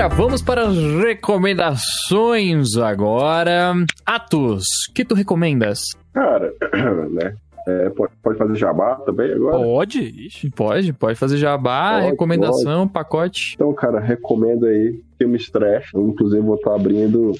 Galera, 0.02 0.16
vamos 0.16 0.42
para 0.42 0.62
as 0.62 0.76
recomendações 0.76 2.76
agora. 2.76 3.72
Atos, 4.04 4.64
que 4.92 5.04
tu 5.04 5.14
recomendas? 5.14 5.96
Cara, 6.12 6.52
né? 7.12 7.36
é, 7.68 7.88
pode, 7.90 8.12
pode 8.20 8.36
fazer 8.36 8.56
jabá 8.56 8.96
também 8.96 9.32
agora? 9.32 9.58
Pode? 9.58 10.00
Ixi. 10.00 10.50
Pode, 10.50 10.92
pode 10.92 11.16
fazer 11.16 11.36
jabá, 11.36 11.94
Pode, 11.94 12.06
recomendação, 12.06 12.88
pacote. 12.88 13.52
Então, 13.54 13.72
cara, 13.72 14.00
recomendo 14.00 14.66
aí 14.66 15.00
filmes 15.16 15.48
trash. 15.48 15.94
Eu, 15.94 16.08
inclusive, 16.08 16.42
vou 16.42 16.56
estar 16.56 16.74
abrindo 16.74 17.30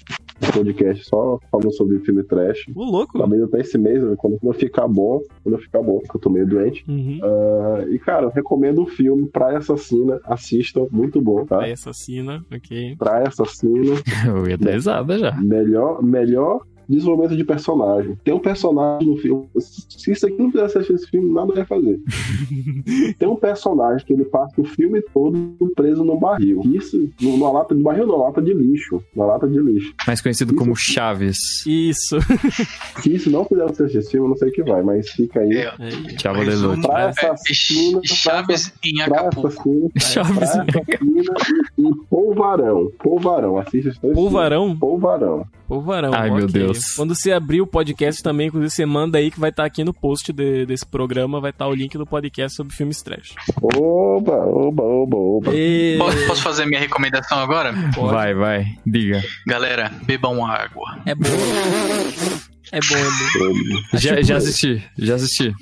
podcast 0.50 1.04
só 1.04 1.38
falando 1.50 1.72
sobre 1.72 1.98
filme 2.00 2.22
trash. 2.24 2.64
O 2.74 2.84
louco. 2.84 3.18
Talvez 3.18 3.42
até 3.42 3.60
esse 3.60 3.78
mês, 3.78 4.02
né? 4.02 4.14
quando 4.16 4.38
não 4.42 4.52
ficar 4.52 4.88
bom, 4.88 5.20
quando 5.42 5.58
ficar 5.58 5.82
bom, 5.82 5.98
porque 5.98 6.16
eu 6.16 6.20
tô 6.20 6.30
meio 6.30 6.46
doente. 6.46 6.84
Uhum. 6.88 7.18
Ah, 7.22 7.84
e, 7.88 7.98
cara, 7.98 8.26
eu 8.26 8.30
recomendo 8.30 8.82
o 8.82 8.86
filme 8.86 9.28
Praia 9.28 9.58
Assassina. 9.58 10.20
Assistam, 10.24 10.86
muito 10.90 11.20
bom, 11.20 11.44
tá? 11.44 11.62
Aí 11.62 11.72
assassina, 11.72 12.44
ok. 12.52 12.96
Praia 12.96 13.28
Assassina. 13.28 13.94
Eu 14.26 14.48
ia 14.48 14.56
dar 14.56 14.72
risada 14.72 15.18
já. 15.18 15.32
Melhor, 15.40 16.02
melhor 16.02 16.60
desenvolvimento 16.96 17.36
de 17.36 17.44
personagem. 17.44 18.18
Tem 18.24 18.34
um 18.34 18.38
personagem 18.38 19.08
no 19.08 19.16
filme. 19.16 19.48
Se 19.58 20.12
isso 20.12 20.26
aqui 20.26 20.36
não 20.38 20.50
fizesse 20.50 20.78
assistir 20.78 20.94
esse 20.94 21.06
filme, 21.08 21.32
nada 21.32 21.54
ia 21.54 21.66
fazer. 21.66 22.00
Tem 23.18 23.28
um 23.28 23.36
personagem 23.36 24.06
que 24.06 24.12
ele 24.12 24.24
passa 24.24 24.60
o 24.60 24.64
filme 24.64 25.02
todo 25.12 25.72
preso 25.74 26.04
no 26.04 26.18
barril. 26.18 26.60
Isso, 26.64 27.08
numa 27.20 27.50
lata 27.50 27.74
de 27.74 27.82
barril, 27.82 28.06
não, 28.06 28.18
lata 28.18 28.40
de 28.40 28.52
lixo. 28.52 29.02
Uma 29.14 29.26
lata 29.26 29.48
de 29.48 29.58
lixo. 29.58 29.94
Mais 30.06 30.20
conhecido 30.20 30.54
como 30.54 30.74
Chaves. 30.76 31.66
Isso. 31.66 32.18
Se 33.02 33.14
isso 33.14 33.30
não 33.30 33.44
fizer 33.44 33.64
assistir 33.64 33.98
esse 33.98 34.10
filme, 34.10 34.26
eu 34.26 34.30
não 34.30 34.36
sei 34.36 34.48
o 34.48 34.52
que 34.52 34.62
vai, 34.62 34.82
mas 34.82 35.10
fica 35.10 35.40
aí. 35.40 35.52
É, 35.52 35.72
Aí. 35.78 36.18
Chavo 36.18 36.38
mais 36.38 36.58
de 36.58 36.66
um, 36.66 36.70
Luta. 36.70 36.88
Praia 36.88 37.04
é, 37.04 37.08
Assassina, 37.08 38.00
Chaves 38.04 38.72
em 38.84 39.00
Acapulco. 39.02 39.48
Assassina, 39.48 39.90
Chaves. 39.98 40.50
Praia 40.50 40.62
Assassina 40.62 41.62
e, 41.78 41.82
e 41.82 41.94
Polvarão. 42.08 42.90
Polvarão, 42.98 43.58
assista 43.58 43.90
os 43.90 43.98
dois 43.98 44.14
Polvarão? 44.14 44.76
Polvarão. 44.76 45.46
Polvarão. 45.68 46.10
Ai, 46.12 46.30
meu 46.30 46.44
ok. 46.44 46.48
Deus. 46.48 46.81
Quando 46.96 47.14
você 47.14 47.32
abrir 47.32 47.60
o 47.60 47.66
podcast 47.66 48.22
também, 48.22 48.48
inclusive 48.48 48.70
você 48.70 48.86
manda 48.86 49.18
aí 49.18 49.30
que 49.30 49.40
vai 49.40 49.50
estar 49.50 49.64
aqui 49.64 49.84
no 49.84 49.92
post 49.94 50.32
de- 50.32 50.66
desse 50.66 50.86
programa, 50.86 51.40
vai 51.40 51.50
estar 51.50 51.66
o 51.66 51.74
link 51.74 51.96
do 51.96 52.06
podcast 52.06 52.56
sobre 52.56 52.74
filmes 52.74 53.02
trash. 53.02 53.34
Oba, 53.62 54.32
oba, 54.46 54.82
oba, 54.82 55.16
oba. 55.16 55.50
E... 55.54 55.96
Posso, 55.98 56.26
posso 56.26 56.42
fazer 56.42 56.66
minha 56.66 56.80
recomendação 56.80 57.38
agora? 57.38 57.72
Vai, 57.96 58.34
vai, 58.34 58.64
diga. 58.86 59.22
Galera, 59.46 59.90
bebam 60.04 60.44
água. 60.44 60.98
É 61.06 61.14
bom. 61.14 61.28
É 62.72 62.80
bom, 62.80 62.96
é 62.96 63.38
bom. 63.38 63.98
Já, 63.98 64.22
já 64.22 64.36
assisti, 64.38 64.82
já 64.98 65.14
assisti. 65.16 65.52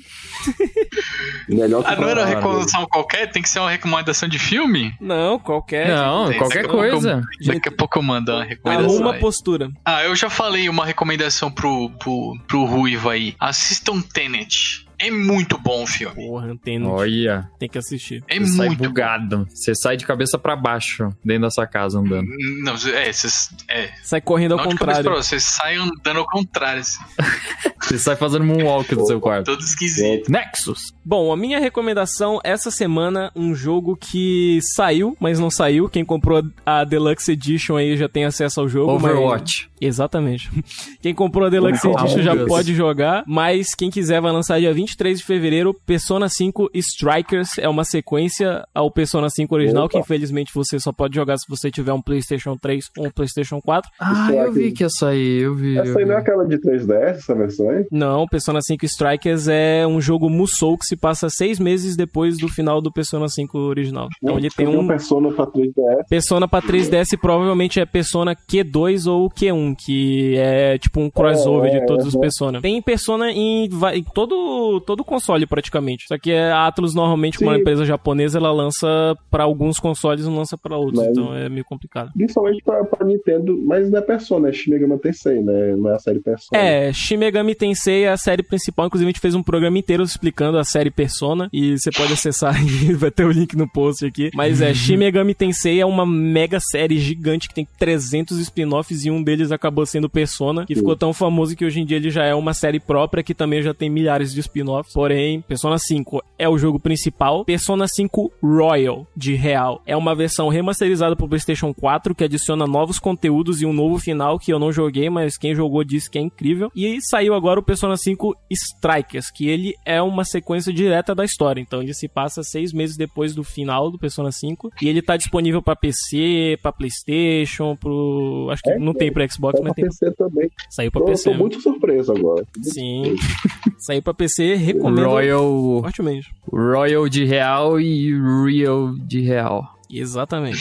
Melhor 1.47 1.83
que 1.83 1.89
Ah, 1.91 1.95
não 1.95 2.07
era 2.09 2.21
uma 2.21 2.25
recomendação 2.27 2.85
qualquer? 2.85 3.27
Tem 3.31 3.41
que 3.41 3.49
ser 3.49 3.59
uma 3.59 3.69
recomendação 3.69 4.27
de 4.29 4.39
filme? 4.39 4.93
Não, 4.99 5.37
qualquer. 5.37 5.89
Não, 5.89 6.31
qualquer 6.33 6.63
pouco 6.67 6.83
eu- 6.83 6.91
coisa. 6.91 7.21
Daqui 7.45 7.69
a 7.69 7.71
pouco 7.71 7.99
eu 7.99 8.03
mando 8.03 8.31
uma 8.31 8.43
recomendação. 8.43 8.89
Arruma 8.95 9.13
aí. 9.13 9.19
postura. 9.19 9.69
Ah, 9.85 10.03
eu 10.03 10.15
já 10.15 10.29
falei 10.29 10.69
uma 10.69 10.85
recomendação 10.85 11.51
pro, 11.51 11.89
pro, 11.99 12.33
pro 12.47 12.63
Ruivo 12.65 13.09
aí. 13.09 13.35
Assistam 13.39 14.01
Tenet. 14.01 14.85
É 15.01 15.11
muito 15.11 15.57
bom 15.57 15.83
o 15.83 15.87
filme. 15.87 16.15
Porra, 16.15 16.47
antena. 16.51 16.87
Olha, 16.89 17.49
Tem 17.59 17.67
que 17.69 17.77
assistir. 17.77 18.23
É 18.27 18.39
você 18.39 18.45
sai 18.55 18.67
muito 18.67 18.83
bugado. 18.83 19.47
Você 19.49 19.73
sai 19.75 19.97
de 19.97 20.05
cabeça 20.05 20.37
pra 20.37 20.55
baixo 20.55 21.09
dentro 21.25 21.43
da 21.43 21.49
sua 21.51 21.65
casa 21.67 21.99
andando. 21.99 22.27
Não, 22.63 22.73
é, 22.73 23.11
vocês. 23.11 23.49
É. 23.67 23.89
Sai 24.03 24.21
correndo 24.21 24.53
ao 24.53 24.57
Não 24.59 24.69
de 24.69 24.75
cabeça 24.75 24.97
contrário. 24.99 25.11
pra 25.11 25.23
vocês 25.23 25.43
saem 25.43 25.77
andando 25.77 26.17
ao 26.19 26.25
contrário, 26.27 26.81
assim, 26.81 26.99
Você 27.81 27.97
sai 27.97 28.15
fazendo 28.15 28.45
moonwalk 28.45 28.93
do 28.95 29.05
seu 29.05 29.19
quarto. 29.19 29.45
todo 29.47 29.59
esquisito. 29.59 30.31
Nexus. 30.31 30.93
Bom, 31.03 31.31
a 31.33 31.37
minha 31.37 31.59
recomendação 31.59 32.39
essa 32.43 32.69
semana, 32.69 33.31
um 33.35 33.55
jogo 33.55 33.97
que 33.97 34.59
saiu, 34.61 35.17
mas 35.19 35.39
não 35.39 35.49
saiu. 35.49 35.89
Quem 35.89 36.05
comprou 36.05 36.43
a 36.65 36.83
Deluxe 36.83 37.31
Edition 37.31 37.75
aí 37.77 37.97
já 37.97 38.07
tem 38.07 38.23
acesso 38.25 38.61
ao 38.61 38.69
jogo. 38.69 38.93
mas- 38.99 39.03
Overwatch. 39.11 39.69
Exatamente. 39.81 40.49
Quem 41.01 41.13
comprou 41.13 41.47
a 41.47 41.49
Deluxe 41.49 41.87
Among 41.87 42.01
Edition 42.03 42.21
já 42.21 42.33
Us. 42.35 42.47
pode 42.47 42.75
jogar, 42.75 43.23
mas 43.25 43.73
quem 43.73 43.89
quiser 43.89 44.21
vai 44.21 44.31
lançar 44.31 44.59
dia 44.59 44.71
23 44.91 45.19
de 45.19 45.25
fevereiro 45.25 45.73
Persona 45.85 46.27
5 46.27 46.69
Strikers. 46.73 47.57
É 47.57 47.67
uma 47.69 47.83
sequência 47.83 48.63
ao 48.73 48.91
Persona 48.91 49.29
5 49.29 49.53
original, 49.55 49.85
Opa. 49.85 49.93
que 49.93 49.99
infelizmente 49.99 50.51
você 50.53 50.79
só 50.79 50.91
pode 50.91 51.15
jogar 51.15 51.37
se 51.37 51.45
você 51.47 51.71
tiver 51.71 51.93
um 51.93 52.01
PlayStation 52.01 52.55
3 52.57 52.89
ou 52.97 53.07
um 53.07 53.11
PlayStation 53.11 53.59
4. 53.61 53.89
Ah, 53.99 54.29
eu 54.33 54.51
vi 54.51 54.71
que- 54.71 54.83
ia 54.83 54.89
sair, 54.89 55.41
eu 55.43 55.55
vi. 55.55 55.75
eu 55.75 55.83
Essa 55.83 55.99
aí 55.99 56.05
não 56.05 56.13
é 56.13 56.15
vi. 56.17 56.21
aquela 56.21 56.45
de 56.45 56.57
3DS, 56.59 57.17
essa 57.19 57.35
versão 57.35 57.69
aí? 57.69 57.85
Não, 57.91 58.25
Persona 58.27 58.59
5 58.61 58.85
Strikers 58.85 59.47
é 59.47 59.85
um 59.87 60.01
jogo 60.01 60.29
Musou 60.29 60.77
que 60.77 60.85
se 60.85 60.95
passa 60.97 61.29
seis 61.29 61.59
meses 61.59 61.95
depois 61.95 62.37
do 62.37 62.47
final 62.49 62.81
do 62.81 62.91
Persona 62.91 63.27
5 63.29 63.57
original. 63.57 64.07
Então 64.21 64.37
ele 64.37 64.49
tem 64.49 64.67
um. 64.67 64.87
Persona 64.87 65.31
pra 65.31 65.45
3DS. 65.47 66.05
Persona 66.09 66.47
pra 66.47 66.61
3DS 66.61 67.17
provavelmente 67.19 67.79
é 67.79 67.85
Persona 67.85 68.35
Q2 68.35 69.07
ou 69.09 69.29
Q1, 69.29 69.75
que 69.77 70.35
é 70.37 70.77
tipo 70.77 70.99
um 70.99 71.09
crossover 71.09 71.73
É, 71.73 71.79
de 71.79 71.85
todos 71.85 72.05
os 72.07 72.15
é. 72.15 72.19
Persona. 72.19 72.61
Tem 72.61 72.81
Persona 72.81 73.31
em 73.31 73.69
todo 74.13 74.80
todo 74.81 75.03
console 75.03 75.45
praticamente. 75.45 76.05
Só 76.07 76.17
que 76.17 76.33
a 76.33 76.67
Atlus 76.67 76.93
normalmente, 76.93 77.41
é 77.41 77.45
uma 77.45 77.55
Sim. 77.55 77.61
empresa 77.61 77.85
japonesa, 77.85 78.37
ela 78.37 78.51
lança 78.51 79.15
pra 79.29 79.43
alguns 79.43 79.79
consoles 79.79 80.25
e 80.25 80.27
não 80.27 80.37
lança 80.37 80.57
pra 80.57 80.77
outros, 80.77 80.99
Mas- 80.99 81.09
então 81.17 81.35
é 81.35 81.47
meio 81.49 81.65
complicado. 81.65 82.11
Principalmente 82.13 82.63
pra, 82.63 82.83
pra 82.83 83.05
Nintendo, 83.05 83.57
mas 83.65 83.89
não 83.89 83.99
é 83.99 84.01
Persona, 84.01 84.49
é 84.49 84.51
Shin 84.53 84.71
Megami 84.71 84.99
Tensei, 84.99 85.41
né? 85.41 85.75
Não 85.75 85.89
é 85.89 85.95
a 85.95 85.99
série 85.99 86.19
Persona. 86.19 86.59
É, 86.61 86.91
Shin 86.93 87.17
Megami 87.17 87.55
Tensei 87.55 88.03
é 88.03 88.09
a 88.09 88.17
série 88.17 88.43
principal, 88.43 88.87
inclusive 88.87 89.07
a 89.07 89.11
gente 89.11 89.21
fez 89.21 89.35
um 89.35 89.43
programa 89.43 89.77
inteiro 89.77 90.03
explicando 90.03 90.57
a 90.57 90.63
série 90.63 90.91
Persona 90.91 91.49
e 91.53 91.77
você 91.77 91.91
pode 91.91 92.13
acessar 92.13 92.55
aí, 92.57 92.93
vai 92.93 93.11
ter 93.11 93.23
o 93.25 93.31
link 93.31 93.55
no 93.55 93.67
post 93.69 94.05
aqui. 94.05 94.29
Mas 94.33 94.61
é, 94.61 94.73
Shin 94.73 94.97
Megami 94.97 95.33
Tensei 95.33 95.79
é 95.79 95.85
uma 95.85 96.05
mega 96.05 96.59
série 96.59 96.97
gigante 96.99 97.47
que 97.47 97.55
tem 97.55 97.67
300 97.79 98.37
spin-offs 98.39 99.05
e 99.05 99.11
um 99.11 99.21
deles 99.21 99.51
acabou 99.51 99.85
sendo 99.85 100.09
Persona, 100.09 100.65
que 100.65 100.75
ficou 100.75 100.95
tão 100.95 101.13
famoso 101.13 101.55
que 101.55 101.65
hoje 101.65 101.79
em 101.79 101.85
dia 101.85 101.97
ele 101.97 102.09
já 102.09 102.23
é 102.25 102.33
uma 102.33 102.53
série 102.53 102.79
própria 102.79 103.23
que 103.23 103.33
também 103.33 103.61
já 103.61 103.73
tem 103.73 103.89
milhares 103.89 104.33
de 104.33 104.39
spin-offs. 104.39 104.70
Porém, 104.93 105.41
Persona 105.41 105.77
5 105.77 106.21
é 106.37 106.47
o 106.49 106.57
jogo 106.57 106.79
principal. 106.79 107.43
Persona 107.45 107.87
5 107.87 108.31
Royal, 108.41 109.05
de 109.15 109.35
real, 109.35 109.81
é 109.85 109.95
uma 109.95 110.15
versão 110.15 110.47
remasterizada 110.49 111.15
pro 111.15 111.27
PlayStation 111.27 111.73
4 111.73 112.15
que 112.15 112.23
adiciona 112.23 112.65
novos 112.65 112.99
conteúdos 112.99 113.61
e 113.61 113.65
um 113.65 113.73
novo 113.73 113.97
final 113.99 114.37
que 114.39 114.51
eu 114.51 114.59
não 114.59 114.71
joguei, 114.71 115.09
mas 115.09 115.37
quem 115.37 115.53
jogou 115.55 115.83
disse 115.83 116.09
que 116.09 116.17
é 116.17 116.21
incrível. 116.21 116.71
E 116.75 116.99
saiu 117.01 117.33
agora 117.33 117.59
o 117.59 117.63
Persona 117.63 117.95
5 117.97 118.35
Strikers, 118.49 119.29
que 119.31 119.47
ele 119.47 119.73
é 119.85 120.01
uma 120.01 120.23
sequência 120.23 120.71
direta 120.73 121.13
da 121.15 121.23
história. 121.25 121.61
Então 121.61 121.81
ele 121.81 121.93
se 121.93 122.07
passa 122.07 122.43
seis 122.43 122.73
meses 122.73 122.95
depois 122.97 123.33
do 123.35 123.43
final 123.43 123.89
do 123.91 123.97
Persona 123.97 124.31
5 124.31 124.69
e 124.81 124.87
ele 124.87 125.01
tá 125.01 125.17
disponível 125.17 125.61
pra 125.61 125.75
PC, 125.75 126.57
pra 126.61 126.71
PlayStation, 126.71 127.75
pro 127.75 128.47
acho 128.51 128.61
que 128.61 128.71
É, 128.71 128.79
não 128.79 128.93
tem 128.93 129.11
pra 129.11 129.27
Xbox, 129.27 129.59
Tá 129.59 129.63
mas 129.65 129.73
tem. 129.73 129.85
PC 129.85 130.11
também. 130.11 130.49
Saiu 130.69 130.91
pra 130.91 131.01
Tô, 131.01 131.05
PC. 131.07 131.31
tô 131.31 131.37
muito 131.37 131.59
surpreso 131.61 132.11
agora. 132.11 132.45
Sim. 132.61 133.15
Saiu 133.79 134.01
pra 134.01 134.13
PC, 134.13 134.50
recomendo 134.55 135.03
Royal, 135.05 135.81
fortemente. 135.81 136.29
Royal 136.51 137.07
de 137.09 137.25
real 137.25 137.79
e 137.79 138.13
Real 138.43 138.93
de 138.97 139.21
real. 139.21 139.79
Exatamente. 139.89 140.59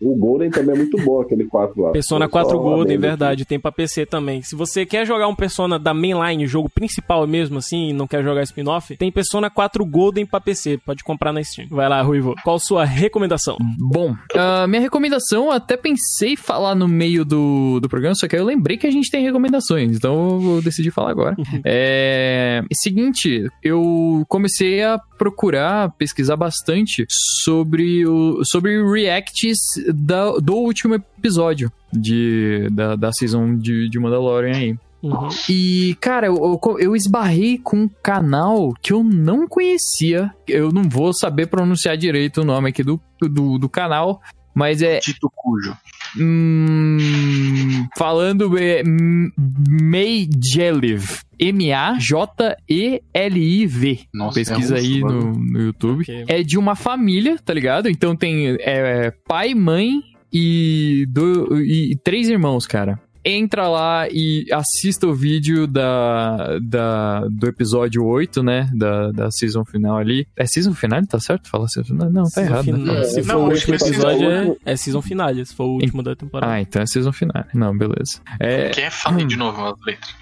O 0.00 0.14
Golden 0.16 0.50
também 0.50 0.74
é 0.74 0.78
muito 0.78 0.96
bom, 1.04 1.20
aquele 1.20 1.44
4 1.44 1.80
lá. 1.80 1.90
Persona 1.90 2.26
Só 2.26 2.30
4 2.30 2.58
Golden, 2.58 2.98
verdade, 2.98 3.44
tem 3.44 3.58
pra 3.58 3.72
PC 3.72 4.06
também. 4.06 4.42
Se 4.42 4.54
você 4.54 4.86
quer 4.86 5.06
jogar 5.06 5.28
um 5.28 5.34
Persona 5.34 5.78
da 5.78 5.94
mainline, 5.94 6.46
jogo 6.46 6.68
principal 6.68 7.26
mesmo 7.26 7.58
assim, 7.58 7.90
e 7.90 7.92
não 7.92 8.06
quer 8.06 8.22
jogar 8.22 8.42
spin-off, 8.42 8.96
tem 8.96 9.10
Persona 9.10 9.48
4 9.50 9.84
Golden 9.84 10.26
pra 10.26 10.40
PC, 10.40 10.78
pode 10.78 11.04
comprar 11.04 11.32
na 11.32 11.42
Steam. 11.42 11.68
Vai 11.70 11.88
lá, 11.88 12.00
Ruivo. 12.02 12.34
Qual 12.44 12.58
sua 12.58 12.84
recomendação? 12.84 13.56
Bom, 13.78 14.14
a 14.34 14.66
minha 14.66 14.80
recomendação, 14.80 15.46
eu 15.46 15.52
até 15.52 15.76
pensei 15.76 16.32
em 16.32 16.36
falar 16.36 16.74
no 16.74 16.88
meio 16.88 17.24
do, 17.24 17.80
do 17.80 17.88
programa, 17.88 18.14
só 18.14 18.26
que 18.26 18.36
aí 18.36 18.42
eu 18.42 18.46
lembrei 18.46 18.76
que 18.76 18.86
a 18.86 18.90
gente 18.90 19.10
tem 19.10 19.22
recomendações, 19.22 19.96
então 19.96 20.30
eu 20.30 20.40
vou 20.40 20.62
decidir 20.62 20.90
falar 20.90 21.10
agora. 21.10 21.36
é, 21.64 22.62
seguinte, 22.72 23.46
eu 23.62 24.24
comecei 24.28 24.82
a 24.82 25.00
procurar, 25.18 25.90
pesquisar 25.98 26.36
bastante 26.36 27.04
sobre, 27.08 28.06
o, 28.06 28.44
sobre 28.44 28.82
reacts 28.90 29.58
da, 29.92 30.30
do 30.38 30.54
último 30.54 30.94
episódio 30.94 31.70
de, 31.92 32.68
da, 32.70 32.96
da 32.96 33.12
season 33.12 33.56
de, 33.56 33.88
de 33.88 33.98
Mandalorian 33.98 34.56
aí. 34.56 34.78
Uhum. 35.02 35.28
E, 35.48 35.96
cara, 36.00 36.26
eu, 36.26 36.60
eu, 36.80 36.96
esbarrei 36.96 37.56
com 37.58 37.82
um 37.82 37.88
canal 38.02 38.74
que 38.82 38.92
eu 38.92 39.04
não 39.04 39.46
conhecia. 39.46 40.32
Eu 40.46 40.72
não 40.72 40.88
vou 40.88 41.12
saber 41.14 41.46
pronunciar 41.46 41.96
direito 41.96 42.40
o 42.40 42.44
nome 42.44 42.70
aqui 42.70 42.82
do, 42.82 43.00
do, 43.20 43.58
do 43.58 43.68
canal, 43.68 44.20
mas 44.52 44.82
é. 44.82 44.98
Dito 44.98 45.30
cujo. 45.34 45.76
Hum, 46.16 47.86
falando. 47.96 48.56
É, 48.58 48.82
Majeliv. 49.82 51.20
M-A-J-E-L-I-V. 51.38 52.00
Nossa, 54.12 54.34
Pesquisa 54.40 54.76
é 54.76 54.80
aí 54.80 55.00
no, 55.00 55.32
no 55.32 55.60
YouTube. 55.60 56.02
Ok. 56.02 56.24
É 56.26 56.42
de 56.42 56.58
uma 56.58 56.74
família, 56.74 57.38
tá 57.38 57.54
ligado? 57.54 57.88
Então 57.88 58.16
tem 58.16 58.56
é, 58.60 59.12
pai, 59.26 59.54
mãe 59.54 60.02
e, 60.32 61.06
do, 61.08 61.56
e 61.60 61.96
três 62.02 62.28
irmãos, 62.28 62.66
cara. 62.66 63.00
Entra 63.28 63.68
lá 63.68 64.08
e 64.10 64.46
assista 64.52 65.06
o 65.06 65.14
vídeo 65.14 65.66
da, 65.66 66.58
da, 66.60 67.20
do 67.28 67.46
episódio 67.46 68.04
8, 68.04 68.42
né? 68.42 68.70
Da, 68.74 69.10
da 69.12 69.30
season 69.30 69.64
final 69.64 69.96
ali. 69.98 70.26
É 70.36 70.46
season 70.46 70.72
final? 70.74 71.04
Tá 71.06 71.20
certo? 71.20 71.48
Fala 71.48 71.68
season 71.68 71.88
final? 71.94 72.10
Não, 72.10 72.22
tá 72.24 72.30
Season 72.30 72.50
errado. 72.52 72.76
né? 72.78 73.04
Se 73.04 73.22
for 73.22 73.32
Não, 73.34 73.44
o 73.44 73.48
último 73.50 73.74
é 73.74 73.76
episódio, 73.76 74.30
é, 74.30 74.56
é 74.64 74.76
season 74.76 75.02
finale. 75.02 75.44
Se 75.44 75.54
for 75.54 75.64
o 75.64 75.72
último 75.74 76.02
da 76.02 76.16
temporada. 76.16 76.52
Ah, 76.52 76.60
então 76.60 76.80
é 76.82 76.86
season 76.86 77.12
final. 77.12 77.44
Não, 77.54 77.76
beleza. 77.76 78.20
É 78.40 78.70
Quem 78.70 78.84
é 78.84 78.90
fala 78.90 79.24
de 79.24 79.36
novo 79.36 79.64
as 79.64 79.74
letras? 79.86 80.14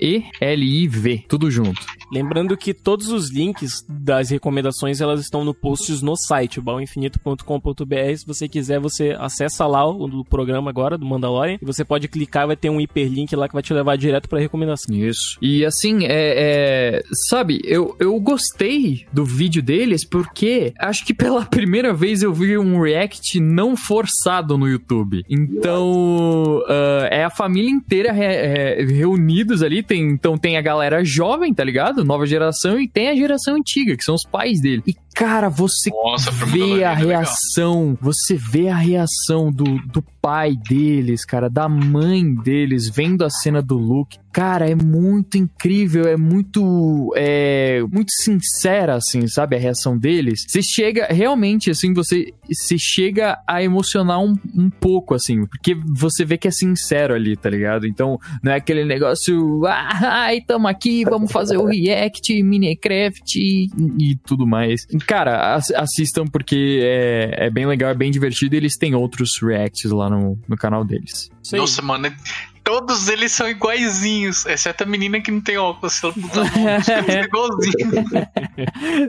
M-A-J-E-L-I-V. 0.00 1.24
Tudo 1.28 1.50
junto. 1.50 1.80
Lembrando 2.12 2.56
que 2.56 2.74
todos 2.74 3.08
os 3.08 3.30
links 3.30 3.84
das 3.88 4.30
recomendações 4.30 5.00
elas 5.00 5.20
estão 5.20 5.44
no 5.44 5.54
posts 5.54 6.02
no 6.02 6.14
site, 6.16 6.60
baoinfinito.com.br. 6.60 8.16
Se 8.16 8.26
você 8.26 8.48
quiser, 8.48 8.78
você 8.78 9.16
acessa 9.18 9.66
lá 9.66 9.88
o 9.88 10.06
do 10.06 10.24
programa 10.24 10.68
agora, 10.70 10.98
do 10.98 11.06
Mandalorian, 11.06 11.51
e 11.60 11.64
você 11.64 11.84
pode 11.84 12.08
clicar, 12.08 12.46
vai 12.46 12.56
ter 12.56 12.70
um 12.70 12.80
hiperlink 12.80 13.34
lá 13.36 13.48
que 13.48 13.54
vai 13.54 13.62
te 13.62 13.72
levar 13.74 13.96
direto 13.96 14.28
pra 14.28 14.38
recomendação. 14.38 14.94
Isso. 14.94 15.36
E 15.40 15.64
assim, 15.64 16.04
é, 16.04 16.08
é, 16.10 17.02
sabe, 17.28 17.60
eu, 17.64 17.96
eu 17.98 18.18
gostei 18.20 19.06
do 19.12 19.24
vídeo 19.24 19.62
deles 19.62 20.04
porque 20.04 20.72
acho 20.78 21.04
que 21.04 21.14
pela 21.14 21.44
primeira 21.46 21.92
vez 21.92 22.22
eu 22.22 22.32
vi 22.32 22.56
um 22.56 22.80
react 22.80 23.40
não 23.40 23.76
forçado 23.76 24.56
no 24.56 24.68
YouTube. 24.68 25.22
Então, 25.28 26.62
ah, 26.68 27.08
é 27.10 27.24
a 27.24 27.30
família 27.30 27.70
inteira 27.70 28.12
re- 28.12 28.84
reunidos 28.84 29.62
ali. 29.62 29.82
Tem, 29.82 30.02
então 30.10 30.36
tem 30.36 30.56
a 30.56 30.60
galera 30.62 31.04
jovem, 31.04 31.52
tá 31.54 31.64
ligado? 31.64 32.04
Nova 32.04 32.26
geração, 32.26 32.78
e 32.80 32.88
tem 32.88 33.08
a 33.08 33.16
geração 33.16 33.56
antiga, 33.56 33.96
que 33.96 34.04
são 34.04 34.14
os 34.14 34.24
pais 34.24 34.60
dele. 34.60 34.82
E, 34.86 34.94
cara, 35.14 35.48
você 35.48 35.90
Nossa, 35.90 36.30
vê 36.30 36.84
a 36.84 36.92
é 36.92 36.94
legal. 36.94 37.06
reação, 37.06 37.96
você 38.00 38.34
vê 38.36 38.68
a 38.68 38.76
reação 38.76 39.50
do, 39.52 39.64
do 39.86 40.02
pai 40.20 40.54
deles, 40.68 41.24
cara, 41.24 41.48
da 41.48 41.68
mãe 41.68 42.34
deles, 42.34 42.88
vendo 42.88 43.24
a 43.24 43.30
cena 43.30 43.62
do 43.62 43.76
Luke. 43.76 44.18
Cara, 44.32 44.68
é 44.68 44.74
muito 44.74 45.36
incrível, 45.36 46.04
é 46.06 46.16
muito, 46.16 47.12
é, 47.16 47.82
muito 47.82 48.10
sincera, 48.12 48.94
assim, 48.94 49.26
sabe, 49.26 49.56
a 49.56 49.58
reação 49.58 49.98
deles. 49.98 50.44
Você 50.48 50.62
chega, 50.62 51.06
realmente, 51.10 51.70
assim, 51.70 51.92
você, 51.92 52.32
você 52.48 52.76
chega 52.78 53.38
a 53.46 53.62
emocionar 53.62 54.20
um, 54.20 54.34
um 54.54 54.70
pouco, 54.70 55.14
assim, 55.14 55.44
porque 55.46 55.74
você 55.74 56.24
vê 56.24 56.38
que 56.38 56.48
é 56.48 56.50
sincero 56.50 57.14
ali, 57.14 57.36
tá 57.36 57.50
ligado? 57.50 57.86
Então, 57.86 58.18
não 58.42 58.52
é 58.52 58.56
aquele 58.56 58.84
negócio, 58.84 59.66
ah, 59.66 60.22
ai, 60.22 60.40
tamo 60.40 60.66
aqui, 60.66 61.04
vamos 61.04 61.30
fazer 61.30 61.58
o 61.58 61.66
react, 61.66 62.42
Minecraft 62.42 63.38
e, 63.38 63.66
e 63.98 64.16
tudo 64.26 64.46
mais. 64.46 64.86
Cara, 65.06 65.54
ass- 65.54 65.72
assistam 65.74 66.24
porque 66.26 66.80
é, 66.82 67.46
é 67.46 67.50
bem 67.50 67.66
legal, 67.66 67.90
é 67.90 67.94
bem 67.94 68.10
divertido 68.10 68.54
e 68.54 68.58
eles 68.58 68.78
têm 68.78 68.94
outros 68.94 69.38
reacts 69.42 69.90
lá 69.90 70.08
no, 70.08 70.38
no 70.48 70.56
canal 70.56 70.84
deles. 70.84 71.30
Nossa, 71.52 71.82
mano, 71.82 72.06
é- 72.06 72.16
todos 72.62 73.08
eles 73.08 73.32
são 73.32 73.48
iguaizinhos, 73.48 74.46
exceto 74.46 74.84
a 74.84 74.86
menina 74.86 75.20
que 75.20 75.30
não 75.30 75.40
tem 75.40 75.56
óculos. 75.58 76.00
Ela 76.02 77.20
é 77.20 77.24
igualzinho. 77.24 77.90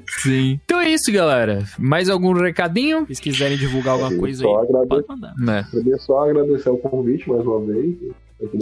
Sim. 0.21 0.59
Então 0.63 0.79
é 0.79 0.89
isso, 0.89 1.11
galera. 1.11 1.63
Mais 1.77 2.09
algum 2.09 2.33
recadinho? 2.33 3.05
Se 3.11 3.21
quiserem 3.21 3.57
divulgar 3.57 3.93
alguma 3.93 4.15
coisa 4.17 4.43
só 4.43 4.59
aí, 4.59 4.67
agradecer. 4.67 4.87
pode 4.87 5.07
mandar. 5.07 5.33
Né. 5.37 5.67
Primeiro, 5.69 6.01
só 6.01 6.29
agradecer 6.29 6.69
o 6.69 6.77
convite 6.77 7.29
mais 7.29 7.45
uma 7.45 7.61
vez. 7.61 7.95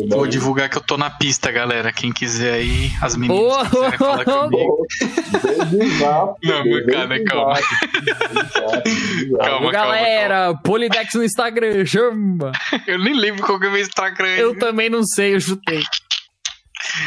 Vou 0.10 0.28
divulgar 0.28 0.70
que 0.70 0.78
eu 0.78 0.82
tô 0.82 0.96
na 0.98 1.10
pista, 1.10 1.52
galera. 1.52 1.92
Quem 1.92 2.12
quiser 2.12 2.54
aí, 2.54 2.92
as 3.02 3.16
meninas 3.16 3.42
Oh, 3.42 3.66
quiserem 3.70 3.98
falar 3.98 4.26
comigo. 4.26 4.86
Não, 6.44 6.64
cara, 6.94 7.24
calma. 7.26 7.60
Calma. 9.40 9.68
Ô, 9.68 9.72
galera, 9.72 10.54
Polidex 10.64 11.14
no 11.16 11.24
Instagram, 11.24 11.86
chama. 11.86 12.52
Eu 12.86 13.00
nem 13.00 13.14
lembro 13.16 13.44
qual 13.44 13.60
que 13.60 13.66
é 13.66 13.70
o 13.70 13.72
meu 13.72 13.82
Instagram. 13.82 14.28
Eu 14.28 14.58
também 14.58 14.90
não 14.90 15.04
sei, 15.04 15.36
eu 15.36 15.40
chutei. 15.40 15.82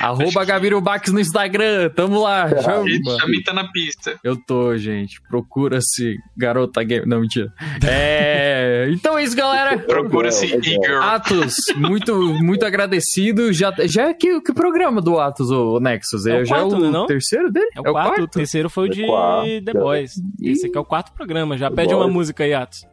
Arroba 0.01 0.45
Gabirubax 0.45 1.13
no 1.13 1.21
Instagram, 1.21 1.91
tamo 1.91 2.21
lá, 2.23 2.49
chama. 2.61 2.89
Ele 2.89 3.01
também 3.19 3.43
tá 3.43 3.53
na 3.53 3.71
pista. 3.71 4.19
Eu 4.23 4.37
tô, 4.37 4.77
gente. 4.77 5.21
Procura-se 5.29 6.17
garota 6.37 6.83
game. 6.83 7.07
Não, 7.07 7.21
mentira. 7.21 7.53
É. 7.87 8.87
Então 8.91 9.17
é 9.19 9.25
isso, 9.25 9.37
galera. 9.37 9.79
Procura-se 9.79 10.47
legal. 10.47 10.61
e-girl. 10.61 11.03
Atos, 11.03 11.55
muito, 11.77 12.15
muito 12.43 12.65
agradecido. 12.65 13.53
Já, 13.53 13.73
já 13.85 14.09
é 14.11 14.15
que, 14.15 14.41
que 14.41 14.53
programa 14.53 15.01
do 15.01 15.19
Atos, 15.19 15.51
o 15.51 15.79
Nexus? 15.81 16.27
É 16.27 16.41
o 16.41 16.45
já 16.45 16.57
quarto, 16.57 16.75
é 16.75 16.79
o 16.79 16.81
né, 16.81 16.91
não? 16.91 17.07
terceiro 17.07 17.51
dele? 17.53 17.69
É 17.75 17.81
o, 17.81 17.85
quarto, 17.85 18.23
o 18.23 18.29
terceiro 18.29 18.69
foi 18.71 18.89
o 18.89 18.93
É 18.93 18.95
de 18.95 19.07
quarto. 19.07 19.65
The 19.65 19.73
Boys. 19.73 20.13
Esse 20.43 20.67
aqui 20.67 20.77
é 20.77 20.81
o 20.81 20.85
quarto 20.85 21.13
programa. 21.13 21.57
Já 21.57 21.71
pede 21.71 21.95
uma 21.95 22.05
Boys. 22.05 22.15
música 22.15 22.45
aí, 22.45 22.55
Atos. 22.55 22.85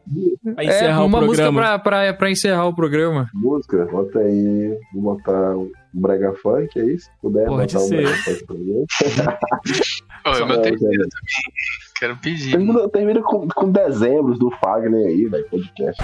Pra 0.55 0.63
É, 0.63 0.67
encerrar 0.67 1.03
uma 1.05 1.19
o 1.19 1.25
música 1.25 1.43
programa. 1.43 1.79
pra, 1.79 1.79
pra, 1.79 2.13
pra 2.13 2.31
encerrar 2.31 2.65
o 2.67 2.75
programa. 2.75 3.29
Música, 3.33 3.85
bota 3.91 4.19
aí. 4.19 4.77
Vou 4.93 5.15
botar 5.15 5.53
um 5.93 6.01
brega 6.01 6.33
funk, 6.33 6.79
é 6.79 6.85
isso? 6.85 7.05
Se 7.05 7.11
puder 7.21 7.45
Pode 7.47 7.73
botar 7.73 7.85
um 7.85 7.87
ser. 7.87 7.95
brega 7.97 8.17
funk 8.17 8.45
pra 8.45 8.55
mim. 8.55 8.85
Ô, 10.25 10.29
é 10.29 10.45
meu 10.45 10.61
terceiro 10.61 10.93
gente. 10.93 11.09
também. 11.09 11.51
Quero 11.99 12.17
pedir. 12.17 12.51
Termina, 12.51 12.89
termina 12.89 13.21
com, 13.21 13.47
com 13.47 13.71
dezembros 13.71 14.39
do 14.39 14.49
Fagner 14.51 15.07
aí, 15.07 15.25
velho, 15.25 15.45
podcast. 15.49 16.03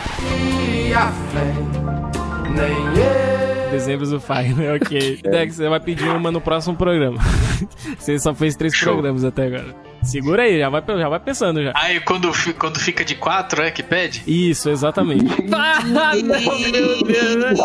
Dezembro 3.72 4.08
do 4.08 4.20
Fagner, 4.20 4.76
ok. 4.82 5.20
É. 5.24 5.30
Dex, 5.30 5.56
você 5.56 5.70
vai 5.70 5.80
pedir 5.80 6.10
uma 6.10 6.32
no 6.32 6.42
próximo 6.42 6.76
programa. 6.76 7.18
você 7.98 8.18
só 8.20 8.34
fez 8.34 8.56
três 8.56 8.74
Show. 8.74 8.94
programas 8.94 9.24
até 9.24 9.48
agora. 9.48 9.87
Segura 10.04 10.44
aí, 10.44 10.60
já 10.60 10.70
vai, 10.70 10.82
já 10.86 11.10
vai 11.10 11.20
pensando 11.20 11.64
já. 11.64 11.72
Aí 11.76 12.00
quando, 12.00 12.32
quando 12.58 12.80
fica 12.80 13.04
de 13.04 13.16
quatro, 13.16 13.62
é 13.62 13.72
que 13.72 13.84
pede? 13.84 14.24
Isso, 14.26 14.70
exatamente. 14.70 15.26
Ah, 15.60 15.80
não, 15.84 16.14
meu 16.14 17.04
Deus. 17.04 17.60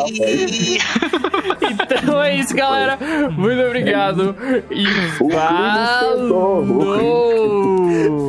Então 2.00 2.22
é 2.22 2.36
isso, 2.36 2.54
galera. 2.54 2.98
Muito 3.30 3.60
obrigado. 3.62 4.34
E 4.70 4.86
falou! 5.18 6.66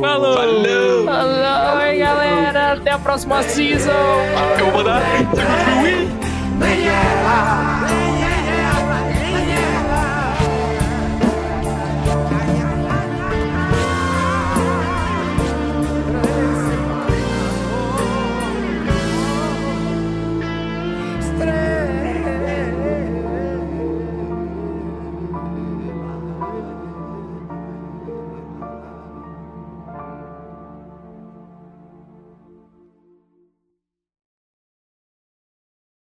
Falou! 0.00 1.04
Falou, 1.04 1.82
hein, 1.82 1.98
galera. 1.98 2.72
Até 2.74 2.90
a 2.90 2.98
próxima 2.98 3.42
season. 3.42 3.90
Eu 4.58 4.70
vou 4.70 4.84
dar. 4.84 5.02